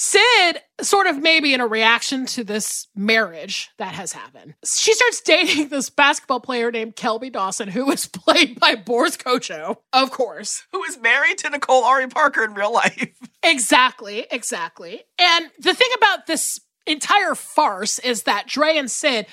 Sid, 0.00 0.60
sort 0.80 1.08
of 1.08 1.20
maybe 1.20 1.52
in 1.52 1.60
a 1.60 1.66
reaction 1.66 2.24
to 2.26 2.44
this 2.44 2.86
marriage 2.94 3.70
that 3.78 3.94
has 3.94 4.12
happened, 4.12 4.54
she 4.64 4.94
starts 4.94 5.20
dating 5.22 5.68
this 5.70 5.90
basketball 5.90 6.38
player 6.38 6.70
named 6.70 6.94
Kelby 6.94 7.32
Dawson, 7.32 7.68
who 7.68 7.90
is 7.90 8.06
played 8.06 8.60
by 8.60 8.76
Boris 8.76 9.16
Kodjoe, 9.16 9.78
of 9.92 10.10
course. 10.12 10.62
Who 10.70 10.84
is 10.84 10.98
married 11.00 11.38
to 11.38 11.50
Nicole 11.50 11.82
Ari 11.82 12.06
Parker 12.08 12.44
in 12.44 12.54
real 12.54 12.72
life? 12.72 13.08
Exactly, 13.42 14.24
exactly. 14.30 15.02
And 15.18 15.46
the 15.58 15.74
thing 15.74 15.88
about 15.96 16.26
this 16.28 16.60
entire 16.92 17.34
farce 17.34 17.98
is 17.98 18.24
that 18.24 18.46
Dre 18.46 18.76
and 18.76 18.90
Sid, 18.90 19.26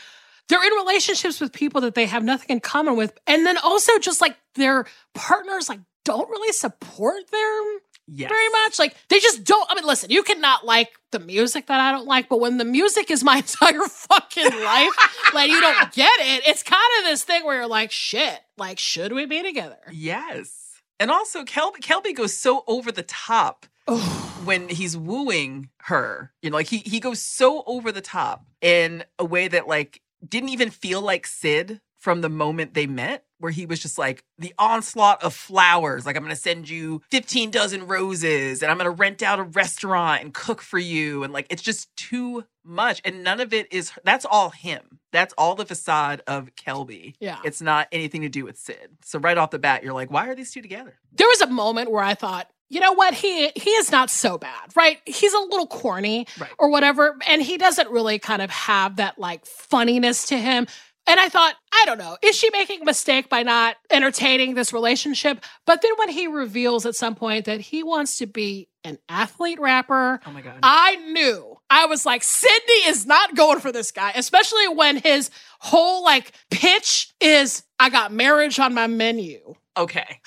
they're 0.49 0.63
in 0.65 0.73
relationships 0.73 1.39
with 1.41 1.51
people 1.53 1.81
that 1.81 1.95
they 1.95 2.05
have 2.05 2.23
nothing 2.23 2.47
in 2.49 2.59
common 2.59 2.95
with. 2.95 3.17
And 3.27 3.45
then 3.45 3.57
also 3.57 3.97
just 3.99 4.21
like 4.21 4.37
their 4.55 4.85
partners 5.13 5.69
like 5.69 5.79
don't 6.03 6.29
really 6.29 6.53
support 6.53 7.29
them 7.31 7.79
Yes. 8.07 8.29
very 8.29 8.49
much. 8.49 8.77
Like 8.77 8.95
they 9.09 9.19
just 9.19 9.43
don't. 9.43 9.67
I 9.71 9.73
mean, 9.73 9.83
listen, 9.83 10.11
you 10.11 10.21
cannot 10.21 10.63
like 10.63 10.91
the 11.11 11.17
music 11.17 11.65
that 11.65 11.79
I 11.79 11.91
don't 11.91 12.05
like, 12.05 12.29
but 12.29 12.39
when 12.39 12.57
the 12.57 12.63
music 12.65 13.09
is 13.09 13.23
my 13.23 13.37
entire 13.45 13.81
fucking 13.81 14.43
life, 14.63 15.31
like 15.33 15.49
you 15.49 15.59
don't 15.59 15.91
get 15.91 16.11
it. 16.19 16.43
It's 16.47 16.61
kind 16.61 16.83
of 16.99 17.05
this 17.05 17.23
thing 17.23 17.43
where 17.43 17.55
you're 17.55 17.67
like, 17.67 17.89
shit, 17.91 18.39
like 18.57 18.77
should 18.77 19.11
we 19.11 19.25
be 19.25 19.41
together? 19.41 19.79
Yes. 19.91 20.81
And 20.99 21.09
also, 21.09 21.43
Kelby, 21.43 21.77
Kelby 21.81 22.15
goes 22.15 22.37
so 22.37 22.63
over 22.67 22.91
the 22.91 23.01
top 23.01 23.65
when 24.45 24.69
he's 24.69 24.97
wooing 24.97 25.69
her. 25.81 26.31
You 26.41 26.49
know, 26.49 26.57
like 26.57 26.67
he 26.67 26.79
he 26.79 26.99
goes 26.99 27.21
so 27.21 27.63
over 27.65 27.91
the 27.91 28.01
top 28.01 28.45
in 28.61 29.03
a 29.19 29.25
way 29.25 29.47
that 29.47 29.67
like 29.67 30.01
didn't 30.27 30.49
even 30.49 30.69
feel 30.69 31.01
like 31.01 31.27
Sid 31.27 31.81
from 31.99 32.21
the 32.21 32.29
moment 32.29 32.75
they 32.75 32.85
met, 32.85 33.25
where 33.39 33.51
he 33.51 33.65
was 33.65 33.79
just 33.79 33.97
like 33.97 34.23
the 34.37 34.53
onslaught 34.59 35.23
of 35.23 35.33
flowers. 35.33 36.05
Like 36.05 36.15
I'm 36.15 36.23
gonna 36.23 36.35
send 36.35 36.69
you 36.69 37.01
15 37.11 37.51
dozen 37.51 37.87
roses, 37.87 38.61
and 38.61 38.71
I'm 38.71 38.77
gonna 38.77 38.91
rent 38.91 39.23
out 39.23 39.39
a 39.39 39.43
restaurant 39.43 40.21
and 40.23 40.33
cook 40.33 40.61
for 40.61 40.79
you, 40.79 41.23
and 41.23 41.33
like 41.33 41.47
it's 41.49 41.63
just 41.63 41.95
too 41.95 42.45
much. 42.63 43.01
And 43.05 43.23
none 43.23 43.39
of 43.39 43.53
it 43.53 43.71
is. 43.71 43.91
That's 44.03 44.25
all 44.25 44.49
him. 44.51 44.99
That's 45.11 45.33
all 45.37 45.55
the 45.55 45.65
facade 45.65 46.21
of 46.27 46.55
Kelby. 46.55 47.15
Yeah. 47.19 47.39
It's 47.45 47.61
not 47.61 47.87
anything 47.91 48.21
to 48.21 48.29
do 48.29 48.45
with 48.45 48.57
Sid. 48.57 48.97
So 49.03 49.17
right 49.19 49.37
off 49.37 49.51
the 49.51 49.59
bat, 49.59 49.83
you're 49.83 49.93
like, 49.93 50.11
why 50.11 50.27
are 50.27 50.35
these 50.35 50.51
two 50.51 50.61
together? 50.61 50.99
there 51.17 51.27
was 51.27 51.41
a 51.41 51.47
moment 51.47 51.91
where 51.91 52.03
I 52.03 52.13
thought, 52.13 52.49
you 52.69 52.79
know 52.79 52.93
what, 52.93 53.13
he 53.13 53.49
he 53.55 53.69
is 53.71 53.91
not 53.91 54.09
so 54.09 54.37
bad, 54.37 54.75
right? 54.75 54.99
He's 55.05 55.33
a 55.33 55.39
little 55.39 55.67
corny 55.67 56.27
Right. 56.39 56.49
or 56.59 56.69
whatever, 56.69 57.17
and 57.27 57.41
he 57.41 57.57
doesn't 57.57 57.89
really 57.89 58.19
kind 58.19 58.41
of 58.41 58.49
have 58.49 58.95
that 58.97 59.19
like 59.19 59.45
funniness 59.45 60.27
to 60.27 60.37
him. 60.37 60.67
And 61.07 61.19
I 61.19 61.29
thought, 61.29 61.53
I 61.71 61.83
don't 61.85 61.99
know, 61.99 62.17
is 62.23 62.35
she 62.35 62.49
making 62.49 62.81
a 62.81 62.85
mistake 62.85 63.29
by 63.29 63.43
not 63.43 63.75
entertaining 63.91 64.55
this 64.55 64.73
relationship? 64.73 65.39
But 65.67 65.83
then 65.83 65.91
when 65.97 66.09
he 66.09 66.25
reveals 66.25 66.87
at 66.87 66.95
some 66.95 67.13
point 67.13 67.45
that 67.45 67.61
he 67.61 67.83
wants 67.83 68.17
to 68.17 68.25
be 68.25 68.69
an 68.83 68.97
athlete 69.07 69.59
rapper, 69.59 70.19
Oh 70.25 70.31
my 70.31 70.41
god. 70.41 70.57
I 70.63 70.95
knew. 70.95 71.57
I 71.69 71.85
was 71.85 72.07
like, 72.07 72.23
Sydney 72.23 72.87
is 72.87 73.05
not 73.05 73.35
going 73.35 73.59
for 73.59 73.71
this 73.71 73.91
guy, 73.91 74.13
especially 74.15 74.67
when 74.69 74.97
his 74.97 75.29
whole 75.59 76.03
like 76.03 76.31
pitch 76.49 77.13
is, 77.21 77.61
I 77.79 77.91
got 77.91 78.11
marriage 78.11 78.57
on 78.57 78.73
my 78.73 78.87
menu. 78.87 79.53
Okay. 79.77 80.21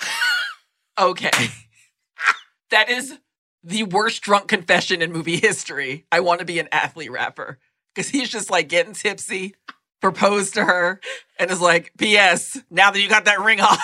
okay. 0.97 1.31
That 2.71 2.89
is 2.89 3.17
the 3.63 3.83
worst 3.83 4.21
drunk 4.21 4.47
confession 4.47 5.01
in 5.01 5.11
movie 5.11 5.37
history. 5.37 6.05
I 6.11 6.21
want 6.21 6.39
to 6.39 6.45
be 6.45 6.59
an 6.59 6.69
athlete 6.71 7.11
rapper. 7.11 7.59
Because 7.93 8.09
he's 8.09 8.29
just 8.29 8.49
like 8.49 8.69
getting 8.69 8.93
tipsy, 8.93 9.55
proposed 9.99 10.53
to 10.53 10.63
her, 10.63 11.01
and 11.39 11.51
is 11.51 11.59
like, 11.59 11.91
P.S. 11.97 12.57
Now 12.69 12.91
that 12.91 13.01
you 13.01 13.09
got 13.09 13.25
that 13.25 13.41
ring 13.41 13.59
on, 13.61 13.77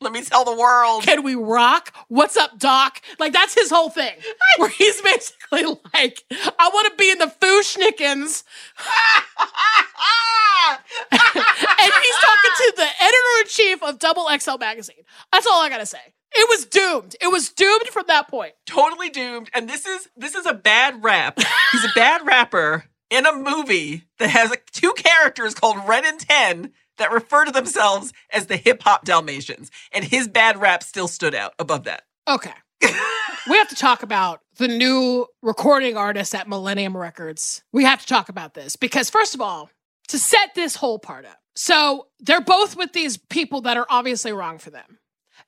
let 0.00 0.12
me 0.12 0.22
tell 0.22 0.44
the 0.44 0.56
world. 0.56 1.04
Can 1.04 1.22
we 1.22 1.34
rock? 1.34 1.94
What's 2.08 2.36
up, 2.36 2.58
Doc? 2.58 3.00
Like 3.18 3.32
that's 3.32 3.54
his 3.54 3.70
whole 3.70 3.90
thing. 3.90 4.14
Where 4.56 4.68
he's 4.68 5.00
basically 5.00 5.64
like, 5.94 6.24
I 6.30 6.70
want 6.72 6.90
to 6.90 6.96
be 6.96 7.10
in 7.10 7.18
the 7.18 7.28
Fu-Schnickens. 7.28 8.44
and 11.12 11.92
he's 12.02 12.16
talking 12.16 12.50
to 12.56 12.72
the 12.76 12.88
editor-in-chief 13.00 13.82
of 13.82 13.98
Double 13.98 14.28
XL 14.36 14.56
magazine. 14.58 15.04
That's 15.30 15.46
all 15.46 15.62
I 15.62 15.68
gotta 15.68 15.86
say. 15.86 16.14
It 16.34 16.48
was 16.48 16.66
doomed. 16.66 17.16
It 17.20 17.28
was 17.28 17.50
doomed 17.50 17.88
from 17.88 18.04
that 18.08 18.28
point. 18.28 18.54
totally 18.66 19.10
doomed. 19.10 19.50
And 19.52 19.68
this 19.68 19.86
is 19.86 20.08
this 20.16 20.34
is 20.34 20.46
a 20.46 20.54
bad 20.54 21.02
rap. 21.04 21.38
He's 21.72 21.84
a 21.84 21.92
bad 21.94 22.24
rapper 22.26 22.84
in 23.10 23.26
a 23.26 23.32
movie 23.32 24.04
that 24.18 24.30
has 24.30 24.50
like, 24.50 24.66
two 24.70 24.92
characters 24.94 25.54
called 25.54 25.76
Red 25.86 26.04
and 26.04 26.18
Ten 26.18 26.72
that 26.98 27.10
refer 27.12 27.44
to 27.44 27.52
themselves 27.52 28.12
as 28.30 28.46
the 28.46 28.56
hip 28.56 28.82
hop 28.82 29.04
Dalmatians. 29.04 29.70
And 29.92 30.04
his 30.04 30.28
bad 30.28 30.60
rap 30.60 30.82
still 30.82 31.08
stood 31.08 31.34
out 31.34 31.52
above 31.58 31.84
that. 31.84 32.04
Okay. 32.28 32.52
we 32.80 33.56
have 33.56 33.68
to 33.68 33.76
talk 33.76 34.02
about 34.02 34.40
the 34.56 34.68
new 34.68 35.26
recording 35.42 35.96
artist 35.96 36.34
at 36.34 36.48
Millennium 36.48 36.96
Records. 36.96 37.62
We 37.72 37.84
have 37.84 38.00
to 38.00 38.06
talk 38.06 38.28
about 38.28 38.54
this 38.54 38.76
because, 38.76 39.10
first 39.10 39.34
of 39.34 39.40
all, 39.40 39.70
to 40.08 40.18
set 40.18 40.54
this 40.54 40.76
whole 40.76 40.98
part 40.98 41.24
up. 41.24 41.38
So 41.54 42.06
they're 42.20 42.40
both 42.40 42.76
with 42.76 42.92
these 42.92 43.16
people 43.16 43.60
that 43.62 43.76
are 43.76 43.86
obviously 43.90 44.32
wrong 44.32 44.58
for 44.58 44.70
them. 44.70 44.98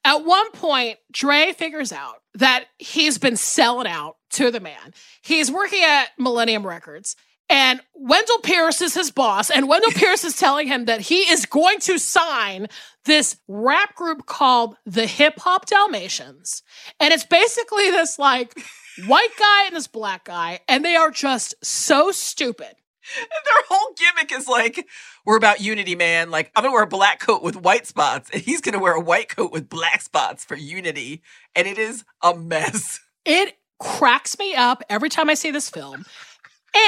At 0.04 0.24
one 0.24 0.50
point, 0.52 0.98
Dre 1.10 1.52
figures 1.52 1.92
out 1.92 2.16
that 2.34 2.66
he's 2.78 3.18
been 3.18 3.36
selling 3.36 3.86
out 3.86 4.16
to 4.30 4.50
the 4.50 4.60
man. 4.60 4.92
He's 5.22 5.50
working 5.50 5.82
at 5.82 6.08
Millennium 6.18 6.66
Records. 6.66 7.16
And 7.50 7.80
Wendell 7.94 8.38
Pierce 8.38 8.80
is 8.80 8.94
his 8.94 9.10
boss, 9.10 9.50
and 9.50 9.68
Wendell 9.68 9.90
Pierce 9.94 10.24
is 10.24 10.36
telling 10.36 10.66
him 10.66 10.86
that 10.86 11.02
he 11.02 11.20
is 11.30 11.46
going 11.46 11.78
to 11.80 11.98
sign 11.98 12.68
this 13.04 13.36
rap 13.48 13.94
group 13.94 14.26
called 14.26 14.76
the 14.86 15.06
Hip 15.06 15.38
Hop 15.40 15.66
Dalmatians. 15.66 16.62
And 16.98 17.12
it's 17.12 17.26
basically 17.26 17.90
this 17.90 18.18
like 18.18 18.58
white 19.06 19.36
guy 19.38 19.66
and 19.66 19.76
this 19.76 19.86
black 19.86 20.24
guy, 20.24 20.60
and 20.68 20.84
they 20.84 20.96
are 20.96 21.10
just 21.10 21.54
so 21.62 22.12
stupid. 22.12 22.74
And 23.18 23.28
their 23.44 23.64
whole 23.68 23.94
gimmick 23.96 24.32
is 24.32 24.48
like, 24.48 24.86
we're 25.24 25.36
about 25.36 25.60
unity, 25.60 25.94
man. 25.94 26.30
Like, 26.30 26.50
I'm 26.54 26.62
gonna 26.62 26.72
wear 26.72 26.82
a 26.82 26.86
black 26.86 27.20
coat 27.20 27.42
with 27.42 27.56
white 27.56 27.86
spots, 27.86 28.30
and 28.32 28.42
he's 28.42 28.60
gonna 28.60 28.78
wear 28.78 28.94
a 28.94 29.00
white 29.00 29.28
coat 29.28 29.52
with 29.52 29.68
black 29.68 30.02
spots 30.02 30.44
for 30.44 30.56
unity. 30.56 31.22
And 31.54 31.66
it 31.66 31.78
is 31.78 32.04
a 32.22 32.34
mess. 32.34 33.00
It 33.24 33.58
cracks 33.78 34.38
me 34.38 34.54
up 34.54 34.82
every 34.88 35.08
time 35.08 35.28
I 35.28 35.34
see 35.34 35.50
this 35.50 35.70
film. 35.70 36.04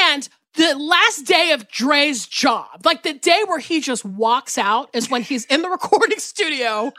And 0.05 0.29
the 0.57 0.75
last 0.75 1.27
day 1.27 1.53
of 1.53 1.69
Dre's 1.69 2.27
job, 2.27 2.85
like 2.85 3.03
the 3.03 3.13
day 3.13 3.43
where 3.47 3.59
he 3.59 3.81
just 3.81 4.05
walks 4.05 4.57
out, 4.57 4.89
is 4.95 5.11
when 5.11 5.23
he's 5.23 5.45
in 5.47 5.63
the 5.63 5.69
recording 5.71 6.19
studio 6.19 6.93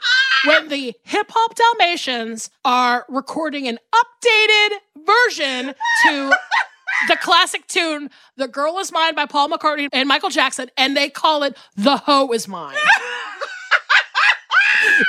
when 0.44 0.68
the 0.68 0.94
hip 1.02 1.26
hop 1.30 1.54
Dalmatians 1.54 2.50
are 2.64 3.04
recording 3.08 3.66
an 3.66 3.78
updated 3.92 4.78
version 5.04 5.74
to 6.04 6.32
the 7.06 7.16
classic 7.16 7.66
tune, 7.68 8.10
The 8.36 8.48
Girl 8.48 8.78
Is 8.78 8.90
Mine 8.92 9.14
by 9.14 9.26
Paul 9.26 9.48
McCartney 9.50 9.88
and 9.92 10.08
Michael 10.08 10.30
Jackson, 10.30 10.70
and 10.76 10.96
they 10.96 11.08
call 11.08 11.42
it 11.42 11.56
The 11.76 11.98
Hoe 11.98 12.32
Is 12.32 12.48
Mine. 12.48 12.76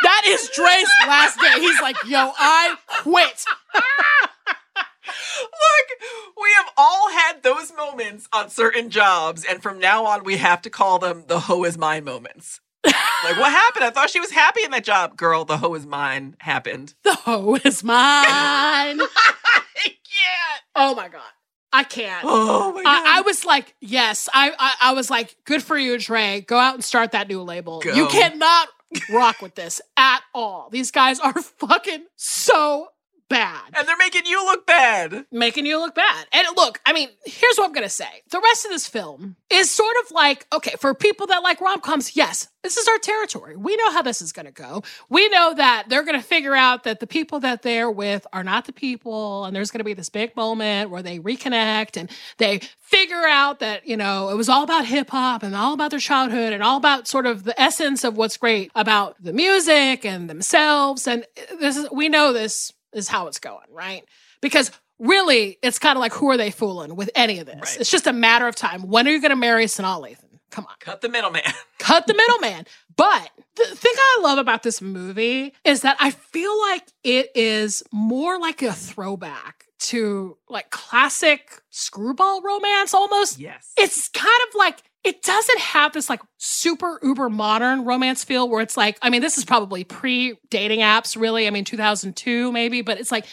that 0.04 0.22
is 0.26 0.50
Dre's 0.54 0.90
last 1.08 1.40
day. 1.40 1.60
He's 1.60 1.82
like, 1.82 1.96
yo, 2.06 2.32
I 2.38 2.76
quit. 3.02 3.46
Look, 5.42 5.88
we 6.38 6.48
have 6.58 6.68
all 6.78 7.10
had 7.12 7.44
those 7.44 7.74
moments 7.76 8.28
on 8.32 8.50
certain 8.50 8.90
jobs, 8.90 9.46
and 9.46 9.62
from 9.62 9.80
now 9.80 10.06
on, 10.06 10.24
we 10.24 10.38
have 10.38 10.62
to 10.64 10.70
call 10.70 11.00
them 11.00 11.24
the 11.28 11.40
hoe 11.42 11.64
is 11.64 11.78
mine 11.78 12.04
moments. 12.04 12.62
like, 12.84 13.38
what 13.38 13.52
happened? 13.52 13.84
I 13.86 13.90
thought 13.90 14.10
she 14.10 14.20
was 14.20 14.32
happy 14.32 14.64
in 14.64 14.72
that 14.72 14.84
job. 14.84 15.18
Girl, 15.18 15.44
the 15.46 15.58
hoe 15.58 15.74
is 15.74 15.86
mine 15.86 16.36
happened. 16.40 16.94
The 17.04 17.16
hoe 17.16 17.56
is 17.56 17.84
mine. 17.84 17.96
I 17.98 18.98
can't. 19.86 20.64
Oh 20.76 20.96
my 20.96 21.10
God. 21.10 21.22
I 21.72 21.84
can't. 21.84 22.26
Oh 22.28 22.74
my 22.74 22.84
God. 22.84 23.08
I, 23.08 23.20
I 23.20 23.22
was 23.22 23.46
like, 23.46 23.76
yes. 23.80 24.28
I, 24.34 24.52
I 24.58 24.90
I 24.90 24.94
was 24.94 25.10
like, 25.10 25.36
good 25.46 25.62
for 25.62 25.78
you, 25.78 25.98
Dre. 25.98 26.42
Go 26.42 26.58
out 26.58 26.74
and 26.74 26.84
start 26.84 27.12
that 27.12 27.28
new 27.28 27.42
label. 27.42 27.80
Go. 27.80 27.94
You 27.94 28.08
cannot 28.08 28.70
rock 29.12 29.42
with 29.42 29.56
this 29.56 29.82
at 29.98 30.22
all. 30.34 30.70
These 30.72 30.92
guys 30.92 31.20
are 31.20 31.34
fucking 31.42 32.06
so 32.16 32.88
bad. 33.30 33.74
and 33.78 33.88
they're 33.88 33.98
making 33.98 34.26
you 34.26 34.44
look 34.46 34.66
bad. 34.66 35.26
making 35.32 35.66
you 35.66 35.80
look 35.80 35.96
bad. 35.96 36.28
And 36.34 36.48
look, 36.56 36.82
I 36.86 36.94
mean, 36.94 37.10
here's 37.26 37.58
what 37.58 37.66
I'm 37.68 37.74
going 37.74 37.86
to 37.86 37.90
say. 37.90 38.24
The 38.30 38.42
rest 38.42 38.66
of 38.66 38.72
this 38.72 38.88
film 38.88 39.36
is 39.50 39.70
sort 39.72 39.96
of 40.04 40.12
like, 40.12 40.48
okay, 40.52 40.76
for 40.80 40.94
people 40.94 41.28
that 41.28 41.44
like 41.44 41.62
rom 41.62 41.80
coms, 41.82 42.16
yes, 42.16 42.50
this 42.64 42.76
is 42.76 42.88
our 42.88 42.98
territory. 42.98 43.56
We 43.56 43.76
know 43.78 43.92
how 43.92 44.02
this 44.02 44.22
is 44.22 44.34
going 44.34 44.46
to 44.46 44.52
go. 44.52 44.84
We 45.10 45.30
know 45.30 45.54
that 45.54 45.86
they're 45.88 46.04
going 46.04 46.20
to 46.20 46.26
figure 46.26 46.56
out 46.56 46.84
that 46.84 47.00
the 47.00 47.08
people 47.08 47.40
that 47.40 47.62
they're 47.62 47.90
with 47.90 48.28
are 48.34 48.44
not 48.44 48.66
the 48.66 48.74
people. 48.74 49.46
And 49.46 49.56
there's 49.56 49.72
going 49.72 49.80
to 49.80 49.86
be 49.86 49.94
this 49.94 50.10
big 50.10 50.36
moment 50.36 50.90
where 50.90 51.02
they 51.02 51.20
reconnect 51.20 51.96
and 51.96 52.10
they 52.38 52.60
figure 52.80 53.26
out 53.26 53.60
that, 53.60 53.88
you 53.88 53.96
know, 53.96 54.30
it 54.30 54.36
was 54.36 54.50
all 54.50 54.64
about 54.64 54.86
hip 54.86 55.10
hop 55.10 55.44
and 55.44 55.56
all 55.56 55.74
about 55.74 55.92
their 55.92 56.00
childhood 56.00 56.52
and 56.52 56.62
all 56.62 56.78
about 56.78 57.08
sort 57.08 57.26
of 57.26 57.44
the 57.44 57.60
essence 57.60 58.04
of 58.04 58.18
what's 58.18 58.36
great 58.36 58.72
about 58.76 59.16
the 59.24 59.32
music 59.32 60.04
and 60.04 60.30
themselves. 60.30 61.08
And 61.08 61.26
this 61.60 61.78
is, 61.78 61.90
we 61.92 62.10
know 62.10 62.34
this 62.34 62.74
is 62.94 63.08
how 63.08 63.28
it's 63.28 63.40
going, 63.40 63.68
right? 63.72 64.04
Because 64.42 64.72
really, 65.00 65.58
it's 65.62 65.80
kind 65.80 65.98
of 65.98 66.02
like, 66.02 66.14
who 66.14 66.30
are 66.30 66.38
they 66.38 66.52
fooling 66.52 66.96
with 66.96 67.10
any 67.16 67.40
of 67.40 67.46
this? 67.46 67.56
Right. 67.56 67.78
It's 67.82 67.92
just 67.92 68.08
a 68.08 68.14
matter 68.14 68.48
of 68.48 68.56
time. 68.56 68.88
When 68.88 69.08
are 69.08 69.12
you 69.12 69.22
going 69.22 69.30
to 69.32 69.36
marry 69.36 69.66
Sanaa 69.66 70.02
Lathan? 70.02 70.26
Come 70.52 70.66
on, 70.66 70.74
Cut 70.80 71.02
the 71.02 71.10
middleman. 71.10 71.44
cut 71.80 72.08
the 72.08 72.14
middleman. 72.16 72.66
But 72.96 73.30
the 73.56 73.66
thing 73.66 73.94
I 73.96 74.20
love 74.24 74.40
about 74.40 74.64
this 74.64 74.82
movie 74.82 75.54
is 75.64 75.82
that 75.82 75.96
I 76.00 76.10
feel 76.12 76.60
like 76.60 76.84
it 77.04 77.30
is 77.36 77.84
more 77.92 78.40
like 78.40 78.62
a 78.64 78.74
throwback 78.74 79.66
to 79.80 80.38
like 80.50 80.72
classic 80.72 81.62
screwball 81.70 82.42
romance 82.42 82.94
almost 82.94 83.40
Yes. 83.40 83.72
it's 83.78 84.10
kind 84.10 84.28
of 84.50 84.56
like 84.56 84.84
it 85.04 85.22
doesn't 85.24 85.60
have 85.60 85.94
this 85.94 86.10
like 86.10 86.22
super 86.38 87.00
uber 87.02 87.30
modern 87.30 87.86
romance 87.86 88.24
feel 88.24 88.50
where 88.50 88.62
it's 88.62 88.76
like 88.78 88.98
i 89.02 89.10
mean 89.10 89.22
this 89.22 89.38
is 89.38 89.46
probably 89.46 89.84
pre 89.84 90.38
dating 90.50 90.80
apps 90.80 91.20
really. 91.20 91.48
I 91.48 91.52
mean 91.52 91.64
2002 91.66 92.52
maybe 92.52 92.82
but 92.82 93.00
it's 93.00 93.12
like 93.12 93.26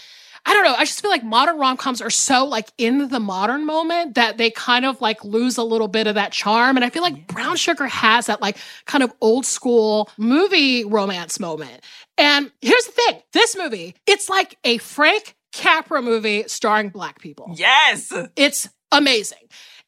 i 0.44 0.52
don't 0.54 0.64
know. 0.64 0.74
I 0.74 0.84
just 0.84 1.00
feel 1.00 1.10
like 1.10 1.24
modern 1.24 1.58
rom-coms 1.58 2.00
are 2.00 2.10
so 2.10 2.44
like 2.44 2.68
in 2.78 3.08
the 3.08 3.18
modern 3.18 3.66
moment 3.66 4.14
that 4.14 4.38
they 4.38 4.50
kind 4.50 4.84
of 4.84 5.00
like 5.00 5.24
lose 5.24 5.56
a 5.56 5.64
little 5.64 5.88
bit 5.88 6.06
of 6.06 6.14
that 6.14 6.32
charm. 6.32 6.76
And 6.76 6.84
i 6.84 6.90
feel 6.90 7.02
like 7.02 7.26
brown 7.26 7.56
sugar 7.56 7.86
has 7.86 8.26
that 8.26 8.40
like 8.40 8.56
kind 8.84 9.02
of 9.02 9.12
old 9.20 9.44
school 9.44 10.08
movie 10.18 10.84
romance 10.84 11.40
moment. 11.40 11.82
And 12.18 12.50
here's 12.62 12.86
the 12.86 12.92
thing. 12.92 13.22
This 13.32 13.56
movie 13.56 13.96
it's 14.06 14.28
like 14.28 14.56
a 14.64 14.78
frank 14.78 15.34
capra 15.52 16.02
movie 16.02 16.44
starring 16.46 16.90
black 16.90 17.18
people. 17.20 17.52
Yes. 17.56 18.12
it's 18.36 18.68
amazing. 18.92 19.38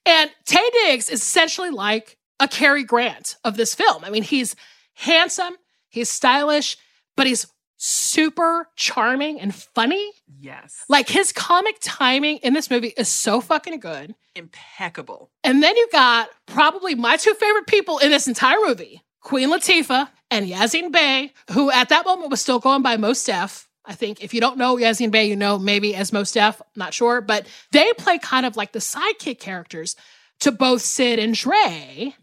And 0.09 0.31
Taye 0.47 0.71
Diggs 0.73 1.11
is 1.11 1.21
essentially 1.21 1.71
like 1.71 2.17
a 2.41 2.49
Cary 2.49 2.83
Grant 2.83 3.37
of 3.45 3.57
this 3.57 3.75
film. 3.75 4.05
I 4.05 4.11
mean, 4.11 4.23
he's 4.23 4.57
handsome, 4.95 5.55
he's 5.91 6.09
stylish, 6.09 6.77
but 7.17 7.27
he's 7.27 7.47
super 7.77 8.69
charming 8.75 9.39
and 9.41 9.55
funny. 9.55 10.11
Yes. 10.41 10.85
Like 10.89 11.09
his 11.09 11.31
comic 11.33 11.77
timing 11.81 12.39
in 12.39 12.55
this 12.55 12.71
movie 12.71 12.95
is 12.97 13.09
so 13.09 13.41
fucking 13.41 13.81
good. 13.81 14.15
impeccable. 14.35 15.31
And 15.45 15.63
then 15.63 15.77
you 15.77 15.89
got 15.93 16.31
probably 16.47 16.95
my 16.95 17.17
two 17.17 17.35
favorite 17.35 17.67
people 17.67 17.99
in 17.99 18.11
this 18.11 18.29
entire 18.29 18.59
movie 18.65 19.03
Queen 19.21 19.51
Latifah 19.51 20.09
and 20.31 20.49
Yasiin 20.49 20.91
Bey, 20.91 21.33
who 21.53 21.71
at 21.71 21.91
that 21.91 22.07
moment 22.07 22.31
was 22.31 22.41
still 22.41 22.59
going 22.61 22.83
by 22.83 22.97
Mos 22.97 23.23
Def. 23.25 23.68
I 23.89 23.95
think 23.95 24.23
if 24.23 24.35
you 24.35 24.41
don't 24.41 24.59
know 24.59 24.77
Yasiin 24.77 25.11
Bey, 25.11 25.25
you 25.25 25.35
know 25.35 25.59
maybe 25.59 25.95
as 25.95 26.13
Mos 26.13 26.31
Def, 26.31 26.61
not 26.77 26.93
sure, 26.93 27.23
but 27.23 27.47
they 27.73 27.91
play 27.95 28.19
kind 28.19 28.45
of 28.45 28.55
like 28.55 28.73
the 28.73 28.79
sidekick 28.79 29.41
characters 29.41 29.97
to 30.41 30.53
both 30.53 30.83
Sid 30.83 31.19
and 31.19 31.35
Dre. 31.35 32.15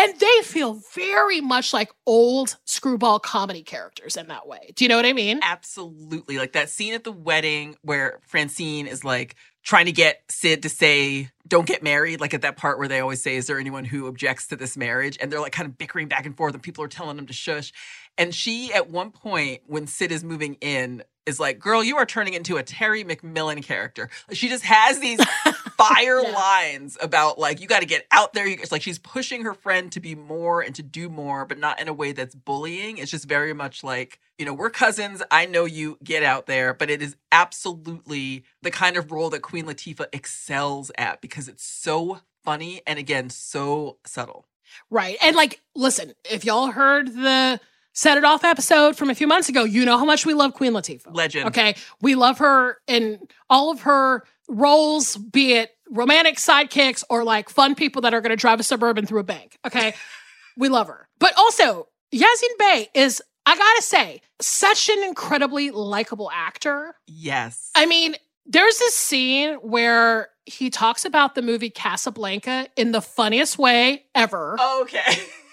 And 0.00 0.20
they 0.20 0.42
feel 0.44 0.80
very 0.94 1.40
much 1.40 1.72
like 1.72 1.90
old 2.06 2.56
screwball 2.64 3.18
comedy 3.18 3.64
characters 3.64 4.16
in 4.16 4.28
that 4.28 4.46
way. 4.46 4.70
Do 4.76 4.84
you 4.84 4.88
know 4.88 4.96
what 4.96 5.04
I 5.04 5.12
mean? 5.12 5.40
Absolutely. 5.42 6.38
Like 6.38 6.52
that 6.52 6.70
scene 6.70 6.94
at 6.94 7.02
the 7.02 7.10
wedding 7.10 7.76
where 7.82 8.20
Francine 8.22 8.86
is 8.86 9.02
like 9.02 9.34
trying 9.64 9.86
to 9.86 9.92
get 9.92 10.22
Sid 10.30 10.62
to 10.62 10.68
say, 10.68 11.30
don't 11.48 11.66
get 11.66 11.82
married. 11.82 12.20
Like 12.20 12.32
at 12.32 12.42
that 12.42 12.56
part 12.56 12.78
where 12.78 12.86
they 12.86 13.00
always 13.00 13.22
say, 13.22 13.34
is 13.34 13.48
there 13.48 13.58
anyone 13.58 13.84
who 13.84 14.06
objects 14.06 14.46
to 14.46 14.56
this 14.56 14.76
marriage? 14.76 15.18
And 15.20 15.32
they're 15.32 15.40
like 15.40 15.52
kind 15.52 15.68
of 15.68 15.76
bickering 15.76 16.06
back 16.06 16.26
and 16.26 16.36
forth 16.36 16.54
and 16.54 16.62
people 16.62 16.84
are 16.84 16.88
telling 16.88 17.16
them 17.16 17.26
to 17.26 17.32
shush. 17.32 17.72
And 18.18 18.34
she, 18.34 18.72
at 18.72 18.90
one 18.90 19.10
point, 19.12 19.62
when 19.66 19.86
Sid 19.86 20.12
is 20.12 20.22
moving 20.24 20.54
in, 20.60 21.02
is 21.24 21.38
like, 21.38 21.58
girl, 21.58 21.84
you 21.84 21.96
are 21.98 22.06
turning 22.06 22.32
into 22.34 22.56
a 22.56 22.62
Terry 22.62 23.04
McMillan 23.04 23.62
character. 23.62 24.08
She 24.32 24.48
just 24.48 24.64
has 24.64 24.98
these 24.98 25.20
fire 25.76 26.22
Yeah. 26.22 26.30
lines 26.32 26.96
about 27.02 27.38
like, 27.38 27.60
you 27.60 27.66
got 27.66 27.80
to 27.80 27.86
get 27.86 28.06
out 28.10 28.32
there. 28.32 28.46
It's 28.48 28.72
like 28.72 28.80
she's 28.80 28.98
pushing 28.98 29.42
her 29.44 29.52
friend 29.52 29.92
to 29.92 30.00
be 30.00 30.14
more 30.14 30.62
and 30.62 30.74
to 30.76 30.82
do 30.82 31.10
more, 31.10 31.44
but 31.44 31.58
not 31.58 31.80
in 31.80 31.86
a 31.88 31.92
way 31.92 32.12
that's 32.12 32.34
bullying. 32.34 32.96
It's 32.96 33.10
just 33.10 33.26
very 33.28 33.52
much 33.52 33.84
like, 33.84 34.20
you 34.38 34.46
know, 34.46 34.54
we're 34.54 34.70
cousins. 34.70 35.22
I 35.30 35.44
know 35.44 35.66
you 35.66 35.98
get 36.02 36.22
out 36.22 36.46
there, 36.46 36.72
but 36.72 36.88
it 36.88 37.02
is 37.02 37.14
absolutely 37.30 38.44
the 38.62 38.70
kind 38.70 38.96
of 38.96 39.12
role 39.12 39.30
that 39.30 39.42
Queen 39.42 39.66
Latifah 39.66 40.06
excels 40.12 40.90
at 40.96 41.20
because 41.20 41.46
it's 41.48 41.64
so 41.64 42.20
funny 42.42 42.80
and 42.86 42.98
again, 42.98 43.28
so 43.28 43.98
subtle. 44.06 44.46
Right. 44.90 45.16
And 45.22 45.36
like, 45.36 45.60
listen, 45.74 46.14
if 46.24 46.44
y'all 46.44 46.70
heard 46.70 47.12
the 47.12 47.60
Set 47.98 48.16
It 48.16 48.22
Off 48.22 48.44
episode 48.44 48.94
from 48.94 49.10
a 49.10 49.14
few 49.16 49.26
months 49.26 49.48
ago, 49.48 49.64
you 49.64 49.84
know 49.84 49.98
how 49.98 50.04
much 50.04 50.24
we 50.24 50.32
love 50.32 50.54
Queen 50.54 50.70
Latifah. 50.70 51.12
Legend. 51.12 51.48
Okay. 51.48 51.74
We 52.00 52.14
love 52.14 52.38
her 52.38 52.76
in 52.86 53.18
all 53.50 53.72
of 53.72 53.80
her 53.80 54.22
roles, 54.48 55.16
be 55.16 55.54
it 55.54 55.70
romantic 55.90 56.36
sidekicks 56.36 57.02
or 57.10 57.24
like 57.24 57.48
fun 57.48 57.74
people 57.74 58.00
that 58.02 58.14
are 58.14 58.20
going 58.20 58.30
to 58.30 58.36
drive 58.36 58.60
a 58.60 58.62
suburban 58.62 59.04
through 59.04 59.18
a 59.18 59.24
bank. 59.24 59.58
Okay. 59.66 59.94
we 60.56 60.68
love 60.68 60.86
her. 60.86 61.08
But 61.18 61.36
also, 61.36 61.88
Yasiin 62.14 62.58
Bey 62.60 62.88
is, 62.94 63.20
I 63.44 63.56
gotta 63.56 63.82
say, 63.82 64.20
such 64.40 64.88
an 64.88 65.02
incredibly 65.02 65.72
likable 65.72 66.30
actor. 66.32 66.94
Yes. 67.08 67.72
I 67.74 67.86
mean, 67.86 68.14
there's 68.46 68.78
this 68.78 68.94
scene 68.94 69.54
where 69.54 70.28
he 70.46 70.70
talks 70.70 71.04
about 71.04 71.34
the 71.34 71.42
movie 71.42 71.70
Casablanca 71.70 72.68
in 72.76 72.92
the 72.92 73.02
funniest 73.02 73.58
way 73.58 74.04
ever. 74.14 74.56
Okay. 74.82 75.02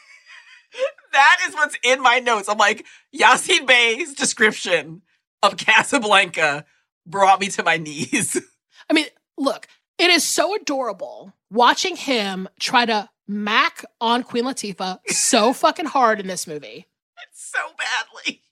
that 1.15 1.37
is 1.47 1.55
what's 1.55 1.77
in 1.83 2.01
my 2.01 2.19
notes. 2.19 2.49
I'm 2.49 2.57
like, 2.57 2.85
Yasiin 3.15 3.65
Bey's 3.65 4.13
description 4.13 5.01
of 5.41 5.57
Casablanca 5.57 6.65
brought 7.05 7.39
me 7.39 7.47
to 7.47 7.63
my 7.63 7.77
knees. 7.77 8.39
I 8.89 8.93
mean, 8.93 9.05
look, 9.37 9.67
it 9.97 10.09
is 10.09 10.23
so 10.23 10.55
adorable 10.55 11.33
watching 11.49 11.95
him 11.95 12.49
try 12.59 12.85
to 12.85 13.09
mac 13.27 13.83
on 14.01 14.23
Queen 14.23 14.43
Latifah 14.43 14.99
so 15.07 15.53
fucking 15.63 15.85
hard 15.85 16.19
in 16.19 16.27
this 16.27 16.45
movie. 16.47 16.85
so 17.33 17.59
badly. 17.77 18.41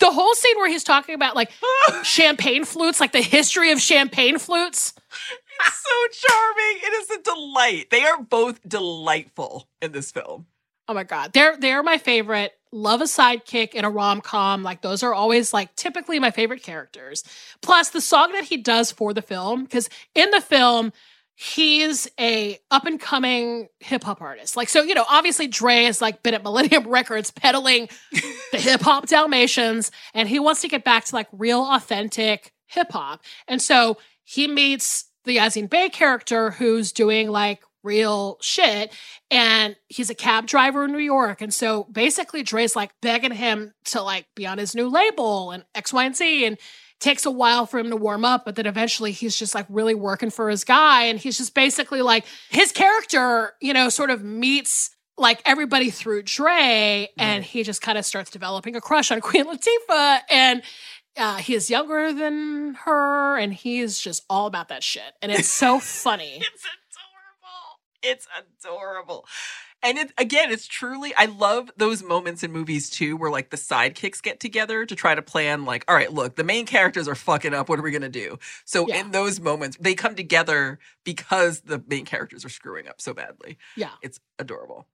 The 0.00 0.10
whole 0.10 0.34
scene 0.34 0.56
where 0.56 0.68
he's 0.68 0.82
talking 0.82 1.14
about 1.14 1.36
like 1.36 1.52
champagne 2.02 2.64
flutes, 2.64 2.98
like 2.98 3.12
the 3.12 3.22
history 3.22 3.70
of 3.70 3.80
champagne 3.80 4.40
flutes. 4.40 4.92
It's 5.60 5.84
so 5.84 6.28
charming. 6.28 6.80
It 6.82 6.92
is 7.02 7.10
a 7.10 7.22
delight. 7.22 7.90
They 7.90 8.02
are 8.02 8.20
both 8.20 8.58
delightful 8.68 9.68
in 9.80 9.92
this 9.92 10.10
film. 10.10 10.46
Oh 10.88 10.94
my 10.94 11.04
god, 11.04 11.32
they're 11.32 11.56
they're 11.56 11.82
my 11.82 11.98
favorite. 11.98 12.52
Love 12.72 13.02
a 13.02 13.04
sidekick 13.04 13.74
in 13.74 13.84
a 13.84 13.90
rom 13.90 14.20
com. 14.20 14.62
Like 14.62 14.82
those 14.82 15.02
are 15.02 15.14
always 15.14 15.52
like 15.52 15.74
typically 15.76 16.18
my 16.18 16.30
favorite 16.30 16.62
characters. 16.62 17.22
Plus 17.60 17.90
the 17.90 18.00
song 18.00 18.32
that 18.32 18.44
he 18.44 18.56
does 18.56 18.90
for 18.90 19.12
the 19.12 19.22
film, 19.22 19.64
because 19.64 19.88
in 20.14 20.30
the 20.30 20.40
film 20.40 20.92
he's 21.34 22.08
a 22.20 22.58
up 22.70 22.86
and 22.86 23.00
coming 23.00 23.68
hip 23.80 24.04
hop 24.04 24.20
artist. 24.20 24.56
Like 24.56 24.68
so, 24.68 24.82
you 24.82 24.94
know, 24.94 25.04
obviously 25.08 25.46
Dre 25.46 25.84
has 25.84 26.00
like 26.00 26.22
been 26.22 26.34
at 26.34 26.42
Millennium 26.42 26.84
Records 26.88 27.30
peddling 27.30 27.88
the 28.52 28.58
hip 28.58 28.80
hop 28.80 29.06
Dalmatians, 29.06 29.90
and 30.14 30.28
he 30.28 30.38
wants 30.38 30.60
to 30.62 30.68
get 30.68 30.84
back 30.84 31.04
to 31.06 31.14
like 31.14 31.28
real 31.32 31.62
authentic 31.62 32.52
hip 32.66 32.92
hop. 32.92 33.22
And 33.48 33.60
so 33.60 33.98
he 34.24 34.46
meets 34.46 35.06
the 35.24 35.38
Yasiin 35.38 35.68
Bey 35.68 35.88
character 35.88 36.50
who's 36.52 36.92
doing 36.92 37.28
like 37.28 37.62
real 37.82 38.38
shit 38.40 38.92
and 39.30 39.76
he's 39.88 40.10
a 40.10 40.14
cab 40.14 40.46
driver 40.46 40.84
in 40.84 40.92
New 40.92 40.98
York. 40.98 41.40
And 41.40 41.52
so 41.52 41.84
basically 41.84 42.42
Dre's 42.42 42.76
like 42.76 42.92
begging 43.00 43.32
him 43.32 43.74
to 43.86 44.02
like 44.02 44.26
be 44.34 44.46
on 44.46 44.58
his 44.58 44.74
new 44.74 44.88
label 44.88 45.50
and 45.50 45.64
X, 45.74 45.92
Y, 45.92 46.04
and 46.04 46.16
Z. 46.16 46.46
And 46.46 46.58
takes 47.00 47.26
a 47.26 47.30
while 47.32 47.66
for 47.66 47.80
him 47.80 47.90
to 47.90 47.96
warm 47.96 48.24
up, 48.24 48.44
but 48.44 48.54
then 48.54 48.64
eventually 48.64 49.10
he's 49.10 49.36
just 49.36 49.56
like 49.56 49.66
really 49.68 49.94
working 49.94 50.30
for 50.30 50.48
his 50.48 50.62
guy. 50.62 51.06
And 51.06 51.18
he's 51.18 51.36
just 51.36 51.52
basically 51.52 52.00
like 52.00 52.24
his 52.48 52.70
character, 52.70 53.54
you 53.60 53.74
know, 53.74 53.88
sort 53.88 54.10
of 54.10 54.22
meets 54.22 54.90
like 55.18 55.42
everybody 55.44 55.90
through 55.90 56.22
Dre, 56.22 57.08
and 57.18 57.44
he 57.44 57.62
just 57.62 57.82
kind 57.82 57.98
of 57.98 58.04
starts 58.04 58.30
developing 58.30 58.76
a 58.76 58.80
crush 58.80 59.10
on 59.10 59.20
Queen 59.22 59.44
Latifah, 59.44 60.20
and 60.30 60.62
uh, 61.16 61.36
he 61.36 61.54
is 61.54 61.70
younger 61.70 62.12
than 62.12 62.74
her, 62.84 63.36
and 63.36 63.52
he's 63.52 63.98
just 63.98 64.24
all 64.30 64.46
about 64.46 64.68
that 64.68 64.82
shit, 64.82 65.12
and 65.20 65.30
it's 65.30 65.48
so 65.48 65.78
funny. 65.80 66.36
It's. 66.40 66.66
It's 68.02 68.26
adorable. 68.64 69.26
And 69.84 69.98
it 69.98 70.12
again, 70.16 70.52
it's 70.52 70.66
truly 70.68 71.12
I 71.16 71.24
love 71.26 71.70
those 71.76 72.02
moments 72.04 72.44
in 72.44 72.52
movies 72.52 72.88
too 72.88 73.16
where 73.16 73.30
like 73.32 73.50
the 73.50 73.56
sidekicks 73.56 74.22
get 74.22 74.38
together 74.38 74.86
to 74.86 74.94
try 74.94 75.14
to 75.14 75.22
plan 75.22 75.64
like, 75.64 75.84
all 75.88 75.96
right, 75.96 76.12
look, 76.12 76.36
the 76.36 76.44
main 76.44 76.66
characters 76.66 77.08
are 77.08 77.16
fucking 77.16 77.52
up. 77.52 77.68
What 77.68 77.78
are 77.80 77.82
we 77.82 77.90
gonna 77.90 78.08
do? 78.08 78.38
So 78.64 78.86
Yeah. 78.86 79.00
in 79.00 79.10
those 79.10 79.40
moments, 79.40 79.76
they 79.80 79.94
come 79.94 80.14
together 80.14 80.78
because 81.04 81.62
the 81.62 81.82
main 81.88 82.04
characters 82.04 82.44
are 82.44 82.48
screwing 82.48 82.86
up 82.86 83.00
so 83.00 83.12
badly. 83.12 83.58
Yeah. 83.76 83.90
It's 84.02 84.20
adorable. 84.38 84.86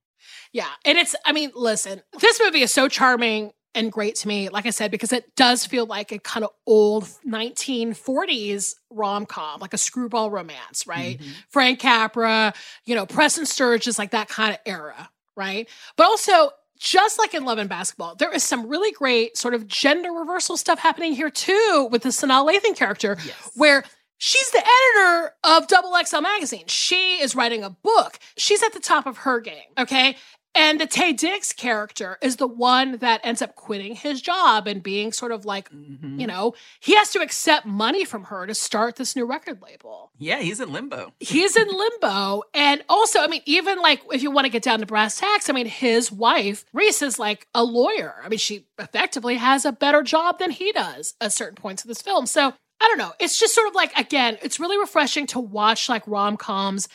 Yeah. 0.52 0.68
And 0.84 0.98
it's, 0.98 1.14
I 1.24 1.32
mean, 1.32 1.52
listen, 1.54 2.02
this 2.18 2.40
movie 2.42 2.62
is 2.62 2.72
so 2.72 2.88
charming 2.88 3.52
and 3.74 3.92
great 3.92 4.16
to 4.16 4.28
me, 4.28 4.48
like 4.48 4.66
I 4.66 4.70
said, 4.70 4.90
because 4.90 5.12
it 5.12 5.34
does 5.36 5.66
feel 5.66 5.86
like 5.86 6.10
a 6.12 6.18
kind 6.18 6.44
of 6.44 6.50
old 6.66 7.04
1940s 7.26 8.74
rom 8.90 9.26
com, 9.26 9.60
like 9.60 9.74
a 9.74 9.78
screwball 9.78 10.30
romance, 10.30 10.86
right? 10.86 11.18
Mm-hmm. 11.18 11.30
Frank 11.50 11.78
Capra, 11.78 12.54
you 12.86 12.94
know, 12.94 13.06
Preston 13.06 13.46
Sturges, 13.46 13.98
like 13.98 14.10
that 14.10 14.28
kind 14.28 14.54
of 14.54 14.60
era, 14.66 15.10
right? 15.36 15.68
But 15.96 16.06
also, 16.06 16.50
just 16.78 17.18
like 17.18 17.34
in 17.34 17.44
Love 17.44 17.58
and 17.58 17.68
Basketball, 17.68 18.14
there 18.14 18.32
is 18.32 18.44
some 18.44 18.68
really 18.68 18.92
great 18.92 19.36
sort 19.36 19.54
of 19.54 19.66
gender 19.66 20.12
reversal 20.12 20.56
stuff 20.56 20.78
happening 20.78 21.12
here 21.12 21.30
too 21.30 21.88
with 21.90 22.02
the 22.02 22.10
Sanaa 22.10 22.48
Lathan 22.48 22.76
character, 22.76 23.16
where 23.56 23.84
she's 24.18 24.50
the 24.50 24.58
editor 24.58 25.32
of 25.44 25.66
Double 25.66 25.92
XL 26.04 26.20
magazine. 26.20 26.64
She 26.68 27.20
is 27.20 27.34
writing 27.34 27.64
a 27.64 27.70
book. 27.70 28.18
She's 28.36 28.62
at 28.62 28.72
the 28.72 28.80
top 28.80 29.06
of 29.06 29.18
her 29.18 29.40
game, 29.40 29.70
okay? 29.76 30.16
And 30.54 30.80
the 30.80 30.86
Taye 30.88 31.16
Diggs 31.16 31.52
character 31.52 32.18
is 32.20 32.36
the 32.36 32.46
one 32.48 32.98
that 32.98 33.20
ends 33.22 33.42
up 33.42 33.54
quitting 33.54 33.94
his 33.94 34.20
job 34.20 34.66
and 34.66 34.82
being 34.82 35.12
sort 35.12 35.30
of 35.30 35.44
like, 35.44 35.70
Mm-hmm. 35.70 36.18
you 36.18 36.26
know, 36.26 36.54
he 36.80 36.96
has 36.96 37.10
to 37.12 37.20
accept 37.20 37.64
money 37.66 38.04
from 38.04 38.24
her 38.24 38.46
to 38.46 38.54
start 38.54 38.96
this 38.96 39.14
new 39.14 39.24
record 39.24 39.62
label 39.62 40.10
Yeah, 40.18 40.40
he's 40.40 40.58
in 40.60 40.72
limbo. 40.72 41.12
he's 41.20 41.56
in 41.56 41.68
limbo. 41.68 42.42
And 42.54 42.82
also, 42.88 43.20
I 43.20 43.28
mean, 43.28 43.42
even 43.44 43.78
like 43.78 44.02
if 44.12 44.22
you 44.22 44.30
want 44.30 44.46
to 44.46 44.50
get 44.50 44.62
down 44.62 44.80
to 44.80 44.86
brass 44.86 45.18
tacks, 45.20 45.48
I 45.48 45.52
mean, 45.52 45.66
his 45.66 46.10
wife, 46.10 46.64
Reese, 46.72 47.02
is 47.02 47.18
like 47.18 47.46
a 47.54 47.62
lawyer. 47.62 48.16
I 48.24 48.28
mean, 48.28 48.38
she 48.38 48.64
effectively 48.78 49.36
has 49.36 49.64
a 49.64 49.72
better 49.72 50.02
job 50.02 50.38
than 50.38 50.50
he 50.50 50.72
does 50.72 51.14
at 51.20 51.32
certain 51.32 51.56
points 51.56 51.84
of 51.84 51.88
this 51.88 52.02
film. 52.02 52.26
So 52.26 52.52
I 52.80 52.86
don't 52.88 52.98
know. 52.98 53.12
It's 53.20 53.38
just 53.38 53.54
sort 53.54 53.68
of 53.68 53.74
like, 53.74 53.96
again, 53.98 54.38
it's 54.42 54.58
really 54.58 54.78
refreshing 54.78 55.26
to 55.28 55.40
watch 55.40 55.88
like 55.88 56.02
rom 56.06 56.36
coms. 56.36 56.88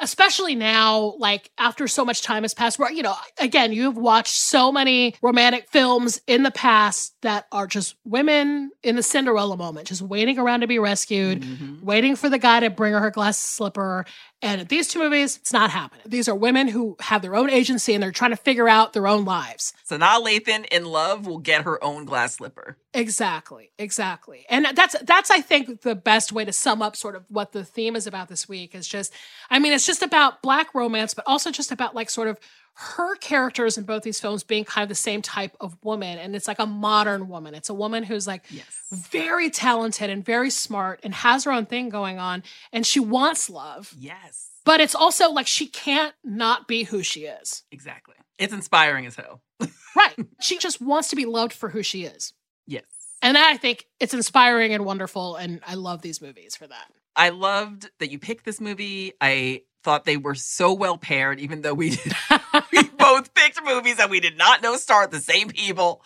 Especially 0.00 0.56
now, 0.56 1.14
like 1.18 1.50
after 1.56 1.86
so 1.86 2.04
much 2.04 2.22
time 2.22 2.42
has 2.42 2.52
passed, 2.52 2.78
where, 2.80 2.90
you 2.90 3.02
know, 3.02 3.14
again, 3.38 3.72
you've 3.72 3.96
watched 3.96 4.34
so 4.34 4.72
many 4.72 5.14
romantic 5.22 5.68
films 5.70 6.20
in 6.26 6.42
the 6.42 6.50
past 6.50 7.14
that 7.22 7.46
are 7.52 7.68
just 7.68 7.94
women 8.04 8.72
in 8.82 8.96
the 8.96 9.02
Cinderella 9.04 9.56
moment, 9.56 9.86
just 9.86 10.02
waiting 10.02 10.38
around 10.38 10.60
to 10.60 10.66
be 10.66 10.78
rescued 10.78 11.42
Mm-hmm. 11.42 11.84
waiting 11.84 12.16
for 12.16 12.28
the 12.28 12.38
guy 12.38 12.60
to 12.60 12.70
bring 12.70 12.92
her 12.92 13.00
her 13.00 13.10
glass 13.10 13.38
slipper. 13.38 14.04
And 14.44 14.60
at 14.60 14.68
these 14.68 14.88
two 14.88 14.98
movies, 14.98 15.38
it's 15.38 15.54
not 15.54 15.70
happening. 15.70 16.04
These 16.06 16.28
are 16.28 16.34
women 16.34 16.68
who 16.68 16.96
have 17.00 17.22
their 17.22 17.34
own 17.34 17.48
agency 17.48 17.94
and 17.94 18.02
they're 18.02 18.12
trying 18.12 18.32
to 18.32 18.36
figure 18.36 18.68
out 18.68 18.92
their 18.92 19.06
own 19.06 19.24
lives. 19.24 19.72
So 19.84 19.96
Sanaa 19.96 20.22
Lathan 20.22 20.66
in 20.66 20.84
love 20.84 21.26
will 21.26 21.38
get 21.38 21.62
her 21.62 21.82
own 21.82 22.04
glass 22.04 22.34
slipper. 22.34 22.76
Exactly, 22.92 23.72
exactly. 23.78 24.44
And 24.50 24.66
that's 24.74 24.94
that's 25.02 25.30
I 25.30 25.40
think 25.40 25.80
the 25.80 25.94
best 25.94 26.30
way 26.30 26.44
to 26.44 26.52
sum 26.52 26.82
up 26.82 26.94
sort 26.94 27.16
of 27.16 27.24
what 27.28 27.52
the 27.52 27.64
theme 27.64 27.96
is 27.96 28.06
about 28.06 28.28
this 28.28 28.46
week 28.46 28.74
is 28.74 28.86
just 28.86 29.14
I 29.48 29.58
mean 29.58 29.72
it's 29.72 29.86
just 29.86 30.02
about 30.02 30.42
black 30.42 30.74
romance 30.74 31.14
but 31.14 31.24
also 31.26 31.50
just 31.50 31.72
about 31.72 31.94
like 31.94 32.10
sort 32.10 32.28
of 32.28 32.38
her 32.76 33.14
characters 33.16 33.78
in 33.78 33.84
both 33.84 34.02
these 34.02 34.18
films 34.18 34.42
being 34.42 34.64
kind 34.64 34.82
of 34.82 34.88
the 34.88 34.94
same 34.96 35.22
type 35.22 35.56
of 35.60 35.76
woman 35.84 36.18
and 36.18 36.34
it's 36.34 36.48
like 36.48 36.58
a 36.58 36.66
modern 36.66 37.28
woman. 37.28 37.54
It's 37.54 37.68
a 37.68 37.74
woman 37.74 38.02
who's 38.02 38.26
like 38.26 38.44
yes. 38.50 38.66
very 38.90 39.48
talented 39.48 40.10
and 40.10 40.24
very 40.24 40.50
smart 40.50 41.00
and 41.04 41.14
has 41.14 41.44
her 41.44 41.52
own 41.52 41.66
thing 41.66 41.88
going 41.88 42.18
on 42.18 42.42
and 42.72 42.84
she 42.84 42.98
wants 42.98 43.48
love. 43.48 43.94
Yes. 43.96 44.50
But 44.64 44.80
it's 44.80 44.94
also 44.94 45.30
like 45.30 45.46
she 45.46 45.66
can't 45.66 46.14
not 46.24 46.66
be 46.66 46.82
who 46.82 47.02
she 47.02 47.26
is. 47.26 47.62
Exactly. 47.70 48.14
It's 48.38 48.52
inspiring 48.52 49.06
as 49.06 49.16
hell. 49.16 49.42
Right. 49.96 50.26
she 50.40 50.58
just 50.58 50.80
wants 50.80 51.10
to 51.10 51.16
be 51.16 51.24
loved 51.24 51.52
for 51.52 51.68
who 51.68 51.84
she 51.84 52.02
is. 52.02 52.32
Yes. 52.66 52.82
And 53.22 53.36
that 53.36 53.48
I 53.48 53.56
think 53.56 53.86
it's 54.00 54.12
inspiring 54.12 54.74
and 54.74 54.84
wonderful. 54.84 55.36
And 55.36 55.60
I 55.64 55.74
love 55.74 56.02
these 56.02 56.20
movies 56.20 56.56
for 56.56 56.66
that. 56.66 56.86
I 57.14 57.28
loved 57.28 57.88
that 58.00 58.10
you 58.10 58.18
picked 58.18 58.44
this 58.44 58.60
movie. 58.60 59.12
I 59.20 59.62
thought 59.84 60.04
they 60.04 60.16
were 60.16 60.34
so 60.34 60.72
well 60.72 60.98
paired, 60.98 61.38
even 61.38 61.62
though 61.62 61.74
we 61.74 61.90
did, 61.90 62.12
we 62.72 62.82
both 62.82 63.32
picked 63.34 63.60
movies 63.64 63.98
that 63.98 64.10
we 64.10 64.18
did 64.18 64.36
not 64.36 64.62
know 64.62 64.76
star 64.76 65.06
the 65.06 65.20
same 65.20 65.48
people. 65.48 66.02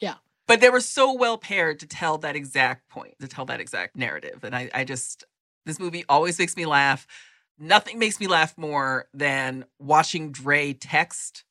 Yeah. 0.00 0.16
But 0.46 0.60
they 0.60 0.70
were 0.70 0.80
so 0.80 1.14
well 1.14 1.38
paired 1.38 1.80
to 1.80 1.86
tell 1.86 2.18
that 2.18 2.36
exact 2.36 2.88
point, 2.88 3.14
to 3.20 3.28
tell 3.28 3.46
that 3.46 3.60
exact 3.60 3.96
narrative. 3.96 4.44
And 4.44 4.54
I, 4.54 4.70
I 4.74 4.84
just, 4.84 5.24
this 5.66 5.80
movie 5.80 6.04
always 6.08 6.38
makes 6.38 6.56
me 6.56 6.66
laugh. 6.66 7.06
Nothing 7.58 7.98
makes 7.98 8.20
me 8.20 8.26
laugh 8.26 8.56
more 8.56 9.06
than 9.14 9.64
watching 9.78 10.32
Dre 10.32 10.72
text 10.72 11.44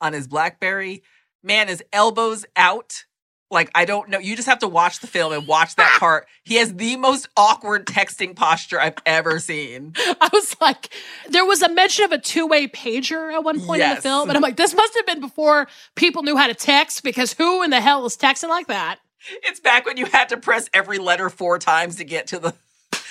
on 0.00 0.12
his 0.12 0.26
Blackberry. 0.26 1.02
Man, 1.42 1.68
his 1.68 1.82
elbows 1.92 2.44
out. 2.56 3.04
Like, 3.50 3.70
I 3.74 3.86
don't 3.86 4.10
know. 4.10 4.18
You 4.18 4.36
just 4.36 4.48
have 4.48 4.58
to 4.58 4.68
watch 4.68 5.00
the 5.00 5.06
film 5.06 5.32
and 5.32 5.46
watch 5.46 5.74
that 5.76 5.92
ah! 5.94 5.98
part. 5.98 6.26
He 6.44 6.56
has 6.56 6.74
the 6.74 6.96
most 6.96 7.28
awkward 7.36 7.86
texting 7.86 8.36
posture 8.36 8.78
I've 8.78 8.98
ever 9.06 9.38
seen. 9.38 9.94
I 10.20 10.28
was 10.32 10.54
like, 10.60 10.90
there 11.30 11.46
was 11.46 11.62
a 11.62 11.68
mention 11.68 12.04
of 12.04 12.12
a 12.12 12.18
two 12.18 12.46
way 12.46 12.68
pager 12.68 13.32
at 13.32 13.42
one 13.42 13.60
point 13.60 13.82
in 13.82 13.94
the 13.94 14.02
film. 14.02 14.28
And 14.28 14.36
I'm 14.36 14.42
like, 14.42 14.56
this 14.56 14.74
must 14.74 14.94
have 14.96 15.06
been 15.06 15.20
before 15.20 15.66
people 15.94 16.22
knew 16.22 16.36
how 16.36 16.46
to 16.46 16.54
text 16.54 17.02
because 17.02 17.32
who 17.32 17.62
in 17.62 17.70
the 17.70 17.80
hell 17.80 18.04
is 18.04 18.16
texting 18.16 18.50
like 18.50 18.66
that? 18.66 18.98
It's 19.42 19.60
back 19.60 19.86
when 19.86 19.96
you 19.96 20.06
had 20.06 20.28
to 20.30 20.36
press 20.36 20.68
every 20.74 20.98
letter 20.98 21.30
four 21.30 21.58
times 21.58 21.96
to 21.96 22.04
get 22.04 22.28
to 22.28 22.38
the. 22.38 22.54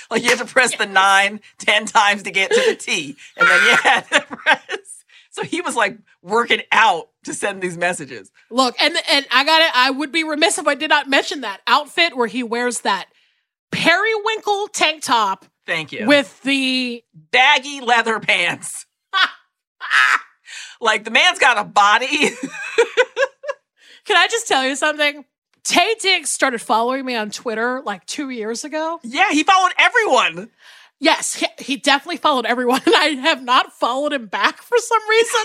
Like 0.09 0.23
you 0.23 0.29
had 0.29 0.39
to 0.39 0.45
press 0.45 0.73
the 0.73 0.85
nine 0.85 1.41
ten 1.57 1.85
times 1.85 2.23
to 2.23 2.31
get 2.31 2.49
to 2.49 2.63
the 2.65 2.77
T, 2.77 3.17
and 3.35 3.45
then 3.45 3.61
you 3.63 3.75
had 3.75 4.01
to 4.11 4.21
press. 4.29 4.63
So 5.37 5.43
he 5.43 5.61
was 5.61 5.75
like 5.75 5.99
working 6.23 6.63
out 6.71 7.09
to 7.25 7.33
send 7.35 7.61
these 7.61 7.77
messages. 7.77 8.31
Look, 8.49 8.75
and 8.81 8.97
and 9.07 9.23
I 9.31 9.45
got 9.45 9.61
it. 9.61 9.69
I 9.75 9.91
would 9.91 10.11
be 10.11 10.23
remiss 10.23 10.57
if 10.57 10.65
I 10.65 10.73
did 10.73 10.89
not 10.89 11.07
mention 11.07 11.41
that 11.41 11.61
outfit 11.67 12.17
where 12.17 12.25
he 12.25 12.41
wears 12.41 12.81
that 12.81 13.05
periwinkle 13.71 14.69
tank 14.69 15.03
top 15.03 15.45
Thank 15.67 15.91
you. 15.91 16.07
with 16.07 16.41
the 16.41 17.03
baggy 17.13 17.81
leather 17.81 18.19
pants. 18.19 18.87
like 20.81 21.03
the 21.03 21.11
man's 21.11 21.37
got 21.37 21.59
a 21.59 21.63
body. 21.63 22.07
Can 24.05 24.17
I 24.17 24.27
just 24.27 24.47
tell 24.47 24.65
you 24.65 24.75
something? 24.75 25.23
Taye 25.63 25.99
Diggs 25.99 26.31
started 26.31 26.61
following 26.63 27.05
me 27.05 27.13
on 27.13 27.29
Twitter 27.29 27.83
like 27.85 28.07
two 28.07 28.31
years 28.31 28.63
ago. 28.63 28.99
yeah, 29.03 29.29
he 29.29 29.43
followed 29.43 29.73
everyone. 29.77 30.49
Yes, 30.99 31.35
he, 31.35 31.47
he 31.59 31.77
definitely 31.77 32.17
followed 32.17 32.45
everyone, 32.45 32.81
and 32.85 32.95
I 32.95 33.09
have 33.09 33.43
not 33.43 33.73
followed 33.73 34.13
him 34.13 34.27
back 34.27 34.61
for 34.61 34.77
some 34.77 35.09
reason. 35.09 35.41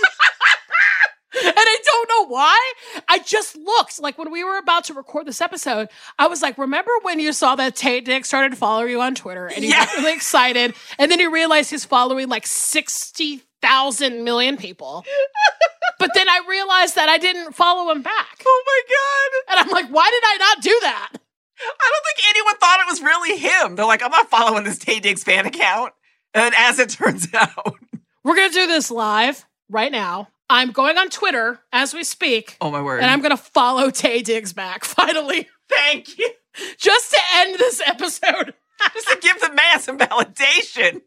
and 1.44 1.54
I 1.56 1.78
don't 1.84 2.08
know 2.08 2.26
why. 2.26 2.72
I 3.08 3.18
just 3.18 3.56
looked 3.56 4.00
like 4.00 4.18
when 4.18 4.30
we 4.30 4.44
were 4.44 4.58
about 4.58 4.84
to 4.84 4.94
record 4.94 5.26
this 5.26 5.40
episode, 5.40 5.88
I 6.18 6.26
was 6.26 6.42
like, 6.42 6.58
remember 6.58 6.90
when 7.02 7.20
you 7.20 7.32
saw 7.32 7.54
that 7.56 7.74
Taye 7.74 8.04
Diggs 8.04 8.28
started 8.28 8.56
following 8.56 8.90
you 8.90 9.00
on 9.00 9.14
Twitter 9.14 9.46
and 9.46 9.64
you 9.64 9.72
got 9.72 9.94
really 9.96 10.14
excited, 10.14 10.74
and 10.98 11.10
then 11.10 11.20
you 11.20 11.30
realized 11.32 11.70
he's 11.70 11.84
following 11.84 12.28
like 12.28 12.46
60,000 12.46 14.24
million 14.24 14.56
people. 14.56 15.04
but 15.98 16.10
then 16.14 16.28
I 16.28 16.40
realized 16.48 16.96
that 16.96 17.08
I 17.08 17.18
didn't 17.18 17.54
follow 17.54 17.90
him 17.92 18.02
back. 18.02 18.42
Oh 18.44 18.62
my 18.66 18.82
god. 18.88 19.58
And 19.58 19.66
I'm 19.66 19.72
like, 19.72 19.92
why 19.94 20.10
did 20.10 20.22
I 20.24 20.36
not 20.38 20.62
do 20.62 20.78
that? 20.82 21.12
I 21.60 21.90
don't 21.92 22.04
think 22.04 22.28
anyone 22.36 22.56
thought 22.56 22.80
it 22.80 22.86
was 22.90 23.02
really 23.02 23.36
him. 23.38 23.76
They're 23.76 23.86
like, 23.86 24.02
I'm 24.02 24.10
not 24.10 24.30
following 24.30 24.64
this 24.64 24.78
Taye 24.78 25.00
Diggs 25.00 25.22
fan 25.22 25.46
account. 25.46 25.92
And 26.34 26.54
as 26.56 26.78
it 26.78 26.88
turns 26.90 27.28
out, 27.34 27.76
We're 28.24 28.36
going 28.36 28.48
to 28.50 28.54
do 28.54 28.66
this 28.66 28.90
live 28.90 29.44
right 29.68 29.92
now. 29.92 30.28
I'm 30.50 30.70
going 30.72 30.98
on 30.98 31.08
Twitter 31.08 31.60
as 31.72 31.94
we 31.94 32.04
speak, 32.04 32.56
oh 32.60 32.70
my 32.70 32.82
word. 32.82 33.00
and 33.00 33.10
I'm 33.10 33.20
going 33.20 33.30
to 33.30 33.36
follow 33.42 33.88
Taye 33.90 34.22
Diggs 34.22 34.52
back 34.52 34.84
finally, 34.86 35.48
Thank 35.68 36.18
you. 36.18 36.30
just 36.78 37.10
to 37.12 37.18
end 37.36 37.58
this 37.58 37.80
episode. 37.86 38.54
Just 38.94 39.08
to 39.10 39.18
give 39.20 39.40
the 39.40 39.52
man 39.52 39.78
some 39.78 39.96
validation. 39.96 41.02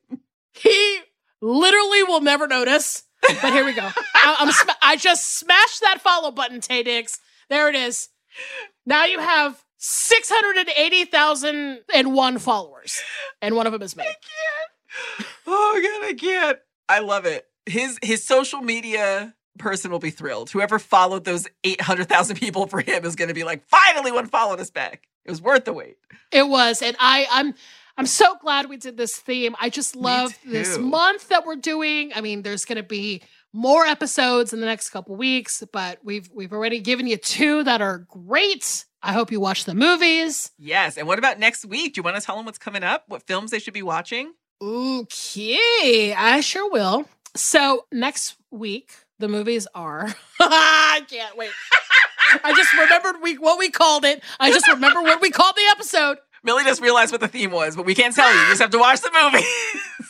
He 0.54 1.00
literally 1.42 2.04
will 2.04 2.22
never 2.22 2.48
notice. 2.48 3.04
But 3.22 3.52
here 3.52 3.66
we 3.66 3.74
go. 3.74 3.82
I, 4.14 4.36
I'm 4.40 4.52
sma- 4.54 4.78
I 4.82 4.96
just 4.96 5.38
smashed 5.40 5.82
that 5.82 6.00
follow 6.00 6.32
button, 6.32 6.62
Taye 6.62 6.86
Diggs. 6.86 7.20
There 7.50 7.68
it 7.68 7.76
is. 7.76 8.08
Now 8.86 9.04
you 9.04 9.20
have 9.20 9.62
680,001 9.88 12.40
followers, 12.40 13.00
and 13.40 13.56
one 13.56 13.68
of 13.68 13.74
them 13.74 13.84
is 13.84 13.96
me. 13.96 14.04
Oh 15.46 15.80
god, 15.82 16.04
I 16.10 16.14
can't. 16.14 16.58
I 16.90 17.00
love 17.00 17.26
it. 17.26 17.46
His 17.68 18.00
his 18.02 18.26
social 18.26 18.62
media 18.62 19.36
person 19.60 19.92
will 19.92 20.00
be 20.00 20.10
thrilled. 20.10 20.50
Whoever 20.50 20.80
followed 20.80 21.24
those 21.24 21.48
800,000 21.64 22.36
people 22.36 22.68
for 22.68 22.82
him 22.82 23.06
is 23.06 23.16
going 23.16 23.28
to 23.28 23.34
be 23.34 23.44
like, 23.44 23.64
finally 23.68 24.12
one 24.12 24.28
followed 24.28 24.60
us 24.60 24.72
back. 24.72 25.04
It 25.24 25.32
was 25.32 25.42
worth 25.42 25.66
the 25.66 25.74
wait. 25.74 25.98
It 26.32 26.48
was, 26.48 26.82
and 26.82 26.96
I, 27.00 27.28
I'm, 27.32 27.54
I'm 27.98 28.06
so 28.06 28.36
glad 28.42 28.70
we 28.70 28.78
did 28.78 28.98
this 28.98 29.16
theme. 29.16 29.56
I 29.60 29.70
just 29.70 29.96
love 29.96 30.38
this 30.46 30.78
month 30.78 31.30
that 31.30 31.46
we're 31.46 31.56
doing. 31.56 32.12
I 32.14 32.22
mean, 32.22 32.42
there's 32.42 32.66
going 32.66 32.78
to 32.78 32.84
be 32.84 33.24
more 33.54 33.86
episodes 33.86 34.52
in 34.52 34.60
the 34.60 34.66
next 34.66 34.90
couple 34.90 35.16
weeks, 35.16 35.64
but 35.72 36.00
we've 36.04 36.30
we've 36.34 36.52
already 36.52 36.82
given 36.82 37.08
you 37.08 37.16
two 37.16 37.64
that 37.64 37.82
are 37.82 38.00
great. 38.00 38.84
I 39.06 39.14
hope 39.14 39.32
you 39.32 39.40
watch 39.40 39.66
the 39.66 39.76
movies. 39.76 40.52
Yes. 40.58 40.98
And 40.98 41.08
what 41.08 41.20
about 41.20 41.38
next 41.40 41.64
week? 41.64 41.94
Do 41.94 42.00
you 42.00 42.04
want 42.04 42.18
to 42.18 42.22
tell 42.24 42.36
them 42.38 42.46
what's 42.46 42.58
coming 42.58 42.84
up? 42.84 43.04
What 43.08 43.22
films 43.28 43.52
they 43.52 43.60
should 43.60 43.74
be 43.76 43.84
watching? 43.84 44.34
Okay, 44.62 46.14
I 46.14 46.40
sure 46.42 46.70
will. 46.72 47.06
So 47.36 47.86
next 47.92 48.36
week, 48.50 48.92
the 49.20 49.28
movies 49.28 49.68
are. 49.76 50.16
I 50.40 51.02
can't 51.08 51.38
wait. 51.38 51.52
I 52.44 52.54
just 52.56 52.74
remembered 52.74 53.22
we 53.22 53.38
what 53.38 53.60
we 53.60 53.70
called 53.70 54.06
it. 54.06 54.24
I 54.40 54.52
just 54.52 54.68
remember 54.68 55.02
what 55.04 55.22
we 55.22 55.30
called 55.30 55.56
the 55.56 55.68
episode. 55.70 56.18
Millie 56.44 56.64
just 56.64 56.82
realized 56.82 57.12
what 57.12 57.22
the 57.22 57.28
theme 57.28 57.52
was, 57.52 57.76
but 57.76 57.86
we 57.86 57.94
can't 57.94 58.16
tell 58.16 58.32
you. 58.34 58.40
You 58.40 58.48
just 58.48 58.62
have 58.62 58.72
to 58.72 58.80
watch 58.80 59.02
the 59.02 59.12
movie. 59.14 59.46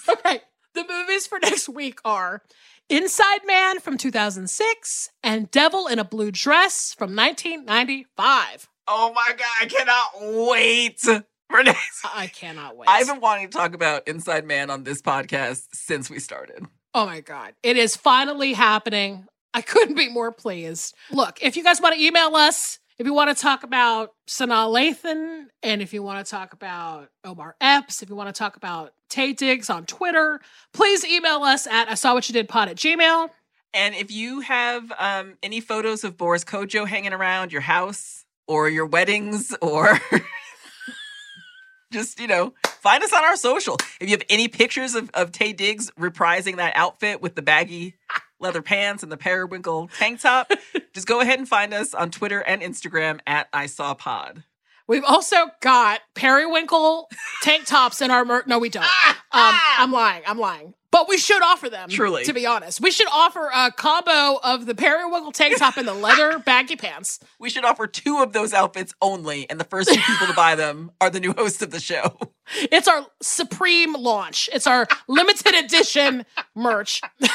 Okay, 0.07 0.39
the 0.75 0.85
movies 0.87 1.25
for 1.25 1.39
next 1.39 1.67
week 1.67 1.97
are 2.05 2.43
Inside 2.89 3.39
Man 3.47 3.79
from 3.79 3.97
2006 3.97 5.09
and 5.23 5.49
Devil 5.49 5.87
in 5.87 5.97
a 5.97 6.03
Blue 6.03 6.29
Dress 6.29 6.93
from 6.93 7.15
1995. 7.15 8.69
Oh 8.87 9.11
my 9.13 9.31
God. 9.35 9.47
I 9.61 9.65
cannot 9.65 10.47
wait 10.47 10.99
for 11.49 11.63
next. 11.63 12.05
I 12.05 12.27
cannot 12.27 12.77
wait. 12.77 12.89
I've 12.89 13.07
been 13.07 13.19
wanting 13.21 13.49
to 13.49 13.57
talk 13.57 13.73
about 13.73 14.07
Inside 14.07 14.45
Man 14.45 14.69
on 14.69 14.83
this 14.83 15.01
podcast 15.01 15.63
since 15.73 16.09
we 16.09 16.19
started. 16.19 16.65
Oh 16.93 17.05
my 17.05 17.21
God. 17.21 17.53
It 17.63 17.77
is 17.77 17.95
finally 17.95 18.53
happening. 18.53 19.25
I 19.53 19.61
couldn't 19.61 19.95
be 19.95 20.09
more 20.09 20.31
pleased. 20.31 20.95
Look, 21.11 21.39
if 21.41 21.55
you 21.55 21.63
guys 21.63 21.81
want 21.81 21.95
to 21.95 22.01
email 22.01 22.35
us, 22.35 22.79
if 22.97 23.05
you 23.05 23.13
want 23.13 23.35
to 23.35 23.41
talk 23.41 23.63
about 23.63 24.11
Sanaa 24.27 24.69
Lathan, 24.69 25.45
and 25.63 25.81
if 25.81 25.93
you 25.93 26.03
want 26.03 26.25
to 26.25 26.29
talk 26.29 26.53
about 26.53 27.09
Omar 27.23 27.55
Epps, 27.59 28.01
if 28.01 28.09
you 28.09 28.15
want 28.15 28.33
to 28.33 28.37
talk 28.37 28.55
about 28.55 28.93
Taye 29.09 29.35
Diggs 29.35 29.69
on 29.69 29.85
Twitter, 29.85 30.41
please 30.73 31.05
email 31.05 31.43
us 31.43 31.67
at 31.67 31.89
I 31.89 31.95
saw 31.95 32.13
what 32.13 32.27
you 32.29 32.33
did 32.33 32.47
pod 32.47 32.69
at 32.69 32.75
Gmail. 32.75 33.29
And 33.73 33.95
if 33.95 34.11
you 34.11 34.41
have 34.41 34.91
um, 34.97 35.37
any 35.43 35.59
photos 35.59 36.03
of 36.03 36.17
Boris 36.17 36.43
Kodjoe 36.45 36.87
hanging 36.87 37.11
around 37.13 37.51
your 37.51 37.61
house 37.61 38.24
or 38.47 38.69
your 38.69 38.85
weddings 38.85 39.55
or 39.61 39.99
just, 41.91 42.19
you 42.19 42.27
know, 42.27 42.53
find 42.65 43.03
us 43.03 43.13
on 43.13 43.23
our 43.23 43.35
social. 43.35 43.77
If 43.99 44.09
you 44.09 44.11
have 44.11 44.23
any 44.29 44.47
pictures 44.47 44.95
of, 44.95 45.09
of 45.13 45.31
Taye 45.31 45.55
Diggs 45.55 45.91
reprising 45.99 46.57
that 46.57 46.73
outfit 46.75 47.21
with 47.21 47.35
the 47.35 47.41
baggy 47.41 47.95
leather 48.39 48.61
pants 48.61 49.01
and 49.03 49.11
the 49.11 49.17
periwinkle 49.17 49.89
tank 49.97 50.19
top, 50.19 50.51
just 50.93 51.07
go 51.07 51.21
ahead 51.21 51.39
and 51.39 51.47
find 51.47 51.73
us 51.73 51.93
on 51.93 52.11
Twitter 52.11 52.39
and 52.41 52.61
Instagram 52.61 53.19
at 53.25 53.47
I 53.53 53.65
Saw 53.65 53.93
Pod. 53.93 54.43
We've 54.87 55.03
also 55.03 55.37
got 55.61 56.01
periwinkle 56.13 57.09
tank 57.41 57.65
tops 57.65 58.01
in 58.01 58.11
our 58.11 58.23
merch. 58.23 58.45
No, 58.47 58.59
we 58.59 58.69
don't. 58.69 58.85
Um, 59.31 59.53
I'm 59.77 59.91
lying. 59.91 60.23
I'm 60.25 60.39
lying. 60.39 60.75
But 60.95 61.09
we 61.09 61.17
should 61.17 61.41
offer 61.41 61.69
them. 61.69 61.89
Truly. 61.89 62.23
To 62.23 62.31
be 62.31 62.45
honest, 62.45 62.79
we 62.79 62.89
should 62.89 63.09
offer 63.11 63.51
a 63.53 63.69
combo 63.69 64.39
of 64.41 64.65
the 64.65 64.73
periwinkle 64.73 65.33
tank 65.33 65.57
top 65.57 65.75
and 65.75 65.85
the 65.85 65.93
leather 65.93 66.39
baggy 66.45 66.77
pants. 66.77 67.19
We 67.37 67.49
should 67.49 67.65
offer 67.65 67.85
two 67.85 68.19
of 68.19 68.31
those 68.31 68.53
outfits 68.53 68.93
only, 69.01 69.45
and 69.49 69.59
the 69.59 69.65
first 69.65 69.89
two 69.89 69.99
people 69.99 70.27
to 70.27 70.33
buy 70.33 70.55
them 70.55 70.91
are 71.01 71.09
the 71.09 71.19
new 71.19 71.33
hosts 71.33 71.61
of 71.61 71.71
the 71.71 71.81
show. 71.81 72.17
It's 72.71 72.87
our 72.87 73.07
supreme 73.23 73.93
launch. 73.93 74.51
It's 74.53 74.67
our 74.67 74.87
limited 75.07 75.55
edition 75.55 76.27
merch. 76.53 77.01
the 77.19 77.27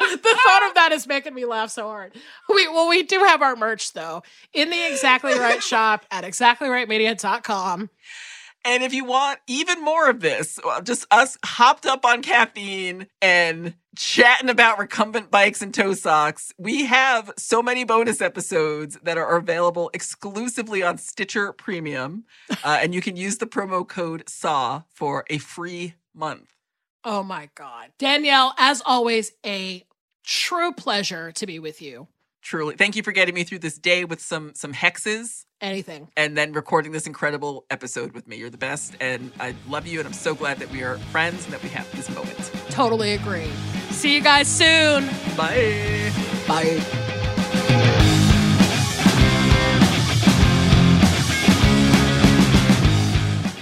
thought 0.00 0.68
of 0.68 0.74
that 0.74 0.88
is 0.92 1.06
making 1.06 1.34
me 1.34 1.44
laugh 1.44 1.68
so 1.68 1.86
hard. 1.88 2.14
We 2.48 2.66
well, 2.68 2.88
we 2.88 3.02
do 3.02 3.18
have 3.18 3.42
our 3.42 3.56
merch 3.56 3.92
though 3.92 4.22
in 4.54 4.70
the 4.70 4.90
exactly 4.90 5.34
right 5.38 5.62
shop 5.62 6.06
at 6.10 6.24
exactlyrightmedia.com. 6.24 7.90
And 8.64 8.82
if 8.82 8.94
you 8.94 9.04
want 9.04 9.40
even 9.46 9.82
more 9.82 10.08
of 10.08 10.20
this, 10.20 10.58
well, 10.64 10.80
just 10.82 11.06
us 11.10 11.36
hopped 11.44 11.86
up 11.86 12.04
on 12.04 12.22
caffeine 12.22 13.08
and 13.20 13.74
chatting 13.96 14.48
about 14.48 14.78
recumbent 14.78 15.30
bikes 15.30 15.62
and 15.62 15.74
toe 15.74 15.94
socks, 15.94 16.52
we 16.58 16.84
have 16.84 17.32
so 17.36 17.62
many 17.62 17.84
bonus 17.84 18.20
episodes 18.20 18.98
that 19.02 19.18
are 19.18 19.36
available 19.36 19.90
exclusively 19.92 20.82
on 20.82 20.98
Stitcher 20.98 21.52
Premium. 21.52 22.24
Uh, 22.64 22.78
and 22.80 22.94
you 22.94 23.00
can 23.00 23.16
use 23.16 23.38
the 23.38 23.46
promo 23.46 23.86
code 23.86 24.22
SAW 24.28 24.80
for 24.94 25.24
a 25.28 25.38
free 25.38 25.94
month. 26.14 26.52
Oh 27.02 27.22
my 27.22 27.48
God. 27.56 27.90
Danielle, 27.98 28.54
as 28.56 28.82
always, 28.86 29.32
a 29.44 29.84
true 30.22 30.72
pleasure 30.72 31.32
to 31.32 31.46
be 31.46 31.58
with 31.58 31.82
you. 31.82 32.06
Truly. 32.42 32.74
Thank 32.76 32.96
you 32.96 33.02
for 33.04 33.12
getting 33.12 33.34
me 33.34 33.44
through 33.44 33.60
this 33.60 33.78
day 33.78 34.04
with 34.04 34.20
some 34.20 34.52
some 34.54 34.72
hexes 34.74 35.44
Anything. 35.60 36.08
and 36.16 36.36
then 36.36 36.52
recording 36.52 36.90
this 36.90 37.06
incredible 37.06 37.64
episode 37.70 38.12
with 38.12 38.26
me. 38.26 38.36
You're 38.36 38.50
the 38.50 38.58
best 38.58 38.96
and 39.00 39.30
I 39.38 39.54
love 39.68 39.86
you 39.86 40.00
and 40.00 40.06
I'm 40.08 40.12
so 40.12 40.34
glad 40.34 40.58
that 40.58 40.70
we 40.70 40.82
are 40.82 40.98
friends 41.12 41.44
and 41.44 41.52
that 41.54 41.62
we 41.62 41.68
have 41.70 41.90
this 41.96 42.10
moment. 42.10 42.38
Totally 42.70 43.12
agree. 43.14 43.48
See 43.90 44.12
you 44.14 44.20
guys 44.20 44.48
soon. 44.48 45.06
Bye. 45.36 46.12
Bye. 46.48 46.80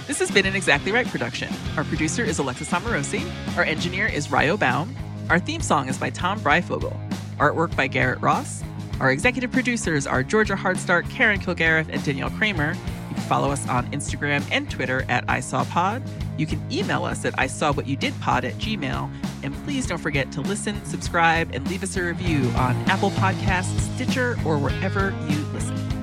This 0.07 0.19
has 0.19 0.31
been 0.31 0.45
an 0.45 0.55
Exactly 0.55 0.91
Right 0.91 1.07
production. 1.07 1.53
Our 1.77 1.83
producer 1.85 2.23
is 2.23 2.37
Alexis 2.39 2.69
Amorosi. 2.69 3.23
Our 3.55 3.63
engineer 3.63 4.07
is 4.07 4.29
Ryo 4.29 4.57
Baum. 4.57 4.95
Our 5.29 5.39
theme 5.39 5.61
song 5.61 5.87
is 5.87 5.97
by 5.97 6.09
Tom 6.09 6.39
Breyfogle. 6.41 6.95
Artwork 7.37 7.75
by 7.75 7.87
Garrett 7.87 8.19
Ross. 8.21 8.61
Our 9.01 9.11
executive 9.11 9.51
producers 9.51 10.05
are 10.05 10.21
Georgia 10.21 10.53
Hardstark, 10.53 11.09
Karen 11.09 11.39
Kilgariff, 11.39 11.89
and 11.89 12.03
Danielle 12.03 12.29
Kramer. 12.29 12.73
You 13.09 13.15
can 13.15 13.23
follow 13.23 13.49
us 13.49 13.67
on 13.67 13.89
Instagram 13.89 14.47
and 14.51 14.69
Twitter 14.69 15.05
at 15.09 15.25
ISawPod. 15.25 16.07
You 16.37 16.45
can 16.45 16.61
email 16.71 17.03
us 17.03 17.25
at 17.25 17.33
ISawWhatYouDidPod 17.33 18.43
at 18.43 18.53
Gmail. 18.59 19.11
And 19.41 19.55
please 19.65 19.87
don't 19.87 19.97
forget 19.97 20.31
to 20.33 20.41
listen, 20.41 20.85
subscribe, 20.85 21.49
and 21.51 21.67
leave 21.67 21.81
us 21.81 21.97
a 21.97 22.03
review 22.03 22.47
on 22.51 22.75
Apple 22.87 23.09
Podcasts, 23.09 23.79
Stitcher, 23.95 24.37
or 24.45 24.59
wherever 24.59 25.09
you 25.27 25.37
listen. 25.45 26.00